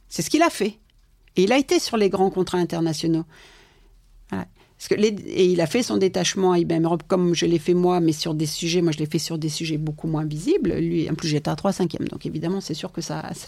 C'est 0.08 0.24
ce 0.24 0.32
qu'il 0.32 0.42
a 0.42 0.50
fait. 0.50 0.80
Et 1.36 1.44
il 1.44 1.52
a 1.52 1.58
été 1.58 1.78
sur 1.80 1.98
les 1.98 2.10
grands 2.10 2.32
contrats 2.32 2.58
internationaux. 2.58 3.26
Voilà. 4.32 4.48
Parce 4.78 4.88
que 4.88 4.96
les, 4.96 5.10
et 5.10 5.46
il 5.46 5.60
a 5.60 5.68
fait 5.68 5.84
son 5.84 5.98
détachement 5.98 6.54
à 6.54 6.60
IBM 6.60 6.86
Europe 6.86 7.04
comme 7.06 7.36
je 7.36 7.46
l'ai 7.46 7.60
fait 7.60 7.74
moi, 7.74 8.00
mais 8.00 8.14
sur 8.14 8.34
des 8.34 8.46
sujets, 8.46 8.82
moi 8.82 8.94
je 8.94 8.98
l'ai 9.00 9.06
fait 9.06 9.20
sur 9.20 9.38
des 9.38 9.50
sujets 9.50 9.78
beaucoup 9.78 10.08
moins 10.08 10.24
visibles. 10.24 10.74
Lui, 10.76 11.10
en 11.10 11.16
plus 11.16 11.28
j'étais 11.28 11.50
à 11.50 11.56
3 11.58 11.74
cinquièmes, 11.74 12.08
donc 12.08 12.26
évidemment 12.26 12.62
c'est 12.62 12.74
sûr 12.74 12.94
que 12.94 13.02
ça, 13.02 13.30
ça 13.34 13.48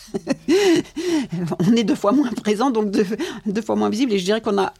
on 1.59 1.73
est 1.73 1.85
deux 1.85 1.95
fois 1.95 2.11
moins 2.11 2.31
présent, 2.31 2.69
donc 2.69 2.91
deux, 2.91 3.07
deux 3.45 3.61
fois 3.61 3.77
moins 3.77 3.89
visible. 3.89 4.11
Et 4.11 4.19
je 4.19 4.25
dirais 4.25 4.41
qu'on 4.41 4.57
a 4.57 4.73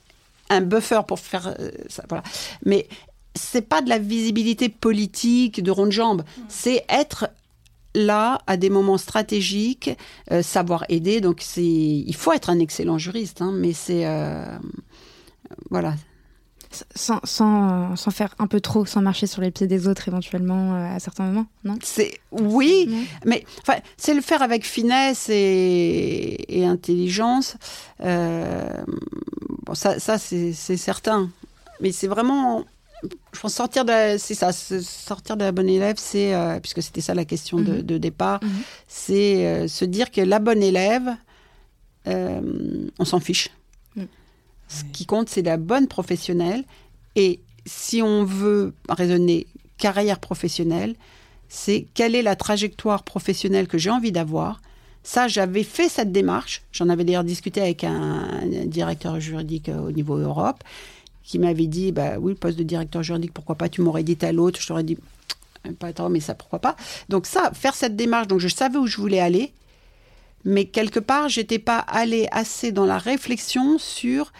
un 0.49 0.59
buffer 0.59 0.99
pour 1.07 1.20
faire 1.20 1.55
euh, 1.57 1.72
ça. 1.88 2.03
Voilà. 2.09 2.24
Mais 2.66 2.89
c'est 3.34 3.62
pas 3.62 3.82
de 3.82 3.88
la 3.88 3.97
visibilité 3.97 4.68
politique 4.68 5.64
de 5.64 5.72
ronde 5.72 5.93
jambe, 5.93 6.24
mmh. 6.24 6.41
c'est 6.49 6.84
être 6.89 7.30
là 7.96 8.39
à 8.48 8.58
des 8.58 8.70
moments 8.70 8.98
stratégiques, 8.98 9.92
euh, 10.32 10.42
savoir 10.42 10.86
aider. 10.89 11.22
Donc 11.22 11.39
c'est, 11.42 11.64
il 11.64 12.16
faut 12.16 12.34
être 12.34 12.50
un 12.50 12.60
excellent 12.60 12.98
juriste, 12.98 13.42
hein, 13.42 13.52
mais 13.54 13.74
c'est 13.74 14.06
euh, 14.06 14.46
voilà 15.70 15.96
sans, 16.96 17.20
sans, 17.26 17.98
sans, 17.98 18.12
faire 18.12 18.34
un 18.39 18.48
peu 18.48 18.62
trop, 18.62 18.86
sans 18.86 19.02
marcher 19.02 19.28
sur 19.28 19.42
les 19.42 19.52
pieds 19.52 19.68
des 19.68 19.89
autres 19.89 20.08
éventuellement 20.08 20.74
euh, 20.74 20.96
à 20.96 21.00
certains 21.00 21.26
moments, 21.26 21.48
non? 21.66 21.76
C'est 21.84 22.14
oui, 22.32 23.06
mais 23.26 23.44
enfin, 23.62 23.80
c'est 23.98 24.14
le 24.14 24.22
faire 24.22 24.42
avec 24.42 24.66
finesse 24.66 25.28
et, 25.30 26.46
et 26.48 26.66
intelligence. 26.66 27.58
Bon, 28.00 29.74
ça, 29.74 30.00
ça 30.00 30.18
c'est 30.18 30.54
certain, 30.54 31.30
mais 31.82 31.92
c'est 31.92 32.08
vraiment 32.08 32.64
je 33.34 33.39
pense 33.39 33.54
sortir 33.54 33.86
de 33.86 34.18
c'est 34.18 34.36
ça 34.36 34.52
sortir 34.52 35.38
de 35.38 35.43
la 35.43 35.52
bonne 35.52 35.70
élève 35.70 35.95
c'est 35.97 36.34
euh, 36.34 36.60
puisque 36.60 36.82
c'était 36.84 37.02
ça 37.02 37.14
la 37.14 37.26
question 37.26 37.58
mm 37.58 37.64
-hmm. 37.64 37.76
de, 37.78 37.82
de, 37.82 37.97
départ 37.97 38.39
mm 38.43 38.47
-hmm. 38.47 38.64
c'est 38.88 39.45
euh, 39.45 39.68
se 39.68 39.86
dire 39.86 40.12
que 40.12 40.22
la 40.22 40.39
bonne 40.39 40.64
élève 40.64 41.10
euh, 42.08 42.41
on 42.99 43.06
s'en 43.06 43.20
fiche 43.20 43.49
mm. 43.95 44.04
ce 44.76 44.84
qui 44.93 45.06
compte 45.06 45.28
c'est 45.30 45.45
la 45.54 45.58
bonne 45.58 45.88
professionnelle 45.88 46.64
et 47.16 47.32
si 47.66 47.97
on 48.02 48.24
veut 48.41 48.74
raisonner 48.89 49.39
carrière 49.78 50.20
professionnelle 50.30 50.93
c'est 51.49 51.80
quelle 51.97 52.16
est 52.20 52.26
la 52.32 52.36
trajectoire 52.45 53.02
professionnelle 53.14 53.68
que 53.72 53.78
j'ai 53.84 53.93
envie 53.99 54.14
d'avoir 54.20 54.54
Ça, 55.04 55.28
j'avais 55.28 55.64
fait 55.64 55.89
cette 55.89 56.12
démarche. 56.12 56.62
J'en 56.72 56.89
avais 56.89 57.04
d'ailleurs 57.04 57.24
discuté 57.24 57.60
avec 57.62 57.84
un, 57.84 58.45
directeur 58.68 59.20
juridique 59.20 59.70
au 59.70 59.91
niveau 59.91 60.16
Europe 60.18 60.64
qui 61.24 61.39
m'avait 61.39 61.67
dit 61.67 61.91
bah 61.91 62.17
oui, 62.19 62.34
le 62.34 62.38
poste 62.38 62.57
de 62.57 62.63
directeur 62.63 63.03
juridique, 63.03 63.34
pourquoi 63.34 63.55
pas 63.55 63.69
Tu 63.69 63.82
m'aurais 63.82 64.03
dit 64.03 64.17
à 64.22 64.32
l'autre. 64.32 64.59
Je 64.61 64.67
t'aurais 64.67 64.84
dit 64.84 64.97
pas 65.80 65.93
trop, 65.93 66.09
mais 66.09 66.19
ça, 66.19 66.34
pourquoi 66.34 66.59
pas 66.59 66.76
Donc, 67.09 67.26
ça, 67.26 67.51
faire 67.53 67.76
cette 67.76 67.95
démarche, 67.95 68.28
donc 68.28 68.39
je 68.39 68.47
savais 68.47 68.78
où 68.78 68.88
je 68.88 68.97
voulais 68.97 69.19
aller, 69.19 69.53
mais 70.43 70.65
quelque 70.65 70.99
part, 70.99 71.30
j'étais 71.30 71.59
pas 71.59 71.78
allée 71.78 72.28
assez 72.32 72.72
dans 72.72 72.86
la 72.86 72.97
réflexion 72.97 73.78
sur 73.78 74.34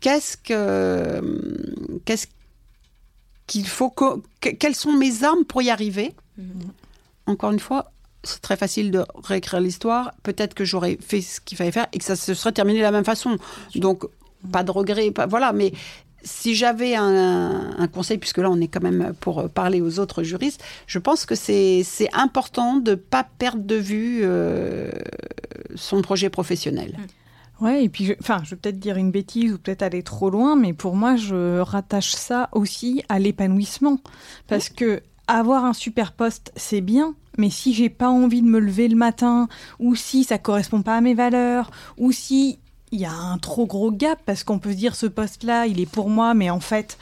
qu'est-ce 0.00 0.36
que 0.36 2.00
qu'est-ce 2.04 2.26
qu'il 3.46 3.66
faut 3.68 3.94
quelles 4.40 4.74
sont 4.74 4.92
mes 4.92 5.24
armes 5.24 5.44
pour 5.44 5.62
y 5.62 5.70
arriver. 5.70 6.14
Mm-hmm. 6.40 6.68
Encore 7.26 7.52
une 7.52 7.60
fois, 7.60 7.92
c'est 8.22 8.40
très 8.40 8.56
facile 8.56 8.90
de 8.90 9.04
réécrire 9.22 9.60
l'histoire. 9.60 10.12
Peut-être 10.22 10.54
que 10.54 10.64
j'aurais 10.64 10.98
fait 11.00 11.20
ce 11.20 11.40
qu'il 11.40 11.58
fallait 11.58 11.72
faire 11.72 11.86
et 11.92 11.98
que 11.98 12.04
ça 12.04 12.16
se 12.16 12.34
serait 12.34 12.52
terminé 12.52 12.78
de 12.78 12.84
la 12.84 12.92
même 12.92 13.04
façon. 13.04 13.36
Donc, 13.74 14.04
pas 14.52 14.62
de 14.62 14.70
regret, 14.70 15.10
pas, 15.10 15.26
voilà. 15.26 15.52
Mais 15.52 15.72
si 16.26 16.54
j'avais 16.54 16.94
un, 16.96 17.88
conseil, 17.92 18.18
puisque 18.18 18.38
là 18.38 18.50
on 18.50 18.60
est 18.60 18.68
quand 18.68 18.82
même 18.82 19.14
pour 19.20 19.48
parler 19.48 19.80
aux 19.80 19.98
autres 20.00 20.22
juristes, 20.22 20.62
je 20.86 20.98
pense 20.98 21.24
que 21.24 21.34
c'est 21.34 21.84
important 22.12 22.76
de 22.76 22.90
ne 22.90 22.96
pas 22.96 23.26
perdre 23.38 23.62
de 23.62 23.76
vue 23.76 24.20
euh, 24.22 24.90
son 25.76 26.02
projet 26.02 26.28
professionnel. 26.28 26.98
Ouais, 27.60 27.84
et 27.84 27.88
puis, 27.88 28.04
je, 28.04 28.12
enfin, 28.20 28.42
je 28.44 28.50
vais 28.50 28.56
peut-être 28.56 28.78
dire 28.78 28.96
une 28.96 29.10
bêtise 29.10 29.54
ou 29.54 29.58
peut-être 29.58 29.82
aller 29.82 30.02
trop 30.02 30.28
loin, 30.28 30.56
mais 30.56 30.74
pour 30.74 30.94
moi, 30.94 31.16
je 31.16 31.60
rattache 31.60 32.10
ça 32.10 32.50
aussi 32.52 33.02
à 33.08 33.18
l'épanouissement, 33.18 33.98
parce 34.46 34.68
que 34.68 35.00
avoir 35.26 35.64
un 35.64 35.72
super 35.72 36.12
poste, 36.12 36.52
c'est 36.54 36.82
bien, 36.82 37.14
mais 37.38 37.50
si 37.50 37.72
j'ai 37.72 37.88
pas 37.88 38.08
envie 38.08 38.42
de 38.42 38.46
me 38.46 38.58
lever 38.58 38.88
le 38.88 38.96
matin, 38.96 39.48
ou 39.78 39.94
si 39.94 40.24
ça 40.24 40.38
correspond 40.38 40.82
pas 40.82 40.96
à 40.96 41.00
mes 41.00 41.14
valeurs, 41.14 41.70
ou 41.96 42.12
si 42.12 42.58
il 42.92 43.00
y 43.00 43.04
a 43.04 43.12
un 43.12 43.38
trop 43.38 43.66
gros 43.66 43.90
gap, 43.90 44.20
parce 44.24 44.44
qu'on 44.44 44.58
peut 44.58 44.72
se 44.72 44.76
dire 44.76 44.94
ce 44.94 45.06
poste-là, 45.06 45.66
il 45.66 45.80
est 45.80 45.90
pour 45.90 46.08
moi, 46.08 46.34
mais 46.34 46.50
en 46.50 46.60
fait, 46.60 46.98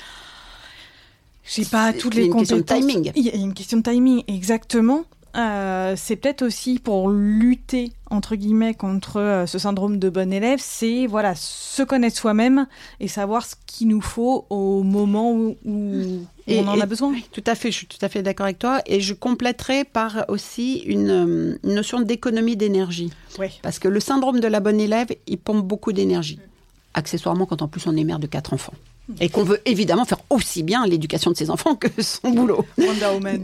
j'ai 1.44 1.64
pas 1.64 1.92
toutes 1.92 2.14
les 2.14 2.28
compétences. 2.28 2.84
Il 3.14 3.24
y 3.24 3.30
a 3.30 3.34
une 3.34 3.54
question 3.54 3.78
de 3.78 3.82
timing, 3.82 4.24
exactement. 4.28 5.04
Euh, 5.36 5.94
c'est 5.96 6.16
peut-être 6.16 6.42
aussi 6.42 6.78
pour 6.78 7.10
lutter 7.10 7.92
entre 8.08 8.36
guillemets 8.36 8.74
contre 8.74 9.18
euh, 9.20 9.46
ce 9.46 9.58
syndrome 9.58 9.98
de 9.98 10.08
bon 10.08 10.32
élève, 10.32 10.60
c'est 10.62 11.06
voilà 11.06 11.34
se 11.34 11.82
connaître 11.82 12.16
soi-même 12.16 12.68
et 13.00 13.08
savoir 13.08 13.44
ce 13.44 13.56
qu'il 13.66 13.88
nous 13.88 14.00
faut 14.00 14.46
au 14.50 14.84
moment 14.84 15.32
où, 15.32 15.56
on 15.66 16.68
en 16.68 16.80
a 16.80 16.86
besoin. 16.86 17.14
Tout 17.32 17.42
à 17.46 17.56
fait, 17.56 17.72
je 17.72 17.78
suis 17.78 17.86
tout 17.86 17.98
à 18.00 18.08
fait 18.08 18.22
d'accord 18.22 18.44
avec 18.44 18.60
toi 18.60 18.80
et 18.86 19.00
je 19.00 19.12
compléterai 19.12 19.84
par 19.84 20.24
aussi 20.28 20.78
une, 20.86 21.10
euh, 21.10 21.58
notion 21.64 22.00
d'économie 22.00 22.56
d'énergie. 22.56 23.10
Parce 23.62 23.80
que 23.80 23.88
le 23.88 23.98
syndrome 23.98 24.38
de 24.38 24.46
la 24.46 24.60
bonne 24.60 24.78
élève, 24.78 25.08
il 25.26 25.38
pompe 25.38 25.64
beaucoup 25.64 25.92
d'énergie. 25.92 26.38
Accessoirement, 26.92 27.46
quand 27.46 27.62
en 27.62 27.66
plus 27.66 27.84
on 27.88 27.96
est 27.96 28.04
mère 28.04 28.20
de 28.20 28.28
quatre 28.28 28.52
enfants 28.52 28.74
et 29.20 29.28
qu'on 29.28 29.44
veut 29.44 29.60
évidemment 29.66 30.04
faire 30.04 30.20
aussi 30.30 30.62
bien 30.62 30.86
l'éducation 30.86 31.30
de 31.30 31.36
ses 31.36 31.50
enfants 31.50 31.74
que 31.74 31.88
son 32.02 32.30
boulot. 32.30 32.64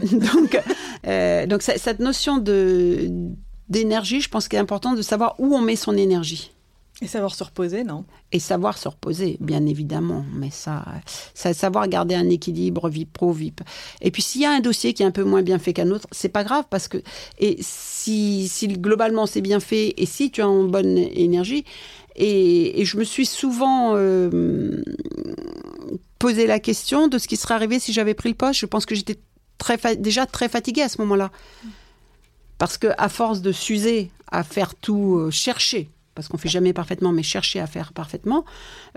donc, 0.11 0.59
euh, 1.07 1.45
donc 1.45 1.61
cette 1.61 1.99
notion 1.99 2.37
de 2.37 3.09
d'énergie, 3.69 4.19
je 4.19 4.27
pense 4.27 4.49
qu'il 4.49 4.57
est 4.57 4.61
important 4.61 4.93
de 4.93 5.01
savoir 5.01 5.35
où 5.39 5.55
on 5.55 5.61
met 5.61 5.77
son 5.77 5.95
énergie. 5.95 6.51
Et 7.03 7.07
savoir 7.07 7.33
se 7.33 7.43
reposer, 7.43 7.83
non? 7.83 8.05
Et 8.31 8.37
savoir 8.37 8.77
se 8.77 8.87
reposer, 8.87 9.37
bien 9.39 9.65
évidemment. 9.65 10.23
Mais 10.35 10.51
ça, 10.51 10.85
ça, 11.33 11.51
savoir 11.51 11.87
garder 11.87 12.13
un 12.13 12.29
équilibre 12.29 12.89
vie 12.89 13.05
pro, 13.05 13.31
vie. 13.31 13.53
Et 14.01 14.11
puis 14.11 14.21
s'il 14.21 14.41
y 14.41 14.45
a 14.45 14.51
un 14.51 14.59
dossier 14.59 14.93
qui 14.93 15.01
est 15.01 15.05
un 15.05 15.11
peu 15.11 15.23
moins 15.23 15.41
bien 15.41 15.57
fait 15.57 15.73
qu'un 15.73 15.89
autre, 15.89 16.07
c'est 16.11 16.29
pas 16.29 16.43
grave 16.43 16.65
parce 16.69 16.87
que 16.87 17.01
et 17.39 17.57
si, 17.59 18.47
si 18.47 18.67
globalement 18.67 19.25
c'est 19.25 19.41
bien 19.41 19.59
fait 19.59 19.95
et 19.97 20.05
si 20.05 20.29
tu 20.29 20.43
as 20.43 20.45
une 20.45 20.69
bonne 20.69 20.95
énergie, 20.97 21.65
et, 22.15 22.83
je 22.85 22.97
me 22.97 23.03
suis 23.03 23.25
souvent 23.25 23.93
euh, 23.95 24.83
posé 26.19 26.47
la 26.47 26.59
question 26.59 27.07
de 27.07 27.17
ce 27.17 27.27
qui 27.27 27.37
serait 27.37 27.53
arrivé 27.53 27.79
si 27.79 27.93
j'avais 27.93 28.13
pris 28.13 28.29
le 28.29 28.35
poste. 28.35 28.59
Je 28.59 28.65
pense 28.65 28.85
que 28.85 28.95
j'étais 28.95 29.19
déjà 29.97 30.25
très 30.25 30.49
fatiguée 30.49 30.81
à 30.81 30.89
ce 30.89 30.99
moment-là. 31.01 31.31
Parce 32.57 32.77
que 32.77 32.87
à 32.97 33.09
force 33.09 33.41
de 33.41 33.51
s'user 33.51 34.11
à 34.31 34.43
faire 34.43 34.75
tout, 34.75 35.17
euh, 35.17 35.31
chercher, 35.31 35.89
parce 36.15 36.27
qu'on 36.27 36.37
fait 36.37 36.49
jamais 36.49 36.73
parfaitement, 36.73 37.11
mais 37.11 37.23
chercher 37.23 37.59
à 37.59 37.67
faire 37.67 37.93
parfaitement, 37.93 38.45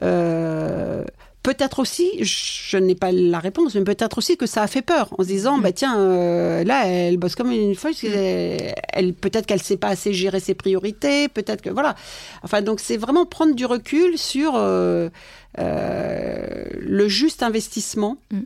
euh, 0.03 1.05
Peut-être 1.45 1.79
aussi, 1.81 2.25
je 2.25 2.79
n'ai 2.79 2.95
pas 2.95 3.13
la 3.13 3.39
réponse, 3.39 3.75
mais 3.75 3.85
peut-être 3.85 4.17
aussi 4.17 4.39
que 4.39 4.47
ça 4.47 4.63
a 4.63 4.67
fait 4.67 4.81
peur 4.81 5.11
en 5.19 5.23
se 5.23 5.29
disant, 5.29 5.59
bah 5.59 5.73
tiens, 5.73 6.01
euh, 6.01 6.65
là, 6.65 6.87
elle 6.87 7.19
bosse 7.19 7.35
comme 7.35 7.53
une 7.53 7.75
folle, 7.75 7.93
elle, 8.03 9.13
peut-être 9.13 9.45
qu'elle 9.45 9.61
sait 9.61 9.77
pas 9.77 9.89
assez 9.89 10.15
gérer 10.15 10.41
ses 10.41 10.55
priorités, 10.55 11.29
peut-être 11.29 11.61
que 11.61 11.69
voilà. 11.69 11.97
Enfin, 12.45 12.63
donc 12.63 12.81
c'est 12.81 12.97
vraiment 12.97 13.27
prendre 13.27 13.55
du 13.55 13.67
recul 13.67 14.17
sur 14.17 14.55
euh, 14.57 15.11
euh, 15.59 16.65
le 16.81 17.09
juste 17.09 17.43
investissement. 17.43 18.17
Mm. 18.31 18.41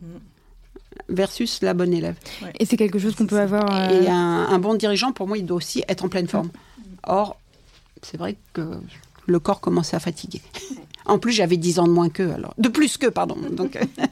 versus 1.09 1.63
la 1.63 1.75
bonne 1.75 1.95
élève. 1.95 2.17
Et 2.59 2.67
c'est 2.67 2.77
quelque 2.77 2.99
chose 2.99 3.15
qu'on 3.15 3.29
peut 3.29 3.39
avoir. 3.39 3.93
Et 3.93 4.09
un, 4.09 4.49
un, 4.51 4.59
bon 4.59 4.75
dirigeant, 4.75 5.13
pour 5.13 5.29
moi, 5.29 5.39
il 5.39 5.47
doit 5.47 5.59
aussi 5.59 5.85
être 5.89 6.05
en 6.05 6.09
pleine 6.09 6.27
forme. 6.27 6.51
Or, 7.05 7.39
c'est 8.03 8.17
vrai 8.17 8.35
que 8.55 8.81
le 9.27 9.39
corps 9.39 9.61
commençait 9.61 9.95
à 9.95 10.01
fatiguer. 10.01 10.43
En 11.09 11.19
plus, 11.19 11.33
j'avais 11.33 11.57
10 11.57 11.79
ans 11.79 11.87
de 11.87 11.93
moins 11.93 12.11
qu'eux, 12.11 12.33
alors. 12.33 12.55
De 12.59 12.69
plus 12.69 12.97
qu'eux, 12.99 13.11
pardon. 13.11 13.37
Donc. 13.51 13.77
Euh. 13.77 13.85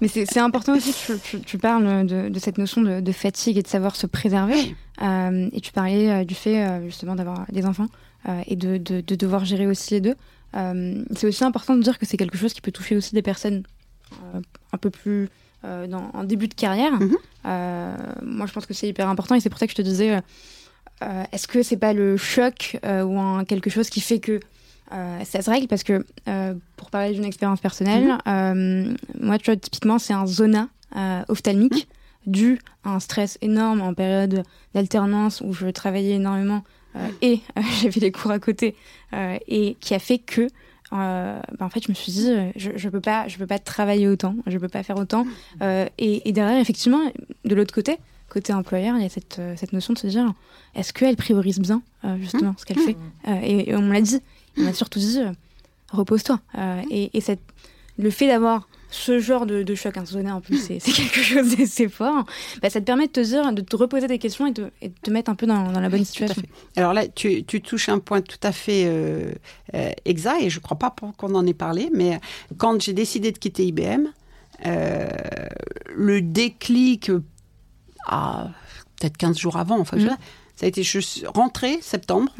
Mais 0.00 0.08
c'est 0.08 0.38
important 0.38 0.74
aussi 0.74 0.92
que 0.92 1.36
tu, 1.36 1.56
parles 1.56 2.04
de, 2.06 2.38
cette 2.38 2.58
notion 2.58 2.82
de, 2.82 3.12
fatigue 3.12 3.58
et 3.58 3.62
de 3.62 3.68
savoir 3.68 3.94
se 3.94 4.06
préserver. 4.06 4.74
Euh, 5.00 5.48
et 5.52 5.60
tu 5.60 5.72
parlais 5.72 6.10
euh, 6.10 6.24
du 6.24 6.34
fait 6.34 6.82
justement 6.84 7.14
d'avoir 7.14 7.46
des 7.52 7.64
enfants 7.64 7.86
et 8.46 8.56
de, 8.56 8.78
devoir 8.78 9.44
gérer 9.44 9.66
aussi 9.66 9.94
les 9.94 10.00
deux. 10.00 10.14
c'est 11.14 11.26
aussi 11.26 11.44
important 11.44 11.76
de 11.76 11.82
dire 11.82 11.98
que 11.98 12.06
c'est 12.06 12.16
quelque 12.16 12.36
chose 12.36 12.54
qui 12.54 12.60
peut 12.60 12.72
toucher 12.72 12.96
aussi 12.96 13.14
des 13.14 13.22
personnes 13.22 13.62
un 14.72 14.78
peu 14.78 14.90
plus 14.90 15.28
dans, 15.62 16.10
en 16.12 16.24
début 16.24 16.48
de 16.48 16.54
carrière. 16.54 16.98
Mm-hmm. 16.98 18.24
moi, 18.24 18.46
je 18.46 18.52
pense 18.52 18.66
que 18.66 18.74
c'est 18.74 18.88
hyper 18.88 19.08
important 19.08 19.36
et 19.36 19.40
c'est 19.40 19.50
pour 19.50 19.58
ça 19.58 19.66
que 19.66 19.72
je 19.72 19.76
te 19.76 19.82
disais, 19.82 20.20
est-ce 21.30 21.46
que 21.46 21.62
c'est 21.62 21.76
pas 21.76 21.92
le 21.92 22.16
choc 22.16 22.78
ou 22.84 23.44
quelque 23.46 23.70
chose 23.70 23.90
qui 23.90 24.00
fait 24.00 24.18
que 24.18 24.40
euh, 24.92 25.24
ça 25.24 25.42
se 25.42 25.50
règle 25.50 25.66
parce 25.66 25.82
que, 25.82 26.04
euh, 26.28 26.54
pour 26.76 26.90
parler 26.90 27.14
d'une 27.14 27.24
expérience 27.24 27.60
personnelle, 27.60 28.04
mhm. 28.04 28.18
euh, 28.28 28.94
moi, 29.20 29.38
tu 29.38 29.50
vois, 29.50 29.56
typiquement, 29.56 29.98
c'est 29.98 30.12
un 30.12 30.26
zona 30.26 30.68
ophtalmique 31.28 31.88
mhm. 32.26 32.32
dû 32.32 32.58
à 32.84 32.90
un 32.90 33.00
stress 33.00 33.36
énorme 33.42 33.80
en 33.80 33.94
période 33.94 34.44
d'alternance 34.74 35.40
où 35.40 35.52
je 35.52 35.66
travaillais 35.66 36.14
énormément 36.14 36.62
et 37.20 37.40
j'avais 37.82 38.00
les 38.00 38.12
cours 38.12 38.30
à 38.30 38.38
côté 38.38 38.76
et 39.12 39.76
qui 39.80 39.92
a 39.94 39.98
fait 39.98 40.18
que 40.18 40.46
bah, 40.92 41.40
en 41.58 41.68
fait, 41.68 41.82
je 41.82 41.88
me 41.88 41.94
suis 41.94 42.12
dit, 42.12 42.32
je, 42.54 42.70
je 42.76 42.88
peux 42.88 43.00
pas, 43.00 43.26
je 43.26 43.38
peux 43.38 43.46
pas 43.48 43.58
travailler 43.58 44.06
autant, 44.06 44.36
je 44.46 44.56
peux 44.56 44.68
pas 44.68 44.84
faire 44.84 44.98
autant. 44.98 45.24
Mhm. 45.60 45.88
et, 45.98 46.30
derrière, 46.30 46.60
effectivement, 46.60 47.00
de 47.44 47.54
l'autre 47.56 47.74
côté, 47.74 47.98
côté 48.28 48.52
employeur, 48.52 48.96
il 48.96 49.02
y 49.02 49.06
a 49.06 49.08
cette, 49.08 49.40
cette 49.56 49.72
notion 49.72 49.94
de 49.94 49.98
se 49.98 50.06
dire, 50.06 50.32
est-ce 50.76 50.92
qu'elle 50.92 51.16
priorise 51.16 51.58
bien 51.58 51.82
justement 52.20 52.54
ce 52.56 52.64
qu'elle 52.64 52.78
fait? 52.78 52.96
Et, 53.42 53.74
on 53.74 53.82
me 53.82 53.92
l'a 53.92 54.00
dit, 54.00 54.20
on 54.56 54.62
m'a 54.62 54.72
surtout 54.72 54.98
dit 54.98 55.20
euh, 55.20 55.32
repose-toi. 55.90 56.40
Euh, 56.58 56.82
et, 56.90 57.20
cette, 57.20 57.40
le 57.98 58.10
fait 58.10 58.26
d'avoir 58.26 58.68
ce 58.90 59.18
genre 59.18 59.44
de, 59.46 59.74
choc 59.74 59.96
insonné 59.96 60.30
en 60.30 60.40
plus, 60.40 60.58
c'est 60.58 60.78
quelque 60.78 61.20
chose 61.20 61.56
d'assez 61.56 61.88
fort. 61.88 62.24
Bah, 62.62 62.70
ça 62.70 62.80
te 62.80 62.84
permet 62.84 63.06
de 63.06 63.12
te 63.12 63.20
dire, 63.20 63.52
de 63.52 63.60
te 63.60 63.74
reposer 63.76 64.06
des 64.06 64.18
questions 64.18 64.46
et 64.46 64.52
de, 64.52 64.70
te 65.02 65.10
mettre 65.10 65.30
un 65.30 65.34
peu 65.34 65.46
dans, 65.46 65.70
la 65.72 65.88
bonne 65.88 66.04
situation. 66.04 66.42
Alors 66.76 66.92
là, 66.92 67.08
tu, 67.08 67.44
touches 67.44 67.88
un 67.88 67.98
point 67.98 68.20
tout 68.20 68.38
à 68.42 68.52
fait 68.52 68.84
euh, 68.86 69.32
exact 70.04 70.42
et 70.42 70.50
je 70.50 70.58
ne 70.58 70.62
crois 70.62 70.78
pas 70.78 70.94
qu'on 71.16 71.34
en 71.34 71.46
ait 71.46 71.54
parlé, 71.54 71.90
mais 71.92 72.20
quand 72.56 72.80
j'ai 72.80 72.92
décidé 72.92 73.32
de 73.32 73.38
quitter 73.38 73.66
IBM, 73.66 74.06
le 74.64 76.20
déclic 76.20 77.10
à 78.06 78.50
peut-être 79.00 79.16
15 79.16 79.38
jours 79.38 79.56
avant, 79.56 79.80
enfin, 79.80 79.96
mm. 79.96 80.16
ça 80.54 80.66
a 80.66 80.68
été 80.68 80.82
je 80.82 81.00
suis 81.00 81.26
rentrée 81.26 81.78
septembre 81.80 82.32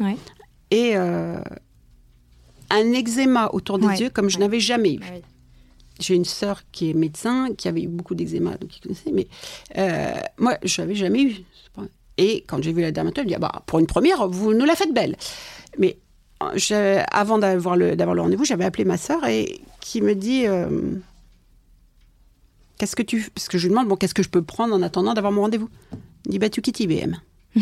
et 0.71 0.95
un 2.69 2.93
eczéma 2.93 3.49
autour 3.53 3.79
des 3.79 4.01
yeux 4.01 4.09
comme 4.09 4.29
je 4.29 4.39
n'avais 4.39 4.59
jamais 4.59 4.95
eu. 4.95 4.99
Ah 5.03 5.17
J'ai 5.99 6.15
une 6.15 6.25
sœur 6.25 6.61
qui 6.71 6.89
est 6.89 6.93
médecin, 6.93 7.49
qui 7.57 7.67
avait 7.67 7.83
eu 7.83 7.87
beaucoup 7.87 8.15
d'eczéma, 8.15 8.57
donc 8.57 8.69
qui 8.69 8.79
connaissait, 8.81 9.11
mais 9.11 9.27
euh, 9.77 10.13
moi, 10.37 10.57
je 10.63 10.81
n'avais 10.81 10.95
jamais 10.95 11.23
eu. 11.23 11.35
Et 12.17 12.43
quand 12.47 12.63
j'ai 12.63 12.71
vu 12.71 12.81
la 12.81 12.91
dermatologue, 12.91 13.27
elle 13.31 13.39
dit 13.39 13.45
ah 13.45 13.49
bah, 13.51 13.63
pour 13.65 13.79
une 13.79 13.87
première, 13.87 14.27
vous 14.29 14.53
nous 14.53 14.65
la 14.65 14.75
faites 14.75 14.93
belle. 14.93 15.17
Mais 15.77 15.97
euh, 16.71 17.01
avant 17.11 17.37
d'avoir 17.37 17.75
le, 17.75 17.95
le 17.95 18.21
rendez-vous, 18.21 18.45
j'avais 18.45 18.65
appelé 18.65 18.85
ma 18.85 18.97
sœur 18.97 19.25
et 19.27 19.59
qui 19.81 20.01
me 20.01 20.15
dit 20.15 20.47
euh, 20.47 20.67
Qu'est-ce 22.77 22.95
que 22.95 23.03
tu. 23.03 23.29
Parce 23.33 23.47
que 23.47 23.57
je 23.57 23.63
lui 23.67 23.69
demande 23.71 23.87
bon, 23.87 23.95
qu'est-ce 23.95 24.13
que 24.13 24.23
je 24.23 24.29
peux 24.29 24.41
prendre 24.41 24.75
en 24.75 24.81
attendant 24.81 25.13
d'avoir 25.13 25.31
mon 25.31 25.41
rendez-vous? 25.41 25.69
Elle 26.25 26.31
dit 26.31 26.39
Bah, 26.39 26.49
tu 26.49 26.61
quittes 26.61 26.79
IBM. 26.79 27.15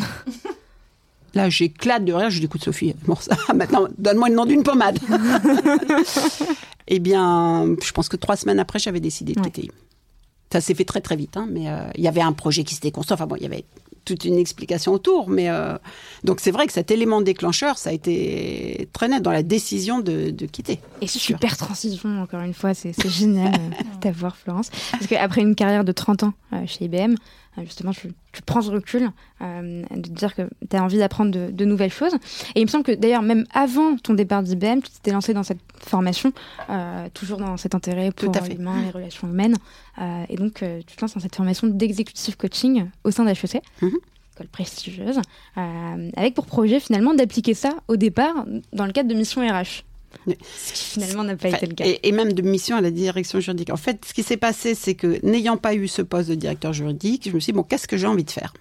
Là, 1.34 1.50
j'éclate 1.50 2.06
de 2.06 2.14
rire. 2.14 2.30
Je 2.30 2.40
dis, 2.40 2.46
écoute, 2.46 2.64
Sophie, 2.64 2.96
bon, 3.06 3.16
ça, 3.16 3.36
maintenant, 3.56 3.88
donne-moi 3.98 4.30
le 4.30 4.36
nom 4.36 4.46
d'une 4.46 4.64
pommade. 4.64 5.00
eh 6.88 7.00
bien, 7.00 7.76
je 7.84 7.92
pense 7.92 8.10
que 8.10 8.18
trois 8.18 8.36
semaines 8.36 8.60
après, 8.60 8.80
j'avais 8.80 9.00
décidé 9.00 9.34
de 9.34 9.42
quitter. 9.42 9.72
Ça 10.52 10.62
s'est 10.62 10.76
fait 10.76 10.86
très, 10.86 11.02
très 11.02 11.16
vite. 11.16 11.36
Hein, 11.36 11.48
mais 11.50 11.70
euh, 11.70 11.88
il 11.96 12.04
y 12.04 12.08
avait 12.08 12.22
un 12.22 12.34
projet 12.34 12.64
qui 12.64 12.76
s'était 12.76 12.92
construit. 12.92 13.16
Enfin 13.16 13.26
bon, 13.26 13.36
il 13.38 13.44
y 13.44 13.48
avait 13.48 13.66
toute 14.06 14.26
une 14.26 14.38
explication 14.38 14.94
autour. 14.94 15.30
Mais 15.30 15.50
euh, 15.50 15.76
donc 16.24 16.40
c'est 16.40 16.52
vrai 16.52 16.68
que 16.68 16.74
cet 16.74 16.92
élément 16.92 17.22
déclencheur, 17.22 17.80
ça 17.80 17.90
a 17.90 17.94
été 17.94 18.88
très 18.94 19.08
net 19.08 19.24
dans 19.24 19.32
la 19.32 19.42
décision 19.42 20.00
de, 20.00 20.30
quitter. 20.46 20.80
Et 21.02 21.08
super 21.08 21.58
transition, 21.58 22.22
encore 22.22 22.42
une 22.42 22.54
fois, 22.54 22.76
c'est 22.76 22.94
génial 23.10 23.54
d'avoir 24.02 24.36
Florence. 24.36 24.70
Parce 24.92 25.08
qu'après 25.08 25.42
une 25.42 25.56
carrière 25.56 25.84
de 25.84 25.92
30 25.92 26.24
ans 26.24 26.34
chez 26.68 26.86
IBM, 26.86 27.14
euh, 27.14 27.16
justement, 27.62 27.92
tu, 27.92 28.42
prends 28.46 28.62
ce 28.62 28.72
recul 28.72 29.10
euh, 29.42 29.84
de 29.92 30.10
dire 30.10 30.36
que 30.36 30.44
tu 30.70 30.76
as 30.76 30.84
envie 30.84 30.98
d'apprendre 30.98 31.32
de, 31.32 31.66
nouvelles 31.66 31.92
choses. 31.92 32.14
Et 32.56 32.62
il 32.62 32.64
me 32.64 32.70
semble 32.70 32.84
que 32.84 32.92
d'ailleurs, 32.92 33.22
même 33.22 33.46
avant 33.54 33.96
ton 33.98 34.14
départ 34.14 34.44
d'IBM, 34.44 34.80
tu 34.82 34.92
t'étais 34.92 35.12
lancé 35.12 35.34
dans 35.34 35.44
cette 35.44 35.60
formation, 35.80 36.34
euh, 36.70 37.08
toujours 37.14 37.38
dans 37.38 37.58
cet 37.58 37.76
intérêt 37.76 38.12
pour 38.12 38.34
l'humain, 38.50 38.82
les 38.84 38.92
relations 38.92 39.28
humaines. 39.28 39.56
et 40.30 40.36
donc, 40.36 40.64
tu 40.88 40.96
te 40.96 41.02
lances 41.02 41.14
dans 41.14 41.22
cette 41.22 41.36
formation 41.36 41.68
d'executive 41.68 42.38
coaching 42.38 42.86
au 43.04 43.12
sein 43.12 43.26
d'HEC. 43.26 43.62
Mm 43.82 43.90
école 44.36 44.48
prestigieuse, 44.48 45.22
avec 45.56 46.34
pour 46.34 46.48
projet 46.48 46.80
finalement 46.80 47.14
d'appliquer 47.14 47.54
ça 47.54 47.76
au 47.88 47.98
départ 47.98 48.48
dans 48.72 48.88
le 48.88 48.92
cadre 48.92 49.08
de 49.08 49.14
mission 49.14 49.48
RH. 49.48 49.84
Ce 50.28 50.74
qui 50.74 50.84
finalement 50.86 51.24
n'a 51.24 51.36
pas 51.36 51.50
été 51.50 51.66
le 51.66 51.74
cas. 51.74 51.86
Et, 52.02 52.12
même 52.12 52.34
de 52.34 52.42
mission 52.42 52.76
à 52.76 52.82
la 52.82 52.92
direction 52.92 53.40
juridique. 53.40 53.70
En 53.70 53.78
fait, 53.78 54.06
ce 54.06 54.14
qui 54.14 54.24
s'est 54.24 54.38
passé, 54.38 54.76
c'est 54.76 54.96
que 54.96 55.20
n'ayant 55.26 55.58
pas 55.58 55.74
eu 55.74 55.88
ce 55.88 56.02
poste 56.02 56.30
de 56.30 56.36
directeur 56.36 56.74
juridique, 56.74 57.28
je 57.30 57.36
me 57.36 57.40
suis 57.40 57.52
dit, 57.52 57.58
bon, 57.58 57.64
qu'est-ce 57.64 57.88
que 57.88 57.98
j'ai 57.98 58.08
envie 58.08 58.24
de 58.24 58.32
faire? 58.32 58.54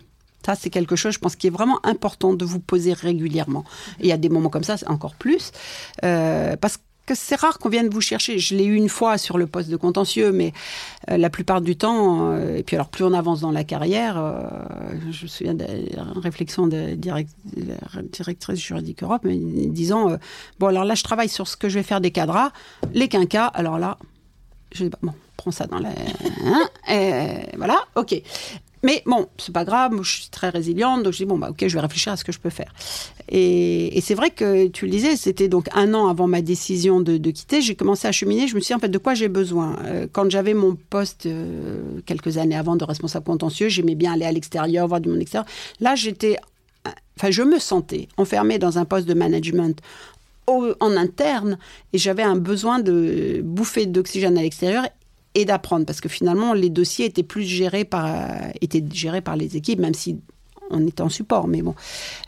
Ça, 0.44 0.54
c'est 0.56 0.70
quelque 0.70 0.96
chose, 0.96 1.14
je 1.14 1.18
pense, 1.18 1.36
qui 1.36 1.46
est 1.46 1.50
vraiment 1.50 1.78
important 1.86 2.34
de 2.34 2.44
vous 2.44 2.58
poser 2.58 2.92
régulièrement. 2.92 3.64
Et 4.00 4.12
a 4.12 4.16
des 4.16 4.28
moments 4.28 4.50
comme 4.50 4.64
ça, 4.64 4.76
encore 4.86 5.14
plus. 5.14 5.52
Euh, 6.04 6.56
parce 6.56 6.78
que 6.78 6.82
c'est 7.14 7.36
rare 7.36 7.58
qu'on 7.58 7.68
vienne 7.68 7.88
vous 7.88 8.00
chercher. 8.00 8.38
Je 8.38 8.54
l'ai 8.54 8.64
eu 8.64 8.74
une 8.74 8.88
fois 8.88 9.18
sur 9.18 9.38
le 9.38 9.46
poste 9.46 9.70
de 9.70 9.76
contentieux, 9.76 10.32
mais 10.32 10.52
euh, 11.10 11.16
la 11.16 11.30
plupart 11.30 11.60
du 11.60 11.76
temps, 11.76 12.32
euh, 12.32 12.56
et 12.56 12.62
puis 12.62 12.76
alors 12.76 12.88
plus 12.88 13.04
on 13.04 13.12
avance 13.12 13.40
dans 13.40 13.50
la 13.50 13.64
carrière, 13.64 14.16
euh, 14.18 14.42
je 15.10 15.24
me 15.24 15.28
souviens 15.28 15.54
d'une 15.54 16.20
réflexion 16.20 16.66
de 16.66 16.94
directrice 16.94 18.60
juridique 18.60 19.02
Europe, 19.02 19.26
disant 19.26 20.16
bon 20.58 20.66
alors 20.66 20.84
là 20.84 20.94
je 20.94 21.02
travaille 21.02 21.28
sur 21.28 21.48
ce 21.48 21.56
que 21.56 21.68
je 21.68 21.78
vais 21.78 21.82
faire 21.82 22.00
des 22.00 22.10
cadras, 22.10 22.52
les 22.92 23.08
quinquas, 23.08 23.46
alors 23.46 23.78
là, 23.78 23.98
je 24.72 24.84
dis 24.84 24.90
bon, 25.02 25.12
prends 25.36 25.50
ça 25.50 25.66
dans 25.66 25.78
la, 25.78 25.90
hein, 26.44 26.68
voilà, 27.56 27.78
ok. 27.96 28.22
Mais 28.84 29.02
bon, 29.06 29.28
c'est 29.38 29.52
pas 29.52 29.64
grave, 29.64 30.02
je 30.02 30.10
suis 30.22 30.28
très 30.28 30.48
résiliente, 30.48 31.04
donc 31.04 31.12
je 31.12 31.18
dis 31.18 31.24
bon 31.24 31.38
bah 31.38 31.50
ok, 31.50 31.66
je 31.68 31.74
vais 31.74 31.80
réfléchir 31.80 32.12
à 32.12 32.16
ce 32.16 32.24
que 32.24 32.32
je 32.32 32.40
peux 32.40 32.50
faire. 32.50 32.72
Et, 33.28 34.00
c'est 34.02 34.14
vrai 34.14 34.30
que 34.30 34.66
tu 34.66 34.86
le 34.86 34.90
disais, 34.90 35.16
c'était 35.16 35.48
donc 35.48 35.68
un 35.74 35.94
an 35.94 36.08
avant 36.08 36.26
ma 36.26 36.42
décision 36.42 37.00
de, 37.00 37.30
quitter, 37.30 37.62
j'ai 37.62 37.76
commencé 37.76 38.08
à 38.08 38.12
cheminer. 38.12 38.48
Je 38.48 38.56
me 38.56 38.60
suis 38.60 38.72
dit 38.72 38.74
en 38.74 38.80
fait 38.80 38.88
de 38.88 38.98
quoi 38.98 39.14
j'ai 39.14 39.28
besoin? 39.28 39.76
Euh, 39.84 40.06
quand 40.10 40.28
j'avais 40.30 40.54
mon 40.54 40.76
poste 40.90 41.26
euh, 41.26 42.00
quelques 42.06 42.38
années 42.38 42.56
avant 42.56 42.74
de 42.74 42.84
responsable 42.84 43.24
contentieux, 43.24 43.68
j'aimais 43.68 43.94
bien 43.94 44.12
aller 44.14 44.24
à 44.24 44.32
l'extérieur, 44.32 44.88
voir 44.88 45.00
du 45.00 45.08
monde 45.08 45.20
extérieur. 45.20 45.46
Là, 45.78 45.94
j'étais, 45.94 46.36
enfin, 47.16 47.30
je 47.30 47.42
me 47.42 47.60
sentais 47.60 48.08
enfermée 48.16 48.58
dans 48.58 48.78
un 48.78 48.84
poste 48.84 49.06
de 49.06 49.14
management 49.14 49.80
en 50.48 50.96
interne 50.96 51.56
et 51.92 51.98
j'avais 51.98 52.24
un 52.24 52.36
besoin 52.36 52.80
de 52.80 53.40
bouffer 53.44 53.86
d'oxygène 53.86 54.36
à 54.36 54.42
l'extérieur 54.42 54.86
et 55.34 55.44
d'apprendre. 55.44 55.86
Parce 55.86 56.00
que 56.00 56.08
finalement 56.08 56.52
les 56.54 56.70
dossiers 56.70 57.06
étaient 57.06 57.22
plus 57.22 57.44
gérés 57.44 57.84
par 57.84 58.28
étaient 58.60 58.84
gérés 58.92 59.20
par 59.20 59.36
les 59.36 59.56
équipes 59.56 59.80
même 59.80 59.94
si 59.94 60.18
on 60.70 60.86
était 60.86 61.02
en 61.02 61.08
support 61.08 61.46
mais 61.46 61.62
bon. 61.62 61.74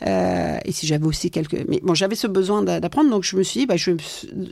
Euh, 0.07 0.59
et 0.65 0.73
si 0.73 0.87
j'avais 0.87 1.07
aussi 1.07 1.31
quelques 1.31 1.67
mais 1.69 1.81
bon 1.83 1.95
j'avais 1.95 2.15
ce 2.15 2.27
besoin 2.27 2.63
d'apprendre. 2.63 3.11
Donc 3.11 3.25
je 3.25 3.37
me 3.37 3.43
suis 3.43 3.61
dit 3.61 3.67
bah, 3.67 3.77
je 3.77 3.93
vais 3.93 4.05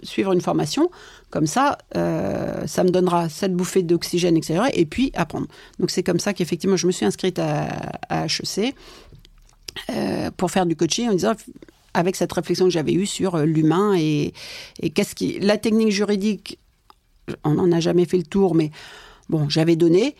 suivre 0.02 0.32
une 0.32 0.40
formation. 0.40 0.90
Comme 1.30 1.46
ça 1.46 1.78
euh, 1.96 2.66
ça 2.66 2.84
me 2.84 2.90
donnera 2.90 3.28
cette 3.28 3.54
bouffée 3.54 3.82
d'oxygène 3.82 4.36
etc 4.36 4.64
et 4.72 4.86
puis 4.86 5.12
apprendre. 5.14 5.46
Donc 5.78 5.90
c'est 5.90 6.02
comme 6.02 6.18
ça 6.18 6.32
qu'effectivement 6.32 6.76
je 6.76 6.86
me 6.86 6.92
suis 6.92 7.06
inscrite 7.06 7.38
à, 7.38 7.68
à 8.08 8.26
HEC 8.26 8.74
euh, 9.90 10.30
pour 10.36 10.50
faire 10.50 10.66
du 10.66 10.76
coaching 10.76 11.08
en 11.08 11.12
disant 11.12 11.34
avec 11.94 12.16
cette 12.16 12.32
réflexion 12.32 12.64
que 12.66 12.70
j'avais 12.70 12.94
eue 12.94 13.06
sur 13.06 13.36
l'humain 13.38 13.94
et, 13.98 14.32
et 14.80 14.90
qu'est-ce 14.90 15.14
qui 15.14 15.38
la 15.40 15.58
technique 15.58 15.90
juridique 15.90 16.58
on 17.44 17.54
n'en 17.54 17.72
a 17.72 17.80
jamais 17.80 18.04
fait 18.04 18.16
le 18.16 18.24
tour, 18.24 18.54
mais 18.54 18.70
bon, 19.28 19.48
j'avais 19.48 19.76
donné. 19.76 20.14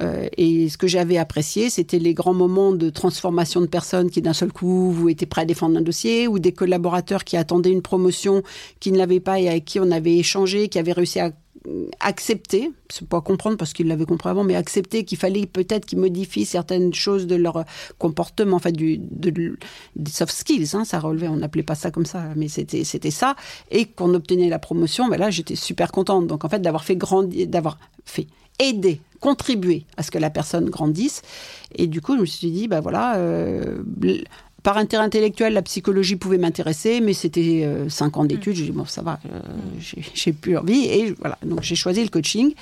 Euh, 0.00 0.28
et 0.36 0.68
ce 0.68 0.78
que 0.78 0.86
j'avais 0.86 1.16
apprécié, 1.16 1.70
c'était 1.70 1.98
les 1.98 2.14
grands 2.14 2.34
moments 2.34 2.72
de 2.72 2.90
transformation 2.90 3.60
de 3.60 3.66
personnes 3.66 4.10
qui 4.10 4.22
d'un 4.22 4.32
seul 4.32 4.52
coup 4.52 4.92
vous 4.92 5.08
étaient 5.08 5.26
prêts 5.26 5.42
à 5.42 5.44
défendre 5.44 5.76
un 5.76 5.80
dossier, 5.80 6.28
ou 6.28 6.38
des 6.38 6.52
collaborateurs 6.52 7.24
qui 7.24 7.36
attendaient 7.36 7.72
une 7.72 7.82
promotion, 7.82 8.42
qui 8.80 8.92
ne 8.92 8.98
l'avaient 8.98 9.20
pas 9.20 9.40
et 9.40 9.48
avec 9.48 9.64
qui 9.64 9.80
on 9.80 9.90
avait 9.90 10.16
échangé, 10.16 10.68
qui 10.68 10.78
avaient 10.78 10.92
réussi 10.92 11.18
à 11.20 11.32
accepter, 12.00 12.70
c'est 12.88 13.06
pas 13.08 13.20
comprendre 13.20 13.56
parce 13.56 13.72
qu'ils 13.72 13.88
l'avaient 13.88 14.06
compris 14.06 14.28
avant, 14.28 14.44
mais 14.44 14.54
accepter 14.54 15.04
qu'il 15.04 15.18
fallait 15.18 15.46
peut-être 15.46 15.86
qu'ils 15.86 15.98
modifient 15.98 16.46
certaines 16.46 16.94
choses 16.94 17.26
de 17.26 17.36
leur 17.36 17.64
comportement, 17.98 18.56
en 18.56 18.60
fait, 18.60 18.72
du, 18.72 18.98
des 18.98 20.10
soft 20.10 20.32
skills, 20.32 20.70
hein, 20.74 20.84
ça 20.84 21.00
relevait, 21.00 21.28
on 21.28 21.36
n'appelait 21.36 21.62
pas 21.62 21.74
ça 21.74 21.90
comme 21.90 22.06
ça, 22.06 22.24
mais 22.36 22.48
c'était, 22.48 22.84
c'était 22.84 23.10
ça, 23.10 23.36
et 23.70 23.86
qu'on 23.86 24.14
obtenait 24.14 24.48
la 24.48 24.58
promotion, 24.58 25.08
ben 25.08 25.18
là, 25.18 25.30
j'étais 25.30 25.56
super 25.56 25.92
contente. 25.92 26.26
Donc, 26.26 26.44
en 26.44 26.48
fait, 26.48 26.60
d'avoir 26.60 26.84
fait 26.84 26.96
grandir, 26.96 27.46
d'avoir 27.46 27.78
fait 28.04 28.26
aider, 28.58 29.00
contribuer 29.20 29.84
à 29.96 30.02
ce 30.02 30.10
que 30.10 30.18
la 30.18 30.30
personne 30.30 30.68
grandisse. 30.68 31.22
Et 31.74 31.86
du 31.86 32.00
coup, 32.00 32.16
je 32.16 32.20
me 32.22 32.26
suis 32.26 32.50
dit, 32.50 32.68
ben 32.68 32.80
voilà, 32.80 33.16
euh, 33.16 33.82
par 34.68 34.76
intérêt 34.76 35.04
intellectuel, 35.04 35.54
la 35.54 35.62
psychologie 35.62 36.16
pouvait 36.16 36.36
m'intéresser, 36.36 37.00
mais 37.00 37.14
c'était 37.14 37.62
euh, 37.64 37.88
cinq 37.88 38.18
ans 38.18 38.26
d'études. 38.26 38.54
J'ai 38.54 38.66
dit, 38.66 38.70
bon, 38.70 38.84
ça 38.84 39.00
va, 39.00 39.18
euh, 39.32 39.40
j'ai 40.12 40.32
plus 40.34 40.58
envie. 40.58 40.84
Et 40.84 41.14
voilà, 41.18 41.38
donc 41.42 41.62
j'ai 41.62 41.74
choisi 41.74 42.02
le 42.02 42.10
coaching 42.10 42.52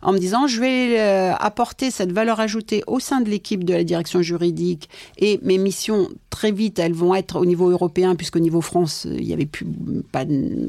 en 0.00 0.12
me 0.12 0.18
disant, 0.18 0.46
je 0.46 0.60
vais 0.60 1.00
euh, 1.00 1.34
apporter 1.34 1.90
cette 1.90 2.12
valeur 2.12 2.38
ajoutée 2.38 2.84
au 2.86 3.00
sein 3.00 3.20
de 3.20 3.28
l'équipe 3.28 3.64
de 3.64 3.74
la 3.74 3.82
direction 3.82 4.22
juridique. 4.22 4.88
Et 5.18 5.40
mes 5.42 5.58
missions, 5.58 6.08
très 6.30 6.52
vite, 6.52 6.78
elles 6.78 6.92
vont 6.92 7.12
être 7.16 7.34
au 7.40 7.44
niveau 7.44 7.70
européen, 7.70 8.14
puisqu'au 8.14 8.38
niveau 8.38 8.60
France, 8.60 9.08
il 9.10 9.26
n'y 9.26 9.32
avait 9.32 9.44
plus 9.44 9.66
pas 10.12 10.24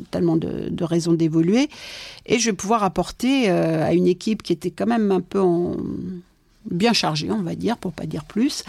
tellement 0.09 0.37
de, 0.37 0.69
de 0.71 0.83
raisons 0.83 1.13
d'évoluer. 1.13 1.69
Et 2.25 2.39
je 2.39 2.49
vais 2.49 2.55
pouvoir 2.55 2.83
apporter 2.83 3.47
à 3.51 3.93
une 3.93 4.07
équipe 4.07 4.41
qui 4.41 4.53
était 4.53 4.71
quand 4.71 4.87
même 4.87 5.11
un 5.11 5.21
peu 5.21 5.39
en 5.39 5.77
bien 6.69 6.93
chargé, 6.93 7.31
on 7.31 7.41
va 7.41 7.55
dire, 7.55 7.77
pour 7.77 7.93
pas 7.93 8.05
dire 8.05 8.25
plus. 8.25 8.63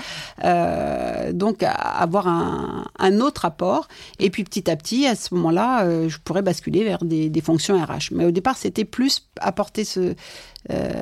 Euh, 0.45 1.33
donc 1.33 1.63
avoir 1.63 2.29
un, 2.29 3.21
autre 3.21 3.45
apport. 3.45 3.89
Et 4.19 4.31
puis 4.31 4.45
petit 4.45 4.71
à 4.71 4.77
petit, 4.77 5.07
à 5.07 5.15
ce 5.15 5.35
moment-là, 5.35 5.85
euh, 5.85 6.09
je 6.09 6.19
pourrais 6.19 6.43
basculer 6.43 6.85
vers 6.85 7.05
des, 7.05 7.41
fonctions 7.41 7.83
RH. 7.83 8.13
Mais 8.13 8.25
au 8.25 8.31
départ, 8.31 8.57
c'était 8.57 8.85
plus 8.85 9.29
apporter 9.41 9.85
ce, 9.85 10.15
euh, 10.71 11.01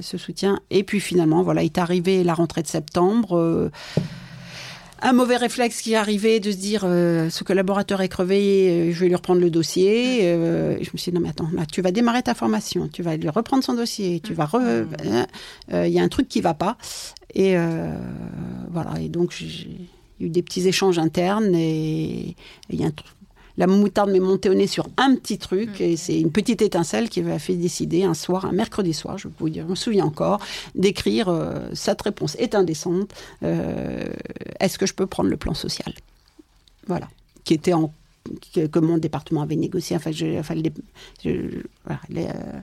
ce 0.00 0.18
soutien. 0.18 0.60
Et 0.70 0.84
puis 0.84 1.00
finalement, 1.00 1.42
voilà, 1.42 1.62
est 1.62 1.78
arrivé 1.78 2.24
la 2.24 2.34
rentrée 2.34 2.62
de 2.62 2.68
septembre 2.68 3.70
un 5.00 5.12
mauvais 5.12 5.36
réflexe 5.36 5.80
qui 5.80 5.94
arrivé 5.94 6.40
de 6.40 6.50
se 6.50 6.56
dire 6.56 6.82
euh, 6.84 7.30
ce 7.30 7.44
collaborateur 7.44 8.00
est 8.00 8.08
crevé, 8.08 8.68
euh, 8.68 8.92
je 8.92 9.00
vais 9.00 9.08
lui 9.08 9.14
reprendre 9.14 9.40
le 9.40 9.50
dossier. 9.50 10.20
Euh, 10.22 10.76
je 10.80 10.90
me 10.92 10.98
suis 10.98 11.10
dit 11.10 11.14
non 11.16 11.20
mais 11.22 11.30
attends, 11.30 11.48
là, 11.54 11.66
tu 11.66 11.82
vas 11.82 11.90
démarrer 11.90 12.22
ta 12.22 12.34
formation, 12.34 12.88
tu 12.88 13.02
vas 13.02 13.16
lui 13.16 13.28
reprendre 13.28 13.62
son 13.62 13.74
dossier, 13.74 14.20
tu 14.20 14.34
vas 14.34 14.46
re... 14.46 14.58
Il 15.72 15.88
y 15.88 16.00
a 16.00 16.02
un 16.02 16.08
truc 16.08 16.28
qui 16.28 16.40
va 16.40 16.54
pas. 16.54 16.76
Et 17.34 17.56
voilà, 18.70 19.00
et 19.00 19.08
donc 19.08 19.32
j'ai 19.32 19.88
eu 20.20 20.28
des 20.28 20.42
petits 20.42 20.66
échanges 20.66 20.98
internes 20.98 21.54
et 21.54 22.34
il 22.70 22.80
y 22.80 22.84
a 22.84 22.86
un 22.86 22.90
truc 22.90 23.17
la 23.58 23.66
moutarde 23.66 24.10
m'est 24.10 24.20
montée 24.20 24.48
au 24.48 24.54
nez 24.54 24.68
sur 24.68 24.88
un 24.96 25.14
petit 25.16 25.36
truc, 25.36 25.80
mm. 25.80 25.82
et 25.82 25.96
c'est 25.96 26.18
une 26.18 26.30
petite 26.30 26.62
étincelle 26.62 27.10
qui 27.10 27.20
m'a 27.22 27.38
fait 27.38 27.54
décider 27.54 28.04
un 28.04 28.14
soir, 28.14 28.46
un 28.46 28.52
mercredi 28.52 28.94
soir, 28.94 29.18
je 29.18 29.28
peux 29.28 29.34
vous 29.40 29.50
dire, 29.50 29.64
je 29.66 29.70
me 29.70 29.74
souviens 29.74 30.06
encore, 30.06 30.40
d'écrire 30.74 31.28
euh, 31.28 31.68
cette 31.74 32.00
réponse 32.00 32.36
est 32.36 32.54
indécente. 32.54 33.12
Euh, 33.42 34.06
est-ce 34.60 34.78
que 34.78 34.86
je 34.86 34.94
peux 34.94 35.06
prendre 35.06 35.28
le 35.28 35.36
plan 35.36 35.54
social? 35.54 35.92
Voilà, 36.86 37.08
qui 37.44 37.52
était 37.52 37.74
en 37.74 37.92
que, 38.54 38.78
mon 38.78 38.98
département 38.98 39.42
avait 39.42 39.56
négocié. 39.56 39.96
Enfin, 39.96 40.12
je, 40.12 40.38
enfin, 40.38 40.54
voilà, 41.24 42.00
euh, 42.16 42.60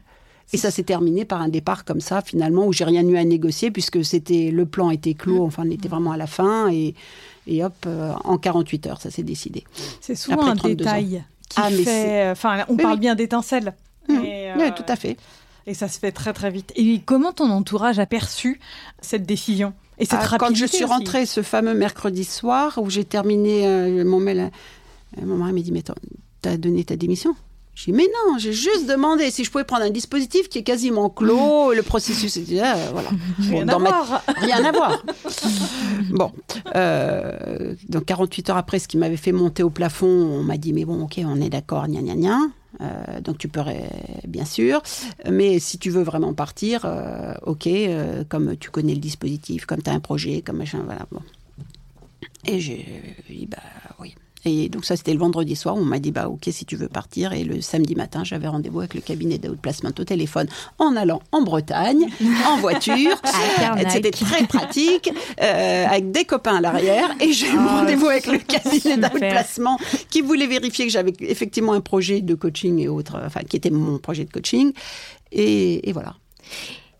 et 0.54 0.58
ça 0.58 0.72
s'est 0.72 0.84
terminé 0.84 1.26
par 1.26 1.42
un 1.42 1.50
départ 1.50 1.86
comme 1.86 2.02
ça, 2.02 2.22
finalement, 2.22 2.68
où 2.68 2.74
j'ai 2.74 2.86
rien 2.86 3.06
eu 3.08 3.18
à 3.18 3.26
négocier, 3.26 3.72
puisque 3.72 4.06
c'était 4.06 4.52
le 4.52 4.66
plan 4.66 4.92
était 4.92 5.14
clos, 5.14 5.44
mm. 5.44 5.48
enfin, 5.48 5.64
on 5.66 5.72
était 5.72 5.90
vraiment 5.90 6.12
à 6.12 6.18
la 6.18 6.28
fin, 6.28 6.72
et 6.72 6.96
et 7.48 7.64
hop, 7.64 7.74
euh, 7.86 8.14
en 8.24 8.38
48 8.38 8.88
heures, 8.88 9.02
ça 9.02 9.12
s'est 9.12 9.24
décidé. 9.24 9.64
C'est 10.02 10.16
souvent 10.16 10.46
un 10.48 10.56
détail 10.56 11.24
qui 11.50 11.60
ah, 11.62 11.70
fait. 11.70 12.30
Enfin, 12.30 12.66
on 12.70 12.78
parle 12.78 13.00
bien 13.00 13.16
d'étincelles. 13.16 13.74
Mmh. 14.08 14.14
oui, 14.14 14.28
euh, 14.30 14.72
tout 14.76 14.86
à 14.88 14.96
fait. 14.96 15.18
Et 15.68 15.74
ça 15.74 15.88
se 15.88 16.00
fait 16.00 16.12
très 16.12 16.34
très 16.34 16.52
vite. 16.52 16.72
Et 16.76 17.02
comment 17.04 17.34
ton 17.34 17.50
entourage 17.50 17.98
a 17.98 18.06
perçu 18.06 18.60
cette 19.02 19.26
décision 19.26 19.74
et 19.98 20.06
cette 20.06 20.20
ah, 20.22 20.38
Quand 20.38 20.56
je 20.56 20.66
suis 20.66 20.84
rentrée 20.86 21.26
ce 21.26 21.42
fameux 21.42 21.74
mercredi 21.74 22.24
soir 22.24 22.78
où 22.78 22.90
j'ai 22.90 23.06
terminé 23.06 23.66
euh, 23.66 24.06
mon 24.06 24.20
mail, 24.20 24.52
mon 25.22 25.38
mari 25.38 25.54
m'a 25.54 25.62
dit 25.62 25.72
mais 25.72 25.84
t'as 26.42 26.58
donné 26.58 26.84
ta 26.84 26.96
démission? 26.96 27.36
J'ai 27.76 27.92
dit, 27.92 27.98
mais 27.98 28.06
non, 28.06 28.38
j'ai 28.38 28.54
juste 28.54 28.88
demandé 28.88 29.30
si 29.32 29.44
je 29.44 29.52
pouvais 29.52 29.66
prendre 29.66 29.84
un 29.84 29.90
dispositif 29.90 30.48
qui 30.48 30.60
est 30.60 30.64
quasiment 30.64 31.10
clos, 31.10 31.74
le 31.76 31.84
processus 31.84 32.38
était 32.38 32.56
là, 32.56 32.76
voilà. 32.94 33.10
Rien, 33.40 33.68
à 33.68 33.78
voir. 33.78 34.24
rien 34.38 34.64
à 34.64 34.72
voir. 34.72 35.04
bon, 36.10 36.32
euh, 36.76 37.76
donc 37.90 38.06
48 38.06 38.50
heures 38.50 38.58
après, 38.58 38.80
ce 38.80 38.88
qui 38.88 38.98
m'avait 38.98 39.18
fait 39.18 39.34
monter 39.34 39.62
au 39.62 39.70
plafond, 39.70 40.08
on 40.08 40.44
m'a 40.44 40.58
dit, 40.58 40.72
mais 40.72 40.86
bon, 40.86 41.04
ok, 41.04 41.20
on 41.26 41.42
est 41.42 41.50
d'accord, 41.50 41.88
gna 41.88 42.02
gna 42.02 42.16
gna. 42.16 42.40
Euh, 42.82 43.22
donc 43.22 43.38
tu 43.38 43.48
peux, 43.48 43.62
bien 44.28 44.46
sûr, 44.46 44.82
mais 45.30 45.60
si 45.60 45.78
tu 45.78 45.90
veux 45.90 46.04
vraiment 46.04 46.34
partir, 46.34 46.82
euh, 46.86 47.34
ok, 47.44 47.68
euh, 47.68 48.24
comme 48.28 48.58
tu 48.58 48.70
connais 48.70 48.94
le 48.94 49.00
dispositif, 49.00 49.66
comme 49.66 49.82
tu 49.82 49.90
as 49.90 49.94
un 49.94 50.00
projet, 50.00 50.42
comme 50.42 50.58
machin, 50.58 50.82
voilà. 50.86 51.06
Bon. 51.12 51.22
Et 52.46 52.60
j'ai 52.60 52.86
dit, 53.30 53.48
bah. 53.48 53.58
Et 54.46 54.70
donc 54.70 54.86
ça, 54.86 54.96
c'était 54.96 55.14
le 55.14 55.20
vendredi 55.20 55.56
soir. 55.56 55.76
On 55.76 55.84
m'a 55.84 56.00
dit, 56.00 56.12
bah 56.12 56.28
ok, 56.30 56.48
si 56.52 56.66
tu 56.66 56.76
veux 56.76 56.88
partir. 56.88 57.34
Et 57.34 57.44
le 57.44 57.62
samedi 57.62 57.96
matin, 57.96 58.24
j'avais 58.24 58.48
rendez-vous 58.48 58.80
avec 58.80 58.94
le 58.94 59.02
cabinet 59.02 59.38
de 59.38 59.50
placement 59.50 59.92
au 59.98 60.04
téléphone 60.04 60.48
en 60.78 60.96
allant 60.96 61.22
en 61.32 61.42
Bretagne, 61.42 62.08
en 62.48 62.58
voiture. 62.58 63.16
c'était 63.90 64.12
très 64.12 64.46
pratique, 64.46 65.12
euh, 65.42 65.86
avec 65.88 66.12
des 66.12 66.26
copains 66.26 66.58
à 66.58 66.62
l'arrière. 66.62 67.10
Et 67.20 67.34
j'ai 67.34 67.48
eu 67.48 67.58
oh, 67.58 67.68
rendez-vous 67.68 68.08
avec 68.08 68.28
le 68.28 68.38
cabinet 68.38 68.98
de 68.98 69.20
placement 69.20 69.80
qui 70.10 70.22
voulait 70.22 70.48
vérifier 70.48 70.86
que 70.86 70.92
j'avais 70.92 71.14
effectivement 71.20 71.74
un 71.74 71.82
projet 71.82 72.22
de 72.22 72.36
coaching 72.36 72.80
et 72.80 72.88
autres, 72.88 73.20
enfin, 73.26 73.42
qui 73.42 73.58
était 73.58 73.72
mon 73.72 73.98
projet 73.98 74.26
de 74.26 74.32
coaching. 74.32 74.72
et, 75.32 75.90
et 75.90 75.92
voilà. 75.92 76.16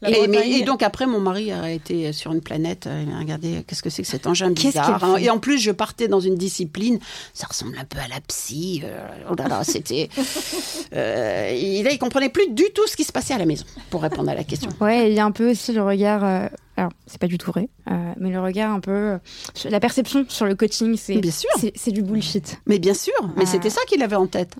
Et, 0.04 0.64
donc 0.64 0.84
après, 0.84 1.06
mon 1.06 1.20
mari 1.20 1.52
a 1.52 1.72
été 1.72 2.12
sur 2.14 2.32
une 2.32 2.42
planète. 2.42 2.88
Euh, 2.88 3.04
il 3.06 3.14
a 3.14 3.18
regardé 3.18 3.64
qu'est-ce 3.68 3.82
que 3.82 3.90
c'est 3.90 4.02
que 4.02 4.08
cet 4.08 4.28
engin 4.28 4.52
bizarre. 4.52 5.04
Hein. 5.04 5.18
Et 5.18 5.30
en 5.30 5.40
plus, 5.40 5.58
je 5.60 5.72
partais 5.72 6.08
dans 6.08 6.20
une 6.20 6.36
discipline. 6.36 7.00
Ça 7.34 7.48
ressemble 7.48 7.78
un 7.78 7.86
peu 7.86 8.00
à 8.00 8.08
la 8.08 8.20
psy. 8.28 8.82
Euh, 8.84 9.08
oh 9.30 9.36
là 9.38 9.48
là, 9.48 9.64
c'était. 9.64 10.10
euh, 10.96 11.52
il, 11.54 11.88
il 11.90 12.00
comprenait 12.00 12.30
plus 12.30 12.48
du 12.50 12.66
tout 12.74 12.88
ce 12.88 12.96
qui 12.96 13.04
se 13.04 13.12
passait 13.12 13.34
à 13.34 13.38
la 13.38 13.46
maison. 13.46 13.66
Pour 13.90 14.02
répondre 14.02 14.30
à 14.30 14.36
la 14.36 14.44
question. 14.44 14.70
Ouais, 14.82 15.10
il 15.10 15.16
y 15.16 15.20
a 15.20 15.26
un 15.26 15.32
peu 15.32 15.52
aussi 15.52 15.72
le 15.72 15.82
regard. 15.82 16.24
Euh, 16.24 16.48
alors, 16.78 16.92
c'est 17.08 17.20
pas 17.20 17.28
du 17.28 17.38
tout 17.38 17.52
vrai, 17.52 17.70
mais 18.20 18.30
le 18.30 18.42
regard 18.42 18.72
un 18.74 18.82
peu, 18.82 19.18
la 19.64 19.80
perception 19.80 20.26
sur 20.28 20.46
le 20.46 20.56
coaching, 20.56 20.98
c'est 20.98 21.22
c'est 21.76 21.92
du 21.92 22.04
bullshit. 22.04 22.60
Mais 22.68 22.80
bien 22.80 22.94
sûr, 22.94 23.14
mais 23.38 23.46
c'était 23.46 23.70
ça 23.70 23.80
qu'il 23.88 24.04
avait 24.04 24.18
en 24.18 24.28
tête. 24.28 24.56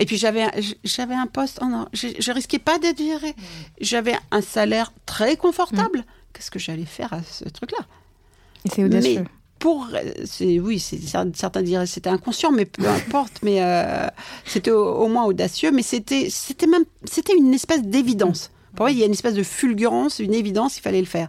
Et 0.00 0.06
puis 0.06 0.16
j'avais 0.16 0.46
j'avais 0.82 1.14
un 1.14 1.26
poste, 1.26 1.58
oh 1.62 1.66
non, 1.66 1.86
je, 1.92 2.08
je 2.18 2.32
risquais 2.32 2.58
pas 2.58 2.78
d'être 2.78 2.98
virée. 2.98 3.36
J'avais 3.80 4.14
un 4.30 4.40
salaire 4.40 4.92
très 5.04 5.36
confortable. 5.36 5.98
Mm. 5.98 6.04
Qu'est-ce 6.32 6.50
que 6.50 6.58
j'allais 6.58 6.86
faire 6.86 7.12
à 7.12 7.22
ce 7.22 7.44
truc-là? 7.44 7.84
C'est 8.64 8.82
audacieux. 8.82 9.20
Mais 9.20 9.24
pour, 9.58 9.88
oui, 10.40 10.78
certains 10.78 11.62
diraient 11.62 11.86
c'était 11.86 12.08
inconscient, 12.08 12.50
mais 12.50 12.64
peu 12.64 12.88
importe. 12.88 13.40
mais 13.42 13.62
euh, 13.62 14.08
c'était 14.46 14.70
au, 14.70 15.06
moins 15.08 15.24
audacieux. 15.24 15.70
Mais 15.70 15.82
c'était 15.82 16.28
c'était 16.30 16.66
même 16.66 16.84
c'était 17.04 17.36
une 17.36 17.52
espèce 17.52 17.82
d'évidence. 17.82 18.50
Pour 18.74 18.84
moi, 18.84 18.92
il 18.92 18.98
y 18.98 19.02
a 19.02 19.06
une 19.06 19.12
espèce 19.12 19.34
de 19.34 19.42
fulgurance, 19.42 20.18
une 20.18 20.32
évidence, 20.32 20.78
il 20.78 20.80
fallait 20.80 21.00
le 21.00 21.06
faire. 21.06 21.28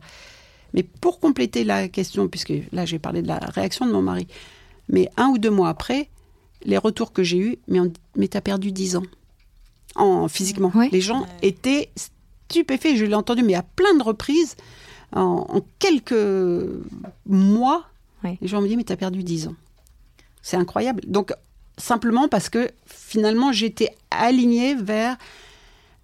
Mais 0.74 0.84
pour 0.84 1.20
compléter 1.20 1.66
la 1.66 1.90
question, 1.90 2.30
puisque 2.30 2.54
là 2.72 2.86
j'ai 2.86 3.00
parlé 3.00 3.22
de 3.22 3.28
la 3.28 3.38
réaction 3.38 3.86
de 3.86 3.92
mon 3.92 4.02
mari, 4.02 4.28
mais 4.88 5.10
un 5.18 5.28
ou 5.28 5.38
deux 5.38 5.50
mois 5.50 5.68
après, 5.68 6.10
les 6.64 6.78
retours 6.78 7.14
que 7.14 7.24
j'ai 7.24 7.38
eus, 7.38 7.58
mais, 7.68 7.80
on, 7.80 7.92
mais 8.16 8.28
t'as 8.28 8.42
perdu 8.42 8.72
10 8.72 8.98
ans. 8.98 9.04
En, 9.96 10.28
physiquement. 10.28 10.72
Les 10.92 11.02
gens 11.02 11.26
étaient 11.42 11.90
stupéfaits, 11.96 12.96
je 12.96 13.06
l'ai 13.06 13.16
entendu, 13.16 13.44
mais 13.44 13.56
à 13.56 13.64
plein 13.64 13.94
de 13.96 14.04
reprises, 14.04 14.56
en, 15.14 15.62
quelques 15.80 16.14
mois, 17.26 17.86
les 18.24 18.48
gens 18.48 18.62
me 18.62 18.68
disent, 18.68 18.78
mais 18.78 18.84
t'as 18.84 18.96
perdu 18.96 19.24
10 19.24 19.48
ans. 19.48 19.56
C'est 20.42 20.58
incroyable. 20.58 21.02
Donc, 21.08 21.34
simplement 21.78 22.28
parce 22.28 22.50
que 22.50 22.70
finalement, 22.86 23.52
j'étais 23.52 23.90
alignée 24.12 24.76
vers 24.76 25.18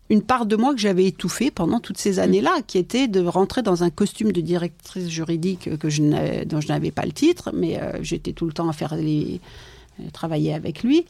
une 0.09 0.21
part 0.21 0.45
de 0.45 0.55
moi 0.55 0.73
que 0.73 0.79
j'avais 0.79 1.05
étouffée 1.05 1.51
pendant 1.51 1.79
toutes 1.79 1.97
ces 1.97 2.19
années-là, 2.19 2.61
qui 2.65 2.77
était 2.77 3.07
de 3.07 3.25
rentrer 3.25 3.61
dans 3.61 3.84
un 3.84 3.89
costume 3.89 4.31
de 4.31 4.41
directrice 4.41 5.09
juridique 5.09 5.77
que 5.77 5.89
je 5.89 6.43
dont 6.45 6.61
je 6.61 6.67
n'avais 6.69 6.91
pas 6.91 7.05
le 7.05 7.11
titre, 7.11 7.51
mais 7.53 7.81
euh, 7.81 8.01
j'étais 8.01 8.31
tout 8.31 8.45
le 8.45 8.53
temps 8.53 8.69
à 8.69 8.73
faire 8.73 8.95
les, 8.95 9.41
travailler 10.14 10.53
avec 10.53 10.84
lui. 10.84 11.06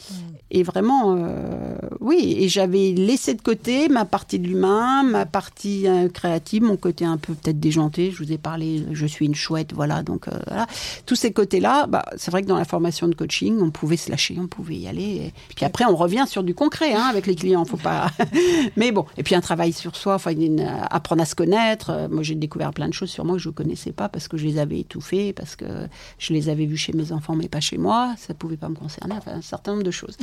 Et 0.50 0.64
vraiment, 0.64 1.18
euh, 1.18 1.76
oui, 2.00 2.36
et 2.40 2.48
j'avais 2.48 2.94
laissé 2.94 3.34
de 3.34 3.42
côté 3.42 3.90
ma 3.90 4.06
partie 4.06 4.40
de 4.40 4.48
l'humain, 4.48 5.04
ma 5.04 5.26
partie 5.26 5.86
euh, 5.88 6.08
créative, 6.08 6.64
mon 6.64 6.78
côté 6.78 7.04
un 7.04 7.18
peu 7.18 7.34
peut-être 7.34 7.60
déjanté. 7.60 8.12
Je 8.12 8.24
vous 8.24 8.32
ai 8.32 8.38
parlé, 8.38 8.86
je 8.94 9.06
suis 9.06 9.26
une 9.26 9.36
chouette, 9.36 9.74
voilà. 9.74 10.04
Donc 10.04 10.30
euh, 10.30 10.40
tous 11.06 11.16
ces 11.16 11.34
côtés-là, 11.34 11.86
bah, 11.88 12.06
c'est 12.16 12.32
vrai 12.32 12.44
que 12.44 12.48
dans 12.48 12.58
la 12.58 12.64
formation 12.64 13.10
de 13.10 13.16
coaching, 13.16 13.60
on 13.60 13.72
pouvait 13.72 13.98
se 13.98 14.10
lâcher, 14.10 14.38
on 14.40 14.48
pouvait 14.48 14.78
y 14.78 14.88
aller. 14.88 15.34
Et 15.50 15.54
puis 15.54 15.66
après, 15.66 15.84
on 15.84 15.98
revient 15.98 16.24
sur 16.28 16.44
du 16.44 16.56
concret 16.56 16.94
hein, 16.94 17.08
avec 17.10 17.28
les 17.28 17.36
clients. 17.36 17.66
Faut 17.66 17.76
pas. 17.76 18.10
Mais 18.78 18.94
bon, 18.94 19.06
et 19.18 19.24
puis 19.24 19.36
un 19.36 19.42
travail 19.42 19.74
sur 19.74 19.98
soi, 19.98 20.16
enfin, 20.16 20.34
apprendre 20.90 21.22
à 21.22 21.26
se 21.26 21.36
connaître. 21.36 22.08
Moi, 22.10 22.24
j'ai 22.24 22.36
découvert 22.36 22.72
plein 22.72 22.88
de 22.88 22.94
choses 22.94 23.10
sur 23.10 23.26
moi 23.26 23.36
que 23.36 23.42
je 23.42 23.50
ne 23.50 23.54
connaissais 23.54 23.92
pas 23.92 24.08
parce 24.08 24.30
que 24.30 24.38
je 24.38 24.46
les 24.46 24.60
avais 24.60 24.80
étouffées, 24.80 25.34
parce 25.34 25.58
que 25.58 25.66
je 26.20 26.32
les 26.32 26.48
avais 26.48 26.66
vues 26.66 26.78
chez 26.78 26.94
mes 26.94 27.12
enfants, 27.12 27.36
mais 27.36 27.50
pas 27.50 27.60
chez 27.60 27.78
moi. 27.78 28.16
Ça 28.18 28.34
pouvait 28.34 28.56
pas 28.56 28.70
me 28.70 28.76
concerné, 28.78 29.16
enfin, 29.16 29.34
un 29.34 29.42
certain 29.42 29.72
nombre 29.72 29.84
de 29.84 29.92
choses. 29.92 30.16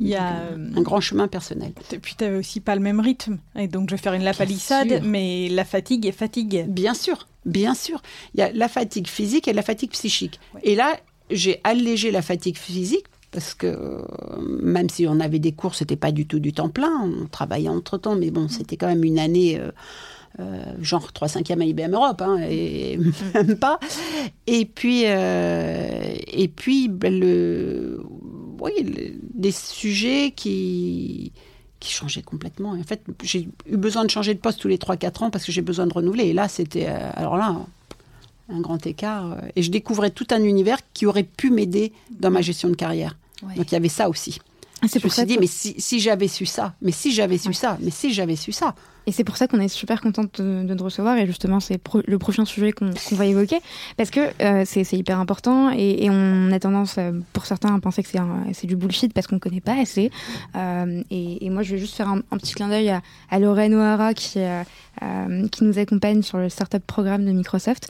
Il 0.00 0.06
y 0.06 0.14
a 0.14 0.36
euh, 0.36 0.70
un 0.76 0.82
grand 0.82 1.00
chemin 1.00 1.26
personnel. 1.26 1.72
Et 1.92 1.98
puis 1.98 2.14
tu 2.16 2.24
n'avais 2.24 2.38
aussi 2.38 2.60
pas 2.60 2.74
le 2.76 2.80
même 2.80 3.00
rythme. 3.00 3.38
Et 3.56 3.66
donc 3.66 3.90
je 3.90 3.96
vais 3.96 4.00
faire 4.00 4.14
une 4.14 4.22
lapalissade, 4.22 5.02
mais 5.04 5.48
la 5.48 5.64
fatigue 5.64 6.06
est 6.06 6.12
fatigue. 6.12 6.66
Bien 6.68 6.94
sûr, 6.94 7.26
bien 7.44 7.74
sûr. 7.74 8.00
Il 8.34 8.40
y 8.40 8.42
a 8.42 8.52
la 8.52 8.68
fatigue 8.68 9.08
physique 9.08 9.48
et 9.48 9.52
la 9.52 9.62
fatigue 9.62 9.90
psychique. 9.90 10.38
Et 10.62 10.76
là, 10.76 10.96
j'ai 11.30 11.60
allégé 11.64 12.10
la 12.10 12.22
fatigue 12.22 12.56
physique 12.56 13.06
parce 13.30 13.54
que 13.54 13.66
euh, 13.66 14.02
même 14.62 14.88
si 14.88 15.06
on 15.06 15.20
avait 15.20 15.40
des 15.40 15.52
cours, 15.52 15.74
c'était 15.74 15.96
pas 15.96 16.12
du 16.12 16.26
tout 16.26 16.38
du 16.38 16.52
temps 16.52 16.68
plein. 16.68 17.02
On 17.02 17.26
travaillait 17.26 17.68
entre 17.68 17.98
temps, 17.98 18.14
mais 18.14 18.30
bon, 18.30 18.48
c'était 18.48 18.76
quand 18.76 18.86
même 18.86 19.04
une 19.04 19.18
année. 19.18 19.58
Euh, 19.58 19.72
euh, 20.40 20.62
genre 20.80 21.12
3 21.12 21.28
5 21.28 21.50
e 21.50 21.60
à 21.60 21.64
IBM 21.64 21.92
Europe, 21.92 22.22
hein, 22.22 22.38
et 22.48 22.98
même 23.34 23.56
pas. 23.56 23.80
Et 24.46 24.64
puis, 24.64 25.02
euh, 25.06 26.14
et 26.26 26.48
puis 26.48 26.88
ben, 26.88 27.18
le, 27.18 28.02
oui, 28.60 28.72
des 29.34 29.50
sujets 29.50 30.32
qui, 30.34 31.32
qui 31.80 31.92
changeaient 31.92 32.22
complètement. 32.22 32.70
en 32.70 32.82
fait, 32.84 33.02
j'ai 33.22 33.48
eu 33.66 33.76
besoin 33.76 34.04
de 34.04 34.10
changer 34.10 34.34
de 34.34 34.40
poste 34.40 34.60
tous 34.60 34.68
les 34.68 34.78
3-4 34.78 35.24
ans 35.24 35.30
parce 35.30 35.44
que 35.44 35.52
j'ai 35.52 35.62
besoin 35.62 35.86
de 35.86 35.92
renouveler. 35.92 36.26
Et 36.26 36.32
là, 36.32 36.48
c'était, 36.48 36.86
euh, 36.88 37.10
alors 37.14 37.36
là, 37.36 37.56
un 38.48 38.60
grand 38.60 38.86
écart. 38.86 39.38
et 39.56 39.62
je 39.62 39.70
découvrais 39.70 40.10
tout 40.10 40.26
un 40.30 40.42
univers 40.42 40.78
qui 40.94 41.04
aurait 41.04 41.24
pu 41.24 41.50
m'aider 41.50 41.92
dans 42.10 42.30
ma 42.30 42.40
gestion 42.40 42.68
de 42.68 42.76
carrière. 42.76 43.16
Donc 43.56 43.70
il 43.70 43.72
y 43.72 43.76
avait 43.76 43.88
ça 43.88 44.08
aussi. 44.08 44.38
Ah, 44.80 44.86
je 44.86 45.04
me 45.04 45.10
suis 45.10 45.24
dit, 45.24 45.38
mais 45.38 45.46
si, 45.48 45.74
si 45.78 45.98
j'avais 45.98 46.28
su 46.28 46.46
ça, 46.46 46.74
mais 46.80 46.92
si 46.92 47.12
j'avais 47.12 47.38
su 47.38 47.52
ça, 47.52 47.76
mais 47.80 47.90
si 47.90 48.12
j'avais 48.12 48.36
su 48.36 48.52
ça. 48.52 48.74
Et 49.08 49.12
c'est 49.12 49.24
pour 49.24 49.38
ça 49.38 49.48
qu'on 49.48 49.58
est 49.58 49.68
super 49.68 50.02
contente 50.02 50.42
de, 50.42 50.74
te 50.74 50.82
recevoir. 50.82 51.16
Et 51.16 51.26
justement, 51.26 51.60
c'est 51.60 51.80
le 52.06 52.18
prochain 52.18 52.44
sujet 52.44 52.72
qu'on 52.72 52.92
va 53.12 53.24
évoquer. 53.24 53.58
Parce 53.96 54.10
que 54.10 54.20
euh, 54.42 54.64
c'est 54.66 54.92
hyper 54.92 55.18
important. 55.18 55.70
Et, 55.70 56.10
on 56.10 56.52
a 56.52 56.58
tendance, 56.58 56.96
euh, 56.98 57.12
pour 57.32 57.46
certains, 57.46 57.74
à 57.74 57.80
penser 57.80 58.02
que 58.02 58.08
c'est 58.52 58.66
du 58.66 58.76
bullshit 58.76 59.14
parce 59.14 59.26
qu'on 59.26 59.36
ne 59.36 59.40
connaît 59.40 59.62
pas 59.62 59.80
assez. 59.80 60.10
Euh, 60.56 61.02
et, 61.10 61.48
moi, 61.48 61.62
je 61.62 61.74
vais 61.74 61.80
juste 61.80 61.94
faire 61.94 62.08
un, 62.08 62.20
petit 62.36 62.52
clin 62.52 62.68
d'œil 62.68 62.90
à, 62.90 63.00
à, 63.30 63.38
Lorraine 63.38 63.74
O'Hara 63.74 64.12
qui, 64.12 64.40
qui 65.52 65.64
nous 65.64 65.78
accompagne 65.78 66.22
sur 66.22 66.36
le 66.36 66.50
startup 66.50 66.84
programme 66.86 67.24
de 67.24 67.32
Microsoft, 67.32 67.88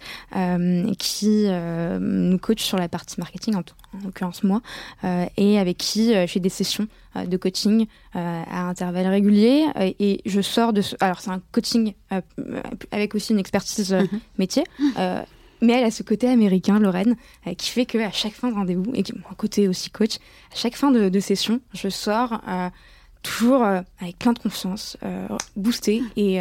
qui 0.99 1.47
nous 1.49 2.39
coach 2.39 2.63
sur 2.63 2.79
la 2.79 2.89
partie 2.89 3.19
marketing, 3.19 3.57
en, 3.57 3.59
en 3.59 4.05
l'occurrence 4.05 4.45
moi, 4.45 4.61
et 5.37 5.59
avec 5.59 5.79
qui 5.79 6.15
je 6.15 6.27
fais 6.27 6.41
des 6.41 6.49
sessions 6.49 6.87
de 7.17 7.37
coaching 7.37 7.87
à 8.15 8.69
intervalles 8.69 9.09
réguliers. 9.09 9.67
et 9.79 10.21
je 10.27 10.41
sors 10.41 10.73
de 10.73 10.83
ce 10.83 10.97
alors 11.09 11.21
c'est 11.21 11.31
un 11.31 11.41
coaching 11.53 11.95
euh, 12.13 12.21
avec 12.93 13.15
aussi 13.15 13.33
une 13.33 13.39
expertise 13.39 13.93
euh, 13.93 14.03
mhm. 14.03 14.21
métier. 14.39 14.65
Euh, 14.99 15.23
mais 15.61 15.73
elle 15.75 15.85
a 15.85 15.91
ce 15.91 16.05
côté 16.05 16.29
américain, 16.29 16.79
Lorraine, 16.79 17.17
qui 17.57 17.71
fait 17.71 17.85
qu'à 17.85 18.13
chaque 18.13 18.33
fin 18.33 18.49
de 18.49 18.55
rendez-vous, 18.55 18.93
et 18.95 19.03
qui 19.03 19.13
un 19.13 19.35
côté 19.35 19.67
aussi 19.67 19.91
coach, 19.91 20.17
à 20.53 20.57
chaque 20.57 20.77
fin 20.77 20.93
de, 20.93 21.21
session, 21.21 21.61
je 21.75 21.89
sors 21.89 22.41
toujours 23.23 23.62
avec 23.62 24.19
plein 24.19 24.32
de 24.32 24.39
confiance, 24.39 24.97
boostée 25.57 26.03
et, 26.16 26.40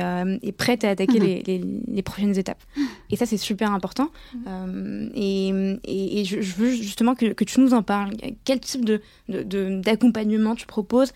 prête 0.57 0.83
à 0.83 0.89
attaquer 0.89 1.19
mhm. 1.19 1.81
les, 1.87 2.01
prochaines 2.01 2.37
étapes. 2.37 2.63
Et 3.09 3.15
ça, 3.15 3.25
c'est 3.25 3.37
super 3.37 3.71
important. 3.71 4.09
Mhm. 4.33 5.11
et, 5.15 6.23
je, 6.25 6.39
veux 6.39 6.71
justement 6.71 7.15
que, 7.15 7.43
tu 7.43 7.59
nous 7.59 7.73
en 7.73 7.83
parles. 7.83 8.11
Quel 8.45 8.59
type 8.59 8.89
d'accompagnement 9.27 10.53
de, 10.53 10.59
tu 10.59 10.65
proposes? 10.65 11.11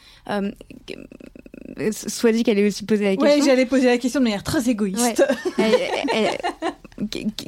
Soit 1.92 2.32
dit 2.32 2.44
qu'elle 2.44 2.58
allait 2.58 2.68
aussi 2.68 2.86
poser 2.86 3.06
la 3.06 3.16
question. 3.16 3.40
Oui, 3.40 3.46
j'allais 3.46 3.66
poser 3.66 3.86
la 3.86 3.98
question 3.98 4.20
de 4.20 4.26
manière 4.26 4.44
très 4.44 4.70
égoïste. 4.70 5.24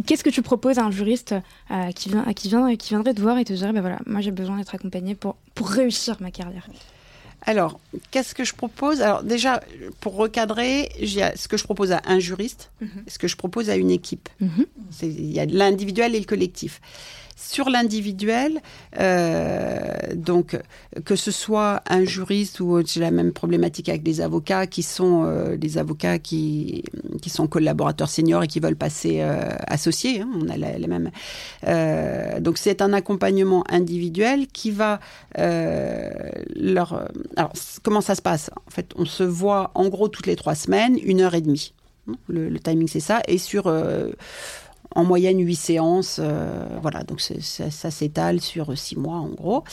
Qu'est-ce 0.05 0.23
que 0.23 0.29
tu 0.29 0.41
proposes 0.41 0.79
à 0.79 0.85
un 0.85 0.91
juriste 0.91 1.35
euh, 1.71 1.91
qui, 1.91 2.09
vient, 2.09 2.25
qui, 2.33 2.47
vient, 2.47 2.75
qui 2.75 2.89
viendrait 2.89 3.13
te 3.13 3.21
voir 3.21 3.37
et 3.37 3.45
te 3.45 3.53
dirait, 3.53 3.71
ben 3.71 3.81
voilà, 3.81 3.99
moi 4.05 4.21
j'ai 4.21 4.31
besoin 4.31 4.57
d'être 4.57 4.73
accompagné 4.73 5.15
pour, 5.15 5.35
pour 5.53 5.69
réussir 5.69 6.17
ma 6.21 6.31
carrière? 6.31 6.67
Alors, 7.45 7.79
qu'est-ce 8.11 8.33
que 8.33 8.43
je 8.43 8.53
propose? 8.53 9.01
Alors 9.01 9.23
déjà, 9.23 9.61
pour 9.99 10.15
recadrer, 10.15 10.89
ce 10.99 11.47
que 11.47 11.57
je 11.57 11.63
propose 11.63 11.91
à 11.91 12.01
un 12.05 12.19
juriste, 12.19 12.71
mhm. 12.81 13.03
ce 13.07 13.17
que 13.17 13.27
je 13.27 13.35
propose 13.35 13.69
à 13.69 13.75
une 13.75 13.91
équipe. 13.91 14.29
Mhm. 14.39 14.65
Il 15.01 15.31
y 15.31 15.39
a 15.39 15.45
l'individuel 15.45 16.15
et 16.15 16.19
le 16.19 16.25
collectif. 16.25 16.79
Sur 17.35 17.69
l'individuel, 17.69 18.61
euh, 18.99 19.87
donc 20.15 20.57
que 21.05 21.15
ce 21.15 21.31
soit 21.31 21.81
un 21.89 22.05
juriste 22.05 22.59
ou 22.59 22.81
j'ai 22.85 22.99
la 22.99 23.11
même 23.11 23.33
problématique 23.33 23.89
avec 23.89 24.03
des 24.03 24.21
avocats 24.21 24.67
qui 24.67 24.83
sont 24.83 25.25
euh, 25.25 25.57
des 25.57 25.77
avocats 25.77 26.19
qui 26.19 26.83
qui 27.21 27.29
sont 27.29 27.47
collaborateurs 27.47 28.09
seniors 28.09 28.43
et 28.43 28.47
qui 28.47 28.59
veulent 28.59 28.75
passer 28.75 29.21
euh, 29.21 29.49
associés. 29.67 30.21
Hein, 30.21 30.29
on 30.41 30.49
a 30.49 30.57
les 30.57 30.87
mêmes. 30.87 31.11
Euh, 31.67 32.39
donc 32.39 32.57
c'est 32.57 32.81
un 32.81 32.93
accompagnement 32.93 33.63
individuel 33.69 34.47
qui 34.47 34.71
va 34.71 34.99
euh, 35.37 36.09
leur. 36.55 37.09
Alors 37.35 37.53
comment 37.83 38.01
ça 38.01 38.15
se 38.15 38.21
passe? 38.21 38.49
En 38.67 38.71
fait, 38.71 38.91
on 38.95 39.05
se 39.05 39.23
voit 39.23 39.71
en 39.75 39.89
gros 39.89 40.07
toutes 40.07 40.27
les 40.27 40.35
trois 40.35 40.55
semaines, 40.55 40.97
une 41.03 41.21
heure 41.21 41.35
et 41.35 41.41
demie. 41.41 41.73
Le, 42.27 42.49
le 42.49 42.59
timing 42.59 42.89
c'est 42.89 42.99
ça 42.99 43.21
et 43.29 43.37
sur 43.37 43.67
euh, 43.67 44.11
en 44.95 45.03
moyenne 45.03 45.39
huit 45.39 45.55
séances. 45.55 46.19
euh, 46.21 46.65
voilà, 46.81 47.03
donc 47.03 47.21
ça, 47.21 47.91
s'étale 47.91 48.39
sur 48.39 48.77
six 48.77 48.97
mois 48.97 49.17
en 49.17 49.29
gros. 49.29 49.63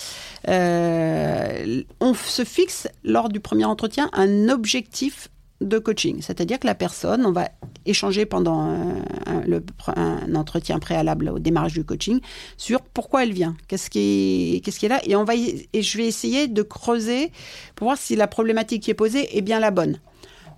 Euh, 0.48 1.82
on 2.00 2.14
se 2.14 2.44
fixe 2.44 2.88
lors 3.04 3.28
du 3.28 3.40
premier 3.40 3.64
entretien 3.64 4.10
un 4.12 4.48
objectif 4.48 5.28
de 5.60 5.78
coaching, 5.78 6.22
c'est-à-dire 6.22 6.58
que 6.58 6.66
la 6.66 6.74
personne, 6.74 7.26
on 7.26 7.32
va 7.32 7.50
échanger 7.84 8.24
pendant 8.24 8.60
un, 8.60 10.34
entretien 10.34 10.78
préalable 10.78 11.28
au 11.28 11.38
démarrage 11.38 11.74
du 11.74 11.84
coaching 11.84 12.20
sur 12.56 12.80
pourquoi 12.80 13.24
elle 13.24 13.32
vient, 13.34 13.54
qu'est-ce 13.68 13.90
qui 13.90 14.62
est, 14.64 14.88
là, 14.88 15.00
et 15.04 15.16
on 15.16 15.24
va 15.24 15.34
et 15.36 15.82
je 15.82 15.98
vais 15.98 16.06
essayer 16.06 16.48
de 16.48 16.62
creuser 16.62 17.30
pour 17.74 17.88
voir 17.88 17.98
si 17.98 18.16
la 18.16 18.26
problématique 18.26 18.84
qui 18.84 18.90
est 18.90 18.94
posée 18.94 19.36
est 19.36 19.42
bien 19.42 19.60
la 19.60 19.70
bonne. 19.70 19.98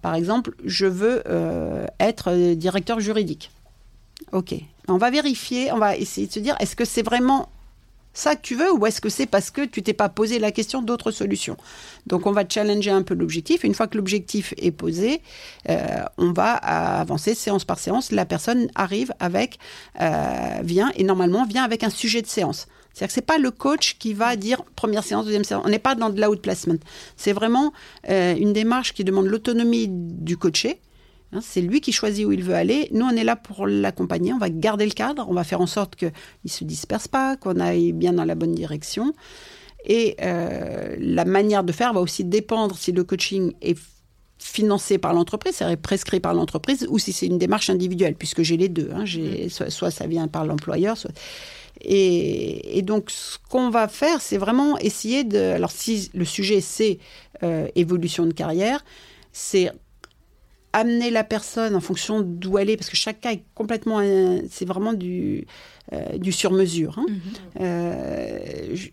Par 0.02 0.14
exemple, 0.14 0.54
je 0.64 0.86
veux 0.86 1.22
euh, 1.26 1.86
être 1.98 2.54
directeur 2.54 3.00
juridique. 3.00 3.50
Ok. 4.32 4.54
On 4.88 4.96
va 4.96 5.10
vérifier, 5.10 5.72
on 5.72 5.78
va 5.78 5.96
essayer 5.96 6.26
de 6.26 6.32
se 6.32 6.40
dire, 6.40 6.56
est-ce 6.60 6.76
que 6.76 6.84
c'est 6.84 7.02
vraiment 7.02 7.48
ça 8.14 8.36
que 8.36 8.42
tu 8.42 8.54
veux 8.54 8.70
ou 8.72 8.84
est-ce 8.86 9.00
que 9.00 9.08
c'est 9.08 9.26
parce 9.26 9.50
que 9.50 9.64
tu 9.64 9.82
t'es 9.82 9.94
pas 9.94 10.08
posé 10.08 10.38
la 10.38 10.52
question 10.52 10.82
d'autres 10.82 11.10
solutions? 11.10 11.56
Donc 12.06 12.26
on 12.26 12.32
va 12.32 12.44
challenger 12.48 12.90
un 12.90 13.02
peu 13.02 13.14
l'objectif. 13.14 13.64
Une 13.64 13.74
fois 13.74 13.86
que 13.86 13.96
l'objectif 13.96 14.54
est 14.58 14.70
posé, 14.70 15.22
euh, 15.68 16.04
on 16.18 16.32
va 16.32 16.52
avancer 16.52 17.34
séance 17.34 17.64
par 17.64 17.78
séance. 17.78 18.12
La 18.12 18.26
personne 18.26 18.68
arrive 18.74 19.12
avec, 19.18 19.58
euh, 20.00 20.60
vient 20.62 20.92
et 20.96 21.04
normalement 21.04 21.46
vient 21.46 21.64
avec 21.64 21.84
un 21.84 21.90
sujet 21.90 22.22
de 22.22 22.26
séance. 22.26 22.66
C'est-à-dire 22.92 23.08
que 23.08 23.14
c'est 23.14 23.22
pas 23.22 23.38
le 23.38 23.50
coach 23.50 23.96
qui 23.98 24.12
va 24.12 24.36
dire 24.36 24.62
première 24.76 25.04
séance, 25.04 25.24
deuxième 25.24 25.44
séance. 25.44 25.62
On 25.64 25.70
n'est 25.70 25.78
pas 25.78 25.94
dans 25.94 26.10
de 26.10 26.20
l'outplacement. 26.20 26.76
C'est 27.16 27.32
vraiment 27.32 27.72
euh, 28.10 28.34
une 28.36 28.52
démarche 28.52 28.92
qui 28.92 29.04
demande 29.04 29.26
l'autonomie 29.26 29.86
du 29.88 30.36
coaché. 30.36 30.78
Hein, 31.32 31.40
c'est 31.40 31.60
lui 31.60 31.80
qui 31.80 31.92
choisit 31.92 32.26
où 32.26 32.32
il 32.32 32.42
veut 32.42 32.54
aller. 32.54 32.88
Nous, 32.92 33.04
on 33.04 33.10
est 33.10 33.24
là 33.24 33.36
pour 33.36 33.66
l'accompagner. 33.66 34.32
On 34.32 34.38
va 34.38 34.50
garder 34.50 34.84
le 34.84 34.92
cadre. 34.92 35.26
On 35.28 35.34
va 35.34 35.44
faire 35.44 35.60
en 35.60 35.66
sorte 35.66 35.96
qu'il 35.96 36.12
ne 36.44 36.50
se 36.50 36.64
disperse 36.64 37.08
pas, 37.08 37.36
qu'on 37.36 37.58
aille 37.58 37.92
bien 37.92 38.12
dans 38.12 38.24
la 38.24 38.34
bonne 38.34 38.54
direction. 38.54 39.14
Et 39.84 40.16
euh, 40.22 40.94
la 40.98 41.24
manière 41.24 41.64
de 41.64 41.72
faire 41.72 41.92
va 41.92 42.00
aussi 42.00 42.24
dépendre 42.24 42.76
si 42.76 42.92
le 42.92 43.02
coaching 43.02 43.52
est 43.62 43.78
financé 44.38 44.98
par 44.98 45.14
l'entreprise, 45.14 45.56
c'est-à-dire 45.56 45.78
prescrit 45.78 46.20
par 46.20 46.34
l'entreprise, 46.34 46.86
ou 46.90 46.98
si 46.98 47.12
c'est 47.12 47.26
une 47.26 47.38
démarche 47.38 47.70
individuelle, 47.70 48.14
puisque 48.14 48.42
j'ai 48.42 48.56
les 48.56 48.68
deux. 48.68 48.90
Hein. 48.92 49.04
J'ai, 49.04 49.48
soit, 49.48 49.70
soit 49.70 49.90
ça 49.90 50.06
vient 50.06 50.28
par 50.28 50.44
l'employeur, 50.44 50.96
soit... 50.96 51.12
Et, 51.80 52.78
et 52.78 52.82
donc, 52.82 53.10
ce 53.10 53.38
qu'on 53.48 53.70
va 53.70 53.88
faire, 53.88 54.20
c'est 54.20 54.36
vraiment 54.36 54.78
essayer 54.78 55.24
de... 55.24 55.38
Alors, 55.38 55.70
si 55.70 56.10
le 56.14 56.24
sujet, 56.24 56.60
c'est 56.60 56.98
euh, 57.42 57.66
évolution 57.74 58.26
de 58.26 58.32
carrière, 58.32 58.84
c'est 59.32 59.72
amener 60.72 61.10
la 61.10 61.24
personne 61.24 61.74
en 61.74 61.80
fonction 61.80 62.20
d'où 62.20 62.58
elle 62.58 62.70
est, 62.70 62.76
parce 62.76 62.90
que 62.90 62.96
chaque 62.96 63.20
cas 63.20 63.32
est 63.32 63.42
complètement... 63.54 64.00
euh, 64.00 64.40
C'est 64.50 64.64
vraiment 64.66 64.92
du, 64.92 65.46
euh, 65.92 66.18
du 66.18 66.32
sur-mesure. 66.32 66.98
Hein. 66.98 67.06
Euh, 67.60 68.38
je- 68.74 68.88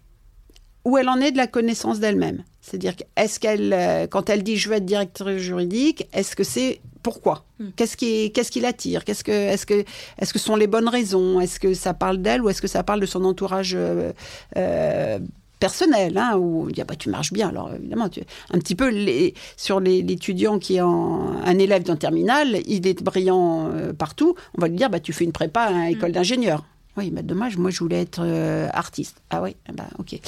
où 0.85 0.97
elle 0.97 1.09
en 1.09 1.17
est 1.19 1.31
de 1.31 1.37
la 1.37 1.45
connaissance 1.47 1.99
d'elle-même. 1.99 2.43
C'est-à-dire, 2.61 2.93
est-ce 3.17 3.39
qu'elle, 3.39 3.73
euh, 3.73 4.07
quand 4.07 4.29
elle 4.29 4.43
dit 4.43 4.55
je 4.57 4.69
veux 4.69 4.75
être 4.75 4.85
directrice 4.85 5.37
juridique, 5.37 6.07
est-ce 6.13 6.35
que 6.35 6.43
c'est 6.43 6.79
pourquoi? 7.03 7.45
Qu'est-ce 7.75 7.97
qui, 7.97 8.31
qu'est-ce 8.31 8.49
qui 8.51 8.61
l'attire? 8.61 9.03
Qu'est-ce 9.03 9.23
que, 9.23 9.31
est-ce 9.31 9.65
que, 9.65 9.83
est-ce 10.17 10.33
que 10.33 10.39
ce 10.39 10.45
sont 10.45 10.55
les 10.55 10.67
bonnes 10.67 10.87
raisons? 10.87 11.41
Est-ce 11.41 11.59
que 11.59 11.73
ça 11.73 11.93
parle 11.93 12.19
d'elle 12.19 12.41
ou 12.41 12.49
est-ce 12.49 12.61
que 12.61 12.67
ça 12.67 12.83
parle 12.83 13.01
de 13.01 13.05
son 13.05 13.23
entourage 13.25 13.73
euh, 13.75 14.13
euh, 14.57 15.19
personnel 15.59 16.17
hein, 16.17 16.37
Où 16.37 16.63
on 16.63 16.67
dit 16.67 16.81
ah 16.81 16.85
bah 16.85 16.95
tu 16.95 17.09
marches 17.09 17.33
bien. 17.33 17.49
Alors 17.49 17.71
évidemment, 17.73 18.09
tu, 18.09 18.21
un 18.51 18.57
petit 18.59 18.75
peu 18.75 18.89
les, 18.89 19.33
sur 19.57 19.79
les- 19.79 20.01
l'étudiant 20.01 20.57
qui 20.59 20.75
est 20.77 20.81
en, 20.81 21.35
un 21.43 21.57
élève 21.59 21.83
d'un 21.83 21.95
terminal, 21.97 22.59
il 22.65 22.87
est 22.87 23.03
brillant 23.03 23.69
euh, 23.73 23.93
partout. 23.93 24.35
On 24.57 24.61
va 24.61 24.67
lui 24.67 24.75
dire 24.77 24.89
bah 24.89 24.99
tu 24.99 25.13
fais 25.13 25.25
une 25.25 25.31
prépa 25.33 25.61
à 25.61 25.71
une 25.71 25.95
école 25.95 26.11
d'ingénieur. 26.11 26.63
Oui, 26.97 27.11
mais 27.13 27.23
dommage, 27.23 27.55
moi 27.57 27.69
je 27.69 27.79
voulais 27.79 28.01
être 28.01 28.21
euh, 28.23 28.67
artiste. 28.73 29.21
Ah 29.29 29.41
oui, 29.41 29.55
bah 29.73 29.85
ok. 29.99 30.19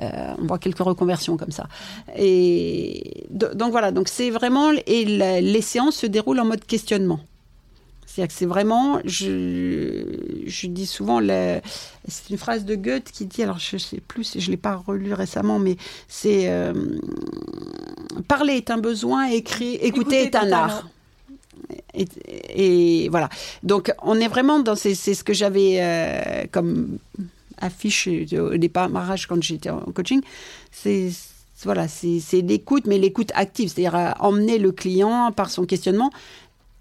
Euh, 0.00 0.08
on 0.40 0.46
voit 0.46 0.58
quelques 0.58 0.78
reconversions 0.80 1.36
comme 1.36 1.52
ça. 1.52 1.68
Et 2.16 3.24
do- 3.30 3.54
donc 3.54 3.70
voilà, 3.70 3.92
donc 3.92 4.08
c'est 4.08 4.30
vraiment 4.30 4.70
et 4.86 5.04
la- 5.04 5.40
les 5.40 5.60
séances 5.62 5.96
se 5.96 6.06
déroulent 6.06 6.40
en 6.40 6.44
mode 6.46 6.64
questionnement. 6.64 7.20
C'est-à-dire 8.16 8.34
que 8.34 8.38
c'est 8.38 8.46
vraiment, 8.46 8.98
je, 9.04 10.42
je 10.46 10.66
dis 10.68 10.86
souvent, 10.86 11.20
c'est 11.20 12.30
une 12.30 12.38
phrase 12.38 12.64
de 12.64 12.74
Goethe 12.74 13.12
qui 13.12 13.26
dit, 13.26 13.42
alors 13.42 13.58
je 13.58 13.76
sais 13.76 14.00
plus, 14.00 14.38
je 14.38 14.50
l'ai 14.50 14.56
pas 14.56 14.74
relu 14.74 15.12
récemment, 15.12 15.58
mais 15.58 15.76
c'est 16.08 16.48
euh, 16.48 16.72
parler 18.26 18.54
est 18.54 18.70
un 18.70 18.78
besoin, 18.78 19.26
écrit, 19.26 19.74
écouter, 19.74 20.22
Écouter 20.22 20.22
est 20.22 20.34
un 20.34 20.50
art. 20.50 20.70
art. 20.70 20.88
Et, 21.92 22.06
et 23.04 23.08
voilà. 23.10 23.28
Donc, 23.62 23.92
on 24.00 24.18
est 24.18 24.28
vraiment 24.28 24.60
dans. 24.60 24.76
C'est 24.76 24.94
ce 24.94 25.22
que 25.22 25.34
j'avais 25.34 25.76
euh, 25.80 26.44
comme 26.50 26.96
affiche 27.58 28.08
au 28.32 28.56
démarrage 28.56 29.26
quand 29.26 29.42
j'étais 29.42 29.68
en 29.68 29.80
coaching. 29.92 30.22
C'est. 30.72 31.10
Voilà, 31.64 31.88
c'est 31.88 32.20
c'est 32.20 32.42
l'écoute, 32.42 32.84
mais 32.86 32.98
l'écoute 32.98 33.32
active, 33.34 33.70
c'est-à-dire 33.70 33.96
euh, 33.96 34.10
emmener 34.20 34.58
le 34.58 34.72
client 34.72 35.32
par 35.32 35.48
son 35.48 35.64
questionnement 35.64 36.10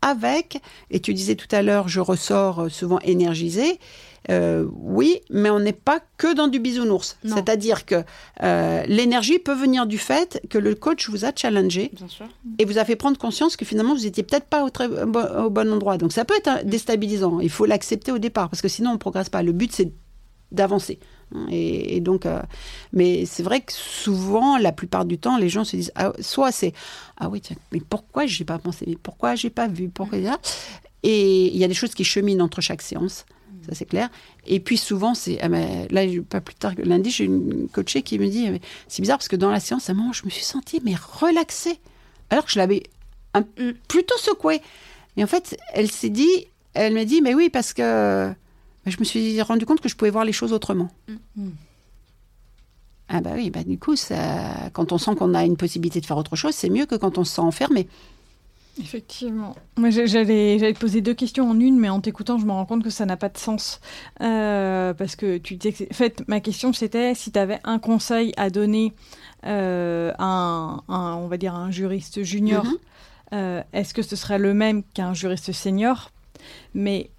avec, 0.06 0.62
et 0.92 1.00
tu 1.00 1.14
disais 1.14 1.36
tout 1.36 1.48
à 1.52 1.62
l'heure, 1.62 1.88
je 1.88 2.00
ressors 2.00 2.60
euh, 2.64 2.70
souvent 2.70 3.00
énergisé. 3.00 3.80
Euh, 4.32 4.66
oui, 4.74 5.20
mais 5.30 5.52
on 5.52 5.60
n'est 5.60 5.72
pas 5.72 6.00
que 6.18 6.34
dans 6.34 6.48
du 6.48 6.58
bisounours. 6.60 7.16
C'est-à-dire 7.24 7.86
que 7.86 8.04
euh, 8.42 8.84
l'énergie 8.88 9.38
peut 9.38 9.54
venir 9.54 9.86
du 9.86 10.00
fait 10.00 10.42
que 10.50 10.58
le 10.58 10.74
coach 10.74 11.10
vous 11.12 11.26
a 11.26 11.32
challengé 11.36 11.92
Bien 11.94 12.08
sûr. 12.08 12.26
et 12.58 12.66
vous 12.66 12.80
a 12.80 12.86
fait 12.86 12.96
prendre 12.96 13.20
conscience 13.20 13.56
que 13.56 13.66
finalement 13.66 13.94
vous 13.94 14.08
étiez 14.08 14.24
peut-être 14.24 14.48
pas 14.48 14.64
au, 14.64 14.72
très, 14.72 14.88
au 14.88 15.50
bon 15.52 15.72
endroit. 15.72 15.98
Donc 16.00 16.12
ça 16.12 16.26
peut 16.26 16.34
être 16.36 16.48
un- 16.48 16.64
déstabilisant. 16.64 17.40
Il 17.40 17.52
faut 17.52 17.66
l'accepter 17.68 18.12
au 18.12 18.18
départ 18.18 18.50
parce 18.50 18.64
que 18.64 18.68
sinon 18.68 18.92
on 18.94 18.98
progresse 18.98 19.30
pas. 19.30 19.44
Le 19.44 19.52
but 19.52 19.72
c'est 19.72 19.92
d'avancer. 20.52 21.00
Et, 21.50 21.98
et 21.98 22.00
donc, 22.00 22.26
euh, 22.26 22.42
mais 22.94 23.26
c'est 23.26 23.44
vrai 23.44 23.62
que 23.62 23.74
souvent, 23.74 24.58
la 24.58 24.72
plupart 24.72 25.06
du 25.06 25.18
temps, 25.18 25.38
les 25.38 25.50
gens 25.50 25.64
se 25.64 25.76
disent, 25.76 25.92
ah, 25.96 26.14
soit 26.20 26.52
c'est, 26.52 26.74
ah 27.18 27.30
oui, 27.30 27.42
tiens, 27.42 27.58
mais 27.72 27.82
pourquoi 27.82 28.26
j'ai 28.26 28.46
pas 28.46 28.58
pensé, 28.60 28.86
mais 28.88 28.98
pourquoi 29.02 29.36
j'ai 29.36 29.50
pas 29.50 29.68
vu, 29.68 29.90
pourquoi 29.90 30.18
Et 31.04 31.48
il 31.48 31.58
y 31.58 31.64
a 31.64 31.68
des 31.68 31.74
choses 31.74 31.94
qui 31.94 32.04
cheminent 32.04 32.44
entre 32.44 32.62
chaque 32.62 32.82
séance, 32.82 33.26
ça 33.68 33.74
c'est 33.74 33.86
clair. 33.86 34.10
Et 34.46 34.60
puis 34.60 34.78
souvent, 34.78 35.14
c'est, 35.14 35.40
ah, 35.42 35.50
là, 35.50 36.02
pas 36.30 36.42
plus 36.42 36.56
tard 36.56 36.76
que 36.76 36.84
lundi, 36.84 37.10
j'ai 37.10 37.26
une 37.26 37.68
coachée 37.70 38.02
qui 38.02 38.18
me 38.20 38.28
dit, 38.28 38.50
mais 38.50 38.62
c'est 38.88 39.02
bizarre 39.02 39.18
parce 39.18 39.28
que 39.28 39.36
dans 39.36 39.52
la 39.52 39.60
séance, 39.60 39.90
à 39.90 39.94
un 39.94 39.96
moment, 39.96 40.14
je 40.14 40.26
me 40.26 40.30
suis 40.30 40.44
sentie 40.44 40.80
mais 40.84 40.96
relaxée, 40.96 41.80
alors 42.30 42.46
que 42.46 42.52
je 42.52 42.60
l'avais 42.60 42.84
Mm. 43.42 43.72
plutôt 43.88 44.18
secouée. 44.18 44.62
Mais 45.18 45.24
en 45.24 45.28
fait, 45.28 45.58
elle 45.74 45.90
s'est 45.92 46.10
dit, 46.10 46.48
elle 46.74 46.94
m'a 46.94 47.06
dit, 47.06 47.22
mais 47.22 47.34
oui, 47.34 47.50
parce 47.50 47.74
que 47.74 48.32
bah, 48.86 48.92
je 48.92 48.98
me 49.00 49.04
suis 49.04 49.42
rendu 49.42 49.66
compte 49.66 49.82
que 49.82 49.90
je 49.90 49.96
pouvais 49.96 50.12
voir 50.12 50.26
les 50.26 50.32
choses 50.34 50.54
autrement. 50.54 50.90
Mm. 51.38 51.50
Ah 53.08 53.22
bah 53.22 53.32
oui, 53.36 53.52
bah 53.52 53.64
du 53.64 53.78
coup, 53.78 53.96
ça, 53.96 54.70
quand 54.74 54.92
on 54.92 54.98
sent 54.98 55.16
qu'on 55.16 55.34
a 55.36 55.46
une 55.46 55.58
possibilité 55.58 56.02
de 56.02 56.06
faire 56.06 56.18
autre 56.18 56.36
chose, 56.36 56.56
c'est 56.56 56.70
mieux 56.70 56.86
que 56.88 56.96
quand 56.96 57.18
on 57.18 57.24
se 57.24 57.36
sent 57.36 57.42
enfermé. 57.42 57.88
Effectivement. 58.80 59.56
Moi, 59.78 59.90
j'allais, 59.90 60.60
j'allais 60.60 60.74
te 60.74 60.80
poser 60.80 61.00
deux 61.02 61.14
questions 61.14 61.50
en 61.50 61.58
une, 61.60 61.80
mais 61.80 61.88
en 61.88 62.02
t'écoutant, 62.02 62.38
je 62.38 62.46
me 62.46 62.52
rends 62.52 62.66
compte 62.66 62.84
que 62.84 62.90
ça 62.90 63.06
n'a 63.06 63.16
pas 63.16 63.30
de 63.30 63.38
sens. 63.38 63.80
Euh, 64.22 64.94
parce 64.94 65.16
que 65.16 65.38
tu 65.38 65.56
disais 65.56 65.72
que... 65.72 65.78
c'est- 65.78 65.92
En 65.92 65.96
fait, 65.96 66.24
ma 66.28 66.42
question, 66.42 66.74
c'était 66.74 67.16
si 67.16 67.32
tu 67.32 67.40
avais 67.40 67.60
un 67.64 67.80
conseil 67.80 68.34
à 68.38 68.50
donner 68.50 68.92
euh, 69.46 70.12
à 70.18 70.26
un, 70.26 70.74
un- 70.90 71.16
on 71.16 71.28
va 71.28 71.38
dire, 71.38 71.56
un 71.56 71.72
juriste 71.72 72.24
junior, 72.24 72.66
Mhm. 72.66 72.78
euh, 73.34 73.64
est-ce 73.72 73.94
que 73.94 74.02
ce 74.02 74.16
serait 74.18 74.40
le 74.40 74.54
même 74.54 74.84
qu'un 74.84 75.14
juriste 75.14 75.52
senior? 75.54 76.10
Mais 76.74 77.12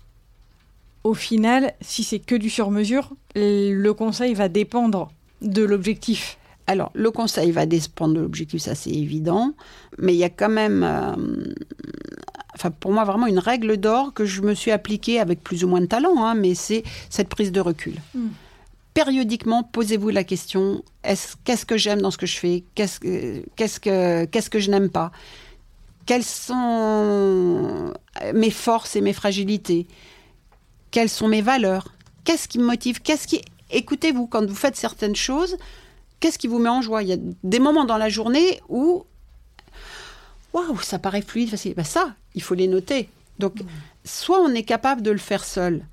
au 1.07 1.15
final, 1.15 1.73
si 1.81 2.03
c'est 2.03 2.19
que 2.19 2.35
du 2.35 2.51
sur-mesure, 2.51 3.11
le 3.37 3.91
conseil 3.93 4.35
va 4.35 4.49
dépendre 4.49 5.13
de 5.41 5.63
l'objectif. 5.63 6.37
Alors, 6.67 6.91
le 6.95 7.13
conseil 7.13 7.53
va 7.53 7.65
dépendre 7.65 8.15
de 8.15 8.21
l'objectif, 8.21 8.61
ça 8.61 8.75
c'est 8.75 8.91
évident, 8.91 9.55
mais 9.99 10.15
il 10.15 10.19
y 10.19 10.25
a 10.25 10.31
quand 10.31 10.49
même, 10.49 10.83
euh, 10.83 11.15
enfin 12.57 12.73
pour 12.73 12.91
moi 12.91 13.05
vraiment 13.05 13.29
une 13.29 13.39
règle 13.39 13.77
d'or 13.77 14.15
que 14.15 14.25
je 14.25 14.43
me 14.43 14.53
suis 14.53 14.73
appliquée 14.73 15.21
avec 15.21 15.45
plus 15.45 15.63
ou 15.63 15.69
moins 15.69 15.81
de 15.81 15.87
talent, 15.87 16.25
hein, 16.25 16.35
mais 16.35 16.57
c'est 16.57 16.83
cette 17.09 17.29
prise 17.29 17.53
de 17.53 17.61
recul. 17.61 17.95
Mm. 18.17 18.27
Périodiquement, 18.93 19.63
posez-vous 19.63 20.09
la 20.09 20.25
question 20.25 20.83
est-ce 21.05 21.37
qu'est-ce 21.45 21.65
que 21.65 21.77
j'aime 21.77 22.01
dans 22.01 22.11
ce 22.11 22.19
que 22.19 22.27
je 22.27 22.37
fais? 22.37 22.65
Qu'est-ce 22.75 22.99
que 22.99 23.45
qu'est-ce 23.55 23.79
que 23.79 24.25
qu'est-ce 24.25 24.51
que 24.51 24.59
je 24.59 24.73
n'aime 24.73 24.91
pas? 24.91 25.13
Quelles 26.05 26.25
sont 26.25 27.93
mes 28.35 28.51
forces 28.51 28.97
et 28.97 29.01
mes 29.01 29.13
fragilités? 29.13 29.87
Quelles 30.97 31.11
sont 31.11 31.29
mes 31.29 31.43
valeurs 31.43 31.89
qu'est-ce 32.25 32.49
qui 32.49 32.59
me 32.59 32.65
motive? 32.65 33.03
Qu'est-ce 33.03 33.29
qui 33.29 33.43
écoutez-vous 33.71 34.27
quand 34.27 34.47
vous 34.47 34.55
faites 34.55 34.77
certaines 34.77 35.15
choses 35.15 35.59
Qu'est-ce 36.21 36.39
qui 36.39 36.47
vous 36.47 36.59
met 36.59 36.71
en 36.71 36.81
joie? 36.81 37.03
Il 37.03 37.11
y 37.11 37.13
a 37.13 37.19
des 37.45 37.59
moments 37.59 37.85
dans 37.85 37.99
la 37.99 38.09
journée 38.09 38.63
où 38.71 39.05
waouh, 40.55 40.81
ça 40.81 40.99
paraît 40.99 41.21
fluide, 41.21 41.51
facile. 41.51 41.75
Ben 41.75 41.85
ça, 41.85 42.15
il 42.35 42.41
faut 42.41 42.55
les 42.55 42.67
noter. 42.67 43.11
Donc, 43.39 43.57
soit 44.07 44.41
on 44.41 44.49
est 44.55 44.63
capable 44.63 45.03
de 45.03 45.11
le 45.11 45.19
faire 45.19 45.45
seul, 45.45 45.85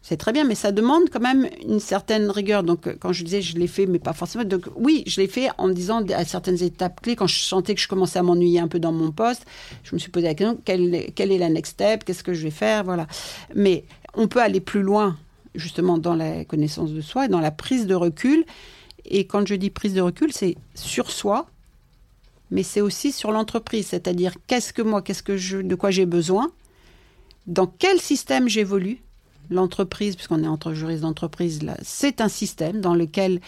c'est 0.00 0.16
très 0.16 0.32
bien, 0.32 0.44
mais 0.44 0.54
ça 0.54 0.70
demande 0.70 1.10
quand 1.10 1.20
même 1.20 1.48
une 1.64 1.80
certaine 1.80 2.30
rigueur. 2.30 2.62
Donc, 2.62 2.88
quand 3.00 3.12
je 3.12 3.24
disais 3.24 3.42
je 3.42 3.56
l'ai 3.56 3.66
fait, 3.66 3.86
mais 3.86 3.98
pas 3.98 4.12
forcément. 4.12 4.44
Donc, 4.44 4.66
oui, 4.76 5.02
je 5.08 5.20
l'ai 5.20 5.28
fait 5.28 5.48
en 5.58 5.70
disant 5.70 6.04
à 6.10 6.24
certaines 6.24 6.62
étapes 6.62 7.00
clés, 7.00 7.16
quand 7.16 7.26
je 7.26 7.40
sentais 7.40 7.74
que 7.74 7.80
je 7.80 7.88
commençais 7.88 8.20
à 8.20 8.22
m'ennuyer 8.22 8.60
un 8.60 8.68
peu 8.68 8.78
dans 8.78 8.92
mon 8.92 9.10
poste, 9.10 9.44
je 9.82 9.94
me 9.94 9.98
suis 9.98 10.10
posé 10.10 10.26
la 10.26 10.34
question 10.34 10.58
quelle, 10.64 11.12
quelle 11.14 11.32
est 11.32 11.38
la 11.38 11.48
next 11.48 11.72
step? 11.72 12.04
Qu'est-ce 12.04 12.22
que 12.22 12.34
je 12.34 12.44
vais 12.44 12.50
faire? 12.50 12.84
Voilà. 12.84 13.08
Mais 13.56 13.84
on 14.14 14.28
peut 14.28 14.40
aller 14.40 14.60
plus 14.60 14.82
loin, 14.82 15.16
justement, 15.54 15.98
dans 15.98 16.14
la 16.14 16.44
connaissance 16.44 16.92
de 16.92 17.00
soi 17.00 17.26
et 17.26 17.28
dans 17.28 17.40
la 17.40 17.50
prise 17.50 17.86
de 17.86 17.94
recul. 17.94 18.44
Et 19.04 19.26
quand 19.26 19.46
je 19.46 19.54
dis 19.54 19.70
prise 19.70 19.94
de 19.94 20.00
recul, 20.00 20.32
c'est 20.32 20.56
sur 20.74 21.10
soi, 21.10 21.48
mais 22.50 22.62
c'est 22.62 22.80
aussi 22.80 23.12
sur 23.12 23.32
l'entreprise, 23.32 23.86
c'est-à-dire 23.86 24.34
qu'est-ce 24.46 24.72
que 24.72 24.82
moi, 24.82 25.02
qu'est-ce 25.02 25.22
que 25.22 25.36
je, 25.36 25.58
de 25.58 25.74
quoi 25.74 25.90
j'ai 25.90 26.06
besoin, 26.06 26.50
dans 27.46 27.66
quel 27.66 28.00
système 28.00 28.48
j'évolue? 28.48 29.02
L'entreprise, 29.50 30.14
puisqu'on 30.14 30.44
est 30.44 30.48
entre 30.48 30.72
juristes 30.72 31.02
d'entreprise, 31.02 31.60
c'est 31.82 32.20
un 32.20 32.28
système 32.28 32.80
dans 32.80 32.94
lequel 32.94 33.40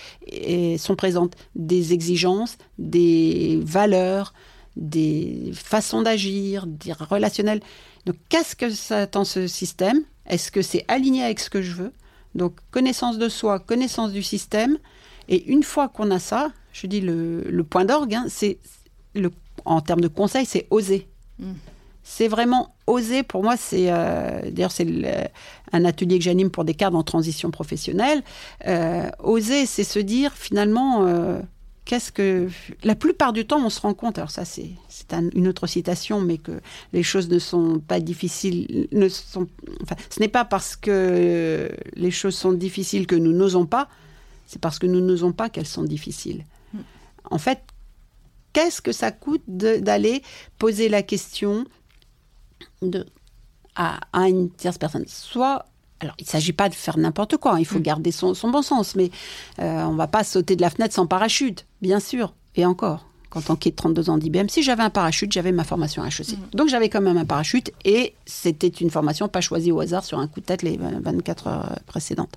sont 0.79 0.97
présentes 0.97 1.37
des 1.55 1.93
exigences, 1.93 2.59
des 2.79 3.61
valeurs, 3.63 4.35
des 4.77 5.53
façons 5.55 6.03
d'agir, 6.03 6.67
des 6.67 6.93
relationnels. 6.93 7.61
Donc, 8.07 8.17
qu'est-ce 8.29 8.57
que 8.57 8.71
ça 8.71 9.03
attend 9.03 9.25
ce 9.25 9.47
système? 9.47 10.03
Est-ce 10.27 10.51
que 10.51 10.63
c'est 10.63 10.85
aligné 10.89 11.23
avec 11.23 11.41
ce 11.41 11.51
que 11.51 11.63
je 11.63 11.73
veux? 11.73 11.93
Donc, 12.35 12.57
connaissance 12.71 13.19
de 13.19 13.29
soi, 13.29 13.59
connaissance 13.59 14.13
du 14.13 14.23
système. 14.23 14.79
Et 15.29 15.45
une 15.51 15.63
fois 15.63 15.89
qu'on 15.89 16.11
a 16.11 16.19
ça, 16.19 16.53
je 16.73 16.87
dis 16.87 17.01
le, 17.01 17.63
point 17.69 17.85
d'orgue, 17.85 18.15
hein, 18.15 18.27
c'est 18.29 18.59
en 19.65 19.81
termes 19.81 20.01
de 20.01 20.09
conseil, 20.09 20.45
c'est 20.45 20.67
oser. 20.71 21.09
Mm. 21.39 21.53
C'est 22.03 22.29
vraiment 22.29 22.75
oser. 22.87 23.23
Pour 23.23 23.43
moi, 23.43 23.57
c'est 23.57 23.87
euh, 23.91 24.51
d'ailleurs 24.51 24.73
c'est 24.73 24.87
un 25.73 25.85
atelier 25.87 26.19
que 26.19 26.25
j'anime 26.25 26.51
pour 26.51 26.65
des 26.65 26.75
cadres 26.75 26.99
en 26.99 27.03
transition 27.03 27.51
professionnelle. 27.51 28.23
Euh, 28.67 29.09
oser, 29.21 29.65
c'est 29.65 29.85
se 29.85 29.99
dire 29.99 30.33
finalement. 30.35 31.07
Euh, 31.07 31.41
qu'est-ce 31.85 32.11
que 32.11 32.49
la 32.83 32.95
plupart 32.95 33.33
du 33.33 33.47
temps 33.47 33.65
on 33.65 33.71
se 33.71 33.81
rend 33.81 33.95
compte 33.95 34.19
alors 34.19 34.31
ça 34.31 34.45
c'est 34.45 34.71
une 35.35 35.49
autre 35.49 35.67
citation 35.67 36.21
mais 36.21 36.39
que 36.39 36.61
les 36.93 37.03
choses 37.03 37.29
ne 37.29 37.39
sont 37.39 37.79
pas 37.79 38.01
difficiles 38.01 38.89
ne 38.93 39.09
sont 39.09 39.49
enfin 39.83 39.97
ce 40.11 40.21
n'est 40.21 40.29
pas 40.29 40.45
parce 40.45 40.77
que 40.77 41.71
les 41.95 42.11
choses 42.11 42.37
sont 42.37 42.53
difficiles 42.53 43.07
que 43.07 43.15
nous 43.17 43.33
n'osons 43.33 43.67
pas 43.67 43.89
c'est 44.47 44.61
parce 44.61 44.79
que 44.79 44.87
nous 44.87 45.01
n'osons 45.01 45.33
pas 45.33 45.51
qu'elles 45.51 45.67
sont 45.67 45.85
difficiles 45.85 46.45
mm. 46.73 46.79
en 47.31 47.39
fait 47.39 47.61
qu'est-ce 48.55 48.81
que 48.81 48.93
ça 48.93 49.13
coûte 49.13 49.43
d'aller 49.47 50.23
poser 50.59 50.89
la 50.89 51.03
question 51.03 51.67
de, 52.81 53.05
à, 53.75 54.01
une 54.15 54.51
tierce 54.51 54.79
personne? 54.79 55.05
Soit 55.07 55.67
alors, 56.05 56.17
il 56.19 56.25
ne 56.25 56.29
s'agit 56.29 56.53
pas 56.53 56.69
de 56.69 56.75
faire 56.75 56.99
n'importe 56.99 57.37
quoi, 57.37 57.57
il 57.59 57.67
faut 57.67 57.79
mm. 57.79 57.83
garder 57.83 58.13
son, 58.13 58.35
bon 58.45 58.63
sens, 58.63 58.95
mais 58.95 59.11
euh, 59.61 59.83
on 59.85 59.93
ne 59.93 59.97
va 59.97 60.07
pas 60.07 60.25
sauter 60.25 60.57
de 60.57 60.63
la 60.63 60.71
fenêtre 60.71 60.95
sans 60.95 61.07
parachute, 61.07 61.67
bien 61.83 62.01
sûr. 62.01 62.35
Et 62.57 62.65
encore, 62.65 63.07
quand 63.31 63.51
on 63.51 63.57
quitte 63.57 63.77
32 63.77 64.11
ans 64.11 64.19
d'IBM, 64.19 64.49
si 64.49 64.63
j'avais 64.63 64.83
un 64.83 64.91
parachute, 64.91 65.33
j'avais 65.33 65.53
ma 65.53 65.65
formation 65.65 66.05
HEC. 66.05 66.33
Mm. 66.33 66.57
Donc 66.57 66.69
j'avais 66.69 66.89
quand 66.89 67.01
même 67.01 67.17
un 67.17 67.25
parachute 67.25 67.73
et 67.85 68.15
c'était 68.27 68.69
une 68.69 68.91
formation 68.91 69.29
pas 69.29 69.41
choisie 69.41 69.73
au 69.73 69.81
hasard 69.81 70.05
sur 70.05 70.19
un 70.19 70.29
coup 70.29 70.41
de 70.41 70.47
tête 70.47 70.63
les 70.63 70.79
24 70.79 71.47
heures 71.49 71.79
précédentes. 71.87 72.35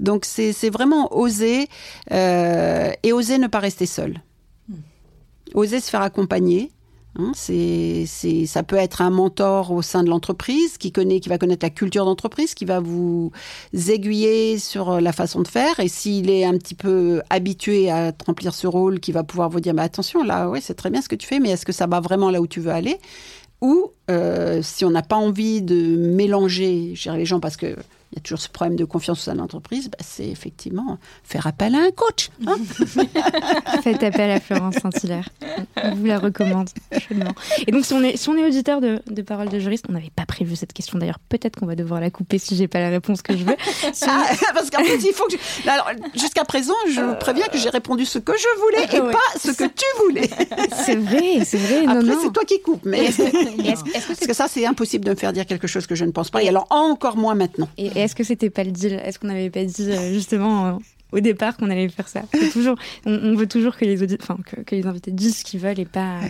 Donc 0.00 0.24
c'est 0.24 0.70
vraiment 0.70 1.14
oser 1.16 1.68
euh, 2.10 2.90
et 3.02 3.12
oser 3.12 3.38
ne 3.38 3.46
pas 3.46 3.60
rester 3.60 3.86
seul 3.86 4.20
oser 5.54 5.80
se 5.80 5.88
faire 5.88 6.02
accompagner. 6.02 6.70
Hein, 7.16 7.30
c'est, 7.34 8.06
ça 8.46 8.62
peut 8.64 8.76
être 8.76 9.00
un 9.00 9.10
mentor 9.10 9.70
au 9.70 9.82
sein 9.82 10.02
de 10.02 10.08
l'entreprise 10.08 10.78
qui 10.78 10.90
connaît, 10.90 11.20
qui 11.20 11.28
va 11.28 11.38
connaître 11.38 11.64
la 11.64 11.70
culture 11.70 12.04
d'entreprise, 12.04 12.54
qui 12.54 12.64
va 12.64 12.80
vous 12.80 13.30
aiguiller 13.72 14.58
sur 14.58 15.00
la 15.00 15.12
façon 15.12 15.40
de 15.42 15.48
faire. 15.48 15.78
Et 15.78 15.88
s'il 15.88 16.28
est 16.28 16.44
un 16.44 16.58
petit 16.58 16.74
peu 16.74 17.22
habitué 17.30 17.90
à 17.90 18.12
remplir 18.26 18.52
ce 18.52 18.66
rôle, 18.66 18.98
qui 18.98 19.12
va 19.12 19.22
pouvoir 19.22 19.48
vous 19.48 19.60
dire, 19.60 19.74
mais 19.74 19.82
attention, 19.82 20.24
là, 20.24 20.48
oui, 20.50 20.60
c'est 20.60 20.74
très 20.74 20.90
bien 20.90 21.02
ce 21.02 21.08
que 21.08 21.14
tu 21.16 21.26
fais, 21.26 21.38
mais 21.38 21.50
est-ce 21.50 21.64
que 21.64 21.72
ça 21.72 21.86
va 21.86 22.00
vraiment 22.00 22.30
là 22.30 22.40
où 22.40 22.46
tu 22.46 22.60
veux 22.60 22.72
aller? 22.72 22.98
Ou 23.60 23.92
euh, 24.10 24.60
si 24.62 24.84
on 24.84 24.90
n'a 24.90 25.02
pas 25.02 25.16
envie 25.16 25.62
de 25.62 25.96
mélanger, 25.96 26.94
les 27.14 27.24
gens, 27.24 27.40
parce 27.40 27.56
que 27.56 27.76
il 28.14 28.18
y 28.18 28.20
a 28.20 28.22
toujours 28.22 28.38
ce 28.38 28.48
problème 28.48 28.76
de 28.76 28.84
confiance 28.84 29.28
de 29.28 29.34
l'entreprise, 29.36 29.90
bah, 29.90 29.98
c'est 30.00 30.28
effectivement 30.28 30.98
faire 31.24 31.48
appel 31.48 31.74
à 31.74 31.78
un 31.78 31.90
coach. 31.90 32.30
Hein. 32.46 32.56
Faites 33.82 34.04
appel 34.04 34.30
à 34.30 34.38
Florence 34.38 34.76
Saint-Hilaire. 34.76 35.28
On 35.82 35.96
vous 35.96 36.06
la 36.06 36.20
recommande 36.20 36.68
chaudement. 36.96 37.32
Et 37.66 37.72
donc, 37.72 37.84
si 37.84 37.92
on 37.92 38.02
est, 38.04 38.16
si 38.16 38.28
on 38.28 38.36
est 38.36 38.44
auditeur 38.44 38.80
de, 38.80 39.02
de 39.10 39.22
Paroles 39.22 39.48
de 39.48 39.58
juriste, 39.58 39.86
on 39.88 39.92
n'avait 39.94 40.12
pas 40.14 40.26
prévu 40.26 40.54
cette 40.54 40.72
question 40.72 40.96
d'ailleurs. 40.96 41.18
Peut-être 41.28 41.58
qu'on 41.58 41.66
va 41.66 41.74
devoir 41.74 42.00
la 42.00 42.10
couper 42.10 42.38
si 42.38 42.54
j'ai 42.54 42.68
pas 42.68 42.78
la 42.78 42.88
réponse 42.88 43.20
que 43.20 43.36
je 43.36 43.44
veux. 43.44 43.56
Ah, 44.06 44.26
parce 44.52 44.70
qu'en 44.70 44.84
fait, 44.84 44.96
il 44.96 45.12
faut 45.12 45.26
que. 45.26 45.36
jusqu'à 46.18 46.44
présent, 46.44 46.74
je 46.88 47.00
vous 47.00 47.14
préviens 47.14 47.46
que 47.46 47.58
j'ai 47.58 47.70
répondu 47.70 48.04
ce 48.04 48.18
que 48.18 48.32
je 48.36 48.60
voulais 48.60 48.84
et 48.84 49.12
pas 49.12 49.38
ce 49.38 49.50
que 49.50 49.64
tu 49.64 49.84
voulais. 50.00 50.28
c'est 50.84 50.96
vrai, 50.96 51.44
c'est 51.44 51.58
vrai. 51.58 51.86
Après, 51.86 52.14
c'est 52.22 52.32
toi 52.32 52.44
qui 52.44 52.60
coupes. 52.60 52.84
Mais... 52.84 53.06
Est-ce 53.06 53.84
que, 53.84 53.92
parce 53.92 54.26
que 54.26 54.34
ça, 54.34 54.46
c'est 54.48 54.66
impossible 54.66 55.04
de 55.04 55.10
me 55.10 55.16
faire 55.16 55.32
dire 55.32 55.46
quelque 55.46 55.66
chose 55.66 55.86
que 55.86 55.94
je 55.94 56.04
ne 56.04 56.10
pense 56.10 56.30
pas. 56.30 56.42
Et 56.42 56.48
alors, 56.48 56.66
encore 56.70 57.16
moins 57.16 57.34
maintenant 57.34 57.68
est-ce 58.04 58.14
que 58.14 58.24
c'était 58.24 58.50
pas 58.50 58.64
le 58.64 58.70
deal? 58.70 59.00
Est-ce 59.04 59.18
qu'on 59.18 59.28
n'avait 59.28 59.50
pas 59.50 59.64
dit 59.64 59.90
euh, 59.90 60.12
justement 60.12 60.66
euh, 60.66 60.72
au 61.12 61.20
départ 61.20 61.56
qu'on 61.56 61.70
allait 61.70 61.88
faire 61.88 62.08
ça? 62.08 62.22
Toujours, 62.52 62.76
on, 63.06 63.34
veut 63.34 63.46
toujours 63.46 63.76
que 63.76 63.84
les, 63.84 64.02
enfin, 64.20 64.36
que, 64.44 64.74
les 64.74 64.86
invités 64.86 65.10
disent 65.10 65.38
ce 65.38 65.44
qu'ils 65.44 65.60
veulent 65.60 65.78
et 65.80 65.84
pas, 65.84 66.20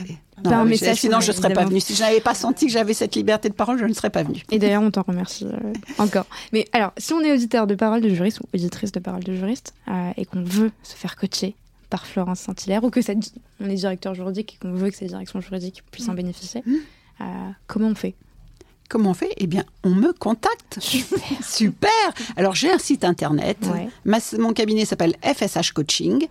un 0.45 0.65
message. 0.65 0.99
Sinon, 0.99 1.21
je 1.21 1.33
ne 1.33 1.37
serais 1.37 1.53
pas 1.53 1.65
venue. 1.65 1.81
Si 1.81 1.95
je 1.95 2.03
n'avais 2.03 2.21
pas 2.21 2.35
senti 2.35 2.67
que 2.67 2.73
j'avais 2.73 2.95
cette 2.95 3.15
liberté 3.17 3.49
de 3.49 3.55
parole, 3.55 3.79
je 3.79 3.85
ne 3.85 3.93
serais 3.93 4.11
pas 4.11 4.23
venue. 4.23 4.43
Et 4.51 4.59
d'ailleurs, 4.59 4.83
on 4.83 4.91
t'en 4.91 5.03
remercie 5.03 5.47
euh, 5.47 5.73
encore. 5.99 6.27
Mais 6.53 6.67
alors, 6.73 6.93
si 6.97 7.13
on 7.13 7.21
est 7.21 7.33
auditeur 7.33 7.67
de 7.67 7.75
parole 7.75 8.01
de 8.01 8.09
juriste 8.09 8.41
ou 8.41 8.45
auditrice 8.55 8.93
de 8.93 9.01
parole 9.01 9.25
de 9.25 9.35
juriste 9.35 9.75
et 10.17 10.25
qu'on 10.25 10.43
veut 10.43 10.71
se 10.83 10.95
faire 10.95 11.17
coacher 11.17 11.57
par 11.91 12.07
Florence 12.07 12.41
Saint-Hilaire 12.41 12.83
ou 12.85 12.91
que 12.91 13.03
ça, 13.03 13.13
on 13.61 13.69
est 13.69 13.75
directeur 13.75 14.15
juridique 14.15 14.55
et 14.55 14.59
qu'on 14.63 14.75
veut 14.75 14.91
que 14.91 14.97
cette 14.97 15.09
direction 15.09 15.41
juridique 15.41 15.83
puisse 15.91 16.09
en 16.09 16.13
mmh. 16.13 16.17
bénéficier, 16.17 16.63
mmh. 16.67 17.25
comment 17.67 17.89
on 17.89 17.95
fait? 17.95 18.15
Comment 18.89 19.11
on 19.11 19.15
fait? 19.15 19.31
Eh 19.39 19.47
bien, 19.47 19.65
on 19.83 19.91
me 19.91 20.13
contacte. 20.13 20.79
Super. 21.43 21.91
Alors, 22.37 22.55
j'ai 22.55 22.71
un 22.71 22.79
site 22.79 23.05
internet. 23.05 23.59
mon 24.39 24.53
cabinet 24.53 24.85
s'appelle 24.85 25.17
FSH 25.23 25.73
Coaching. 25.73 26.27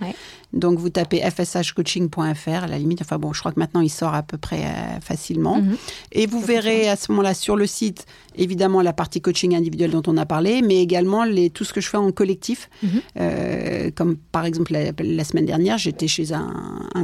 Donc, 0.53 0.77
vous 0.77 0.89
tapez 0.89 1.19
fshcoaching.fr 1.19 2.63
à 2.63 2.67
la 2.67 2.77
limite. 2.77 3.01
Enfin, 3.01 3.17
bon, 3.17 3.33
je 3.33 3.39
crois 3.39 3.51
que 3.51 3.59
maintenant, 3.59 3.81
il 3.81 3.89
sort 3.89 4.13
à 4.13 4.21
peu 4.21 4.37
près 4.37 4.61
euh, 4.61 4.99
facilement. 5.01 5.57
Mhm. 5.57 5.75
Et 6.11 6.27
vous 6.27 6.39
verrez 6.39 6.87
à 6.89 6.95
ce 6.95 7.11
moment-là 7.11 7.33
sur 7.33 7.55
le 7.55 7.65
site, 7.65 8.05
évidemment, 8.35 8.81
la 8.81 8.93
partie 8.93 9.19
coaching 9.19 9.55
individuel 9.55 9.89
dont 9.89 10.03
on 10.05 10.15
a 10.15 10.27
parlé, 10.27 10.61
mais 10.61 10.79
également 10.79 11.23
les, 11.23 11.49
tout 11.49 11.63
ce 11.63 11.73
que 11.73 11.81
je 11.81 11.89
fais 11.89 11.97
en 11.97 12.11
collectif. 12.11 12.69
Mhm. 12.83 12.89
Euh, 13.19 13.91
comme 13.95 14.15
par 14.15 14.45
exemple, 14.45 14.73
la, 14.73 15.23
semaine 15.23 15.45
dernière, 15.45 15.79
j'étais 15.79 16.07
chez 16.07 16.33
un, 16.33 16.43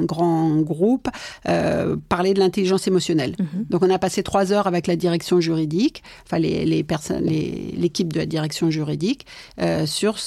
grand 0.03 0.57
groupe 0.57 1.09
euh, 1.47 1.95
parler 2.07 2.33
de 2.33 2.39
l'intelligence 2.39 2.87
émotionnelle. 2.87 3.35
Mhm. 3.39 3.65
Donc, 3.69 3.81
on 3.81 3.89
a 3.89 3.97
passé 3.97 4.21
trois 4.21 4.53
heures 4.53 4.67
avec 4.67 4.85
la 4.85 4.95
direction 4.95 5.38
juridique, 5.41 6.03
enfin, 6.25 6.39
les, 6.39 6.65
les 6.65 6.83
personnes, 6.83 7.25
l'équipe 7.25 8.11
de 8.13 8.19
la 8.19 8.25
direction 8.25 8.69
juridique, 8.69 9.25
euh, 9.59 9.85
sur 9.85 10.17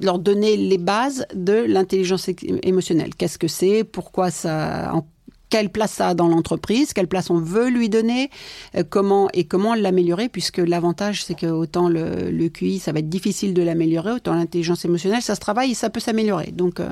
leur 0.00 0.18
donner 0.18 0.56
les 0.56 0.78
bases 0.78 1.26
de 1.34 1.54
l'intelligence 1.54 2.28
émotionnelle. 2.62 3.14
Qu'est-ce 3.14 3.38
que 3.38 3.48
c'est? 3.48 3.84
Pourquoi 3.84 4.30
ça 4.30 4.92
en 4.94 5.06
quelle 5.48 5.70
place 5.70 5.92
ça 5.92 6.08
a 6.08 6.14
dans 6.14 6.28
l'entreprise, 6.28 6.92
quelle 6.92 7.06
place 7.06 7.30
on 7.30 7.38
veut 7.38 7.68
lui 7.68 7.88
donner, 7.88 8.30
euh, 8.74 8.82
comment 8.88 9.28
et 9.32 9.44
comment 9.44 9.74
l'améliorer, 9.74 10.28
puisque 10.28 10.58
l'avantage 10.58 11.24
c'est 11.24 11.34
que 11.34 11.46
autant 11.46 11.88
le, 11.88 12.30
le, 12.30 12.48
QI 12.48 12.78
ça 12.78 12.92
va 12.92 12.98
être 12.98 13.08
difficile 13.08 13.54
de 13.54 13.62
l'améliorer, 13.62 14.12
autant 14.12 14.34
l'intelligence 14.34 14.84
émotionnelle 14.84 15.22
ça 15.22 15.34
se 15.34 15.40
travaille 15.40 15.72
et 15.72 15.74
ça 15.74 15.90
peut 15.90 16.00
s'améliorer. 16.00 16.50
Donc 16.52 16.80
euh, 16.80 16.88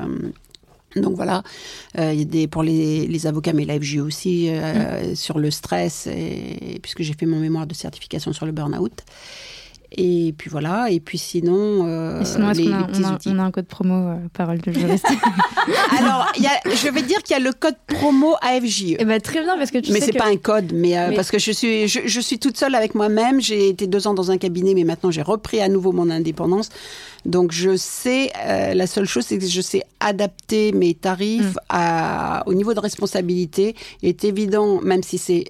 donc 0.96 1.16
voilà, 1.16 1.42
euh, 1.98 2.12
il 2.12 2.18
y 2.18 2.22
a 2.22 2.24
des, 2.24 2.46
pour 2.48 2.62
les, 2.62 3.06
les 3.06 3.26
avocats, 3.26 3.52
mais 3.52 3.64
la 3.64 3.78
FJ 3.78 3.98
aussi, 3.98 4.50
mm. 4.50 5.14
sur 5.14 5.38
le 5.38 5.50
stress, 5.50 6.06
et, 6.06 6.78
puisque 6.82 7.02
j'ai 7.02 7.14
fait 7.14 7.26
mon 7.26 7.38
mémoire 7.38 7.66
de 7.66 7.74
certification 7.74 8.32
sur 8.32 8.46
le 8.46 8.52
burn-out. 8.52 9.02
Et 9.96 10.34
puis 10.36 10.50
voilà, 10.50 10.90
et 10.90 10.98
puis 10.98 11.18
sinon. 11.18 11.86
Euh, 11.86 12.20
sinon, 12.24 12.50
est-ce 12.50 12.62
qu'on 12.62 12.72
a, 12.72 13.18
on 13.26 13.38
a, 13.38 13.42
un 13.42 13.50
code 13.52 13.66
promo 13.66 13.94
euh, 13.94 14.16
parole 14.32 14.58
de 14.58 14.72
juriste 14.72 15.06
Alors, 15.98 16.32
y 16.36 16.46
a, 16.46 16.50
je 16.64 16.88
vais 16.90 17.02
dire 17.02 17.22
qu'il 17.22 17.36
y 17.36 17.40
a 17.40 17.42
le 17.42 17.52
code 17.52 17.76
promo 17.86 18.34
AFJ. 18.40 18.96
Eh 18.98 19.04
ben, 19.04 19.20
très 19.20 19.42
bien, 19.42 19.56
parce 19.56 19.70
que 19.70 19.78
tu 19.78 19.92
mais 19.92 20.00
sais. 20.00 20.06
Mais 20.06 20.12
c'est 20.12 20.18
pas 20.18 20.26
un 20.26 20.36
code, 20.36 20.72
mais, 20.74 20.98
euh, 20.98 21.12
parce 21.14 21.30
que 21.30 21.38
je 21.38 21.52
suis, 21.52 21.86
je, 21.86 22.00
je, 22.06 22.20
suis 22.20 22.40
toute 22.40 22.56
seule 22.56 22.74
avec 22.74 22.96
moi-même. 22.96 23.40
J'ai 23.40 23.68
été 23.68 23.86
deux 23.86 24.08
ans 24.08 24.14
dans 24.14 24.32
un 24.32 24.38
cabinet, 24.38 24.74
mais 24.74 24.84
maintenant 24.84 25.12
j'ai 25.12 25.22
repris 25.22 25.60
à 25.60 25.68
nouveau 25.68 25.92
mon 25.92 26.10
indépendance. 26.10 26.70
Donc 27.24 27.52
je 27.52 27.76
sais, 27.76 28.32
la 28.74 28.86
seule 28.86 29.06
chose, 29.06 29.24
c'est 29.26 29.38
que 29.38 29.46
je 29.46 29.60
sais 29.60 29.82
adapter 30.00 30.72
mes 30.72 30.94
tarifs 30.94 31.54
mm. 31.54 31.58
à, 31.68 32.42
au 32.46 32.54
niveau 32.54 32.74
de 32.74 32.80
responsabilité. 32.80 33.76
Il 34.02 34.08
est 34.08 34.24
évident, 34.24 34.80
même 34.80 35.02
si 35.02 35.18
c'est 35.18 35.44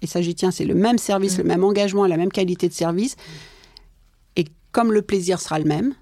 et 0.00 0.06
ça 0.06 0.22
j'y 0.22 0.34
tiens, 0.34 0.52
c'est 0.52 0.64
le 0.64 0.74
même 0.74 0.98
service, 0.98 1.34
mm. 1.34 1.42
le 1.42 1.44
même 1.44 1.64
engagement, 1.64 2.06
la 2.06 2.16
même 2.16 2.30
qualité 2.30 2.68
de 2.68 2.74
service 2.74 3.16
comme 4.78 4.92
le 4.92 5.02
plaisir 5.02 5.40
sera 5.40 5.58
le 5.58 5.64
même, 5.64 5.92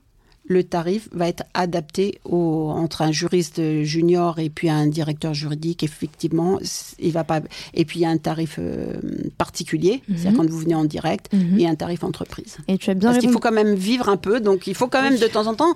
le 0.48 0.62
tarif 0.62 1.08
va 1.12 1.26
être 1.28 1.44
adapté 1.54 2.20
au, 2.26 2.68
entre 2.70 3.00
un 3.00 3.10
juriste 3.10 3.82
junior 3.84 4.38
et 4.38 4.50
puis 4.50 4.68
un 4.68 4.86
directeur 4.86 5.32
juridique. 5.32 5.82
Effectivement, 5.82 6.58
il 6.98 7.10
va 7.12 7.24
pas. 7.24 7.40
Et 7.72 7.86
puis 7.86 8.00
il 8.00 8.02
y 8.02 8.04
a 8.04 8.10
un 8.10 8.18
tarif 8.18 8.56
euh, 8.58 9.00
particulier, 9.38 10.02
Mhm. 10.08 10.16
c'est-à-dire 10.18 10.38
quand 10.38 10.48
vous 10.50 10.58
venez 10.58 10.74
en 10.74 10.84
direct, 10.84 11.32
Mhm. 11.32 11.58
et 11.58 11.66
un 11.66 11.74
tarif 11.74 12.04
entreprise. 12.04 12.58
Et 12.68 12.76
tu 12.76 12.90
as 12.90 12.94
bien 12.94 13.08
Parce 13.12 13.20
qu'il 13.22 13.30
faut 13.32 13.38
quand 13.40 13.50
même 13.62 13.74
vivre 13.74 14.10
un 14.10 14.18
peu, 14.18 14.38
donc 14.40 14.66
il 14.66 14.74
faut 14.74 14.88
quand 14.88 15.02
même 15.02 15.18
de 15.18 15.26
temps 15.26 15.46
en 15.46 15.54
temps 15.54 15.74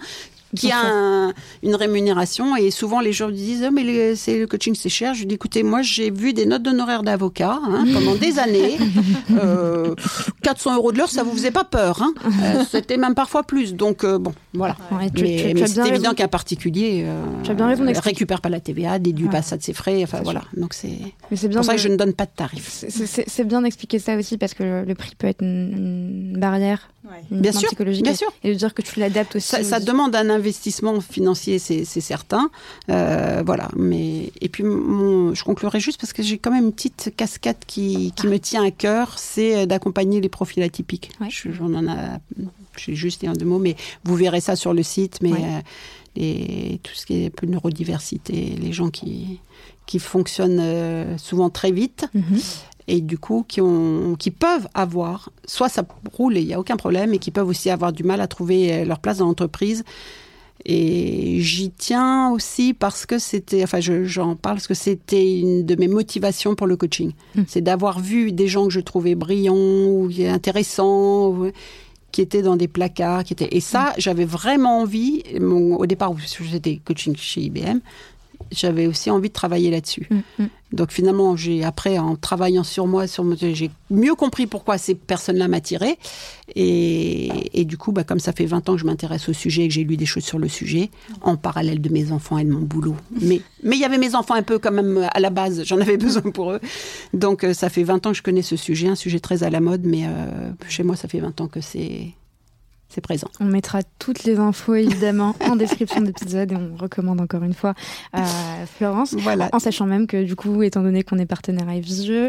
sûr. 0.56 0.70
un- 0.74 1.32
une 1.62 1.74
rémunération. 1.74 2.56
Et 2.56 2.70
souvent 2.70 3.01
les 3.01 3.12
gens 3.12 3.31
disent 3.31 3.64
oh, 3.68 3.70
mais 3.72 3.82
le, 3.85 4.14
c'est 4.16 4.39
le 4.39 4.47
coaching 4.47 4.74
c'est 4.74 4.89
cher. 4.89 5.14
Je 5.14 5.24
dis 5.24 5.35
écoutez 5.36 5.62
moi 5.62 5.82
j'ai 5.82 6.10
vu 6.10 6.32
des 6.32 6.47
notes 6.47 6.62
d'honoraires 6.62 7.02
d'avocat 7.02 7.59
hein, 7.62 7.85
pendant 7.93 8.14
des 8.14 8.39
années. 8.39 8.78
Euh, 9.40 9.94
400 10.43 10.77
euros 10.77 10.93
de 10.93 10.98
l'heure 10.98 11.09
ça 11.10 11.22
vous 11.22 11.32
faisait 11.32 11.51
pas 11.51 11.64
peur. 11.64 12.02
Hein 12.02 12.12
Euh, 12.43 12.64
C'était 12.70 12.97
même 12.97 13.14
parfois 13.14 13.43
plus. 13.43 13.74
Donc 13.74 14.05
euh, 14.05 14.18
bon 14.18 14.32
voilà. 14.55 14.77
Ouais, 14.90 15.09
tu- 15.14 15.22
mais 15.22 15.36
tu- 15.36 15.48
tu 15.48 15.55
mais 15.55 15.62
as 15.62 15.66
c'est 15.68 15.81
évident 15.81 15.93
raison. 16.10 16.14
qu'un 16.14 16.28
particulier 16.28 17.05
euh, 17.06 17.22
euh, 17.48 17.77
d'expliquer. 17.86 18.01
récupère 18.01 18.40
pas 18.40 18.48
la 18.48 18.60
TVA, 18.60 18.98
déduit 18.98 19.27
Ouais. 19.27 19.31
pas 19.31 19.43
ça 19.43 19.56
de 19.56 19.62
ses 19.62 19.72
frais. 19.72 20.01
Enfin 20.02 20.18
C'est 20.18 20.24
voilà. 20.24 20.43
Donc 20.56 20.74
c'est 20.74 20.89
Mais 21.31 21.36
c'est 21.36 21.48
bien 21.48 21.59
pour 21.59 21.66
ça 21.66 21.74
que 21.74 21.81
je 21.81 21.89
ne 21.89 21.97
donne 21.97 22.12
pas 22.12 22.27
de 22.27 22.31
tarif. 22.35 22.68
c'est- 22.68 22.90
c'est 23.06 23.28
c'est 23.28 23.44
bien 23.44 23.62
d'expliquer 23.62 23.98
ça 23.98 24.16
aussi 24.16 24.36
parce 24.36 24.55
que 24.55 24.62
le, 24.64 24.85
le 24.85 24.94
prix 24.94 25.14
peut 25.16 25.27
être 25.28 25.43
une, 25.43 26.32
une 26.32 26.40
barrière 26.40 26.89
Ouais. 27.02 27.24
Bien 27.31 27.51
sûr, 27.51 27.66
psychologique. 27.68 28.02
bien 28.05 28.12
et- 28.12 28.16
sûr. 28.16 28.31
Et 28.44 28.51
de 28.52 28.55
dire 28.59 28.74
que 28.74 28.82
tu 28.82 29.01
l'adaptes 29.01 29.36
aussi. 29.36 29.48
Ça, 29.48 29.60
aux- 29.60 29.64
ça 29.64 29.81
demande 29.81 30.14
un 30.14 30.28
investissement 30.41 31.01
financier, 31.01 31.59
c'est 31.59 31.85
certain. 31.85 32.51
Euh, 32.89 33.43
voilà. 33.47 33.69
Mais 33.77 34.33
et 34.41 34.49
puis 34.49 34.65
mon, 34.65 35.35
je 35.35 35.45
conclurai 35.45 35.79
juste 35.81 36.01
parce 36.01 36.12
que 36.12 36.23
j'ai 36.23 36.39
quand 36.39 36.51
même 36.51 36.65
une 36.67 36.73
petite 36.73 37.12
casquette 37.17 37.62
qui, 37.67 38.12
qui 38.17 38.27
me 38.27 38.39
tient 38.39 38.65
à 38.65 38.71
cœur, 38.71 39.19
c'est 39.19 39.67
d'accompagner 39.67 40.21
les 40.21 40.29
profils 40.29 40.62
atypiques. 40.62 41.11
Ouais. 41.21 41.29
Je- 41.31 41.51
J'en 41.53 41.73
en 41.75 41.87
a, 41.89 42.19
j'ai 42.77 42.95
juste 42.95 43.21
dit 43.21 43.29
en 43.29 43.35
deux 43.35 43.45
mots, 43.47 43.59
mais 43.59 43.77
vous 44.05 44.17
verrez 44.17 44.41
ça 44.41 44.57
sur 44.57 44.73
le 44.75 44.83
site. 44.83 45.19
Mais 45.23 45.33
Ouais. 45.33 45.39
euh, 45.45 45.61
les- 46.17 46.81
tout 46.83 46.93
ce 46.95 47.07
qui 47.07 47.23
est 47.23 47.27
un 47.27 47.31
peu 47.31 47.47
neurodiversité, 47.47 48.57
les 48.61 48.73
gens 48.73 48.91
qui 48.91 49.41
qui 49.87 49.99
fonctionnent 49.99 50.61
euh, 50.61 51.19
souvent 51.19 51.51
très 51.51 51.73
vite 51.73 52.05
Mhm. 52.15 52.39
et 52.87 53.01
du 53.01 53.19
coup 53.19 53.45
qui, 53.49 53.61
ont, 53.61 54.15
qui 54.17 54.31
peuvent 54.31 54.69
avoir, 54.73 55.31
soit 55.47 55.69
ça 55.69 55.83
roule 56.12 56.37
et 56.37 56.41
il 56.43 56.47
n'y 56.47 56.55
a 56.55 56.61
aucun 56.61 56.77
problème, 56.77 57.12
et 57.12 57.19
qui 57.19 57.33
peuvent 57.33 57.49
aussi 57.49 57.71
avoir 57.71 57.93
du 57.93 58.05
mal 58.05 58.21
à 58.21 58.29
trouver 58.29 58.73
euh, 58.73 58.85
leur 58.85 59.01
place 59.01 59.19
dans 59.19 59.27
l'entreprise. 59.27 59.83
Et 60.66 61.41
j'y 61.41 61.70
tiens 61.70 62.31
aussi 62.32 62.74
parce 62.74 63.07
que 63.07 63.19
c'était, 63.19 63.62
enfin 63.65 63.81
je- 63.81 64.05
j'en 64.05 64.37
parle 64.37 64.57
parce 64.57 64.66
que 64.69 64.74
c'était 64.74 65.39
une 65.39 65.65
de 65.65 65.74
mes 65.74 65.89
motivations 65.89 66.55
pour 66.55 66.66
le 66.66 66.77
coaching. 66.77 67.12
Mm. 67.35 67.43
C'est 67.49 67.61
d'avoir 67.62 68.01
vu 68.01 68.31
des 68.32 68.47
gens 68.47 68.66
que 68.66 68.73
je 68.73 68.81
trouvais 68.81 69.15
brillants 69.15 69.55
ou 69.57 70.11
intéressants. 70.27 71.28
ou- 71.31 71.51
qui 72.12 72.23
étaient 72.23 72.43
dans 72.43 72.57
des 72.57 72.66
placards, 72.66 73.23
qui 73.23 73.35
étaient 73.35 73.49
et 73.53 73.61
ça 73.61 73.95
j'avais 73.97 74.24
vraiment 74.24 74.81
envie. 74.81 75.23
Mon, 75.41 75.77
au 75.77 75.87
départ 75.87 76.12
j'étais 76.19 76.81
coaching 76.85 77.15
chez 77.16 77.43
IBM, 77.43 77.78
j'avais 78.51 78.86
aussi 78.86 79.10
envie 79.10 79.28
de 79.28 79.35
travailler 79.35 79.70
là-dessus. 79.70 80.09
Mm, 80.10 80.43
mm. 80.43 80.48
Donc 80.72 80.93
finalement, 80.93 81.36
j'ai 81.36 81.64
après 81.64 81.98
en 81.98 82.14
travaillant 82.14 82.62
sur 82.62 82.86
moi, 82.86 83.06
sur 83.06 83.24
j'ai 83.36 83.70
mieux 83.90 84.14
compris 84.14 84.47
pourquoi 84.47 84.78
ces 84.78 84.94
personnes-là 84.94 85.48
m'attiraient. 85.48 85.98
Et, 86.55 87.60
et 87.60 87.64
du 87.64 87.77
coup, 87.77 87.90
bah, 87.90 88.05
comme 88.05 88.20
ça 88.20 88.32
fait 88.32 88.47
20 88.47 88.68
ans 88.68 88.74
que 88.74 88.81
je 88.81 88.86
m'intéresse 88.86 89.28
au 89.28 89.32
sujet 89.32 89.64
et 89.64 89.68
que 89.68 89.74
j'ai 89.74 89.85
lu 89.85 89.97
des 89.97 90.06
choses 90.06 90.24
sur 90.24 90.39
le 90.39 90.48
sujet, 90.48 90.90
en 91.22 91.36
parallèle 91.36 91.81
de 91.81 91.89
mes 91.89 92.12
enfants 92.12 92.39
et 92.39 92.44
de 92.44 92.51
mon 92.51 92.60
boulot. 92.60 92.97
Mais 93.20 93.40
mais 93.62 93.77
il 93.77 93.81
y 93.81 93.85
avait 93.85 93.98
mes 93.98 94.14
enfants 94.14 94.35
un 94.35 94.43
peu 94.43 94.59
quand 94.59 94.72
même 94.72 95.09
à 95.12 95.20
la 95.20 95.31
base. 95.31 95.64
J'en 95.64 95.81
avais 95.81 95.97
besoin 95.98 96.22
pour 96.22 96.52
eux. 96.52 96.60
Donc 97.14 97.44
euh, 97.44 97.52
ça 97.52 97.68
fait 97.68 97.82
20 97.82 98.06
ans 98.06 98.10
que 98.10 98.16
je 98.16 98.22
connais 98.22 98.43
ce 98.43 98.56
sujet, 98.56 98.89
un 98.89 98.94
sujet 98.94 99.20
très 99.20 99.43
à 99.43 99.51
la 99.51 99.60
mode, 99.60 99.82
mais 99.85 100.05
euh, 100.06 100.51
chez 100.68 100.82
moi, 100.82 100.97
ça 100.97 101.09
fait 101.09 101.20
20 101.20 101.40
ans 101.40 101.48
que 101.48 101.60
c'est 101.60 102.14
c'est 102.91 103.01
présent. 103.01 103.29
On 103.41 103.45
mettra 103.45 103.81
toutes 103.99 104.25
les 104.25 104.39
infos 104.39 104.75
évidemment 104.75 105.35
en 105.49 105.57
description 105.57 106.01
de 106.01 106.07
l'épisode 106.07 106.53
et 106.53 106.57
on 106.57 106.77
recommande 106.77 107.21
encore 107.21 107.43
une 107.45 107.55
fois 107.55 107.75
euh, 108.17 108.21
Florence. 108.77 109.15
Voilà. 109.19 109.49
En 109.53 109.59
sachant 109.61 109.87
même 109.87 110.07
que 110.07 110.23
du 110.25 110.37
coup, 110.37 110.62
étant 110.62 110.83
donné 110.83 111.03
qu'on 111.05 111.19
est 111.19 111.25
partenaire 111.27 111.69
à 111.69 111.81
FJE, 111.81 112.11
euh, 112.11 112.29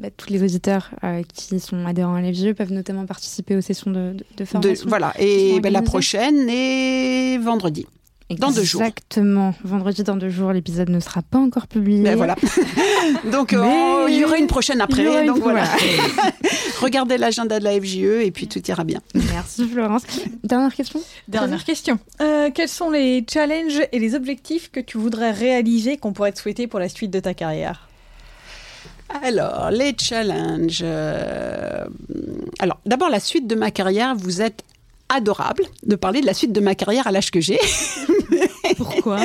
bah, 0.00 0.08
tous 0.16 0.30
les 0.30 0.42
auditeurs 0.42 0.90
euh, 1.04 1.22
qui 1.34 1.58
sont 1.60 1.84
adhérents 1.86 2.14
à 2.14 2.22
FJE 2.32 2.52
peuvent 2.54 2.72
notamment 2.72 3.04
participer 3.04 3.56
aux 3.56 3.60
sessions 3.60 3.90
de, 3.90 4.12
de, 4.12 4.12
de 4.12 4.24
De- 4.38 4.44
formation. 4.44 4.88
voilà. 4.88 5.12
Et 5.18 5.58
ben, 5.60 5.72
la 5.72 5.82
prochaine 5.82 6.48
est 6.48 7.38
vendredi. 7.38 7.86
Dans 8.38 8.50
deux 8.50 8.62
jours. 8.62 8.82
Exactement. 8.82 9.54
Vendredi 9.64 10.02
dans 10.02 10.16
deux 10.16 10.30
jours, 10.30 10.52
l'épisode 10.52 10.88
ne 10.88 11.00
sera 11.00 11.22
pas 11.22 11.38
encore 11.38 11.66
publié. 11.66 12.02
Ben 12.02 12.16
voilà. 12.16 12.36
donc 13.32 13.52
euh, 13.52 13.60
Mais- 13.62 14.04
oh, 14.04 14.06
il 14.08 14.16
y 14.18 14.24
aura 14.24 14.38
une 14.38 14.46
prochaine 14.46 14.80
après. 14.80 15.02
Une- 15.04 15.26
donc 15.26 15.38
voilà. 15.38 15.64
voilà. 15.64 16.32
Regardez 16.80 17.18
l'agenda 17.18 17.58
de 17.58 17.64
la 17.64 17.78
FJE 17.80 18.22
et 18.24 18.30
puis 18.30 18.46
tout 18.48 18.62
ira 18.68 18.84
bien. 18.84 19.00
Merci 19.14 19.68
Florence. 19.68 20.02
Dernière 20.44 20.74
question 20.74 21.00
Dernière 21.28 21.64
question. 21.64 21.98
Euh, 22.22 22.50
quels 22.54 22.68
sont 22.68 22.90
les 22.90 23.24
challenges 23.30 23.82
et 23.92 23.98
les 23.98 24.14
objectifs 24.14 24.70
que 24.70 24.80
tu 24.80 24.96
voudrais 24.96 25.30
réaliser 25.32 25.96
qu'on 25.98 26.12
pourrait 26.12 26.32
te 26.32 26.38
souhaiter 26.38 26.66
pour 26.66 26.78
la 26.80 26.88
suite 26.88 27.10
de 27.10 27.20
ta 27.20 27.34
carrière? 27.34 27.88
Alors, 29.24 29.70
les 29.72 29.94
challenges. 30.00 30.80
euh, 30.84 31.84
Alors, 32.60 32.78
d'abord, 32.86 33.10
la 33.10 33.18
suite 33.20 33.46
de 33.48 33.56
ma 33.56 33.70
carrière, 33.72 34.14
vous 34.16 34.40
êtes 34.40 34.62
adorable 35.10 35.64
de 35.84 35.96
parler 35.96 36.20
de 36.20 36.26
la 36.26 36.34
suite 36.34 36.52
de 36.52 36.60
ma 36.60 36.74
carrière 36.74 37.06
à 37.06 37.12
l'âge 37.12 37.30
que 37.30 37.40
j'ai. 37.40 37.58
Pourquoi? 38.76 39.20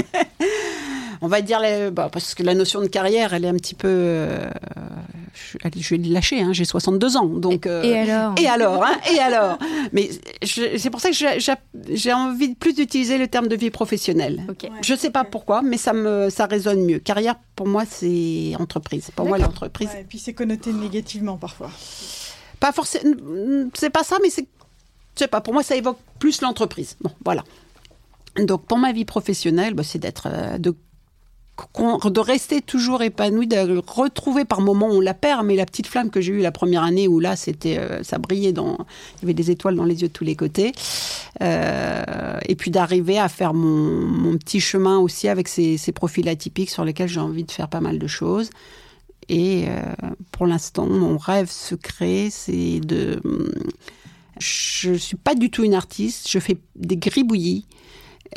On 1.21 1.27
va 1.27 1.41
dire, 1.41 1.59
les- 1.59 1.91
bah, 1.91 2.09
parce 2.11 2.35
que 2.35 2.43
la 2.43 2.53
notion 2.53 2.81
de 2.81 2.87
carrière, 2.87 3.33
elle 3.33 3.45
est 3.45 3.49
un 3.49 3.55
petit 3.55 3.73
peu. 3.75 3.87
euh, 3.89 4.49
je, 5.33 5.57
allez, 5.63 5.81
je 5.81 5.95
vais 5.95 6.01
le 6.01 6.13
lâcher, 6.13 6.41
hein, 6.41 6.51
j'ai 6.53 6.65
62 6.65 7.17
ans. 7.17 7.25
Donc, 7.25 7.65
euh, 7.65 7.81
Et 7.83 7.97
alors? 7.97 8.35
Et 8.41 8.47
alors, 8.47 8.83
hein 8.83 8.97
Et 9.13 9.19
alors? 9.19 9.57
Mais 9.93 10.09
c'est 10.43 10.89
pour 10.89 10.99
ça 10.99 11.09
que 11.11 11.15
j'ai- 11.15 12.13
envie 12.13 12.49
de 12.49 12.55
plus 12.55 12.73
d'utiliser 12.73 13.17
le 13.17 13.27
terme 13.27 13.47
de 13.47 13.55
vie 13.55 13.69
professionnelle. 13.71 14.45
Je 14.81 14.93
sais 14.95 15.09
pas 15.09 15.23
pourquoi, 15.23 15.61
mais 15.61 15.77
ça 15.77 15.93
me 15.93 16.29
ça 16.29 16.45
résonne 16.45 16.85
mieux. 16.85 16.99
Carrière, 16.99 17.35
pour 17.55 17.67
moi, 17.67 17.83
c'est 17.89 18.53
entreprise. 18.59 19.09
Pour 19.15 19.25
moi, 19.25 19.37
l'entreprise, 19.37 19.89
Ouais, 19.93 20.01
Et 20.01 20.03
puis 20.03 20.19
c'est 20.19 20.33
connoté 20.33 20.73
négativement 20.73 21.37
parfois. 21.37 21.69
pas 22.59 22.71
forcément. 22.73 23.15
C'est 23.73 23.89
pas 23.89 24.03
ça, 24.03 24.17
mais 24.21 24.29
c'est. 24.29 24.47
Sais 25.15 25.27
pas. 25.27 25.41
Pour 25.41 25.53
moi, 25.53 25.63
ça 25.63 25.75
évoque 25.75 25.99
plus 26.19 26.41
l'entreprise. 26.41 26.97
Bon, 27.01 27.11
voilà. 27.23 27.43
Donc, 28.37 28.65
pour 28.65 28.77
ma 28.77 28.91
vie 28.91 29.05
professionnelle, 29.05 29.73
bah, 29.73 29.83
c'est 29.83 29.99
d'être 29.99 30.27
euh, 30.29 30.57
de 30.57 32.19
rester 32.19 32.61
toujours 32.61 33.01
épanoui, 33.01 33.47
de 33.47 33.81
retrouver 33.87 34.43
par 34.43 34.59
moments 34.61 34.89
on 34.89 34.99
la 34.99 35.13
perd, 35.13 35.45
mais 35.45 35.55
la 35.55 35.65
petite 35.65 35.87
flamme 35.87 36.09
que 36.09 36.19
j'ai 36.19 36.33
eue 36.33 36.41
la 36.41 36.51
première 36.51 36.83
année 36.83 37.07
où 37.07 37.21
là 37.21 37.37
c'était 37.37 37.77
euh, 37.77 38.03
ça 38.03 38.17
brillait 38.17 38.51
dans 38.51 38.77
il 39.17 39.21
y 39.21 39.25
avait 39.25 39.33
des 39.33 39.51
étoiles 39.51 39.75
dans 39.75 39.85
les 39.85 40.01
yeux 40.01 40.09
de 40.09 40.13
tous 40.13 40.25
les 40.25 40.35
côtés, 40.35 40.73
Euh, 41.41 42.39
et 42.47 42.55
puis 42.55 42.71
d'arriver 42.71 43.19
à 43.19 43.27
faire 43.27 43.53
mon, 43.53 44.37
petit 44.37 44.61
chemin 44.61 44.99
aussi 44.99 45.27
avec 45.27 45.47
ces, 45.47 45.77
profils 45.93 46.27
atypiques 46.29 46.69
sur 46.69 46.85
lesquels 46.85 47.09
j'ai 47.09 47.19
envie 47.19 47.43
de 47.43 47.51
faire 47.51 47.67
pas 47.69 47.81
mal 47.81 47.99
de 47.99 48.07
choses. 48.07 48.49
Et 49.27 49.65
pour 50.31 50.45
l'instant, 50.45 50.85
mon 50.85 51.17
rêve 51.17 51.49
secret, 51.49 52.29
c'est 52.31 52.79
de. 52.79 53.21
Je 54.39 54.93
suis 54.93 55.17
pas 55.17 55.35
du 55.35 55.49
tout 55.49 55.63
une 55.63 55.73
artiste. 55.73 56.29
Je 56.29 56.39
fais 56.39 56.57
des 56.75 56.97
gribouillis. 56.97 57.65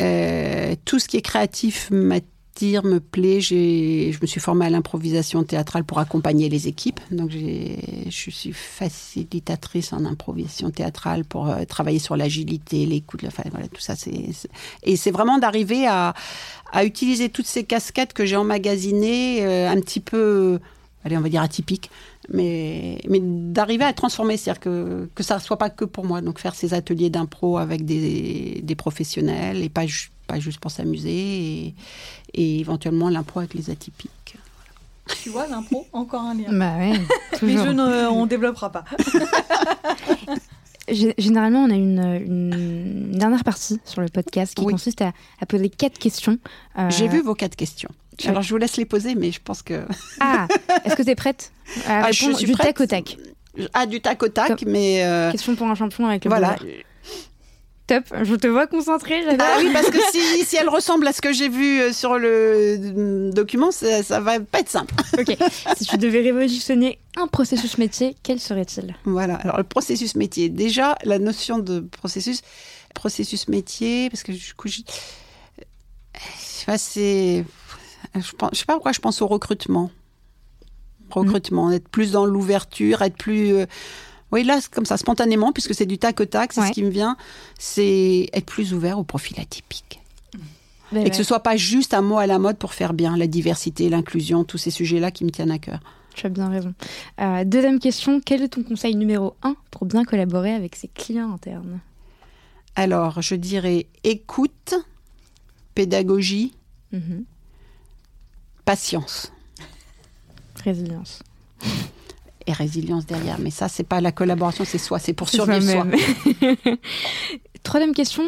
Euh, 0.01 0.75
tout 0.85 0.99
ce 0.99 1.09
qui 1.09 1.17
est 1.17 1.23
créatif 1.23 1.91
m'attire, 1.91 2.85
me 2.85 2.99
plaît. 2.99 3.41
Je 3.41 4.21
me 4.21 4.27
suis 4.27 4.41
formée 4.41 4.67
à 4.67 4.71
l'improvisation 4.71 5.45
théâtrale 5.45 5.85
pour 5.85 6.01
accompagner 6.01 6.49
les 6.49 6.67
équipes. 6.67 7.01
Donc, 7.11 7.31
je 7.31 8.31
suis 8.31 8.53
facilitatrice 8.53 9.93
en 9.93 10.05
improvisation 10.05 10.71
théâtrale 10.71 11.25
pour 11.25 11.49
euh, 11.49 11.65
travailler 11.65 12.01
sur 12.01 12.17
l'agilité, 12.17 12.85
l'écoute, 12.85 13.23
enfin, 13.27 13.45
voilà, 13.51 13.69
tout 13.69 13.81
ça. 13.81 13.95
Et 14.83 14.97
c'est 14.97 15.11
vraiment 15.13 15.39
d'arriver 15.39 15.87
à, 15.87 16.15
à 16.73 16.85
utiliser 16.85 17.29
toutes 17.29 17.47
ces 17.47 17.65
casquettes 17.65 18.13
que 18.13 18.25
j'ai 18.27 18.37
emmagasinées, 18.37 19.45
euh, 19.47 19.71
un 19.71 19.81
petit 19.81 20.01
peu, 20.01 20.59
allez, 21.09 21.17
on 21.17 21.21
va 21.21 21.29
dire 21.29 21.43
atypiques, 21.43 21.91
mais, 22.33 23.01
mais 23.09 23.21
d'arriver 23.23 23.85
à 23.85 23.93
transformer, 23.93 24.37
c'est-à-dire 24.37 24.61
que, 24.61 25.09
que 25.15 25.23
ça 25.23 25.37
ne 25.37 25.41
soit 25.41 25.59
pas 25.59 25.71
que 25.71 25.85
pour 25.85 26.05
moi. 26.05 26.21
Donc 26.21 26.39
faire 26.39 26.55
ces 26.55 26.75
ateliers 26.75 27.11
d'impro 27.11 27.59
avec 27.59 27.85
des, 27.85 28.61
des 28.63 28.75
professionnels 28.75 29.63
et 29.63 29.69
pas, 29.69 29.87
ju- 29.87 30.11
pas 30.27 30.39
juste 30.39 30.61
pour 30.61 30.71
s'amuser 30.71 31.11
et, 31.67 31.75
et 32.35 32.61
éventuellement 32.61 33.09
l'impro 33.09 33.41
avec 33.41 33.55
les 33.55 33.71
atypiques. 33.71 34.37
Tu 35.23 35.31
vois, 35.31 35.47
l'impro, 35.47 35.87
encore 35.95 36.21
un 36.23 36.35
lien. 36.35 36.53
Bah 36.53 36.77
ouais, 36.77 36.93
Mais 37.43 37.55
je 37.57 37.71
ne, 37.71 38.07
on 38.09 38.27
développera 38.27 38.71
pas. 38.71 38.85
Gé- 40.89 41.15
Généralement, 41.19 41.65
on 41.65 41.71
a 41.71 41.75
une, 41.75 41.99
une 42.27 43.19
dernière 43.19 43.45
partie 43.45 43.79
sur 43.85 44.01
le 44.01 44.09
podcast 44.09 44.55
qui 44.55 44.65
Oui. 44.65 44.73
consiste 44.73 45.03
à, 45.03 45.13
à 45.41 45.47
poser 45.47 45.69
quatre 45.69 45.99
questions. 45.99 46.39
Euh, 46.79 46.89
J'ai 46.91 47.09
vu 47.09 47.21
vos 47.23 47.35
quatre 47.35 47.57
questions. 47.57 47.91
Alors 48.27 48.43
je 48.43 48.51
vous 48.51 48.57
laisse 48.57 48.77
les 48.77 48.85
poser, 48.85 49.15
mais 49.15 49.31
je 49.31 49.41
pense 49.43 49.63
que... 49.63 49.85
Ah, 50.21 50.49
est-ce 50.85 50.97
que 50.97 51.03
tu 51.03 51.11
es 51.11 51.15
prête 51.15 51.53
à 51.87 52.07
Ah, 52.07 52.13
je 52.13 52.33
suis 52.33 52.47
du 52.47 52.53
prête. 52.53 52.67
tac 52.77 52.81
au 52.81 52.87
tac 52.87 53.17
Ah, 53.75 53.87
du 53.87 54.01
tac 54.01 54.23
au 54.23 54.29
tac, 54.29 54.63
mais... 54.67 55.05
euh, 55.05 55.31
Question 55.31 55.55
pour 55.55 55.67
un 55.69 55.75
champion 55.75 56.07
avec 56.07 56.25
le 56.25 56.29
voilà. 56.31 56.57
Top, 57.87 58.05
je 58.23 58.35
te 58.35 58.47
vois 58.47 58.67
concentrée. 58.67 59.23
Ah 59.39 59.57
oui, 59.61 59.71
parce 59.73 59.89
que 59.89 59.97
si, 60.13 60.45
si 60.45 60.57
elle 60.57 60.69
ressemble 60.69 61.07
à 61.07 61.13
ce 61.15 61.23
que 61.23 61.33
j'ai 61.33 61.49
vu 61.49 61.81
euh, 61.81 61.91
sur 61.95 62.19
le 62.19 62.29
euh, 62.29 63.31
document, 63.33 63.71
ça, 63.71 64.03
ça 64.03 64.21
va 64.21 64.39
pas 64.41 64.61
être 64.61 64.69
simple. 64.69 64.95
Ok, 65.19 65.35
si 65.79 65.87
tu 65.87 65.97
devais 65.97 66.21
révolutionner 66.21 66.99
un 67.17 67.27
processus 67.29 67.79
métier, 67.79 68.15
quel 68.23 68.41
serait-il? 68.41 68.95
Voilà, 69.05 69.37
alors 69.37 69.57
le 69.57 69.65
processus 69.65 70.17
métier. 70.17 70.51
Déjà, 70.51 70.97
la 71.05 71.19
notion 71.19 71.61
de 71.61 71.81
processus, 71.81 72.43
processus 72.95 73.49
métier, 73.49 74.11
parce 74.11 74.23
que 74.23 74.33
du 74.33 74.53
coup, 74.55 74.69
je, 74.69 74.81
je 75.57 76.21
sais 76.45 76.67
pas, 76.67 76.77
c'est. 76.77 77.43
Je, 78.15 78.21
je 78.21 78.59
sais 78.59 78.65
pas 78.65 78.75
pourquoi 78.75 78.93
je 78.93 79.01
pense 79.01 79.21
au 79.23 79.27
recrutement. 79.27 79.91
Recrutement, 81.11 81.71
être 81.73 81.89
plus 81.89 82.13
dans 82.13 82.27
l'ouverture, 82.27 83.01
être 83.03 83.17
plus. 83.17 83.55
euh, 83.55 83.67
oui, 84.31 84.45
là, 84.45 84.59
comme 84.71 84.85
ça, 84.85 84.99
spontanément, 84.99 85.53
puisque 85.53 85.75
c'est 85.75 85.87
du 85.87 85.97
tac 85.97 86.21
au 86.21 86.27
tac, 86.27 86.53
c'est 86.53 86.61
Ouais. 86.61 86.67
ce 86.69 86.73
qui 86.73 86.83
me 86.83 86.91
vient, 86.91 87.17
c'est 87.59 88.29
être 88.35 88.45
plus 88.45 88.75
ouvert 88.75 88.99
au 88.99 89.05
profil 89.05 89.41
atypique. 89.41 90.01
Ben 90.93 91.07
Et 91.07 91.11
que 91.11 91.17
ce 91.17 91.21
ouais, 91.21 91.25
soit 91.25 91.41
pas 91.43 91.57
juste 91.57 91.95
un 91.95 92.03
mot 92.03 92.19
à 92.19 92.27
la 92.27 92.39
mode 92.39 92.59
pour 92.59 92.75
faire 92.75 92.93
bien, 92.93 93.17
la 93.17 93.27
diversité, 93.27 93.89
l'inclusion, 93.89 94.45
tous 94.45 94.59
ces 94.59 94.71
sujets-là 94.71 95.11
qui 95.11 95.25
me 95.25 95.31
tiennent 95.31 95.51
à 95.51 95.59
cœur. 95.59 95.81
Tu 96.15 96.27
as 96.27 96.31
bien 96.31 96.49
raison. 96.49 96.75
Euh, 97.21 97.45
deuxième 97.45 97.79
question, 97.79 98.21
quel 98.21 98.43
est 98.43 98.49
ton 98.49 98.63
conseil 98.63 98.95
numéro 98.95 99.35
un 99.43 99.55
pour 99.71 99.87
bien 99.87 100.05
collaborer 100.05 100.53
avec 100.53 100.77
ses 100.77 100.89
clients 100.89 101.33
internes? 101.33 101.81
Alors, 102.75 103.23
je 103.23 103.35
dirais 103.35 103.87
écoute, 104.05 104.75
pédagogie, 105.75 106.53
Mhm. 106.93 107.25
Patience 108.69 109.33
Résilience. 110.63 111.23
et 112.47 112.53
résilience 112.53 113.07
derrière. 113.07 113.39
Mais 113.39 113.51
ça, 113.51 113.67
c'est 113.67 113.83
pas 113.83 114.03
la 114.03 114.13
collaboration, 114.13 114.65
c'est 114.67 114.77
soi, 114.77 114.99
c'est 114.99 115.15
pour 115.15 115.31
survivre 115.31 115.63
soi. 115.63 115.87
Troisième 117.63 117.95
question, 117.95 118.25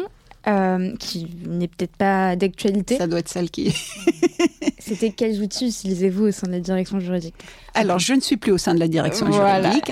euh, 0.47 0.95
qui 0.97 1.27
n'est 1.45 1.67
peut-être 1.67 1.95
pas 1.95 2.35
d'actualité. 2.35 2.97
Ça 2.97 3.05
doit 3.05 3.19
être 3.19 3.29
celle 3.29 3.51
qui. 3.51 3.71
C'était 4.79 5.11
quels 5.11 5.39
outils 5.43 5.67
utilisez-vous 5.67 6.25
au 6.29 6.31
sein 6.31 6.47
de 6.47 6.53
la 6.53 6.59
direction 6.59 6.99
juridique? 6.99 7.35
Alors, 7.75 7.99
je 7.99 8.13
ne 8.13 8.19
suis 8.21 8.37
plus 8.37 8.51
au 8.51 8.57
sein 8.57 8.73
de 8.73 8.79
la 8.79 8.87
direction 8.87 9.27
Voilà. 9.27 9.61
juridique. 9.69 9.91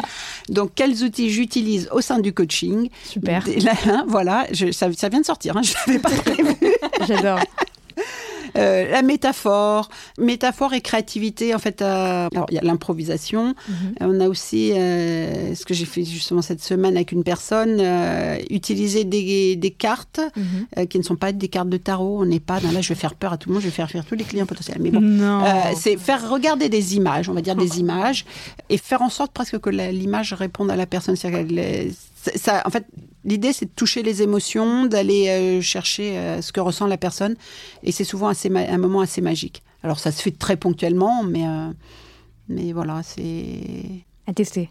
Donc, 0.50 0.72
quels 0.74 1.04
outils 1.04 1.30
j'utilise 1.30 1.90
au 1.92 2.02
sein 2.02 2.18
du 2.18 2.34
coaching? 2.34 2.90
Super, 3.06 3.46
là, 3.62 3.74
hein, 3.86 4.04
Voilà, 4.08 4.48
je- 4.52 4.72
ça, 4.72 4.92
ça 4.94 5.10
vient 5.10 5.22
de 5.22 5.26
sortir. 5.28 5.56
hein, 5.58 5.62
je 5.62 5.74
l'avais 5.86 6.00
pas 6.00 6.10
prévu. 6.10 6.56
j'adore. 7.08 7.40
Euh, 8.58 8.90
la 8.92 9.02
métaphore, 9.02 9.90
métaphore 10.18 10.74
et 10.74 10.82
créativité. 10.82 11.54
En 11.56 11.60
fait, 11.60 11.82
euh, 11.82 12.28
alors 12.34 12.46
il 12.50 12.56
y 12.56 12.58
a 12.58 12.62
l'improvisation. 12.64 13.56
Mhm. 13.68 13.94
On 14.02 14.20
a 14.22 14.28
aussi 14.28 14.72
euh, 14.74 15.54
ce 15.56 15.66
que 15.66 15.74
j'ai 15.74 15.86
fait 15.86 16.04
justement 16.04 16.42
cette 16.42 16.64
semaine 16.64 16.96
avec 16.96 17.12
une 17.12 17.24
personne, 17.24 17.78
euh, 17.80 18.38
utiliser 18.50 19.04
des, 19.04 19.56
des 19.56 19.72
cartes 19.72 20.20
euh, 20.78 20.86
qui 20.86 20.98
ne 20.98 21.04
sont 21.04 21.16
pas 21.16 21.32
des 21.32 21.48
cartes 21.48 21.70
de 21.70 21.78
tarot. 21.78 22.22
On 22.22 22.26
n'est 22.26 22.40
pas 22.40 22.60
dans 22.60 22.72
là, 22.72 22.82
je 22.82 22.90
vais 22.90 22.96
faire 23.00 23.16
peur 23.16 23.34
à 23.34 23.38
tout 23.38 23.50
le 23.50 23.54
monde, 23.54 23.62
je 23.62 23.68
vais 23.68 23.74
faire 23.74 23.90
faire 23.90 24.06
tous 24.06 24.16
les 24.16 24.24
clients 24.24 24.46
potentiels. 24.46 24.78
Mais 24.82 24.92
bon, 24.92 25.02
Non. 25.02 25.44
euh, 25.46 25.50
c'est 25.76 25.98
faire 25.98 26.30
regarder 26.30 26.70
des 26.70 26.96
images, 26.96 27.30
on 27.30 27.34
va 27.34 27.42
dire 27.42 27.56
des 27.56 27.80
images, 27.84 28.26
et 28.70 28.78
faire 28.78 29.02
en 29.02 29.10
sorte 29.10 29.32
presque 29.32 29.60
que 29.60 29.70
l'image 29.70 30.34
réponde 30.34 30.72
à 30.72 30.76
la 30.76 30.86
personne. 30.86 31.16
Ça, 31.16 32.64
en 32.66 32.70
fait, 32.70 32.86
l'idée 33.26 33.54
c'est 33.54 33.66
de 33.66 33.72
toucher 33.76 34.04
les 34.04 34.22
émotions, 34.22 34.86
d'aller 34.86 35.28
euh, 35.30 35.62
chercher 35.62 36.18
euh, 36.18 36.42
ce 36.42 36.52
que 36.52 36.60
ressent 36.60 36.88
la 36.88 36.98
personne, 36.98 37.36
et 37.84 37.92
c'est 37.92 38.04
souvent 38.04 38.28
assez 38.28 38.50
un 38.56 38.78
moment 38.78 39.02
assez 39.02 39.22
magique. 39.22 39.62
Alors 39.84 40.00
ça 40.00 40.12
se 40.12 40.22
fait 40.22 40.32
très 40.38 40.58
ponctuellement, 40.58 41.24
mais 41.24 41.48
euh, 41.48 41.72
mais 42.48 42.74
voilà, 42.74 43.02
c'est 43.04 43.62
À 44.28 44.34
tester. 44.34 44.70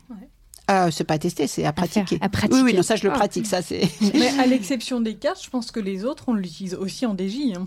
ah, 0.66 0.90
c'est 0.90 1.04
pas 1.04 1.14
à 1.14 1.18
tester, 1.18 1.46
c'est 1.46 1.64
à 1.64 1.72
pratiquer. 1.72 2.16
faire, 2.16 2.18
à 2.22 2.28
pratiquer. 2.28 2.54
Oui, 2.56 2.62
oui, 2.64 2.74
non, 2.74 2.82
ça 2.82 2.96
je 2.96 3.04
le 3.04 3.10
Ah. 3.12 3.14
pratique, 3.16 3.46
ça 3.46 3.62
c'est 3.62 3.88
Mais 4.14 4.28
à 4.38 4.46
l'exception 4.46 5.00
des 5.00 5.14
cartes, 5.16 5.42
je 5.44 5.48
pense 5.50 5.70
que 5.70 5.80
les 5.80 6.04
autres, 6.04 6.24
on 6.28 6.34
l'utilise 6.34 6.74
aussi 6.74 7.06
en 7.06 7.14
DJ. 7.16 7.56
hein. 7.56 7.64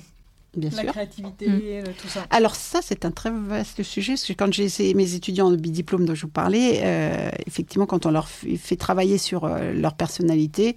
Bien 0.55 0.69
La 0.71 0.81
sûr. 0.83 0.91
créativité, 0.91 1.47
Mm. 1.47 1.59
le- 1.85 1.93
tout 1.93 2.07
ça. 2.07 2.25
Alors 2.29 2.55
ça, 2.55 2.79
c'est 2.83 3.05
un 3.05 3.11
très 3.11 3.31
vaste 3.31 3.83
sujet, 3.83 4.13
parce 4.13 4.25
que 4.25 4.33
quand 4.33 4.51
j'ai 4.53 4.93
mes 4.93 5.13
étudiants 5.15 5.49
de 5.51 5.55
bidiplôme 5.55 6.05
dont 6.05 6.15
je 6.15 6.23
vous 6.23 6.27
parlais, 6.31 6.81
euh, 6.83 7.29
effectivement, 7.47 7.85
quand 7.85 8.05
on 8.05 8.11
leur 8.11 8.27
fait 8.27 8.75
travailler 8.75 9.17
sur 9.17 9.45
euh, 9.45 9.71
leur 9.73 9.93
personnalité, 9.93 10.75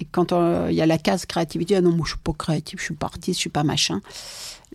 et 0.00 0.04
quand 0.10 0.32
il 0.68 0.74
y 0.74 0.80
a 0.80 0.86
la 0.86 0.98
case 0.98 1.26
créativité, 1.26 1.76
ah 1.76 1.80
non, 1.80 1.90
moi 1.92 2.04
je 2.06 2.12
suis 2.12 2.18
pas 2.22 2.32
créatif, 2.32 2.80
je 2.80 2.84
suis 2.86 2.94
pas 2.94 3.06
artiste, 3.06 3.38
je 3.38 3.42
suis 3.42 3.50
pas 3.50 3.62
machin. 3.62 4.00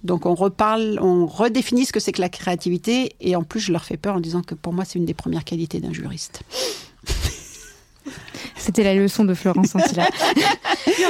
Donc 0.04 0.26
on 0.28 0.36
reparle, 0.36 1.00
on 1.02 1.26
redéfinit 1.26 1.86
ce 1.86 1.92
que 1.92 2.00
c'est 2.00 2.12
que 2.14 2.22
la 2.22 2.30
créativité, 2.30 3.16
et 3.20 3.36
en 3.36 3.44
plus 3.44 3.60
je 3.60 3.72
leur 3.72 3.84
fais 3.84 3.98
peur 3.98 4.16
en 4.16 4.20
disant 4.22 4.42
que 4.44 4.54
pour 4.56 4.72
moi 4.72 4.86
c'est 4.86 5.00
une 5.00 5.06
des 5.06 5.16
premières 5.16 5.44
qualités 5.44 5.80
d'un 5.82 5.92
juriste. 5.92 6.44
C'était 8.56 8.84
la 8.84 8.96
leçon 8.96 9.26
de 9.26 9.34
Florence 9.34 9.76
Antilla. 9.76 10.08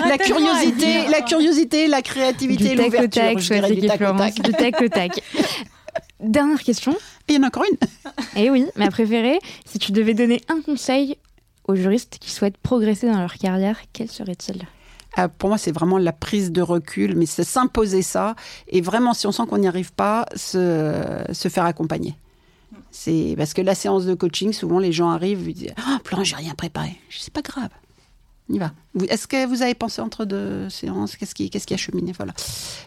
La 0.09 0.17
curiosité, 0.17 1.07
la 1.09 1.21
curiosité, 1.21 1.87
la 1.87 2.01
créativité, 2.01 2.75
l'ouverture. 2.75 3.09
tac, 3.09 3.39
je 3.39 3.53
dirais 3.53 3.71
du 3.71 3.87
tac 3.87 4.01
au 4.01 4.17
tac. 4.17 4.33
Du 4.41 4.51
tac 4.51 4.81
au 4.81 4.87
tac. 4.87 5.23
Dernière 6.19 6.61
question. 6.61 6.93
Et 7.27 7.33
il 7.33 7.35
y 7.35 7.39
en 7.39 7.43
a 7.43 7.47
encore 7.47 7.63
une. 7.71 7.77
Eh 8.35 8.49
oui, 8.49 8.65
ma 8.75 8.89
préférée, 8.89 9.39
si 9.65 9.79
tu 9.79 9.91
devais 9.91 10.13
donner 10.13 10.41
un 10.49 10.61
conseil 10.61 11.17
aux 11.67 11.75
juristes 11.75 12.17
qui 12.19 12.31
souhaitent 12.31 12.57
progresser 12.57 13.07
dans 13.07 13.19
leur 13.19 13.35
carrière, 13.35 13.79
quel 13.93 14.09
serait-il? 14.09 14.63
Ah, 15.15 15.29
pour 15.29 15.49
moi, 15.49 15.57
c'est 15.57 15.71
vraiment 15.71 15.97
la 15.97 16.13
prise 16.13 16.51
de 16.51 16.61
recul, 16.61 17.15
mais 17.15 17.25
c'est 17.25 17.43
s'imposer 17.43 18.01
ça. 18.01 18.35
Et 18.67 18.81
vraiment, 18.81 19.13
si 19.13 19.25
on 19.25 19.31
sent 19.31 19.43
qu'on 19.49 19.57
n'y 19.57 19.67
arrive 19.67 19.93
pas, 19.93 20.25
se, 20.35 21.23
se 21.31 21.49
faire 21.49 21.65
accompagner. 21.65 22.15
C'est 22.91 23.35
parce 23.37 23.53
que 23.53 23.61
la 23.61 23.75
séance 23.75 24.05
de 24.05 24.13
coaching, 24.13 24.53
souvent 24.53 24.79
les 24.79 24.91
gens 24.91 25.09
arrivent, 25.09 25.47
ils 25.47 25.53
disent 25.53 25.73
Ah, 25.77 25.99
Florent, 26.03 26.23
j'ai 26.23 26.35
rien 26.35 26.53
préparé. 26.55 26.97
C'est 27.09 27.33
pas 27.33 27.41
grave. 27.41 27.69
On 28.49 28.53
y 28.53 28.59
va. 28.59 28.71
Est-ce 29.09 29.27
que 29.27 29.45
vous 29.45 29.61
avez 29.61 29.73
pensé 29.75 30.01
entre 30.01 30.23
deux 30.25 30.69
séances? 30.69 31.17
Qu'est-ce 31.17 31.35
qui, 31.35 31.49
qu'est-ce 31.49 31.67
qui 31.67 31.73
a 31.73 31.77
cheminé? 31.77 32.13
Voilà. 32.13 32.33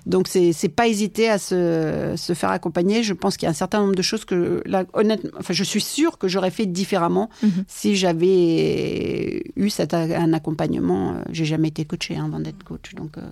Donc, 0.07 0.27
c'est 0.27 0.53
c'est 0.55 0.71
pas 0.71 0.89
hésiter 0.89 1.29
à 1.29 1.39
se, 1.39 2.15
se 2.17 2.33
faire 2.35 2.51
accompagner. 2.51 3.03
Je 3.03 3.13
pense 3.13 3.37
qu'il 3.37 3.45
y 3.45 3.49
a 3.49 3.51
un 3.51 3.55
certain 3.55 3.81
nombre 3.81 3.95
de 3.95 4.03
choses 4.03 4.25
que, 4.25 4.63
là, 4.65 4.85
honnêtement, 4.95 5.31
enfin, 5.39 5.53
je 5.53 5.63
suis 5.63 5.83
sûre 5.83 6.17
que 6.19 6.29
j'aurais 6.29 6.51
fait 6.51 6.65
différemment 6.67 7.29
Mhm. 7.43 7.65
si 7.69 7.95
j'avais 7.95 9.45
eu 9.57 9.71
cet, 9.71 9.95
a- 9.95 10.01
un 10.21 10.33
accompagnement. 10.33 11.13
euh, 11.15 11.23
J'ai 11.31 11.45
jamais 11.45 11.69
été 11.69 11.85
coachée 11.85 12.17
hein, 12.17 12.27
avant 12.27 12.41
d'être 12.41 12.63
coach, 12.65 12.95
donc 12.95 13.19
euh, 13.19 13.23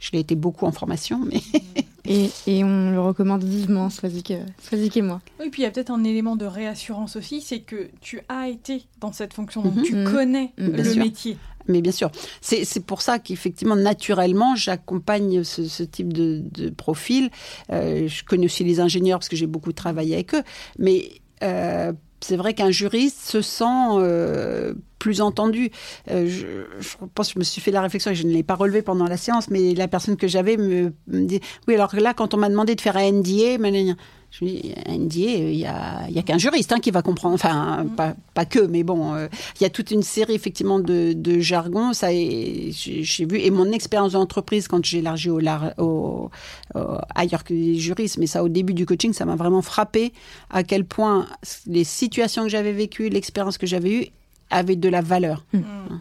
je 0.00 0.10
l'ai 0.12 0.20
été 0.20 0.34
beaucoup 0.34 0.66
en 0.66 0.72
formation, 0.72 1.20
mais 1.24 1.40
et, 2.06 2.30
et 2.46 2.64
on 2.64 2.90
le 2.90 3.00
recommande 3.00 3.44
vivement, 3.44 3.90
Swazik 3.90 4.30
euh, 4.32 4.44
et 4.72 5.02
moi. 5.02 5.20
Oui, 5.40 5.50
puis 5.50 5.62
il 5.62 5.64
y 5.64 5.68
a 5.68 5.70
peut-être 5.70 5.90
un 5.90 6.04
élément 6.04 6.36
de 6.36 6.46
réassurance 6.46 7.16
aussi, 7.16 7.40
c'est 7.40 7.60
que 7.60 7.88
tu 8.00 8.20
as 8.28 8.48
été 8.48 8.84
dans 9.00 9.12
cette 9.12 9.34
fonction, 9.34 9.62
donc 9.62 9.76
Mhm. 9.76 9.82
tu 9.82 9.94
Mhm. 9.96 10.12
connais 10.12 10.52
le 10.56 10.94
métier. 10.94 11.36
Mais 11.66 11.80
bien 11.80 11.92
sûr, 11.92 12.10
c'est 12.40 12.84
pour 12.84 13.02
ça 13.02 13.18
qu'effectivement, 13.18 13.76
naturellement, 13.76 14.54
j'accompagne 14.56 15.44
ce, 15.44 15.82
type 15.82 16.12
de, 16.12 16.70
profil. 16.70 17.30
Euh, 17.70 18.08
je 18.08 18.24
connais 18.24 18.46
aussi 18.46 18.64
les 18.64 18.80
ingénieurs 18.80 19.18
parce 19.18 19.28
que 19.28 19.36
j'ai 19.36 19.46
beaucoup 19.46 19.72
travaillé 19.72 20.14
avec 20.14 20.34
eux. 20.34 20.42
Mais 20.78 21.10
euh, 21.42 21.92
c'est 22.20 22.36
vrai 22.36 22.54
qu'un 22.54 22.70
juriste 22.70 23.20
se 23.20 23.42
sent 23.42 23.64
euh, 23.64 24.74
plus 24.98 25.20
entendu. 25.20 25.70
Je, 26.08 26.64
pense 27.14 27.28
que 27.28 27.34
je 27.34 27.38
me 27.38 27.44
suis 27.44 27.60
fait 27.60 27.70
la 27.70 27.82
réflexion 27.82 28.10
et 28.10 28.14
je 28.14 28.26
ne 28.26 28.32
l'ai 28.32 28.42
pas 28.42 28.54
relevé 28.54 28.82
pendant 28.82 29.06
la 29.06 29.16
séance, 29.16 29.50
mais 29.50 29.74
la 29.74 29.88
personne 29.88 30.16
que 30.16 30.28
j'avais 30.28 30.56
me, 30.56 30.92
me 31.06 31.24
dit 31.24 31.40
Oui, 31.68 31.74
alors 31.74 31.94
là, 31.96 32.14
quand 32.14 32.34
on 32.34 32.38
m'a 32.38 32.48
demandé 32.48 32.74
de 32.74 32.80
faire 32.80 32.96
un 32.96 33.10
NDA, 33.10 33.58
je 34.40 34.44
dis, 34.46 34.74
NDA, 34.88 35.16
il 35.52 35.64
a, 35.64 36.08
il 36.08 36.14
y 36.14 36.18
a 36.18 36.22
qu'un 36.22 36.38
juriste 36.38 36.72
hein, 36.72 36.80
qui 36.80 36.90
va 36.90 37.02
comprendre. 37.02 37.34
Enfin, 37.34 37.86
pas, 37.96 38.14
pas 38.34 38.44
que, 38.44 38.58
mais 38.58 38.82
bon, 38.82 39.14
euh, 39.14 39.28
il 39.60 39.62
y 39.62 39.66
a 39.66 39.70
toute 39.70 39.92
une 39.92 40.02
série 40.02 40.34
effectivement 40.34 40.80
de, 40.80 41.12
de 41.12 41.38
jargon. 41.38 41.92
Ça, 41.92 42.08
j'ai 42.10 43.26
vu 43.26 43.38
et 43.38 43.50
mon 43.50 43.70
expérience 43.70 44.12
d'entreprise 44.12 44.66
quand 44.66 44.84
j'ai 44.84 44.98
élargi 44.98 45.30
au, 45.30 45.38
lar- 45.38 45.74
au- 45.78 46.30
au- 46.74 46.80
ailleurs 47.14 47.44
que 47.44 47.54
les 47.54 47.76
juristes, 47.78 48.18
mais 48.18 48.26
ça 48.26 48.42
au 48.42 48.48
début 48.48 48.74
du 48.74 48.86
coaching, 48.86 49.12
ça 49.12 49.24
m'a 49.24 49.36
vraiment 49.36 49.62
frappé 49.62 50.12
à 50.50 50.64
quel 50.64 50.84
point 50.84 51.26
les 51.66 51.84
situations 51.84 52.42
que 52.42 52.48
j'avais 52.48 52.72
vécues, 52.72 53.08
l'expérience 53.10 53.56
que 53.56 53.66
j'avais 53.66 53.90
eue 53.92 54.06
avaient 54.54 54.76
de 54.76 54.88
la 54.88 55.00
valeur. 55.02 55.44
Mm. 55.52 55.60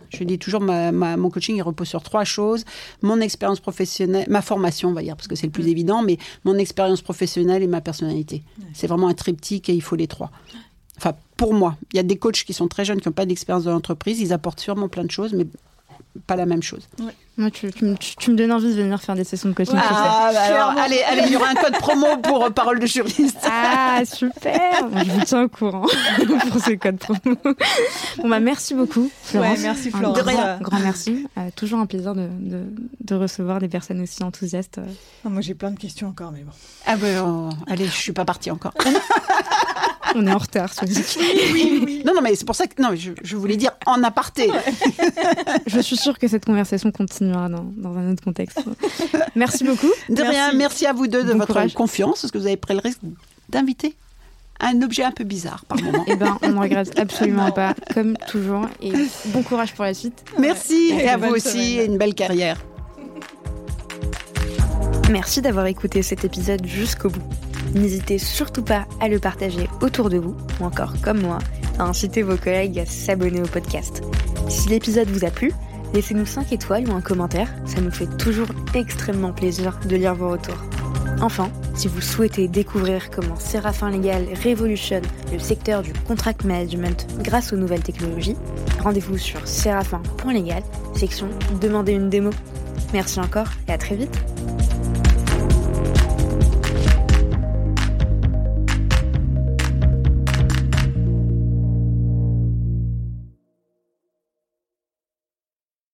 Je 0.09 0.23
dis 0.23 0.37
toujours, 0.39 0.61
ma, 0.61 0.91
ma- 0.91 1.17
mon 1.17 1.29
coaching 1.29 1.55
il 1.57 1.61
repose 1.61 1.87
sur 1.87 2.03
trois 2.03 2.23
choses 2.23 2.63
mon 3.01 3.19
expérience 3.19 3.59
professionnelle, 3.59 4.25
ma 4.29 4.41
formation, 4.41 4.89
on 4.89 4.93
va 4.93 5.01
dire, 5.01 5.15
parce 5.15 5.27
que 5.27 5.35
c'est 5.35 5.47
le 5.47 5.51
plus 5.51 5.67
évident, 5.67 6.01
mais 6.03 6.17
mon 6.45 6.55
expérience 6.57 7.01
professionnelle 7.01 7.63
et 7.63 7.67
ma 7.67 7.81
personnalité. 7.81 8.43
C'est 8.73 8.87
vraiment 8.87 9.07
un 9.07 9.13
triptyque 9.13 9.69
et 9.69 9.73
il 9.73 9.81
faut 9.81 9.95
les 9.95 10.07
trois. 10.07 10.31
Enfin, 10.97 11.13
pour 11.37 11.53
moi, 11.53 11.75
il 11.91 11.97
y 11.97 11.99
a 11.99 12.03
des 12.03 12.17
coachs 12.17 12.43
qui 12.43 12.53
sont 12.53 12.67
très 12.67 12.85
jeunes, 12.85 13.01
qui 13.01 13.07
n'ont 13.07 13.13
pas 13.13 13.25
d'expérience 13.25 13.63
de 13.65 13.71
l'entreprise, 13.71 14.19
ils 14.21 14.31
apportent 14.31 14.59
sûrement 14.59 14.87
plein 14.87 15.03
de 15.03 15.11
choses, 15.11 15.33
mais 15.33 15.47
pas 16.27 16.35
la 16.35 16.45
même 16.45 16.61
chose. 16.63 16.87
Moi, 17.35 17.49
tu, 17.49 17.71
tu 17.71 17.83
me- 17.85 17.95
tu- 17.97 18.15
tu 18.15 18.29
me 18.31 18.35
donnes 18.35 18.51
envie 18.51 18.75
de 18.75 18.79
venir 18.79 19.01
faire 19.01 19.15
des 19.15 19.23
sessions 19.23 19.49
de 19.49 19.55
coaching. 19.55 19.73
Ah, 19.75 20.29
bah 20.31 20.39
alors, 20.43 20.69
allez, 20.77 21.01
allez, 21.01 21.23
il 21.25 21.31
y 21.31 21.35
aura 21.35 21.47
un 21.49 21.55
code 21.55 21.73
promo 21.79 22.05
pour 22.21 22.45
euh, 22.45 22.49
Parole 22.51 22.79
de 22.79 22.85
juriste. 22.85 23.39
Ah, 23.43 24.01
super 24.05 24.87
Je 25.03 25.09
vous 25.11 25.25
tiens 25.25 25.41
au 25.43 25.49
courant 25.49 25.81
pour 26.51 26.61
ce 26.61 26.75
code 26.75 26.97
promo. 26.99 27.35
Bon, 28.17 28.29
bah, 28.29 28.39
merci 28.39 28.75
beaucoup, 28.75 29.09
Florence. 29.23 29.57
Ouais, 29.57 29.63
merci, 29.63 29.89
Un 29.93 29.97
Florence. 29.97 30.17
grand, 30.19 30.31
rien. 30.31 30.57
grand 30.61 30.79
merci. 30.79 31.25
Euh, 31.39 31.49
toujours 31.55 31.79
un 31.79 31.87
plaisir 31.87 32.13
de, 32.13 32.27
de, 32.39 32.65
de 33.01 33.15
recevoir 33.15 33.57
des 33.59 33.67
personnes 33.67 34.01
aussi 34.01 34.21
enthousiastes. 34.21 34.79
Ah, 35.25 35.29
moi 35.29 35.41
j'ai 35.41 35.55
plein 35.55 35.71
de 35.71 35.79
questions 35.79 36.09
encore, 36.09 36.31
mais 36.31 36.43
bon. 36.43 36.51
Ah 36.85 36.97
ben, 36.97 37.49
allez, 37.67 37.85
je 37.87 37.91
suis 37.97 38.11
pas 38.13 38.25
partie 38.25 38.51
encore. 38.51 38.73
On 40.15 40.27
est 40.27 40.31
en 40.31 40.37
retard, 40.37 40.69
Non, 42.05 42.13
non, 42.13 42.21
mais 42.21 42.35
c'est 42.35 42.45
pour 42.45 42.55
ça 42.55 42.67
que 42.67 42.79
non, 42.79 42.89
je, 42.93 43.35
voulais 43.35 43.55
dire 43.57 43.71
en 43.87 44.03
aparté. 44.03 44.51
je 45.65 45.79
suis 45.79 45.97
sûre 45.97 46.19
que 46.19 46.27
cette 46.27 46.45
conversation 46.45 46.91
continuera 47.23 47.49
dans, 47.49 47.97
un 47.97 48.11
autre 48.11 48.23
contexte. 48.23 48.59
Merci 49.35 49.63
beaucoup. 49.63 49.91
De 50.09 50.15
merci. 50.15 50.29
rien, 50.29 50.53
merci 50.53 50.85
à 50.85 50.93
vous 50.93 51.07
deux 51.07 51.23
de 51.23 51.33
votre 51.33 51.73
confiance, 51.73 52.21
parce 52.21 52.31
que 52.31 52.37
vous 52.37 52.47
avez 52.47 52.57
pris 52.57 52.73
le 52.73 52.79
risque 52.79 52.99
d'inviter 53.49 53.95
un 54.59 54.81
objet 54.81 55.03
un 55.03 55.11
peu 55.11 55.23
bizarre 55.23 55.65
par 55.65 55.81
moment. 55.81 56.05
Eh 56.07 56.15
ben, 56.15 56.37
on 56.43 56.49
ne 56.49 56.59
regrette 56.59 56.97
absolument 56.97 57.51
pas, 57.51 57.73
comme 57.93 58.15
toujours. 58.27 58.67
Et 58.81 58.93
bon 59.27 59.43
courage 59.43 59.73
pour 59.73 59.83
la 59.83 59.93
suite. 59.93 60.23
Merci, 60.39 60.91
et 60.91 61.09
à 61.09 61.17
vous 61.17 61.33
aussi, 61.33 61.79
et 61.79 61.85
une 61.85 61.97
belle 61.97 62.13
carrière. 62.13 62.57
Merci 65.11 65.41
d'avoir 65.41 65.65
écouté 65.65 66.01
cet 66.01 66.23
épisode 66.23 66.65
jusqu'au 66.65 67.09
bout. 67.09 67.23
N'hésitez 67.73 68.17
surtout 68.17 68.63
pas 68.63 68.85
à 69.01 69.07
le 69.07 69.19
partager 69.19 69.67
autour 69.81 70.09
de 70.09 70.17
vous, 70.17 70.35
ou 70.61 70.65
encore 70.65 70.93
comme 71.01 71.21
moi, 71.21 71.39
à 71.79 71.83
inciter 71.83 72.21
vos 72.21 72.37
collègues 72.37 72.79
à 72.79 72.85
s'abonner 72.85 73.41
au 73.41 73.47
podcast. 73.47 74.01
Si 74.47 74.69
l'épisode 74.69 75.09
vous 75.09 75.25
a 75.25 75.31
plu, 75.31 75.51
laissez-nous 75.93 76.25
5 76.25 76.51
étoiles 76.51 76.89
ou 76.89 76.93
un 76.93 77.01
commentaire, 77.01 77.49
ça 77.65 77.81
nous 77.81 77.91
fait 77.91 78.07
toujours 78.17 78.47
extrêmement 78.73 79.31
plaisir 79.31 79.79
de 79.87 79.95
lire 79.95 80.15
vos 80.15 80.29
retours. 80.29 80.57
Enfin, 81.21 81.49
si 81.75 81.87
vous 81.87 82.01
souhaitez 82.01 82.47
découvrir 82.47 83.09
comment 83.09 83.35
Séraphin 83.37 83.91
Légal 83.91 84.27
révolutionne 84.41 85.03
le 85.31 85.39
secteur 85.39 85.81
du 85.81 85.93
contract 85.93 86.43
management 86.43 87.07
grâce 87.19 87.53
aux 87.53 87.57
nouvelles 87.57 87.83
technologies, 87.83 88.35
rendez-vous 88.81 89.17
sur 89.17 89.47
séraphin.légal, 89.47 90.63
section 90.95 91.29
Demandez 91.61 91.93
une 91.93 92.09
démo. 92.09 92.31
Merci 92.91 93.19
encore 93.19 93.47
et 93.67 93.71
à 93.71 93.77
très 93.77 93.95
vite 93.95 94.17